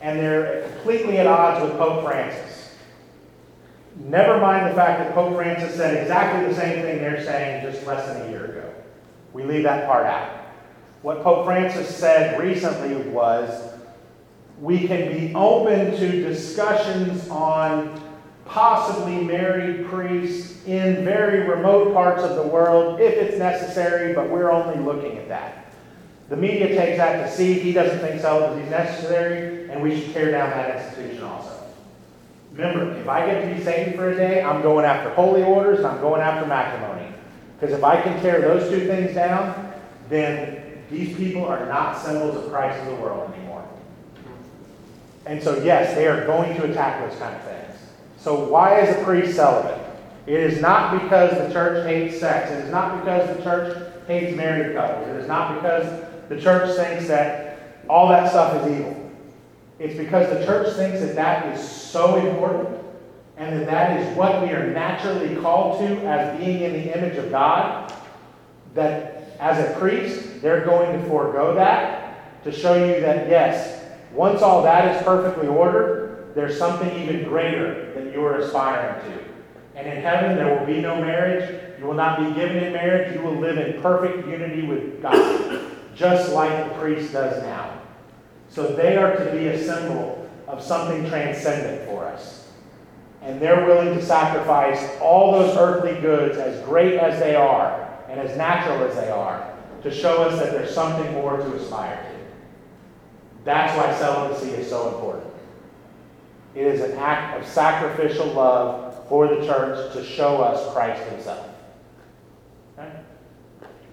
And 0.00 0.18
they're 0.18 0.66
completely 0.70 1.18
at 1.18 1.26
odds 1.26 1.62
with 1.62 1.78
Pope 1.78 2.02
Francis. 2.02 2.74
Never 3.96 4.40
mind 4.40 4.70
the 4.70 4.74
fact 4.74 5.00
that 5.00 5.14
Pope 5.14 5.34
Francis 5.34 5.74
said 5.74 6.00
exactly 6.00 6.48
the 6.48 6.58
same 6.58 6.80
thing 6.80 7.00
they're 7.00 7.22
saying 7.22 7.70
just 7.70 7.86
less 7.86 8.06
than 8.06 8.28
a 8.28 8.30
year 8.30 8.46
ago. 8.46 8.74
We 9.34 9.44
leave 9.44 9.64
that 9.64 9.86
part 9.86 10.06
out. 10.06 10.38
What 11.02 11.22
Pope 11.22 11.44
Francis 11.44 11.94
said 11.94 12.40
recently 12.40 12.96
was 13.10 13.74
we 14.58 14.86
can 14.86 15.12
be 15.12 15.34
open 15.34 15.94
to 15.98 16.22
discussions 16.22 17.28
on 17.28 18.09
possibly 18.50 19.22
married 19.22 19.86
priests 19.86 20.66
in 20.66 21.04
very 21.04 21.48
remote 21.48 21.94
parts 21.94 22.20
of 22.22 22.34
the 22.34 22.42
world 22.42 23.00
if 23.00 23.14
it's 23.14 23.38
necessary, 23.38 24.12
but 24.12 24.28
we're 24.28 24.50
only 24.50 24.76
looking 24.84 25.16
at 25.18 25.28
that. 25.28 25.72
The 26.28 26.36
media 26.36 26.68
takes 26.68 26.98
that 26.98 27.24
to 27.24 27.32
see 27.32 27.54
he 27.54 27.72
doesn't 27.72 28.00
think 28.00 28.20
celibacy 28.20 28.64
is 28.64 28.70
necessary, 28.70 29.70
and 29.70 29.80
we 29.80 30.00
should 30.00 30.12
tear 30.12 30.32
down 30.32 30.50
that 30.50 30.84
institution 30.84 31.22
also. 31.22 31.64
Remember, 32.52 32.92
if 32.96 33.08
I 33.08 33.24
get 33.24 33.48
to 33.48 33.54
be 33.54 33.62
Satan 33.62 33.94
for 33.94 34.10
a 34.10 34.16
day, 34.16 34.42
I'm 34.42 34.62
going 34.62 34.84
after 34.84 35.10
holy 35.10 35.44
orders 35.44 35.78
and 35.78 35.86
I'm 35.86 36.00
going 36.00 36.20
after 36.20 36.46
matrimony. 36.46 37.14
Because 37.58 37.76
if 37.76 37.84
I 37.84 38.02
can 38.02 38.20
tear 38.20 38.40
those 38.40 38.68
two 38.68 38.86
things 38.88 39.14
down, 39.14 39.72
then 40.08 40.82
these 40.90 41.16
people 41.16 41.44
are 41.44 41.66
not 41.66 42.00
symbols 42.00 42.36
of 42.36 42.50
Christ 42.50 42.80
in 42.80 42.96
the 42.96 43.00
world 43.00 43.32
anymore. 43.32 43.68
And 45.26 45.40
so, 45.40 45.62
yes, 45.62 45.94
they 45.94 46.08
are 46.08 46.26
going 46.26 46.56
to 46.56 46.64
attack 46.64 47.08
those 47.08 47.16
kind 47.20 47.36
of 47.36 47.42
things. 47.42 47.69
So, 48.20 48.44
why 48.44 48.80
is 48.80 48.94
a 48.94 49.02
priest 49.02 49.34
celibate? 49.34 49.80
It 50.26 50.38
is 50.38 50.60
not 50.60 51.00
because 51.00 51.30
the 51.30 51.52
church 51.52 51.86
hates 51.86 52.20
sex. 52.20 52.50
It 52.50 52.66
is 52.66 52.70
not 52.70 53.02
because 53.02 53.34
the 53.34 53.42
church 53.42 53.92
hates 54.06 54.36
married 54.36 54.76
couples. 54.76 55.08
It 55.08 55.16
is 55.16 55.26
not 55.26 55.54
because 55.54 56.04
the 56.28 56.38
church 56.38 56.76
thinks 56.76 57.08
that 57.08 57.82
all 57.88 58.08
that 58.08 58.28
stuff 58.28 58.62
is 58.62 58.78
evil. 58.78 59.10
It's 59.78 59.98
because 59.98 60.28
the 60.38 60.44
church 60.44 60.76
thinks 60.76 61.00
that 61.00 61.14
that 61.14 61.56
is 61.56 61.66
so 61.66 62.16
important 62.16 62.78
and 63.38 63.58
that 63.58 63.66
that 63.66 64.00
is 64.00 64.16
what 64.16 64.42
we 64.42 64.50
are 64.50 64.66
naturally 64.66 65.34
called 65.36 65.80
to 65.80 66.06
as 66.06 66.38
being 66.38 66.60
in 66.60 66.74
the 66.74 66.96
image 66.96 67.16
of 67.16 67.30
God, 67.30 67.90
that 68.74 69.34
as 69.40 69.58
a 69.58 69.78
priest, 69.78 70.42
they're 70.42 70.62
going 70.66 71.00
to 71.00 71.08
forego 71.08 71.54
that 71.54 72.44
to 72.44 72.52
show 72.52 72.74
you 72.74 73.00
that, 73.00 73.30
yes, 73.30 73.82
once 74.12 74.42
all 74.42 74.62
that 74.62 74.94
is 74.94 75.02
perfectly 75.02 75.48
ordered, 75.48 75.99
there's 76.34 76.58
something 76.58 76.90
even 77.02 77.24
greater 77.24 77.92
that 77.94 78.12
you 78.12 78.24
are 78.24 78.38
aspiring 78.38 79.10
to. 79.10 79.24
And 79.74 79.86
in 79.88 80.02
heaven, 80.02 80.36
there 80.36 80.58
will 80.58 80.66
be 80.66 80.80
no 80.80 81.00
marriage. 81.00 81.78
You 81.78 81.86
will 81.86 81.94
not 81.94 82.18
be 82.18 82.34
given 82.34 82.62
in 82.62 82.72
marriage. 82.72 83.14
You 83.14 83.22
will 83.22 83.36
live 83.36 83.58
in 83.58 83.80
perfect 83.80 84.28
unity 84.28 84.66
with 84.66 85.00
God, 85.00 85.60
just 85.94 86.32
like 86.32 86.68
the 86.68 86.74
priest 86.78 87.12
does 87.12 87.42
now. 87.42 87.80
So 88.48 88.74
they 88.74 88.96
are 88.96 89.16
to 89.16 89.32
be 89.32 89.46
a 89.48 89.62
symbol 89.62 90.28
of 90.46 90.62
something 90.62 91.08
transcendent 91.08 91.88
for 91.88 92.04
us. 92.04 92.48
And 93.22 93.40
they're 93.40 93.64
willing 93.64 93.94
to 93.94 94.04
sacrifice 94.04 94.98
all 95.00 95.32
those 95.32 95.56
earthly 95.56 96.00
goods, 96.00 96.38
as 96.38 96.64
great 96.64 96.98
as 96.98 97.20
they 97.20 97.36
are 97.36 97.88
and 98.08 98.18
as 98.18 98.36
natural 98.36 98.82
as 98.84 98.96
they 98.96 99.10
are, 99.10 99.54
to 99.82 99.90
show 99.90 100.22
us 100.22 100.38
that 100.40 100.52
there's 100.52 100.74
something 100.74 101.12
more 101.12 101.36
to 101.36 101.54
aspire 101.54 101.96
to. 101.96 103.44
That's 103.44 103.76
why 103.76 103.94
celibacy 103.98 104.50
is 104.50 104.68
so 104.68 104.88
important. 104.88 105.29
It 106.54 106.66
is 106.66 106.80
an 106.80 106.98
act 106.98 107.40
of 107.40 107.46
sacrificial 107.46 108.26
love 108.26 109.08
for 109.08 109.28
the 109.28 109.46
church 109.46 109.92
to 109.94 110.04
show 110.04 110.38
us 110.38 110.72
Christ 110.72 111.02
Himself. 111.10 111.48
Okay? 112.78 112.90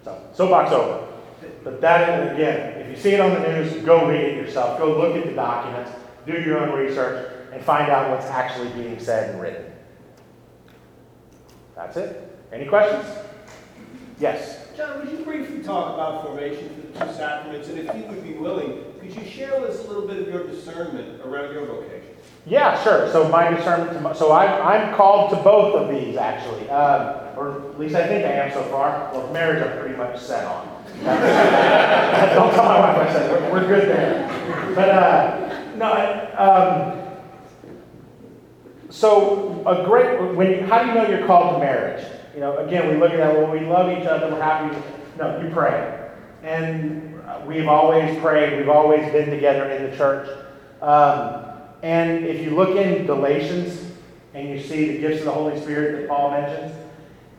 So, 0.03 0.21
soapbox 0.34 0.71
over. 0.71 1.07
But 1.63 1.81
that, 1.81 2.34
again, 2.34 2.81
if 2.81 2.89
you 2.89 2.95
see 2.95 3.11
it 3.11 3.19
on 3.19 3.34
the 3.34 3.39
news, 3.47 3.84
go 3.84 4.07
read 4.07 4.21
it 4.21 4.35
yourself. 4.35 4.79
Go 4.79 4.97
look 4.97 5.15
at 5.15 5.25
the 5.25 5.34
documents, 5.34 5.91
do 6.25 6.34
your 6.34 6.59
own 6.59 6.77
research, 6.77 7.31
and 7.53 7.63
find 7.63 7.91
out 7.91 8.09
what's 8.09 8.25
actually 8.25 8.69
being 8.69 8.99
said 8.99 9.31
and 9.31 9.41
written. 9.41 9.65
That's 11.75 11.97
it. 11.97 12.38
Any 12.51 12.65
questions? 12.65 13.05
Yes. 14.19 14.65
John, 14.75 14.99
would 14.99 15.11
you 15.11 15.23
briefly 15.23 15.61
talk 15.61 15.93
about 15.93 16.23
formation 16.25 16.69
for 16.69 16.99
the 16.99 17.05
two 17.05 17.17
sacraments, 17.17 17.67
and 17.67 17.79
if 17.79 17.95
you 17.95 18.03
would 18.03 18.23
be 18.23 18.34
willing, 18.34 18.84
could 18.99 19.15
you 19.15 19.25
share 19.29 19.59
with 19.59 19.71
us 19.71 19.85
a 19.85 19.88
little 19.88 20.07
bit 20.07 20.19
of 20.19 20.27
your 20.27 20.47
discernment 20.47 21.21
around 21.21 21.53
your 21.53 21.65
vocation? 21.65 22.16
Yeah, 22.47 22.81
sure. 22.81 23.11
So 23.11 23.27
my 23.27 23.49
discernment, 23.49 24.15
so 24.15 24.31
I'm, 24.31 24.65
I'm 24.65 24.95
called 24.95 25.31
to 25.31 25.35
both 25.37 25.75
of 25.75 25.89
these 25.89 26.15
actually, 26.15 26.69
um, 26.69 27.37
or 27.37 27.59
at 27.71 27.77
least 27.77 27.93
I 27.93 28.07
think 28.07 28.25
I 28.25 28.29
am 28.29 28.53
so 28.53 28.63
far. 28.63 29.11
Well, 29.11 29.31
marriage 29.33 29.61
I'm 29.61 29.77
pretty 29.79 29.97
much 29.97 30.17
set 30.17 30.45
on. 30.45 30.65
Don't 31.03 32.53
tell 32.53 32.63
my 32.63 32.79
wife 32.79 33.09
I 33.09 33.13
said 33.13 33.31
we're, 33.31 33.51
we're 33.51 33.67
good 33.67 33.89
there. 33.89 34.73
But 34.73 34.89
uh, 34.89 35.75
no, 35.75 35.91
um, 36.37 37.07
so 38.89 39.63
a 39.67 39.83
great 39.85 40.35
when 40.35 40.63
how 40.69 40.83
do 40.83 40.87
you 40.87 40.95
know 40.95 41.07
you're 41.07 41.27
called 41.27 41.55
to 41.55 41.59
marriage? 41.59 42.05
You 42.33 42.39
know, 42.39 42.57
again, 42.57 42.87
we 42.87 42.97
look 42.97 43.11
at 43.11 43.17
that. 43.17 43.35
Well, 43.35 43.51
we 43.51 43.59
love 43.59 43.91
each 43.91 44.07
other. 44.07 44.31
We're 44.31 44.41
happy. 44.41 44.77
No, 45.17 45.41
you 45.41 45.49
pray, 45.49 46.11
and 46.43 47.21
we've 47.45 47.67
always 47.67 48.17
prayed. 48.19 48.57
We've 48.57 48.69
always 48.69 49.11
been 49.11 49.29
together 49.29 49.69
in 49.69 49.91
the 49.91 49.97
church. 49.97 50.29
Um, 50.81 51.46
and 51.83 52.25
if 52.25 52.41
you 52.43 52.51
look 52.51 52.75
in 52.75 53.05
Galatians 53.05 53.91
and 54.33 54.49
you 54.49 54.61
see 54.61 54.93
the 54.93 54.99
gifts 54.99 55.19
of 55.19 55.25
the 55.25 55.31
Holy 55.31 55.59
Spirit 55.59 56.01
that 56.01 56.09
Paul 56.09 56.31
mentions, 56.31 56.75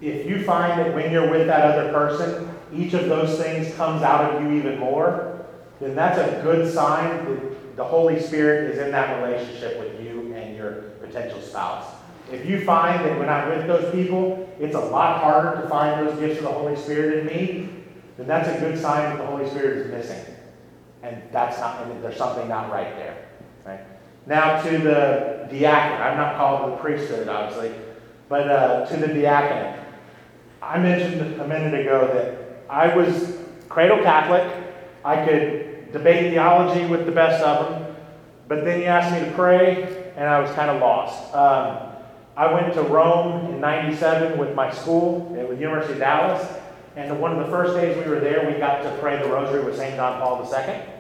if 0.01 0.27
you 0.27 0.45
find 0.45 0.79
that 0.81 0.95
when 0.95 1.11
you're 1.11 1.31
with 1.31 1.47
that 1.49 1.77
other 1.77 1.93
person, 1.93 2.51
each 2.73 2.95
of 2.95 3.09
those 3.09 3.39
things 3.39 3.75
comes 3.75 4.03
out 4.03 4.35
of 4.35 4.43
you 4.43 4.53
even 4.53 4.79
more, 4.79 5.47
then 5.81 5.95
that's 5.95 6.19
a 6.19 6.43
good 6.43 6.73
sign 6.73 7.25
that 7.25 7.77
the 7.77 7.85
Holy 7.85 8.21
Spirit 8.21 8.71
is 8.71 8.79
in 8.79 8.91
that 8.93 9.23
relationship 9.23 9.79
with 9.79 10.01
you 10.01 10.35
and 10.35 10.57
your 10.57 10.73
potential 11.01 11.41
spouse. 11.41 11.95
If 12.31 12.47
you 12.47 12.65
find 12.65 13.05
that 13.05 13.19
when 13.19 13.29
I'm 13.29 13.49
with 13.49 13.67
those 13.67 13.93
people, 13.93 14.49
it's 14.61 14.75
a 14.75 14.81
lot 14.81 15.21
harder 15.21 15.63
to 15.63 15.69
find 15.69 16.07
those 16.07 16.19
gifts 16.19 16.39
of 16.39 16.45
the 16.45 16.53
Holy 16.53 16.77
Spirit 16.77 17.21
in 17.21 17.27
me, 17.27 17.71
then 18.17 18.27
that's 18.27 18.49
a 18.49 18.61
good 18.61 18.79
sign 18.79 19.05
that 19.05 19.19
the 19.19 19.27
Holy 19.27 19.49
Spirit 19.49 19.79
is 19.79 19.91
missing. 19.91 20.35
And 21.03 21.23
that's 21.33 21.59
not, 21.59 21.87
and 21.87 22.05
there's 22.05 22.17
something 22.17 22.49
not 22.49 22.71
right 22.71 22.95
there. 22.97 23.29
Right? 23.65 23.81
Now 24.29 24.61
to 24.61 24.71
the 24.71 25.49
diaconate. 25.51 26.01
I'm 26.01 26.19
not 26.19 26.37
called 26.37 26.73
the 26.73 26.77
priesthood, 26.77 27.29
obviously, 27.29 27.73
but 28.29 28.47
uh, 28.47 28.85
to 28.85 28.97
the 28.99 29.07
diaconate. 29.07 29.81
I 30.61 30.79
mentioned 30.79 31.41
a 31.41 31.49
minute 31.49 31.81
ago 31.81 32.11
that 32.13 32.63
I 32.69 32.95
was 32.95 33.39
cradle 33.71 34.03
Catholic. 34.03 34.47
I 35.03 35.25
could 35.25 35.93
debate 35.93 36.31
theology 36.31 36.85
with 36.87 37.07
the 37.07 37.13
best 37.13 37.43
of 37.43 37.71
them, 37.71 37.97
but 38.49 38.67
then 38.67 38.81
you 38.81 38.87
asked 38.87 39.15
me 39.15 39.27
to 39.27 39.35
pray, 39.35 40.13
and 40.15 40.29
I 40.29 40.41
was 40.41 40.51
kind 40.51 40.71
of 40.71 40.79
lost. 40.83 41.35
Um, 41.35 41.89
I 42.37 42.53
went 42.53 42.75
to 42.75 42.83
Rome 42.83 43.47
in 43.55 43.63
97 43.63 44.37
with 44.37 44.55
my 44.55 44.71
school 44.71 45.35
at 45.41 45.49
the 45.49 45.57
University 45.57 45.95
of 45.95 46.01
Dallas, 46.01 46.47
and 46.97 47.19
one 47.19 47.33
of 47.33 47.39
the 47.39 47.51
first 47.51 47.75
days 47.75 47.97
we 47.97 48.11
were 48.11 48.21
there, 48.21 48.47
we 48.47 48.59
got 48.59 48.83
to 48.83 48.95
pray 49.01 49.23
the 49.23 49.29
rosary 49.31 49.65
with 49.65 49.79
St. 49.79 49.97
John 49.97 50.21
Paul 50.21 50.43
II. 50.43 50.98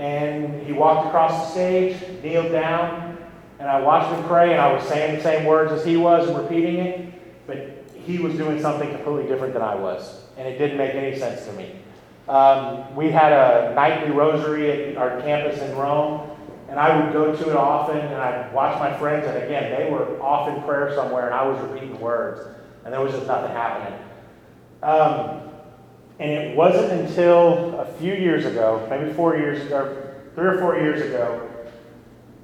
And 0.00 0.62
he 0.62 0.72
walked 0.72 1.08
across 1.08 1.44
the 1.44 1.50
stage, 1.52 2.22
kneeled 2.22 2.52
down, 2.52 3.18
and 3.58 3.68
I 3.68 3.82
watched 3.82 4.10
him 4.16 4.26
pray, 4.26 4.52
and 4.52 4.60
I 4.60 4.72
was 4.72 4.82
saying 4.88 5.16
the 5.16 5.22
same 5.22 5.44
words 5.44 5.70
as 5.72 5.84
he 5.84 5.98
was 5.98 6.26
and 6.26 6.38
repeating 6.38 6.76
it, 6.76 7.46
but 7.46 7.84
he 7.94 8.16
was 8.16 8.34
doing 8.34 8.62
something 8.62 8.90
completely 8.90 9.26
different 9.26 9.52
than 9.52 9.60
I 9.60 9.74
was, 9.74 10.22
and 10.38 10.48
it 10.48 10.56
didn't 10.56 10.78
make 10.78 10.94
any 10.94 11.18
sense 11.18 11.44
to 11.44 11.52
me. 11.52 11.76
Um, 12.30 12.96
we 12.96 13.10
had 13.10 13.30
a 13.30 13.74
nightly 13.74 14.10
rosary 14.10 14.70
at 14.70 14.96
our 14.96 15.20
campus 15.20 15.60
in 15.60 15.76
Rome, 15.76 16.30
and 16.70 16.80
I 16.80 16.98
would 16.98 17.12
go 17.12 17.36
to 17.36 17.50
it 17.50 17.56
often, 17.56 17.98
and 17.98 18.14
I'd 18.14 18.54
watch 18.54 18.78
my 18.78 18.96
friends, 18.96 19.26
and 19.26 19.36
again, 19.36 19.70
they 19.76 19.90
were 19.90 20.18
off 20.22 20.48
in 20.48 20.62
prayer 20.62 20.94
somewhere, 20.94 21.26
and 21.26 21.34
I 21.34 21.46
was 21.46 21.60
repeating 21.68 22.00
words, 22.00 22.40
and 22.86 22.94
there 22.94 23.02
was 23.02 23.12
just 23.12 23.26
nothing 23.26 23.50
happening. 23.50 23.98
Um, 24.82 25.49
and 26.20 26.30
it 26.30 26.54
wasn't 26.54 26.92
until 27.00 27.80
a 27.80 27.86
few 27.94 28.12
years 28.12 28.44
ago, 28.44 28.86
maybe 28.90 29.10
four 29.14 29.38
years 29.38 29.64
ago, 29.64 30.12
three 30.34 30.48
or 30.48 30.58
four 30.58 30.76
years 30.76 31.00
ago, 31.00 31.48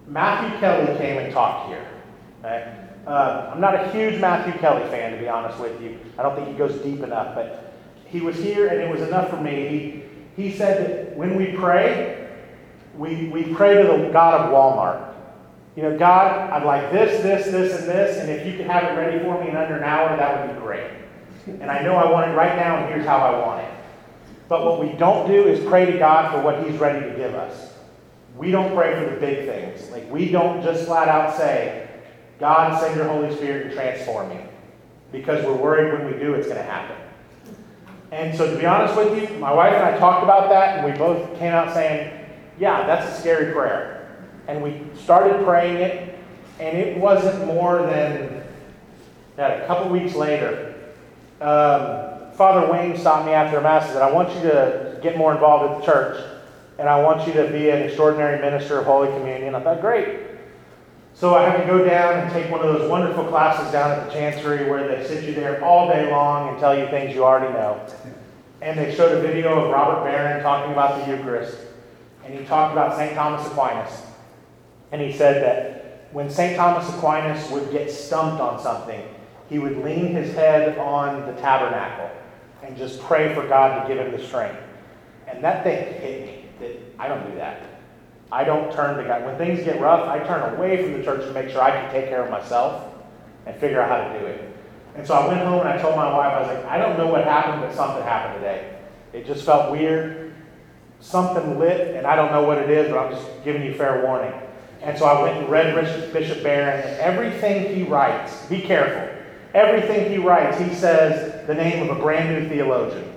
Matthew 0.06 0.58
Kelly 0.58 0.96
came 0.96 1.18
and 1.18 1.30
talked 1.30 1.68
here. 1.68 1.86
Uh, 3.06 3.50
I'm 3.52 3.60
not 3.60 3.74
a 3.74 3.90
huge 3.90 4.18
Matthew 4.18 4.54
Kelly 4.60 4.88
fan, 4.88 5.12
to 5.12 5.18
be 5.18 5.28
honest 5.28 5.60
with 5.60 5.78
you. 5.82 5.98
I 6.18 6.22
don't 6.22 6.34
think 6.34 6.48
he 6.48 6.54
goes 6.54 6.74
deep 6.80 7.00
enough, 7.00 7.34
but 7.34 7.74
he 8.06 8.22
was 8.22 8.36
here 8.36 8.68
and 8.68 8.80
it 8.80 8.90
was 8.90 9.06
enough 9.06 9.28
for 9.28 9.36
me. 9.36 9.68
He, 10.36 10.42
he 10.42 10.56
said 10.56 11.10
that 11.10 11.16
when 11.16 11.36
we 11.36 11.52
pray, 11.52 12.28
we, 12.96 13.28
we 13.28 13.54
pray 13.54 13.82
to 13.82 13.86
the 13.86 14.08
God 14.08 14.40
of 14.40 14.52
Walmart. 14.52 15.12
You 15.76 15.82
know, 15.82 15.98
God, 15.98 16.50
I'd 16.50 16.64
like 16.64 16.90
this, 16.92 17.22
this, 17.22 17.44
this, 17.46 17.78
and 17.78 17.86
this, 17.90 18.16
and 18.16 18.30
if 18.30 18.46
you 18.46 18.56
could 18.56 18.66
have 18.68 18.84
it 18.84 18.96
ready 18.96 19.22
for 19.22 19.38
me 19.44 19.50
in 19.50 19.56
under 19.56 19.76
an 19.76 19.84
hour, 19.84 20.16
that 20.16 20.46
would 20.46 20.54
be 20.54 20.60
great. 20.62 20.90
And 21.46 21.70
I 21.70 21.82
know 21.82 21.94
I 21.94 22.10
want 22.10 22.30
it 22.30 22.34
right 22.34 22.56
now, 22.56 22.76
and 22.76 22.92
here's 22.92 23.06
how 23.06 23.18
I 23.18 23.46
want 23.46 23.62
it. 23.62 23.70
But 24.48 24.64
what 24.64 24.80
we 24.80 24.92
don't 24.92 25.28
do 25.28 25.46
is 25.46 25.64
pray 25.66 25.86
to 25.90 25.98
God 25.98 26.32
for 26.32 26.42
what 26.42 26.64
He's 26.66 26.78
ready 26.78 27.08
to 27.08 27.16
give 27.16 27.34
us. 27.34 27.72
We 28.36 28.50
don't 28.50 28.74
pray 28.74 28.94
for 28.94 29.10
the 29.14 29.20
big 29.20 29.46
things. 29.46 29.90
Like, 29.90 30.10
we 30.10 30.30
don't 30.30 30.62
just 30.62 30.86
flat 30.86 31.08
out 31.08 31.36
say, 31.36 31.88
God, 32.38 32.80
send 32.80 32.96
your 32.96 33.08
Holy 33.08 33.34
Spirit 33.34 33.66
and 33.66 33.74
transform 33.74 34.28
me. 34.28 34.40
Because 35.12 35.44
we're 35.44 35.56
worried 35.56 35.92
when 35.92 36.12
we 36.12 36.18
do, 36.18 36.34
it's 36.34 36.46
going 36.46 36.58
to 36.58 36.64
happen. 36.64 36.96
And 38.12 38.36
so, 38.36 38.50
to 38.52 38.58
be 38.58 38.66
honest 38.66 38.96
with 38.96 39.30
you, 39.30 39.38
my 39.38 39.52
wife 39.52 39.72
and 39.72 39.82
I 39.82 39.98
talked 39.98 40.22
about 40.22 40.48
that, 40.50 40.78
and 40.78 40.92
we 40.92 40.98
both 40.98 41.38
came 41.38 41.52
out 41.52 41.72
saying, 41.72 42.26
yeah, 42.58 42.86
that's 42.86 43.16
a 43.16 43.20
scary 43.20 43.52
prayer. 43.52 44.16
And 44.48 44.62
we 44.62 44.82
started 44.94 45.44
praying 45.44 45.76
it, 45.76 46.18
and 46.60 46.76
it 46.76 46.98
wasn't 46.98 47.46
more 47.46 47.82
than 47.82 48.44
that 49.36 49.62
a 49.62 49.66
couple 49.66 49.90
weeks 49.90 50.14
later, 50.14 50.65
um, 51.40 52.32
Father 52.32 52.70
Wayne 52.70 52.96
stopped 52.96 53.26
me 53.26 53.32
after 53.32 53.60
mass 53.60 53.84
and 53.84 53.94
said, 53.94 54.02
I 54.02 54.10
want 54.10 54.34
you 54.34 54.42
to 54.42 54.98
get 55.02 55.16
more 55.16 55.32
involved 55.32 55.70
with 55.70 55.80
the 55.80 55.92
church, 55.92 56.24
and 56.78 56.88
I 56.88 57.02
want 57.02 57.26
you 57.26 57.32
to 57.34 57.50
be 57.50 57.70
an 57.70 57.82
extraordinary 57.82 58.40
minister 58.40 58.78
of 58.78 58.86
Holy 58.86 59.08
Communion. 59.08 59.54
I 59.54 59.60
thought, 59.62 59.80
great. 59.80 60.20
So 61.14 61.34
I 61.34 61.48
had 61.48 61.62
to 61.62 61.66
go 61.66 61.82
down 61.82 62.20
and 62.20 62.30
take 62.30 62.50
one 62.50 62.60
of 62.60 62.66
those 62.66 62.90
wonderful 62.90 63.24
classes 63.24 63.72
down 63.72 63.90
at 63.90 64.06
the 64.06 64.12
Chancery 64.12 64.68
where 64.68 64.86
they 64.86 65.02
sit 65.06 65.24
you 65.24 65.32
there 65.32 65.64
all 65.64 65.88
day 65.88 66.10
long 66.10 66.50
and 66.50 66.58
tell 66.58 66.78
you 66.78 66.86
things 66.88 67.14
you 67.14 67.24
already 67.24 67.52
know. 67.54 67.80
And 68.60 68.78
they 68.78 68.94
showed 68.94 69.16
a 69.16 69.20
video 69.26 69.64
of 69.64 69.70
Robert 69.70 70.04
Barron 70.04 70.42
talking 70.42 70.72
about 70.72 71.00
the 71.00 71.16
Eucharist. 71.16 71.56
And 72.22 72.38
he 72.38 72.44
talked 72.44 72.72
about 72.72 72.98
St. 72.98 73.14
Thomas 73.14 73.46
Aquinas. 73.46 74.02
And 74.92 75.00
he 75.00 75.10
said 75.10 75.42
that 75.42 76.12
when 76.12 76.28
St. 76.28 76.54
Thomas 76.54 76.86
Aquinas 76.90 77.50
would 77.50 77.70
get 77.70 77.90
stumped 77.90 78.40
on 78.40 78.60
something, 78.60 79.02
he 79.48 79.58
would 79.58 79.78
lean 79.78 80.08
his 80.08 80.34
head 80.34 80.78
on 80.78 81.26
the 81.26 81.40
tabernacle 81.40 82.10
and 82.62 82.76
just 82.76 83.00
pray 83.02 83.34
for 83.34 83.46
God 83.46 83.82
to 83.82 83.88
give 83.88 84.04
him 84.04 84.12
the 84.12 84.26
strength. 84.26 84.60
And 85.28 85.42
that 85.44 85.62
thing 85.62 85.76
hit 85.94 86.26
me 86.26 86.44
that 86.60 86.76
I 86.98 87.08
don't 87.08 87.28
do 87.30 87.36
that. 87.36 87.62
I 88.32 88.44
don't 88.44 88.72
turn 88.72 88.96
to 88.96 89.04
God. 89.04 89.24
When 89.24 89.36
things 89.38 89.64
get 89.64 89.80
rough, 89.80 90.08
I 90.08 90.18
turn 90.26 90.54
away 90.54 90.82
from 90.82 90.94
the 90.94 91.04
church 91.04 91.22
to 91.22 91.32
make 91.32 91.50
sure 91.50 91.62
I 91.62 91.70
can 91.70 91.92
take 91.92 92.08
care 92.08 92.24
of 92.24 92.30
myself 92.30 92.94
and 93.46 93.56
figure 93.60 93.80
out 93.80 93.88
how 93.88 94.12
to 94.12 94.20
do 94.20 94.26
it. 94.26 94.56
And 94.96 95.06
so 95.06 95.14
I 95.14 95.28
went 95.28 95.40
home 95.40 95.60
and 95.60 95.68
I 95.68 95.80
told 95.80 95.94
my 95.94 96.12
wife, 96.12 96.32
I 96.32 96.40
was 96.40 96.48
like, 96.48 96.64
I 96.64 96.78
don't 96.78 96.96
know 96.96 97.06
what 97.06 97.24
happened, 97.24 97.62
but 97.62 97.74
something 97.74 98.02
happened 98.02 98.42
today. 98.42 98.78
It 99.12 99.26
just 99.26 99.44
felt 99.44 99.70
weird. 99.70 100.34
Something 101.00 101.58
lit, 101.58 101.94
and 101.94 102.06
I 102.06 102.16
don't 102.16 102.32
know 102.32 102.42
what 102.42 102.58
it 102.58 102.70
is, 102.70 102.90
but 102.90 102.98
I'm 102.98 103.12
just 103.12 103.26
giving 103.44 103.62
you 103.62 103.74
fair 103.74 104.02
warning. 104.02 104.32
And 104.80 104.96
so 104.96 105.04
I 105.04 105.22
went 105.22 105.36
and 105.36 105.48
read 105.48 105.74
Bishop 106.12 106.42
Barron, 106.42 106.80
and 106.80 106.98
everything 107.00 107.74
he 107.74 107.82
writes, 107.82 108.46
be 108.46 108.62
careful. 108.62 109.15
Everything 109.56 110.10
he 110.10 110.18
writes, 110.18 110.58
he 110.58 110.74
says 110.74 111.46
the 111.46 111.54
name 111.54 111.88
of 111.88 111.96
a 111.96 111.98
brand 111.98 112.28
new 112.28 112.46
theologian. 112.46 113.10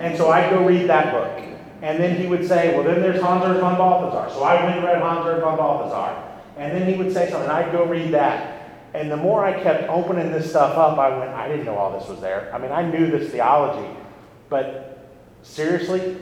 And 0.00 0.16
so 0.18 0.28
I'd 0.28 0.50
go 0.50 0.66
read 0.66 0.88
that 0.88 1.12
book. 1.12 1.38
And 1.82 2.02
then 2.02 2.20
he 2.20 2.26
would 2.26 2.44
say, 2.48 2.74
well, 2.74 2.82
then 2.82 3.00
there's 3.00 3.22
Hans 3.22 3.44
von 3.60 3.76
Balthasar. 3.76 4.34
So 4.34 4.42
I 4.42 4.64
went 4.64 4.78
and 4.78 4.84
read 4.84 5.00
Hans 5.00 5.24
von 5.40 5.56
Balthasar. 5.56 6.40
And 6.56 6.72
then 6.72 6.92
he 6.92 7.00
would 7.00 7.12
say 7.12 7.30
something, 7.30 7.48
I'd 7.48 7.70
go 7.70 7.84
read 7.84 8.10
that. 8.10 8.80
And 8.92 9.08
the 9.08 9.16
more 9.16 9.44
I 9.44 9.62
kept 9.62 9.88
opening 9.88 10.32
this 10.32 10.50
stuff 10.50 10.76
up, 10.76 10.98
I 10.98 11.16
went, 11.16 11.30
I 11.30 11.46
didn't 11.46 11.64
know 11.64 11.76
all 11.76 11.96
this 11.96 12.08
was 12.08 12.20
there. 12.20 12.52
I 12.52 12.58
mean, 12.58 12.72
I 12.72 12.82
knew 12.82 13.08
this 13.08 13.30
theology, 13.30 13.88
but 14.48 15.08
seriously, 15.42 16.16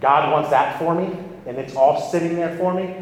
God 0.00 0.32
wants 0.32 0.50
that 0.50 0.76
for 0.80 0.92
me, 0.92 1.16
and 1.46 1.56
it's 1.56 1.76
all 1.76 2.10
sitting 2.10 2.34
there 2.34 2.56
for 2.58 2.74
me, 2.74 2.96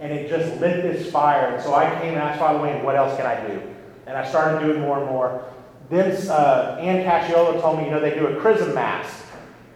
and 0.00 0.10
it 0.10 0.30
just 0.30 0.58
lit 0.62 0.82
this 0.82 1.10
fire. 1.12 1.54
And 1.54 1.62
so 1.62 1.74
I 1.74 1.90
came 2.00 2.14
and 2.14 2.22
asked 2.22 2.38
Father 2.38 2.58
Wayne, 2.58 2.82
what 2.82 2.96
else 2.96 3.14
can 3.18 3.26
I 3.26 3.46
do? 3.46 3.75
And 4.06 4.16
I 4.16 4.28
started 4.28 4.64
doing 4.64 4.80
more 4.80 4.98
and 4.98 5.06
more. 5.06 5.44
Then 5.90 6.10
uh, 6.28 6.78
Ann 6.80 7.04
Casciola 7.04 7.60
told 7.60 7.78
me, 7.78 7.84
you 7.84 7.90
know, 7.90 8.00
they 8.00 8.14
do 8.14 8.26
a 8.26 8.40
chrism 8.40 8.74
mass. 8.74 9.24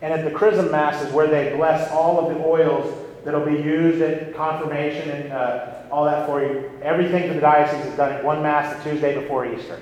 And 0.02 0.12
at 0.12 0.24
the 0.24 0.30
chrism 0.30 0.70
mass 0.70 1.02
is 1.04 1.12
where 1.12 1.26
they 1.26 1.54
bless 1.56 1.90
all 1.90 2.18
of 2.18 2.34
the 2.34 2.42
oils 2.42 2.94
that'll 3.24 3.44
be 3.44 3.62
used 3.62 4.00
at 4.00 4.34
confirmation 4.34 5.10
and 5.10 5.32
uh, 5.32 5.82
all 5.90 6.04
that 6.04 6.26
for 6.26 6.42
you. 6.42 6.70
Everything 6.82 7.28
for 7.28 7.34
the 7.34 7.40
diocese 7.40 7.84
is 7.86 7.96
done 7.96 8.12
at 8.12 8.24
one 8.24 8.42
Mass 8.42 8.82
the 8.82 8.90
Tuesday 8.90 9.20
before 9.20 9.46
Easter. 9.46 9.80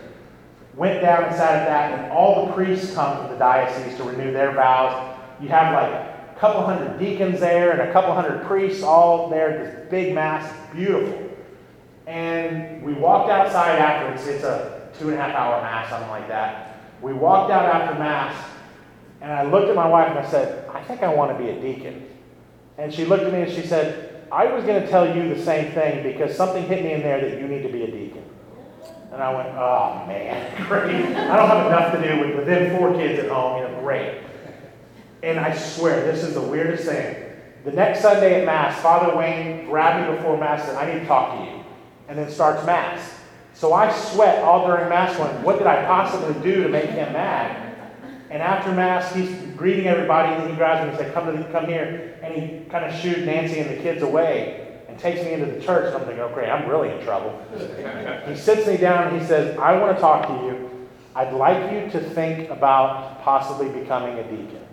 Went 0.75 1.03
down 1.03 1.25
and 1.25 1.35
sat 1.35 1.55
at 1.55 1.67
that, 1.67 1.99
and 1.99 2.13
all 2.13 2.47
the 2.47 2.53
priests 2.53 2.95
come 2.95 3.17
from 3.19 3.31
the 3.31 3.39
diocese 3.39 3.97
to 3.97 4.05
renew 4.05 4.33
their 4.33 4.53
vows. 4.53 5.17
You 5.41 5.49
have 5.49 5.73
like 5.75 5.93
a 5.93 6.37
couple 6.39 6.65
hundred 6.65 6.99
deacons 6.99 7.41
there 7.41 7.73
and 7.73 7.81
a 7.81 7.93
couple 7.93 8.15
hundred 8.15 8.45
priests 8.47 8.83
all 8.83 9.29
there, 9.29 9.51
at 9.51 9.65
this 9.65 9.91
big 9.91 10.15
Mass, 10.15 10.53
beautiful. 10.73 11.28
And 12.09 12.83
we 12.83 12.95
walked 12.95 13.31
outside 13.31 13.79
after, 13.79 14.31
It's 14.33 14.43
a 14.43 14.89
two 14.99 15.11
and 15.11 15.19
a 15.19 15.23
half 15.23 15.35
hour 15.35 15.61
Mass, 15.61 15.91
something 15.91 16.09
like 16.09 16.27
that. 16.29 16.81
We 17.03 17.13
walked 17.13 17.53
out 17.53 17.67
after 17.67 17.99
Mass, 17.99 18.35
and 19.21 19.31
I 19.31 19.43
looked 19.43 19.69
at 19.69 19.77
my 19.77 19.87
wife 19.87 20.09
and 20.09 20.19
I 20.19 20.29
said, 20.29 20.67
I 20.71 20.83
think 20.85 21.03
I 21.03 21.13
want 21.13 21.37
to 21.37 21.45
be 21.45 21.51
a 21.51 21.61
deacon. 21.61 22.09
And 22.79 22.93
she 22.95 23.05
looked 23.05 23.25
at 23.25 23.33
me 23.33 23.43
and 23.43 23.53
she 23.53 23.61
said, 23.61 24.27
I 24.33 24.47
was 24.47 24.65
going 24.65 24.83
to 24.83 24.89
tell 24.89 25.15
you 25.15 25.35
the 25.35 25.43
same 25.43 25.73
thing 25.73 26.03
because 26.03 26.35
something 26.35 26.65
hit 26.65 26.83
me 26.83 26.93
in 26.93 27.03
there 27.03 27.21
that 27.21 27.39
you 27.39 27.47
need 27.47 27.63
to 27.63 27.69
be 27.69 27.83
a 27.83 27.91
deacon. 27.91 28.25
And 29.13 29.23
I 29.23 29.35
went, 29.35 29.49
oh 29.49 30.05
man, 30.07 30.67
great. 30.69 30.95
I 30.95 31.37
don't 31.37 31.49
have 31.49 31.67
enough 31.67 31.93
to 31.93 32.03
do 32.03 32.21
with 32.21 32.37
within 32.37 32.75
four 32.79 32.95
kids 32.95 33.23
at 33.23 33.31
home, 33.31 33.63
you 33.63 33.69
know, 33.69 33.81
great. 33.81 34.23
And 35.23 35.39
I 35.39 35.55
swear, 35.55 36.11
this 36.11 36.25
is 36.25 36.33
the 36.33 36.43
weirdest 36.43 36.85
thing. 36.85 37.25
The 37.65 37.73
next 37.73 38.01
Sunday 38.01 38.41
at 38.41 38.47
Mass, 38.47 38.81
Father 38.81 39.15
Wayne 39.15 39.67
grabbed 39.67 40.09
me 40.09 40.17
before 40.17 40.39
Mass 40.39 40.61
and 40.61 40.71
said, 40.71 40.77
I 40.79 40.95
need 40.95 41.01
to 41.01 41.07
talk 41.07 41.37
to 41.37 41.45
you. 41.45 41.58
And 42.09 42.19
then 42.19 42.31
starts 42.31 42.65
Mass. 42.65 43.15
So 43.55 43.73
I 43.73 43.93
sweat 43.93 44.43
all 44.43 44.67
during 44.67 44.89
Mass 44.89 45.17
going, 45.17 45.43
what 45.43 45.59
did 45.59 45.67
I 45.67 45.85
possibly 45.85 46.41
do 46.43 46.63
to 46.63 46.69
make 46.69 46.91
him 46.91 47.13
mad? 47.13 47.69
And 48.31 48.43
after 48.43 48.73
Mass, 48.73 49.15
he's 49.15 49.31
greeting 49.57 49.87
everybody, 49.87 50.35
and 50.35 50.51
he 50.51 50.57
grabs 50.57 50.85
me 50.85 50.91
and 50.91 50.99
says, 50.99 51.13
come, 51.15 51.27
to, 51.27 51.51
come 51.51 51.67
here. 51.67 52.19
And 52.23 52.35
he 52.35 52.71
kind 52.71 52.85
of 52.85 52.95
shooed 52.95 53.25
Nancy 53.25 53.59
and 53.59 53.71
the 53.71 53.83
kids 53.83 54.03
away 54.03 54.81
and 54.89 54.99
takes 54.99 55.23
me 55.23 55.33
into 55.33 55.47
the 55.47 55.61
church. 55.61 55.87
And 55.87 55.97
I'm 55.97 56.05
thinking, 56.05 56.21
okay, 56.21 56.51
I'm 56.51 56.69
really 56.69 56.91
in 56.91 57.03
trouble. 57.05 57.41
he 58.29 58.37
sits 58.37 58.67
me 58.67 58.77
down 58.77 59.09
and 59.09 59.21
he 59.21 59.27
says, 59.27 59.59
I 59.59 59.79
want 59.79 59.97
to 59.97 60.01
talk 60.01 60.29
to 60.29 60.35
you. 60.47 60.89
I'd 61.15 61.33
like 61.33 61.73
you 61.73 61.91
to 61.91 62.11
think 62.11 62.51
about 62.51 63.23
possibly 63.23 63.69
becoming 63.69 64.19
a 64.19 64.23
deacon. 64.25 64.65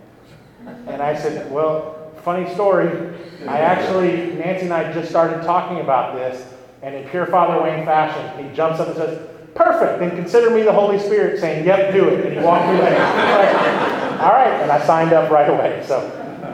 And 0.87 1.01
I 1.01 1.15
said, 1.15 1.51
well, 1.51 2.11
funny 2.23 2.51
story. 2.53 3.15
I 3.47 3.59
actually, 3.59 4.33
Nancy 4.35 4.65
and 4.65 4.73
I 4.73 4.91
just 4.93 5.09
started 5.09 5.43
talking 5.43 5.79
about 5.79 6.15
this. 6.15 6.53
And 6.85 6.93
in 6.93 7.09
pure 7.09 7.25
Father 7.25 7.63
Wayne 7.63 7.83
fashion, 7.83 8.45
he 8.47 8.55
jumps 8.55 8.79
up 8.79 8.89
and 8.89 8.95
says, 8.95 9.27
Perfect. 9.55 9.99
Then 9.99 10.15
consider 10.15 10.51
me 10.51 10.61
the 10.61 10.71
Holy 10.71 10.99
Spirit 10.99 11.39
saying, 11.39 11.65
Yep, 11.65 11.93
do 11.93 12.09
it. 12.09 12.27
And 12.27 12.37
he 12.37 12.45
walked 12.45 12.65
away. 12.65 12.95
All 14.21 14.31
right. 14.31 14.59
And 14.61 14.71
I 14.71 14.85
signed 14.85 15.11
up 15.11 15.31
right 15.31 15.49
away. 15.49 15.83
So 15.87 15.99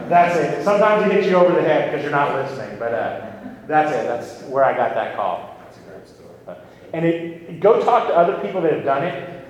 that's 0.08 0.40
it. 0.40 0.64
Sometimes 0.64 1.06
it 1.06 1.12
hits 1.12 1.28
you 1.28 1.36
over 1.36 1.54
the 1.54 1.62
head 1.62 1.92
because 1.92 2.02
you're 2.02 2.14
not 2.14 2.34
listening. 2.34 2.80
But 2.80 2.94
uh, 2.94 3.32
that's 3.68 3.92
it. 3.92 4.04
That's 4.06 4.44
where 4.44 4.64
I 4.64 4.74
got 4.74 4.94
that 4.94 5.18
call. 5.18 5.58
That's 5.66 5.78
a 5.78 5.82
great 5.82 6.08
story. 6.08 6.58
And 6.94 7.06
it, 7.06 7.60
go 7.60 7.84
talk 7.84 8.08
to 8.08 8.14
other 8.14 8.42
people 8.42 8.62
that 8.62 8.72
have 8.72 8.86
done 8.86 9.04
it. 9.04 9.46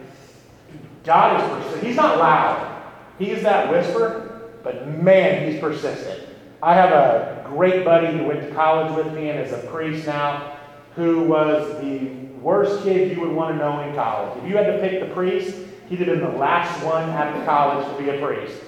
God 1.04 1.40
is 1.40 1.48
persistent. 1.48 1.84
He's 1.84 1.96
not 1.96 2.18
loud. 2.18 2.82
He 3.20 3.30
is 3.30 3.44
that 3.44 3.70
whisper, 3.70 4.50
but 4.64 4.88
man, 4.88 5.52
he's 5.52 5.60
persistent. 5.60 6.28
I 6.64 6.74
have 6.74 6.92
a 6.92 7.46
great 7.48 7.86
buddy 7.86 8.16
who 8.18 8.24
went 8.24 8.42
to 8.42 8.52
college 8.56 8.96
with 8.96 9.14
me 9.14 9.30
and 9.30 9.40
is 9.40 9.52
a 9.52 9.68
priest 9.68 10.08
now, 10.08 10.58
who 10.96 11.24
was 11.24 11.80
the 11.82 12.10
worst 12.42 12.84
kid 12.84 13.16
you 13.16 13.22
would 13.22 13.32
want 13.32 13.54
to 13.54 13.58
know 13.58 13.80
in 13.82 13.96
college. 13.96 14.38
If 14.44 14.50
you 14.50 14.58
had 14.58 14.66
to 14.66 14.80
pick 14.80 15.00
the 15.00 15.14
priest, 15.14 15.56
he'd 15.88 16.00
have 16.00 16.08
been 16.08 16.22
the 16.22 16.38
last 16.38 16.84
one 16.84 17.10
at 17.10 17.38
the 17.38 17.46
college 17.46 17.86
to 17.96 18.04
be 18.04 18.10
a 18.10 18.20
priest. 18.26 18.62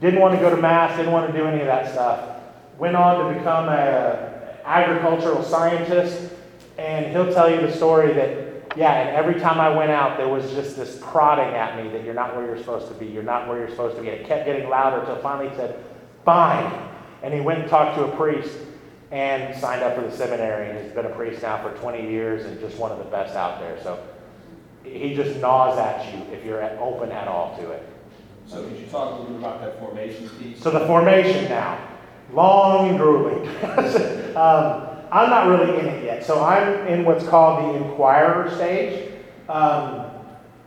Didn't 0.00 0.20
want 0.20 0.34
to 0.34 0.40
go 0.40 0.54
to 0.54 0.60
mass, 0.60 0.96
didn't 0.96 1.12
want 1.12 1.32
to 1.32 1.36
do 1.36 1.46
any 1.46 1.60
of 1.60 1.66
that 1.66 1.92
stuff. 1.92 2.40
Went 2.78 2.94
on 2.94 3.32
to 3.32 3.38
become 3.38 3.68
an 3.68 4.58
agricultural 4.64 5.42
scientist, 5.42 6.32
and 6.76 7.06
he'll 7.06 7.32
tell 7.32 7.50
you 7.50 7.60
the 7.60 7.72
story 7.72 8.12
that, 8.12 8.76
yeah, 8.76 8.92
and 8.92 9.16
every 9.16 9.40
time 9.40 9.58
I 9.58 9.74
went 9.74 9.90
out, 9.90 10.18
there 10.18 10.28
was 10.28 10.50
just 10.52 10.76
this 10.76 10.98
prodding 11.00 11.54
at 11.54 11.82
me 11.82 11.90
that 11.92 12.04
you're 12.04 12.14
not 12.14 12.36
where 12.36 12.44
you're 12.44 12.58
supposed 12.58 12.88
to 12.88 12.94
be, 12.94 13.06
you're 13.06 13.22
not 13.22 13.48
where 13.48 13.58
you're 13.58 13.70
supposed 13.70 13.96
to 13.96 14.02
be. 14.02 14.08
It 14.08 14.26
kept 14.26 14.44
getting 14.44 14.68
louder 14.68 15.00
until 15.00 15.16
finally 15.16 15.48
he 15.48 15.56
said, 15.56 15.82
fine. 16.24 16.70
And 17.22 17.32
he 17.32 17.40
went 17.40 17.60
and 17.60 17.70
talked 17.70 17.96
to 17.96 18.04
a 18.04 18.16
priest 18.16 18.52
and 19.10 19.56
signed 19.58 19.82
up 19.82 19.94
for 19.94 20.02
the 20.02 20.10
seminary 20.10 20.70
and 20.70 20.78
has 20.78 20.92
been 20.92 21.06
a 21.06 21.14
priest 21.14 21.42
now 21.42 21.62
for 21.62 21.76
20 21.78 22.10
years 22.10 22.44
and 22.44 22.58
just 22.58 22.76
one 22.76 22.90
of 22.90 22.98
the 22.98 23.04
best 23.04 23.36
out 23.36 23.60
there. 23.60 23.80
So 23.82 24.02
he 24.82 25.14
just 25.14 25.38
gnaws 25.40 25.78
at 25.78 26.12
you 26.12 26.22
if 26.32 26.44
you're 26.44 26.62
open 26.80 27.12
at 27.12 27.28
all 27.28 27.56
to 27.58 27.70
it. 27.70 27.88
So 28.46 28.62
could 28.64 28.78
you 28.78 28.86
talk 28.86 29.12
a 29.12 29.20
little 29.20 29.26
bit 29.26 29.36
about 29.38 29.60
that 29.60 29.78
formation 29.80 30.28
piece? 30.30 30.62
So 30.62 30.70
the 30.70 30.86
formation 30.86 31.44
now, 31.48 31.78
long 32.32 32.88
and 32.88 32.98
grueling. 32.98 33.48
um, 34.36 34.88
I'm 35.10 35.30
not 35.30 35.48
really 35.48 35.78
in 35.78 35.86
it 35.86 36.04
yet. 36.04 36.24
So 36.24 36.44
I'm 36.44 36.86
in 36.86 37.04
what's 37.04 37.26
called 37.26 37.64
the 37.64 37.84
inquirer 37.84 38.54
stage. 38.54 39.12
Um, 39.48 40.10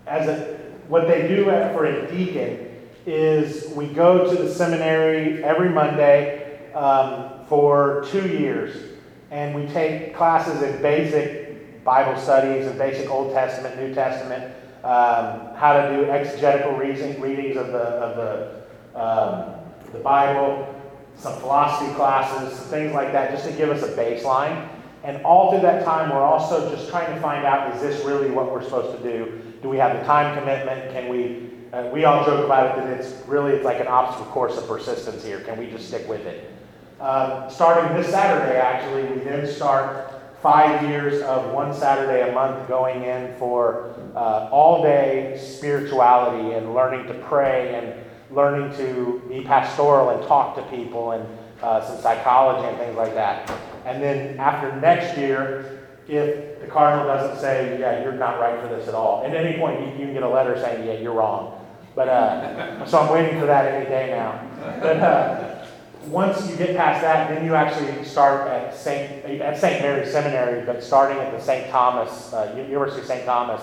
as 0.08 0.28
a, 0.28 0.58
what 0.88 1.08
they 1.08 1.28
do 1.28 1.46
for 1.46 1.86
a 1.86 2.10
deacon 2.10 2.68
is 3.06 3.68
we 3.76 3.88
go 3.88 4.30
to 4.30 4.44
the 4.44 4.54
seminary 4.54 5.44
every 5.44 5.70
Monday. 5.70 6.72
Um, 6.74 7.39
for 7.50 8.06
two 8.12 8.28
years, 8.28 8.94
and 9.32 9.56
we 9.56 9.66
take 9.74 10.16
classes 10.16 10.62
in 10.62 10.82
basic 10.82 11.84
Bible 11.84 12.20
studies 12.22 12.68
and 12.68 12.78
basic 12.78 13.10
Old 13.10 13.34
Testament, 13.34 13.76
New 13.80 13.94
Testament, 13.94 14.54
um, 14.84 15.56
how 15.56 15.74
to 15.74 15.96
do 15.96 16.10
exegetical 16.10 16.78
reading, 16.78 17.20
readings 17.20 17.58
of 17.58 17.68
the 17.68 17.80
of 17.80 18.16
the 18.16 19.00
um, 19.00 19.56
the 19.92 20.00
Bible, 20.00 20.74
some 21.16 21.40
philosophy 21.40 21.92
classes, 21.96 22.58
some 22.58 22.68
things 22.68 22.94
like 22.94 23.12
that, 23.12 23.32
just 23.32 23.46
to 23.46 23.52
give 23.54 23.70
us 23.70 23.82
a 23.82 23.90
baseline. 23.98 24.70
And 25.04 25.24
all 25.24 25.52
through 25.52 25.62
that 25.62 25.84
time, 25.84 26.10
we're 26.10 26.22
also 26.22 26.70
just 26.74 26.90
trying 26.90 27.14
to 27.14 27.20
find 27.20 27.46
out: 27.46 27.76
is 27.76 27.82
this 27.82 28.06
really 28.06 28.30
what 28.30 28.52
we're 28.52 28.64
supposed 28.64 29.02
to 29.02 29.04
do? 29.04 29.42
Do 29.64 29.70
we 29.70 29.78
have 29.78 29.98
the 29.98 30.06
time 30.06 30.38
commitment? 30.38 30.92
Can 30.92 31.10
we? 31.10 31.50
Uh, 31.74 31.90
we 31.94 32.04
all 32.04 32.26
joke 32.26 32.46
about 32.46 32.78
it 32.78 32.84
that 32.84 33.00
it's 33.00 33.28
really 33.28 33.54
it's 33.54 33.66
like 33.66 33.80
an 33.80 33.88
obstacle 33.88 34.26
course 34.32 34.58
of 34.58 34.68
persistence 34.68 35.24
here. 35.24 35.42
Can 35.42 35.58
we 35.58 35.70
just 35.70 35.88
stick 35.88 36.08
with 36.08 36.26
it? 36.26 36.59
Uh, 37.00 37.48
starting 37.48 37.96
this 37.96 38.10
Saturday, 38.12 38.60
actually, 38.60 39.04
we 39.04 39.24
then 39.24 39.48
start 39.48 40.22
five 40.42 40.84
years 40.90 41.22
of 41.24 41.52
one 41.54 41.74
Saturday 41.74 42.30
a 42.30 42.34
month 42.34 42.68
going 42.68 43.04
in 43.04 43.34
for 43.38 43.96
uh, 44.16 44.50
all 44.52 44.84
day 44.84 45.40
spirituality 45.42 46.56
and 46.56 46.74
learning 46.74 47.08
to 47.08 47.14
pray 47.14 47.76
and 47.76 48.36
learning 48.36 48.76
to 48.78 49.22
be 49.30 49.42
pastoral 49.42 50.10
and 50.10 50.28
talk 50.28 50.56
to 50.56 50.62
people 50.76 51.12
and 51.12 51.26
uh, 51.62 51.82
some 51.86 51.98
psychology 52.02 52.68
and 52.68 52.78
things 52.78 52.98
like 52.98 53.14
that. 53.14 53.50
And 53.86 54.04
then 54.04 54.38
after 54.38 54.76
next 54.82 55.18
year, 55.18 55.88
if 56.08 56.60
the 56.60 56.68
cardinal 56.68 57.08
doesn't 57.08 57.40
say, 57.40 57.80
yeah, 57.80 58.04
you're 58.04 58.12
not 58.12 58.40
right 58.40 58.60
for 58.62 58.68
this 58.68 58.90
at 58.90 58.94
all, 58.94 59.26
at 59.26 59.34
any 59.34 59.58
point 59.58 59.80
you, 59.80 59.88
you 59.88 60.06
can 60.06 60.14
get 60.14 60.24
a 60.24 60.30
letter 60.30 60.60
saying, 60.60 60.86
yeah, 60.86 60.94
you're 60.94 61.14
wrong. 61.14 61.66
But 61.96 62.10
uh, 62.10 62.86
so 62.88 63.00
I'm 63.00 63.14
waiting 63.14 63.40
for 63.40 63.46
that 63.46 63.74
any 63.74 63.86
day 63.86 64.10
now. 64.12 64.80
But 64.82 64.98
uh, 64.98 65.59
once 66.08 66.50
you 66.50 66.56
get 66.56 66.76
past 66.76 67.02
that, 67.02 67.30
then 67.30 67.46
you 67.46 67.56
actually 67.56 68.04
start 68.04 68.48
at 68.48 68.76
St. 68.76 69.26
at 69.42 69.58
St. 69.58 69.82
Mary's 69.82 70.12
Seminary, 70.12 70.66
but 70.66 70.84
starting 70.84 71.18
at 71.18 71.32
the 71.32 71.42
St. 71.42 71.70
Thomas 71.70 72.34
uh, 72.34 72.54
University 72.56 73.02
of 73.02 73.08
St. 73.08 73.26
Thomas. 73.26 73.62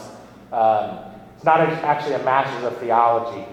Um, 0.53 0.99
it's 1.35 1.45
not 1.45 1.61
actually 1.61 2.15
a 2.15 2.23
master's 2.25 2.65
of 2.65 2.77
theology, 2.79 3.47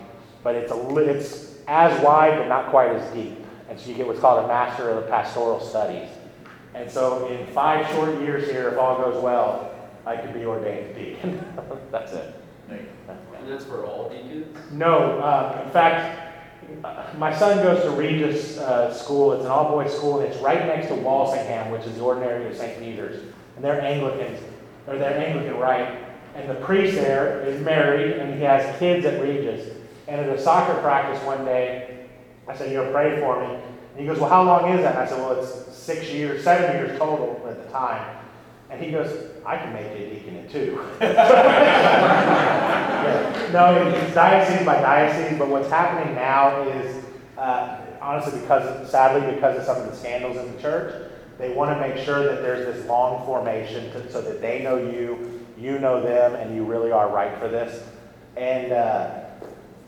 but 0.44 0.56
it's 0.56 0.72
a 0.72 0.96
it's 0.98 1.56
as 1.68 2.04
wide 2.04 2.38
but 2.38 2.48
not 2.48 2.70
quite 2.70 2.92
as 2.92 3.14
deep, 3.14 3.38
and 3.70 3.80
so 3.80 3.90
you 3.90 3.96
get 3.96 4.06
what's 4.06 4.20
called 4.20 4.44
a 4.44 4.48
master 4.48 4.90
of 4.90 5.08
pastoral 5.10 5.60
studies. 5.60 6.10
And 6.74 6.90
so, 6.90 7.28
in 7.28 7.46
five 7.48 7.88
short 7.94 8.20
years 8.22 8.50
here, 8.50 8.70
if 8.70 8.78
all 8.78 8.98
goes 8.98 9.22
well, 9.22 9.72
I 10.06 10.18
could 10.18 10.34
be 10.34 10.46
ordained 10.46 10.96
deacon. 10.96 11.44
That's 11.92 12.14
it. 12.14 12.36
And 12.70 13.52
that's 13.52 13.66
for 13.66 13.86
all 13.86 14.10
deacons? 14.10 14.58
No, 14.72 15.20
uh, 15.20 15.62
in 15.66 15.72
fact, 15.72 16.23
my 17.18 17.34
son 17.34 17.64
goes 17.64 17.82
to 17.84 17.92
Regis 17.92 18.58
uh, 18.58 18.94
School. 18.94 19.34
It's 19.34 19.46
an 19.46 19.52
all-boys 19.52 19.96
school, 19.96 20.20
and 20.20 20.30
it's 20.32 20.42
right 20.42 20.66
next 20.66 20.88
to 20.88 20.96
Walsingham, 20.96 21.72
which 21.72 21.84
is 21.84 21.96
the 21.96 22.02
ordinary 22.02 22.46
of 22.48 22.58
St. 22.58 22.78
Peter's. 22.80 23.24
And 23.56 23.64
they're 23.64 23.82
Anglicans, 23.82 24.40
or 24.88 24.98
they're 24.98 25.18
Anglican, 25.18 25.58
right? 25.58 26.04
And 26.36 26.50
the 26.50 26.56
priest 26.56 26.96
there 26.96 27.42
is 27.42 27.62
married, 27.62 28.18
and 28.18 28.34
he 28.34 28.42
has 28.42 28.78
kids 28.80 29.06
at 29.06 29.22
Regis. 29.22 29.78
And 30.08 30.20
at 30.20 30.30
a 30.30 30.42
soccer 30.42 30.80
practice 30.82 31.24
one 31.24 31.46
day, 31.46 32.08
I 32.48 32.56
said, 32.56 32.72
"You 32.72 32.78
know, 32.84 32.92
pray 32.92 33.20
for 33.20 33.40
me." 33.40 33.56
And 33.56 34.00
he 34.00 34.06
goes, 34.06 34.20
"Well, 34.20 34.30
how 34.30 34.44
long 34.44 34.70
is 34.72 34.82
that?" 34.82 34.96
And 34.96 35.04
I 35.04 35.08
said, 35.08 35.20
"Well, 35.20 35.40
it's 35.40 35.78
six 35.78 36.10
years, 36.10 36.44
seven 36.44 36.76
years 36.76 36.98
total 36.98 37.42
at 37.48 37.64
the 37.64 37.72
time." 37.72 38.18
And 38.70 38.82
he 38.84 38.92
goes, 38.92 39.33
"I 39.46 39.58
can 39.58 39.74
make 39.74 39.86
it, 39.86 40.10
deacon 40.14 40.38
in 40.38 40.48
two." 40.50 40.80
Yeah. 43.04 43.50
No, 43.52 43.76
it's 43.88 44.14
diocese 44.16 44.66
by 44.66 44.82
diocese, 44.82 45.38
but 45.38 45.50
what's 45.50 45.70
happening 45.70 46.16
now 46.16 46.62
is, 46.62 47.04
uh, 47.38 47.78
honestly, 48.02 48.40
because, 48.40 48.90
sadly, 48.90 49.36
because 49.36 49.60
of 49.60 49.66
some 49.66 49.82
of 49.82 49.90
the 49.90 49.96
scandals 49.96 50.38
in 50.38 50.56
the 50.56 50.62
church, 50.62 51.12
they 51.38 51.54
want 51.54 51.70
to 51.72 51.80
make 51.80 52.04
sure 52.04 52.24
that 52.24 52.42
there's 52.42 52.66
this 52.66 52.86
long 52.88 53.26
formation 53.26 53.92
to, 53.92 54.12
so 54.12 54.22
that 54.22 54.42
they 54.42 54.64
know 54.64 54.78
you, 54.78 55.46
you 55.58 55.80
know 55.80 56.02
them, 56.02 56.36
and 56.36 56.56
you 56.56 56.64
really 56.64 56.92
are 56.92 57.10
right 57.10 57.38
for 57.40 57.48
this. 57.48 57.84
And 58.38 58.72
uh, 58.72 59.26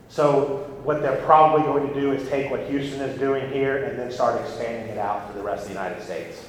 so, 0.10 0.70
what 0.84 1.02
they're 1.02 1.24
probably 1.24 1.64
going 1.64 1.88
to 1.88 1.94
do 2.00 2.12
is 2.12 2.28
take 2.30 2.52
what 2.52 2.62
Houston 2.68 3.02
is 3.02 3.18
doing 3.18 3.52
here 3.52 3.86
and 3.86 3.98
then 3.98 4.12
start 4.12 4.40
expanding 4.42 4.90
it 4.90 5.00
out 5.00 5.28
to 5.32 5.38
the 5.38 5.44
rest 5.44 5.64
of 5.64 5.70
the 5.70 5.74
United 5.74 6.04
States. 6.04 6.45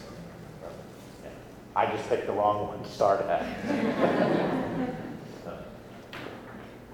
I 1.77 1.85
just 1.95 2.09
picked 2.09 2.27
the 2.27 2.33
wrong 2.33 2.69
one 2.69 2.83
to 2.83 2.89
start 2.89 3.21
at. 3.27 3.45
So. 5.45 5.59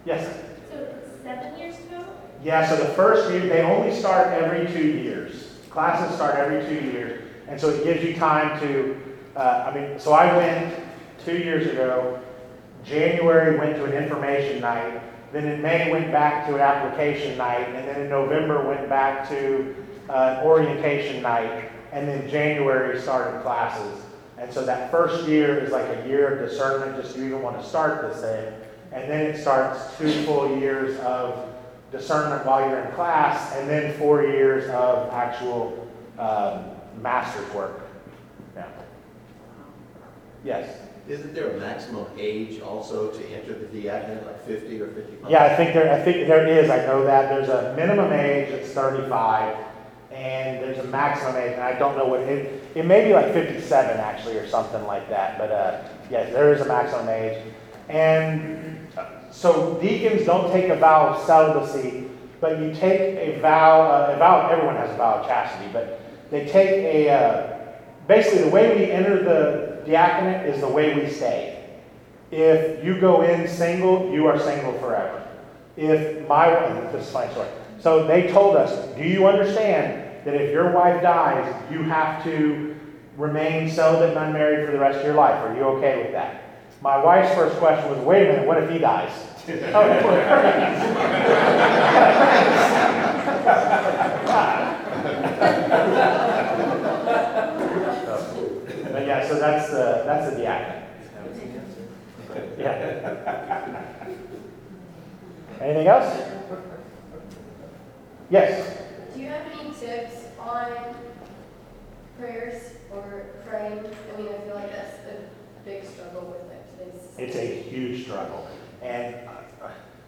Yes? 0.04 0.42
So 0.68 0.88
seven 1.22 1.56
years 1.56 1.78
ago? 1.78 2.04
Yeah, 2.42 2.68
so 2.68 2.74
the 2.74 2.92
first 2.94 3.30
year, 3.30 3.46
they 3.46 3.62
only 3.62 3.94
start 3.94 4.32
every 4.32 4.66
two 4.66 4.88
years. 4.88 5.60
Classes 5.70 6.16
start 6.16 6.34
every 6.34 6.66
two 6.66 6.84
years. 6.84 7.22
And 7.46 7.60
so 7.60 7.68
it 7.70 7.84
gives 7.84 8.02
you 8.02 8.16
time 8.16 8.58
to, 8.58 9.00
uh, 9.36 9.70
I 9.72 9.78
mean, 9.78 10.00
so 10.00 10.14
I 10.14 10.36
went 10.36 10.74
two 11.24 11.38
years 11.38 11.68
ago. 11.68 12.20
January 12.84 13.56
went 13.56 13.76
to 13.76 13.84
an 13.84 13.92
information 13.92 14.62
night. 14.62 15.00
Then 15.32 15.46
in 15.46 15.62
May 15.62 15.92
went 15.92 16.10
back 16.10 16.48
to 16.48 16.56
an 16.56 16.60
application 16.60 17.38
night. 17.38 17.68
And 17.68 17.86
then 17.86 18.00
in 18.00 18.10
November 18.10 18.66
went 18.66 18.88
back 18.88 19.28
to 19.28 19.76
uh, 20.08 20.38
an 20.40 20.44
orientation 20.44 21.22
night. 21.22 21.70
And 21.92 22.08
then 22.08 22.28
January 22.28 23.00
started 23.00 23.42
classes. 23.42 24.02
And 24.38 24.52
so 24.52 24.64
that 24.64 24.90
first 24.90 25.28
year 25.28 25.58
is 25.58 25.70
like 25.70 25.88
a 25.88 26.08
year 26.08 26.36
of 26.36 26.48
discernment, 26.48 27.00
just 27.00 27.16
you 27.16 27.26
even 27.26 27.42
want 27.42 27.60
to 27.60 27.66
start 27.66 28.12
this 28.12 28.22
thing? 28.22 28.52
And 28.92 29.10
then 29.10 29.20
it 29.20 29.40
starts 29.40 29.96
two 29.98 30.10
full 30.24 30.58
years 30.58 30.98
of 31.00 31.48
discernment 31.90 32.44
while 32.44 32.68
you're 32.68 32.80
in 32.80 32.92
class, 32.92 33.54
and 33.56 33.68
then 33.68 33.96
four 33.98 34.22
years 34.22 34.68
of 34.70 35.12
actual 35.12 35.88
um, 36.18 36.64
master's 37.00 37.52
work. 37.54 37.80
Yeah. 38.56 38.66
Yes. 40.44 40.78
Isn't 41.08 41.34
there 41.34 41.50
a 41.50 41.58
maximum 41.58 42.06
age 42.16 42.60
also 42.60 43.10
to 43.10 43.28
enter 43.30 43.54
the 43.54 43.66
diaconate, 43.66 44.24
like 44.24 44.46
50 44.46 44.80
or 44.80 44.86
55? 44.88 45.30
Yeah, 45.30 45.44
I 45.44 45.56
think 45.56 45.74
there. 45.74 45.92
I 45.92 46.00
think 46.00 46.28
there 46.28 46.46
is. 46.46 46.70
I 46.70 46.86
know 46.86 47.04
that 47.04 47.28
there's 47.28 47.48
a 47.48 47.74
minimum 47.76 48.12
age 48.12 48.48
It's 48.50 48.72
35, 48.72 49.56
and 50.14 50.62
there's 50.62 50.78
a 50.78 50.84
maximum 50.84 51.36
age, 51.36 51.52
and 51.52 51.62
I 51.62 51.78
don't 51.78 51.96
know 51.96 52.06
what 52.06 52.20
it. 52.20 52.62
It 52.74 52.84
may 52.84 53.04
be 53.06 53.14
like 53.14 53.32
57 53.32 53.96
actually, 53.98 54.36
or 54.36 54.48
something 54.48 54.84
like 54.86 55.08
that. 55.08 55.38
But 55.38 55.50
uh, 55.50 55.82
yes, 56.10 56.32
there 56.32 56.52
is 56.52 56.60
a 56.60 56.66
maximum 56.66 57.08
age, 57.08 57.42
and 57.88 58.86
so 59.30 59.78
deacons 59.80 60.26
don't 60.26 60.52
take 60.52 60.68
a 60.68 60.76
vow 60.76 61.08
of 61.08 61.24
celibacy, 61.24 62.08
but 62.40 62.60
you 62.60 62.74
take 62.74 63.00
a 63.00 63.40
vow. 63.40 63.82
Uh, 63.82 64.12
a 64.14 64.18
vow. 64.18 64.48
Everyone 64.50 64.76
has 64.76 64.90
a 64.90 64.96
vow 64.96 65.20
of 65.20 65.26
chastity, 65.26 65.70
but 65.72 66.00
they 66.30 66.46
take 66.46 66.70
a. 66.70 67.10
Uh, 67.10 67.58
basically, 68.06 68.44
the 68.44 68.50
way 68.50 68.76
we 68.76 68.90
enter 68.90 69.22
the 69.22 69.90
diaconate 69.90 70.46
is 70.46 70.60
the 70.60 70.68
way 70.68 70.94
we 70.94 71.08
stay. 71.08 71.58
If 72.30 72.82
you 72.84 72.98
go 72.98 73.22
in 73.22 73.46
single, 73.46 74.10
you 74.10 74.26
are 74.26 74.38
single 74.38 74.72
forever. 74.78 75.22
If 75.76 76.26
my 76.28 76.48
this 76.92 77.08
is 77.08 77.14
my 77.14 77.30
story. 77.30 77.48
So 77.78 78.06
they 78.06 78.30
told 78.30 78.56
us, 78.56 78.94
do 78.96 79.02
you 79.02 79.26
understand 79.26 80.01
that 80.24 80.34
if 80.34 80.52
your 80.52 80.72
wife 80.72 81.02
dies, 81.02 81.54
you 81.70 81.82
have 81.82 82.22
to 82.24 82.76
remain 83.16 83.70
celibate 83.70 84.16
and 84.16 84.26
unmarried 84.26 84.66
for 84.66 84.72
the 84.72 84.78
rest 84.78 84.98
of 84.98 85.04
your 85.04 85.14
life? 85.14 85.34
Are 85.44 85.54
you 85.54 85.62
okay 85.62 86.02
with 86.02 86.12
that? 86.12 86.42
My 86.80 87.02
wife's 87.02 87.34
first 87.34 87.56
question 87.58 87.90
was, 87.90 87.98
wait 88.00 88.28
a 88.28 88.32
minute, 88.32 88.46
what 88.46 88.62
if 88.62 88.70
he 88.70 88.78
dies? 88.78 89.12
Oh, 89.44 89.82
but 98.92 99.06
yeah, 99.06 99.26
so 99.26 99.38
that's 99.38 99.70
the, 99.70 100.02
that's 100.06 100.30
the 100.30 100.36
diaconate. 100.42 100.82
Yeah. 102.58 104.06
Anything 105.60 105.88
else? 105.88 106.22
Yes? 108.30 108.82
Do 109.14 109.20
you 109.20 109.28
have 109.28 109.46
any 109.52 109.70
tips 109.78 110.24
on 110.38 110.72
prayers 112.18 112.72
or 112.90 113.26
praying? 113.46 113.78
I 113.78 114.16
mean, 114.16 114.28
I 114.28 114.38
feel 114.46 114.54
like 114.54 114.72
that's 114.72 114.96
a 115.06 115.64
big 115.66 115.84
struggle 115.84 116.22
with 116.22 116.48
like 116.48 116.78
today's. 116.78 117.02
It's 117.18 117.36
a 117.36 117.62
huge 117.68 118.04
struggle. 118.04 118.46
And 118.80 119.16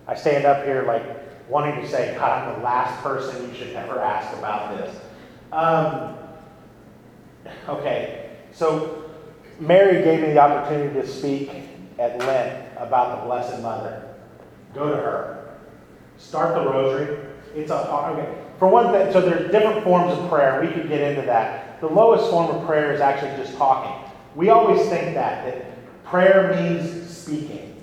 I 0.07 0.15
stand 0.15 0.47
up 0.47 0.65
here 0.65 0.85
like 0.85 1.03
wanting 1.51 1.83
to 1.83 1.89
say, 1.89 2.15
God, 2.19 2.49
I'm 2.49 2.59
the 2.59 2.65
last 2.65 3.03
person 3.03 3.47
you 3.49 3.55
should 3.55 3.77
ever 3.77 4.01
ask 4.01 4.37
about 4.39 4.79
this. 4.79 4.97
Um, 5.53 6.17
okay, 7.69 8.31
so 8.53 9.05
Mary 9.61 10.03
gave 10.03 10.21
me 10.21 10.29
the 10.29 10.39
opportunity 10.39 10.99
to 11.01 11.07
speak 11.07 11.51
at 11.99 12.19
Lent 12.21 12.71
about 12.79 13.21
the 13.21 13.27
Blessed 13.27 13.61
Mother. 13.61 14.15
Go 14.75 14.89
to 14.89 14.97
her. 14.97 15.57
Start 16.17 16.55
the 16.55 16.71
rosary. 16.71 17.19
It's 17.55 17.71
a 17.71 17.89
okay. 17.89 18.41
For 18.65 18.71
one 18.71 18.93
thing, 18.93 19.13
so 19.13 19.21
there's 19.21 19.51
different 19.51 19.85
forms 19.85 20.19
of 20.19 20.27
prayer. 20.31 20.59
We 20.59 20.69
could 20.69 20.89
get 20.89 21.03
into 21.03 21.21
that. 21.27 21.83
The 21.83 21.87
lowest 21.87 22.31
form 22.31 22.51
of 22.51 22.67
prayer 22.67 22.95
is 22.95 23.03
actually 23.03 23.37
just 23.37 23.59
talking. 23.59 24.11
We 24.35 24.49
always 24.49 24.81
think 24.89 25.15
that 25.17 25.45
that 25.45 26.03
prayer 26.03 26.57
means 26.57 27.15
speaking. 27.15 27.77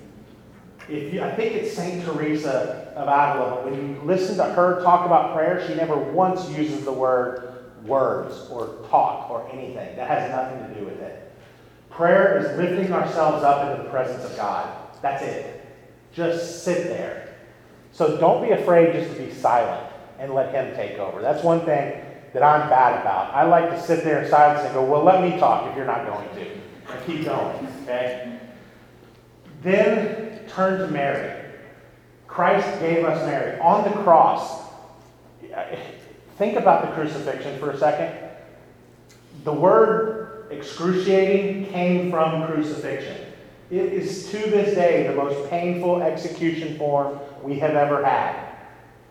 If 0.88 1.14
you, 1.14 1.22
I 1.22 1.30
think 1.36 1.54
it's 1.54 1.72
Saint 1.76 2.04
Teresa 2.04 2.92
of 2.96 3.06
Avila. 3.06 3.64
When 3.64 3.74
you 3.74 4.02
listen 4.02 4.36
to 4.38 4.42
her 4.42 4.82
talk 4.82 5.06
about 5.06 5.36
prayer, 5.36 5.64
she 5.68 5.76
never 5.76 5.94
once 5.94 6.50
uses 6.50 6.84
the 6.84 6.92
word 6.92 7.62
words 7.84 8.48
or 8.50 8.84
talk 8.90 9.30
or 9.30 9.48
anything. 9.52 9.94
That 9.94 10.08
has 10.08 10.32
nothing 10.32 10.74
to 10.74 10.80
do 10.80 10.84
with 10.84 11.00
it. 11.00 11.32
Prayer 11.90 12.38
is 12.38 12.58
lifting 12.58 12.92
ourselves 12.92 13.44
up 13.44 13.70
into 13.70 13.84
the 13.84 13.88
presence 13.88 14.24
of 14.24 14.36
God. 14.36 14.68
That's 15.00 15.22
it. 15.22 15.64
Just 16.12 16.64
sit 16.64 16.88
there. 16.88 17.36
So 17.92 18.16
don't 18.16 18.42
be 18.42 18.50
afraid 18.50 18.94
just 18.94 19.14
to 19.16 19.22
be 19.24 19.32
silent 19.32 19.91
and 20.22 20.32
let 20.32 20.54
Him 20.54 20.74
take 20.76 20.98
over. 20.98 21.20
That's 21.20 21.42
one 21.42 21.64
thing 21.64 22.00
that 22.32 22.42
I'm 22.42 22.68
bad 22.70 23.00
about. 23.00 23.34
I 23.34 23.42
like 23.42 23.70
to 23.70 23.82
sit 23.82 24.04
there 24.04 24.22
in 24.22 24.30
silence 24.30 24.64
and 24.64 24.72
go, 24.72 24.84
well, 24.84 25.02
let 25.02 25.20
me 25.20 25.38
talk 25.38 25.68
if 25.68 25.76
you're 25.76 25.84
not 25.84 26.06
going 26.06 26.28
to. 26.36 26.50
And 26.92 27.06
keep 27.06 27.24
going, 27.24 27.68
okay? 27.82 28.38
Then 29.62 30.46
turn 30.48 30.78
to 30.80 30.86
Mary. 30.88 31.40
Christ 32.26 32.80
gave 32.80 33.04
us 33.04 33.26
Mary. 33.26 33.58
On 33.60 33.84
the 33.84 33.90
cross, 34.02 34.62
think 36.36 36.56
about 36.56 36.86
the 36.86 36.92
crucifixion 36.92 37.58
for 37.58 37.72
a 37.72 37.78
second. 37.78 38.30
The 39.44 39.52
word 39.52 40.46
excruciating 40.50 41.66
came 41.72 42.10
from 42.10 42.46
crucifixion. 42.46 43.26
It 43.70 43.92
is 43.92 44.30
to 44.30 44.38
this 44.38 44.74
day 44.74 45.06
the 45.06 45.14
most 45.14 45.50
painful 45.50 46.02
execution 46.02 46.78
form 46.78 47.18
we 47.42 47.58
have 47.58 47.74
ever 47.74 48.04
had. 48.04 48.51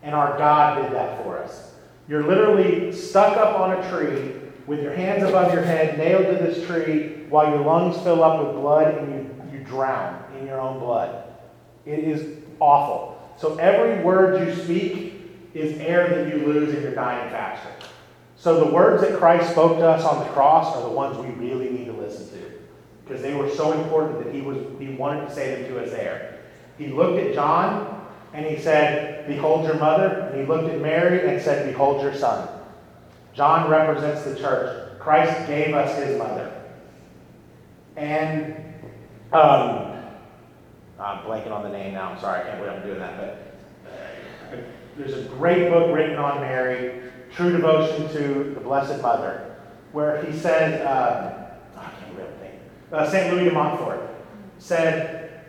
And 0.03 0.15
our 0.15 0.37
God 0.37 0.81
did 0.81 0.91
that 0.93 1.23
for 1.23 1.37
us. 1.37 1.73
You're 2.07 2.23
literally 2.23 2.91
stuck 2.91 3.37
up 3.37 3.59
on 3.59 3.71
a 3.71 3.89
tree 3.89 4.33
with 4.67 4.81
your 4.81 4.93
hands 4.93 5.23
above 5.23 5.53
your 5.53 5.63
head, 5.63 5.97
nailed 5.97 6.25
to 6.25 6.43
this 6.43 6.65
tree, 6.65 7.25
while 7.29 7.49
your 7.49 7.63
lungs 7.63 8.01
fill 8.03 8.23
up 8.23 8.45
with 8.45 8.55
blood 8.55 8.95
and 8.97 9.13
you, 9.13 9.59
you 9.59 9.63
drown 9.63 10.23
in 10.37 10.45
your 10.45 10.59
own 10.59 10.79
blood. 10.79 11.23
It 11.85 11.99
is 11.99 12.43
awful. 12.59 13.17
So 13.37 13.57
every 13.57 14.03
word 14.03 14.47
you 14.47 14.55
speak 14.63 15.31
is 15.53 15.79
air 15.79 16.09
that 16.09 16.33
you 16.33 16.45
lose 16.45 16.73
and 16.73 16.81
you're 16.83 16.95
dying 16.95 17.29
faster. 17.31 17.69
So 18.37 18.63
the 18.63 18.71
words 18.71 19.01
that 19.03 19.19
Christ 19.19 19.51
spoke 19.51 19.77
to 19.77 19.87
us 19.87 20.03
on 20.03 20.19
the 20.25 20.31
cross 20.31 20.75
are 20.75 20.83
the 20.83 20.89
ones 20.89 21.17
we 21.17 21.31
really 21.33 21.69
need 21.69 21.85
to 21.85 21.93
listen 21.93 22.29
to. 22.29 22.51
Because 23.03 23.21
they 23.21 23.33
were 23.33 23.49
so 23.49 23.73
important 23.73 24.23
that 24.23 24.33
he 24.33 24.41
was 24.41 24.57
he 24.79 24.89
wanted 24.89 25.27
to 25.27 25.33
say 25.33 25.55
them 25.55 25.71
to 25.71 25.83
us 25.83 25.91
there. 25.91 26.39
He 26.77 26.87
looked 26.87 27.19
at 27.19 27.33
John 27.33 28.00
and 28.33 28.45
he 28.45 28.57
said, 28.57 29.27
Behold 29.27 29.65
your 29.65 29.75
mother. 29.75 30.29
And 30.31 30.39
he 30.39 30.45
looked 30.45 30.69
at 30.69 30.79
Mary 30.79 31.29
and 31.29 31.41
said, 31.41 31.67
Behold 31.67 32.01
your 32.01 32.15
son. 32.15 32.47
John 33.33 33.69
represents 33.69 34.23
the 34.23 34.35
church. 34.35 34.99
Christ 34.99 35.47
gave 35.47 35.73
us 35.73 35.97
his 35.97 36.17
mother. 36.17 36.51
And 37.95 38.55
um, 39.33 39.91
I'm 40.99 41.25
blanking 41.25 41.51
on 41.51 41.63
the 41.63 41.69
name 41.69 41.93
now. 41.93 42.11
I'm 42.11 42.19
sorry, 42.19 42.41
I 42.41 42.43
can't 42.43 42.59
believe 42.59 42.77
I'm 42.77 42.83
doing 42.83 42.99
that. 42.99 43.17
But 43.83 43.89
uh, 43.91 44.61
there's 44.97 45.13
a 45.13 45.23
great 45.29 45.69
book 45.69 45.93
written 45.93 46.17
on 46.17 46.41
Mary, 46.41 47.11
True 47.33 47.51
Devotion 47.51 48.09
to 48.13 48.53
the 48.53 48.59
Blessed 48.59 49.01
Mother, 49.01 49.55
where 49.91 50.23
he 50.23 50.37
said, 50.37 50.85
um, 50.85 51.49
oh, 51.75 51.79
I 51.79 51.89
can't 51.99 52.11
remember 52.11 52.37
the 52.37 52.43
name. 52.43 52.59
Uh, 52.91 53.09
St. 53.09 53.33
Louis 53.33 53.45
de 53.45 53.51
Montfort 53.53 54.01
said, 54.59 55.41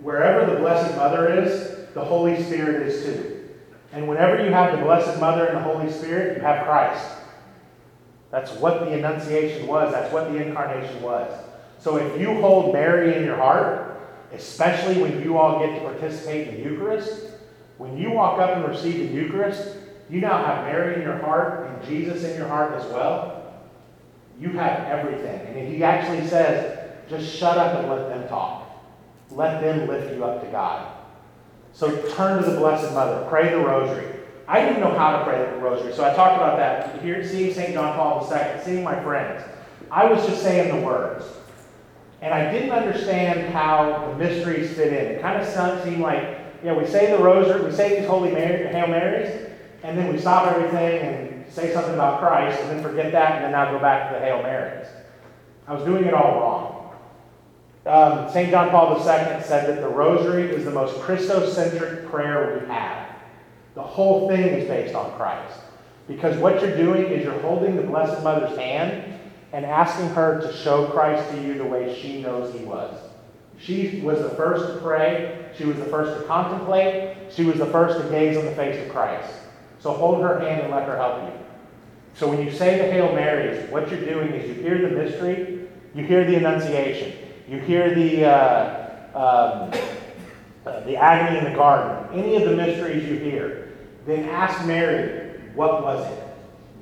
Wherever 0.00 0.52
the 0.52 0.60
Blessed 0.60 0.96
Mother 0.96 1.42
is, 1.42 1.77
the 1.94 2.04
Holy 2.04 2.42
Spirit 2.42 2.86
is 2.86 3.04
too. 3.04 3.48
And 3.92 4.08
whenever 4.08 4.44
you 4.44 4.52
have 4.52 4.76
the 4.76 4.84
Blessed 4.84 5.20
Mother 5.20 5.46
and 5.46 5.56
the 5.56 5.62
Holy 5.62 5.90
Spirit, 5.90 6.36
you 6.36 6.42
have 6.42 6.66
Christ. 6.66 7.04
That's 8.30 8.52
what 8.52 8.80
the 8.80 8.92
Annunciation 8.92 9.66
was. 9.66 9.92
That's 9.92 10.12
what 10.12 10.30
the 10.30 10.36
Incarnation 10.36 11.00
was. 11.02 11.32
So 11.78 11.96
if 11.96 12.20
you 12.20 12.34
hold 12.40 12.72
Mary 12.72 13.16
in 13.16 13.24
your 13.24 13.36
heart, 13.36 14.00
especially 14.32 15.00
when 15.00 15.22
you 15.22 15.38
all 15.38 15.58
get 15.58 15.74
to 15.78 15.80
participate 15.80 16.48
in 16.48 16.54
the 16.56 16.68
Eucharist, 16.68 17.30
when 17.78 17.96
you 17.96 18.10
walk 18.10 18.38
up 18.40 18.56
and 18.56 18.68
receive 18.68 19.08
the 19.08 19.14
Eucharist, 19.14 19.76
you 20.10 20.20
now 20.20 20.44
have 20.44 20.64
Mary 20.64 20.96
in 20.96 21.02
your 21.02 21.18
heart 21.18 21.70
and 21.70 21.88
Jesus 21.88 22.24
in 22.24 22.36
your 22.36 22.48
heart 22.48 22.74
as 22.74 22.84
well. 22.92 23.54
You 24.40 24.50
have 24.50 24.80
everything. 24.86 25.40
And 25.46 25.72
he 25.72 25.82
actually 25.82 26.26
says, 26.26 26.78
just 27.08 27.34
shut 27.34 27.56
up 27.56 27.78
and 27.78 27.88
let 27.88 28.08
them 28.08 28.28
talk. 28.28 28.68
Let 29.30 29.60
them 29.60 29.88
lift 29.88 30.14
you 30.14 30.24
up 30.24 30.44
to 30.44 30.50
God. 30.50 30.97
So 31.78 31.96
turn 32.16 32.42
to 32.42 32.50
the 32.50 32.56
Blessed 32.56 32.92
Mother. 32.92 33.24
Pray 33.28 33.50
the 33.50 33.58
Rosary. 33.58 34.04
I 34.48 34.62
didn't 34.62 34.80
know 34.80 34.98
how 34.98 35.16
to 35.16 35.24
pray 35.24 35.38
the 35.38 35.58
Rosary, 35.58 35.92
so 35.92 36.04
I 36.04 36.12
talked 36.12 36.34
about 36.34 36.56
that. 36.56 37.00
Here, 37.00 37.24
seeing 37.24 37.54
St. 37.54 37.72
John 37.72 37.94
Paul 37.94 38.28
II, 38.28 38.60
seeing 38.64 38.82
my 38.82 39.00
friends, 39.00 39.44
I 39.88 40.06
was 40.06 40.26
just 40.26 40.42
saying 40.42 40.76
the 40.76 40.84
words. 40.84 41.24
And 42.20 42.34
I 42.34 42.50
didn't 42.50 42.72
understand 42.72 43.52
how 43.52 44.08
the 44.08 44.18
mysteries 44.18 44.74
fit 44.74 44.92
in. 44.92 45.12
It 45.12 45.22
kind 45.22 45.40
of 45.40 45.84
seemed 45.84 46.00
like, 46.00 46.40
yeah, 46.64 46.76
we 46.76 46.84
say 46.84 47.12
the 47.16 47.22
Rosary, 47.22 47.64
we 47.64 47.70
say 47.70 48.00
these 48.00 48.08
Holy 48.08 48.32
Mary, 48.32 48.66
Hail 48.72 48.88
Marys, 48.88 49.52
and 49.84 49.96
then 49.96 50.12
we 50.12 50.18
stop 50.18 50.50
everything 50.50 51.00
and 51.00 51.52
say 51.52 51.72
something 51.72 51.94
about 51.94 52.18
Christ, 52.18 52.60
and 52.60 52.70
then 52.70 52.82
forget 52.82 53.12
that, 53.12 53.36
and 53.36 53.44
then 53.44 53.52
now 53.52 53.70
go 53.70 53.78
back 53.78 54.12
to 54.12 54.18
the 54.18 54.24
Hail 54.24 54.42
Marys. 54.42 54.88
I 55.68 55.74
was 55.74 55.84
doing 55.84 56.06
it 56.06 56.14
all 56.14 56.40
wrong. 56.40 56.77
Um, 57.88 58.30
St. 58.30 58.50
John 58.50 58.68
Paul 58.68 58.96
II 58.96 59.02
said 59.02 59.66
that 59.66 59.80
the 59.80 59.88
Rosary 59.88 60.50
is 60.50 60.64
the 60.64 60.70
most 60.70 60.94
Christocentric 61.00 62.10
prayer 62.10 62.60
we 62.60 62.66
have. 62.68 63.08
The 63.74 63.82
whole 63.82 64.28
thing 64.28 64.40
is 64.40 64.68
based 64.68 64.94
on 64.94 65.16
Christ. 65.16 65.58
Because 66.06 66.36
what 66.36 66.60
you're 66.60 66.76
doing 66.76 67.06
is 67.06 67.24
you're 67.24 67.38
holding 67.40 67.76
the 67.76 67.82
Blessed 67.82 68.22
Mother's 68.22 68.58
hand 68.58 69.18
and 69.52 69.64
asking 69.64 70.08
her 70.10 70.40
to 70.40 70.52
show 70.52 70.86
Christ 70.88 71.30
to 71.30 71.42
you 71.42 71.54
the 71.54 71.64
way 71.64 71.98
she 72.00 72.20
knows 72.20 72.52
he 72.52 72.64
was. 72.64 72.98
She 73.58 74.00
was 74.02 74.20
the 74.20 74.30
first 74.30 74.74
to 74.74 74.80
pray. 74.80 75.50
She 75.56 75.64
was 75.64 75.78
the 75.78 75.84
first 75.86 76.20
to 76.20 76.26
contemplate. 76.26 77.16
She 77.32 77.44
was 77.44 77.56
the 77.56 77.66
first 77.66 78.00
to 78.00 78.08
gaze 78.10 78.36
on 78.36 78.44
the 78.44 78.54
face 78.54 78.84
of 78.84 78.92
Christ. 78.92 79.32
So 79.80 79.92
hold 79.92 80.22
her 80.22 80.40
hand 80.40 80.62
and 80.62 80.70
let 80.70 80.86
her 80.86 80.96
help 80.96 81.22
you. 81.22 81.40
So 82.14 82.28
when 82.28 82.44
you 82.44 82.52
say 82.52 82.78
the 82.78 82.92
Hail 82.92 83.12
Marys, 83.12 83.70
what 83.70 83.90
you're 83.90 84.04
doing 84.04 84.32
is 84.32 84.48
you 84.48 84.62
hear 84.62 84.80
the 84.80 84.94
mystery, 84.94 85.68
you 85.94 86.04
hear 86.04 86.24
the 86.24 86.36
Annunciation, 86.36 87.27
you 87.48 87.58
hear 87.60 87.94
the, 87.94 88.26
uh, 88.26 89.08
um, 89.14 89.80
uh, 90.66 90.80
the 90.80 90.96
agony 90.96 91.38
in 91.38 91.44
the 91.44 91.56
garden, 91.56 92.08
any 92.12 92.36
of 92.36 92.48
the 92.48 92.54
mysteries 92.54 93.08
you 93.08 93.16
hear, 93.18 93.72
then 94.06 94.28
ask 94.28 94.66
Mary, 94.66 95.40
what 95.54 95.82
was 95.82 96.06
it? 96.12 96.24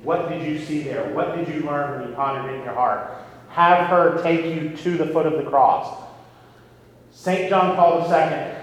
What 0.03 0.29
did 0.29 0.45
you 0.45 0.59
see 0.59 0.83
there? 0.83 1.13
What 1.13 1.35
did 1.35 1.47
you 1.47 1.61
learn 1.61 1.99
when 1.99 2.09
you 2.09 2.15
pondered 2.15 2.53
it 2.53 2.57
in 2.57 2.63
your 2.63 2.73
heart? 2.73 3.11
Have 3.49 3.87
her 3.87 4.21
take 4.21 4.45
you 4.45 4.75
to 4.75 4.97
the 4.97 5.07
foot 5.07 5.25
of 5.25 5.33
the 5.43 5.49
cross. 5.49 6.03
St. 7.11 7.49
John 7.49 7.75
Paul 7.75 8.01
II, 8.01 8.53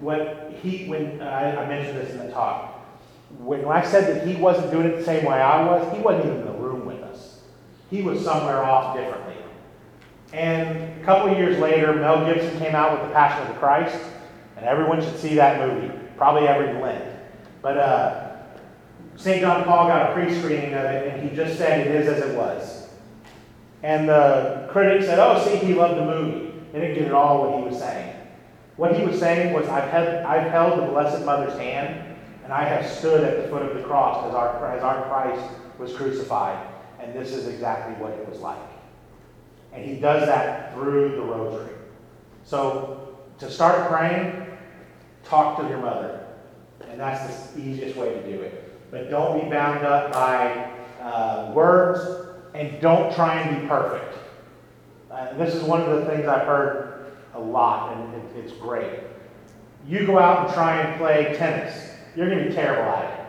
when 0.00 0.54
he, 0.62 0.86
when 0.86 1.20
I, 1.20 1.64
I 1.64 1.68
mentioned 1.68 1.98
this 1.98 2.12
in 2.12 2.18
the 2.18 2.30
talk, 2.30 2.74
when 3.38 3.64
I 3.64 3.84
said 3.84 4.14
that 4.14 4.26
he 4.26 4.36
wasn't 4.36 4.70
doing 4.70 4.86
it 4.86 4.96
the 4.96 5.04
same 5.04 5.24
way 5.24 5.40
I 5.40 5.64
was, 5.64 5.96
he 5.96 6.00
wasn't 6.02 6.26
even 6.26 6.40
in 6.40 6.46
the 6.46 6.52
room 6.52 6.86
with 6.86 7.02
us. 7.02 7.40
He 7.90 8.02
was 8.02 8.22
somewhere 8.22 8.62
off 8.62 8.96
differently. 8.96 9.27
And 10.32 11.00
a 11.00 11.04
couple 11.04 11.32
of 11.32 11.38
years 11.38 11.58
later, 11.58 11.94
Mel 11.94 12.26
Gibson 12.26 12.58
came 12.58 12.74
out 12.74 12.92
with 12.92 13.08
The 13.08 13.14
Passion 13.14 13.46
of 13.46 13.54
the 13.54 13.58
Christ, 13.58 13.98
and 14.56 14.66
everyone 14.66 15.00
should 15.00 15.18
see 15.18 15.34
that 15.36 15.66
movie, 15.66 15.90
probably 16.16 16.46
every 16.46 16.80
Lent. 16.80 17.04
But 17.62 17.78
uh, 17.78 18.36
St. 19.16 19.40
John 19.40 19.64
Paul 19.64 19.88
got 19.88 20.10
a 20.10 20.14
pre-screening 20.14 20.74
of 20.74 20.84
it, 20.84 21.12
and 21.12 21.28
he 21.28 21.34
just 21.34 21.56
said 21.56 21.86
it 21.86 21.94
is 21.94 22.08
as 22.08 22.22
it 22.22 22.36
was. 22.36 22.88
And 23.82 24.08
the 24.08 24.68
critics 24.70 25.06
said, 25.06 25.18
oh, 25.18 25.42
see, 25.44 25.56
he 25.56 25.74
loved 25.74 25.98
the 25.98 26.04
movie. 26.04 26.52
They 26.72 26.80
didn't 26.80 26.96
get 26.96 27.06
at 27.06 27.12
all 27.12 27.42
what 27.42 27.58
he 27.58 27.68
was 27.68 27.78
saying. 27.78 28.14
What 28.76 28.96
he 28.96 29.04
was 29.04 29.18
saying 29.18 29.54
was, 29.54 29.66
I've, 29.68 29.90
had, 29.90 30.24
I've 30.24 30.50
held 30.50 30.78
the 30.78 30.86
Blessed 30.86 31.24
Mother's 31.24 31.58
hand, 31.58 32.16
and 32.44 32.52
I 32.52 32.64
have 32.64 32.88
stood 32.88 33.24
at 33.24 33.42
the 33.42 33.48
foot 33.48 33.62
of 33.62 33.76
the 33.76 33.82
cross 33.82 34.26
as 34.28 34.34
our, 34.34 34.76
as 34.76 34.82
our 34.82 35.08
Christ 35.08 35.42
was 35.78 35.94
crucified, 35.94 36.66
and 37.00 37.14
this 37.14 37.32
is 37.32 37.48
exactly 37.48 37.94
what 37.94 38.12
it 38.12 38.28
was 38.28 38.40
like. 38.40 38.77
And 39.78 39.88
he 39.88 40.00
does 40.00 40.26
that 40.26 40.74
through 40.74 41.10
the 41.12 41.22
rosary. 41.22 41.72
So 42.44 43.16
to 43.38 43.48
start 43.48 43.88
praying, 43.88 44.44
talk 45.22 45.56
to 45.60 45.68
your 45.68 45.78
mother. 45.78 46.26
And 46.88 46.98
that's 46.98 47.50
the 47.50 47.60
easiest 47.60 47.96
way 47.96 48.12
to 48.12 48.22
do 48.24 48.40
it. 48.40 48.90
But 48.90 49.08
don't 49.08 49.44
be 49.44 49.48
bound 49.48 49.86
up 49.86 50.12
by 50.12 50.72
uh, 51.00 51.52
words 51.54 52.28
and 52.54 52.80
don't 52.80 53.14
try 53.14 53.40
and 53.40 53.62
be 53.62 53.68
perfect. 53.68 54.18
Uh, 55.12 55.32
this 55.34 55.54
is 55.54 55.62
one 55.62 55.82
of 55.82 56.00
the 56.00 56.06
things 56.06 56.26
I've 56.26 56.46
heard 56.46 57.12
a 57.34 57.40
lot, 57.40 57.96
and 57.96 58.14
it, 58.14 58.44
it's 58.44 58.52
great. 58.54 58.98
You 59.86 60.06
go 60.06 60.18
out 60.18 60.46
and 60.46 60.54
try 60.54 60.80
and 60.80 60.98
play 60.98 61.36
tennis, 61.38 61.92
you're 62.16 62.28
going 62.28 62.42
to 62.42 62.48
be 62.48 62.54
terrible 62.54 62.90
at 62.90 63.20
it. 63.20 63.26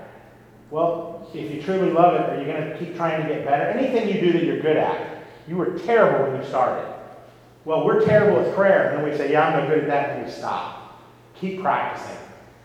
Well, 0.72 1.30
if 1.32 1.52
you 1.54 1.62
truly 1.62 1.92
love 1.92 2.16
it, 2.16 2.22
are 2.22 2.40
you 2.40 2.52
going 2.52 2.72
to 2.72 2.78
keep 2.80 2.96
trying 2.96 3.22
to 3.22 3.30
get 3.32 3.46
better? 3.46 3.66
Anything 3.66 4.08
you 4.08 4.20
do 4.20 4.34
that 4.34 4.44
you're 4.44 4.62
good 4.62 4.78
at, 4.78 5.19
you 5.50 5.58
were 5.58 5.80
terrible 5.80 6.32
when 6.32 6.40
you 6.40 6.48
started. 6.48 6.88
Well, 7.66 7.84
we're 7.84 8.06
terrible 8.06 8.40
at 8.40 8.56
prayer, 8.56 8.90
and 8.90 9.00
then 9.00 9.12
we 9.12 9.18
say, 9.18 9.32
Yeah, 9.32 9.48
I'm 9.48 9.64
no 9.64 9.68
good 9.68 9.84
at 9.84 9.88
that, 9.88 10.10
and 10.12 10.26
we 10.26 10.32
stop. 10.32 11.02
Keep 11.36 11.62
practicing. 11.62 12.18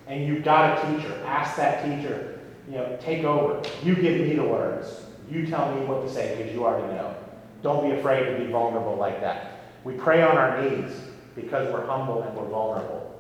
And 0.07 0.27
you've 0.27 0.45
got 0.45 0.79
a 0.79 0.95
teacher. 0.95 1.19
Ask 1.25 1.57
that 1.57 1.83
teacher, 1.83 2.41
you 2.69 2.75
know, 2.75 2.99
take 3.01 3.25
over. 3.25 3.67
You 3.83 3.95
give 3.95 4.21
me 4.21 4.35
the 4.35 4.45
words. 4.45 5.07
You 5.31 5.47
tell 5.47 5.75
me 5.75 5.87
what 5.87 6.07
to 6.07 6.13
say 6.13 6.37
because 6.37 6.53
you 6.53 6.67
already 6.67 6.93
know. 6.93 7.17
Don't 7.63 7.89
be 7.89 7.97
afraid 7.97 8.27
to 8.27 8.45
be 8.45 8.53
vulnerable 8.53 8.97
like 8.97 9.23
that. 9.23 9.61
We 9.83 9.95
pray 9.95 10.23
on 10.23 10.37
our 10.37 10.61
knees 10.61 10.93
because 11.35 11.73
we're 11.73 11.87
humble 11.87 12.23
and 12.23 12.37
we're 12.37 12.49
vulnerable. 12.49 13.19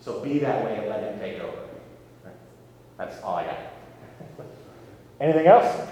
So 0.00 0.18
be 0.20 0.40
that 0.40 0.64
way 0.64 0.78
and 0.78 0.88
let 0.88 1.04
Him 1.04 1.20
take 1.20 1.40
over. 1.40 1.58
That's 2.98 3.22
all 3.22 3.36
I 3.36 3.44
got. 3.44 3.58
Anything 5.20 5.46
else? 5.46 5.88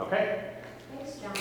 Okay. 0.00 0.54
Thanks, 0.96 1.18
John. 1.18 1.32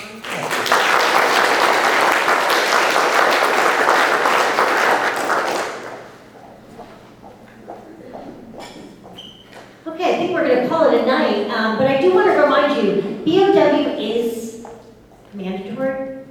Okay, 9.86 10.14
I 10.14 10.18
think 10.18 10.32
we're 10.34 10.48
going 10.48 10.64
to 10.64 10.68
call 10.68 10.90
it 10.90 11.02
a 11.02 11.06
night, 11.06 11.50
um, 11.52 11.78
but 11.78 11.86
I 11.86 12.02
do 12.02 12.16
want 12.16 12.28
to 12.28 12.34
remind 12.42 12.82
you, 12.82 13.02
BOW 13.26 13.96
is 14.00 14.66
mandatory. 15.34 16.26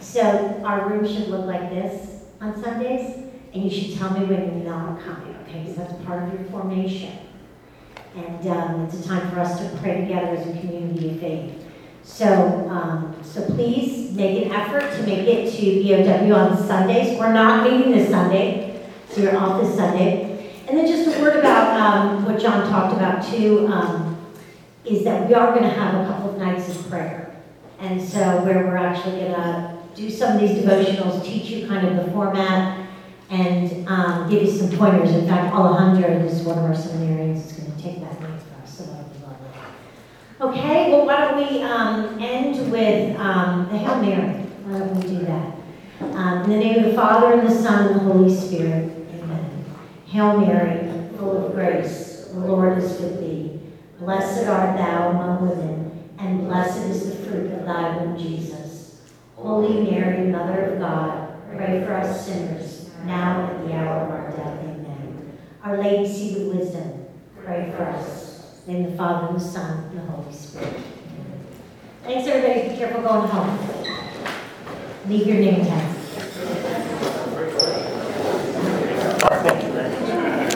So 0.00 0.60
our 0.64 0.88
room 0.88 1.06
should 1.06 1.28
look 1.28 1.44
like 1.44 1.68
this 1.68 2.24
on 2.40 2.60
Sundays, 2.62 3.30
and 3.52 3.62
you 3.62 3.70
should 3.70 3.98
tell 3.98 4.10
me 4.18 4.24
when 4.24 4.62
you're 4.62 4.70
not 4.72 5.00
coming, 5.02 5.36
okay? 5.42 5.60
Because 5.60 5.76
that's 5.76 6.04
part 6.04 6.22
of 6.22 6.32
your 6.32 6.48
formation. 6.50 7.18
And 8.14 8.46
um, 8.46 8.80
it's 8.82 9.00
a 9.00 9.08
time 9.08 9.30
for 9.30 9.40
us 9.40 9.58
to 9.58 9.76
pray 9.78 10.02
together 10.02 10.36
as 10.36 10.46
a 10.46 10.60
community 10.60 11.10
of 11.10 11.20
faith. 11.20 11.64
So, 12.02 12.68
um, 12.68 13.16
so 13.22 13.44
please 13.46 14.12
make 14.12 14.46
an 14.46 14.52
effort 14.52 14.92
to 14.96 15.02
make 15.04 15.26
it 15.26 15.52
to 15.54 16.04
BOW 16.04 16.34
on 16.34 16.66
Sundays. 16.66 17.18
We're 17.18 17.32
not 17.32 17.64
meeting 17.64 17.92
this 17.92 18.10
Sunday, 18.10 18.86
so 19.08 19.22
you're 19.22 19.36
off 19.36 19.62
this 19.62 19.74
Sunday. 19.76 20.50
And 20.68 20.76
then 20.76 20.86
just 20.86 21.16
a 21.16 21.20
word 21.22 21.38
about 21.38 21.80
um, 21.80 22.24
what 22.24 22.40
John 22.40 22.68
talked 22.68 22.94
about 22.94 23.24
too, 23.24 23.66
um, 23.68 24.26
is 24.84 25.04
that 25.04 25.28
we 25.28 25.34
are 25.34 25.52
going 25.52 25.62
to 25.62 25.70
have 25.70 26.04
a 26.04 26.06
couple 26.06 26.30
of 26.30 26.38
nights 26.38 26.68
of 26.68 26.88
prayer. 26.90 27.34
And 27.78 28.02
so 28.02 28.42
where 28.44 28.64
we're 28.64 28.76
actually 28.76 29.20
going 29.20 29.32
to 29.32 29.78
do 29.94 30.10
some 30.10 30.34
of 30.34 30.40
these 30.40 30.62
devotionals, 30.62 31.24
teach 31.24 31.50
you 31.50 31.66
kind 31.66 31.86
of 31.86 32.04
the 32.04 32.12
format, 32.12 32.86
and 33.30 33.88
um, 33.88 34.28
give 34.28 34.42
you 34.42 34.50
some 34.50 34.70
pointers. 34.76 35.10
In 35.10 35.26
fact, 35.26 35.54
Alejandro, 35.54 36.18
who's 36.18 36.42
one 36.42 36.58
of 36.58 36.64
our 36.64 36.74
seminarians, 36.74 37.36
is 37.36 37.52
take 37.82 38.00
that 38.00 38.18
for 38.18 38.26
us. 38.26 38.78
So 38.78 38.84
that'll 38.84 39.12
Okay, 40.40 40.90
well, 40.90 41.06
why 41.06 41.20
don't 41.20 41.36
we 41.36 41.62
um, 41.62 42.18
end 42.20 42.72
with 42.72 43.16
um, 43.16 43.68
the 43.70 43.78
Hail 43.78 44.02
Mary? 44.02 44.40
Why 44.64 44.78
don't 44.80 44.96
we 44.96 45.02
do 45.02 45.24
that? 45.26 45.54
Um, 46.16 46.42
In 46.44 46.50
the 46.50 46.56
name 46.56 46.78
of 46.80 46.90
the 46.90 46.94
Father, 46.94 47.34
and 47.34 47.48
the 47.48 47.54
Son, 47.54 47.86
and 47.92 47.94
the 47.94 48.12
Holy 48.12 48.34
Spirit, 48.34 48.90
amen. 49.14 49.64
Hail 50.06 50.40
Mary, 50.40 50.90
full 51.16 51.46
of 51.46 51.54
grace, 51.54 52.26
the 52.32 52.40
Lord 52.40 52.78
is 52.78 53.00
with 53.00 53.20
thee. 53.20 53.60
Blessed 54.00 54.48
art 54.48 54.76
thou 54.76 55.10
among 55.10 55.48
women, 55.48 56.10
and 56.18 56.48
blessed 56.48 56.88
is 56.90 57.08
the 57.08 57.24
fruit 57.24 57.52
of 57.52 57.64
thy 57.64 57.98
womb, 57.98 58.18
Jesus. 58.18 59.00
Holy 59.36 59.88
Mary, 59.88 60.26
Mother 60.26 60.72
of 60.72 60.80
God, 60.80 61.36
pray 61.54 61.84
for 61.84 61.94
us 61.94 62.26
sinners, 62.26 62.90
now 63.04 63.46
and 63.46 63.60
at 63.60 63.64
the 63.68 63.74
hour 63.74 64.00
of 64.06 64.10
our 64.10 64.30
death, 64.30 64.58
amen. 64.58 65.38
Our 65.62 65.80
Lady, 65.80 66.12
seat 66.12 66.38
of 66.38 66.56
wisdom, 66.56 67.01
pray 67.44 67.72
for 67.76 67.84
us. 67.84 68.62
In 68.68 68.84
the 68.84 68.96
Father, 68.96 69.28
and 69.28 69.36
the 69.36 69.40
Son, 69.44 69.84
and 69.90 69.98
the 69.98 70.02
Holy 70.12 70.32
Spirit. 70.32 70.80
Thanks, 72.04 72.28
everybody. 72.28 72.68
Be 72.68 72.76
careful 72.76 73.02
going 73.02 73.28
home. 73.28 73.58
Leave 75.08 75.26
your 75.26 75.38
name 75.38 75.66
tag. 75.66 76.78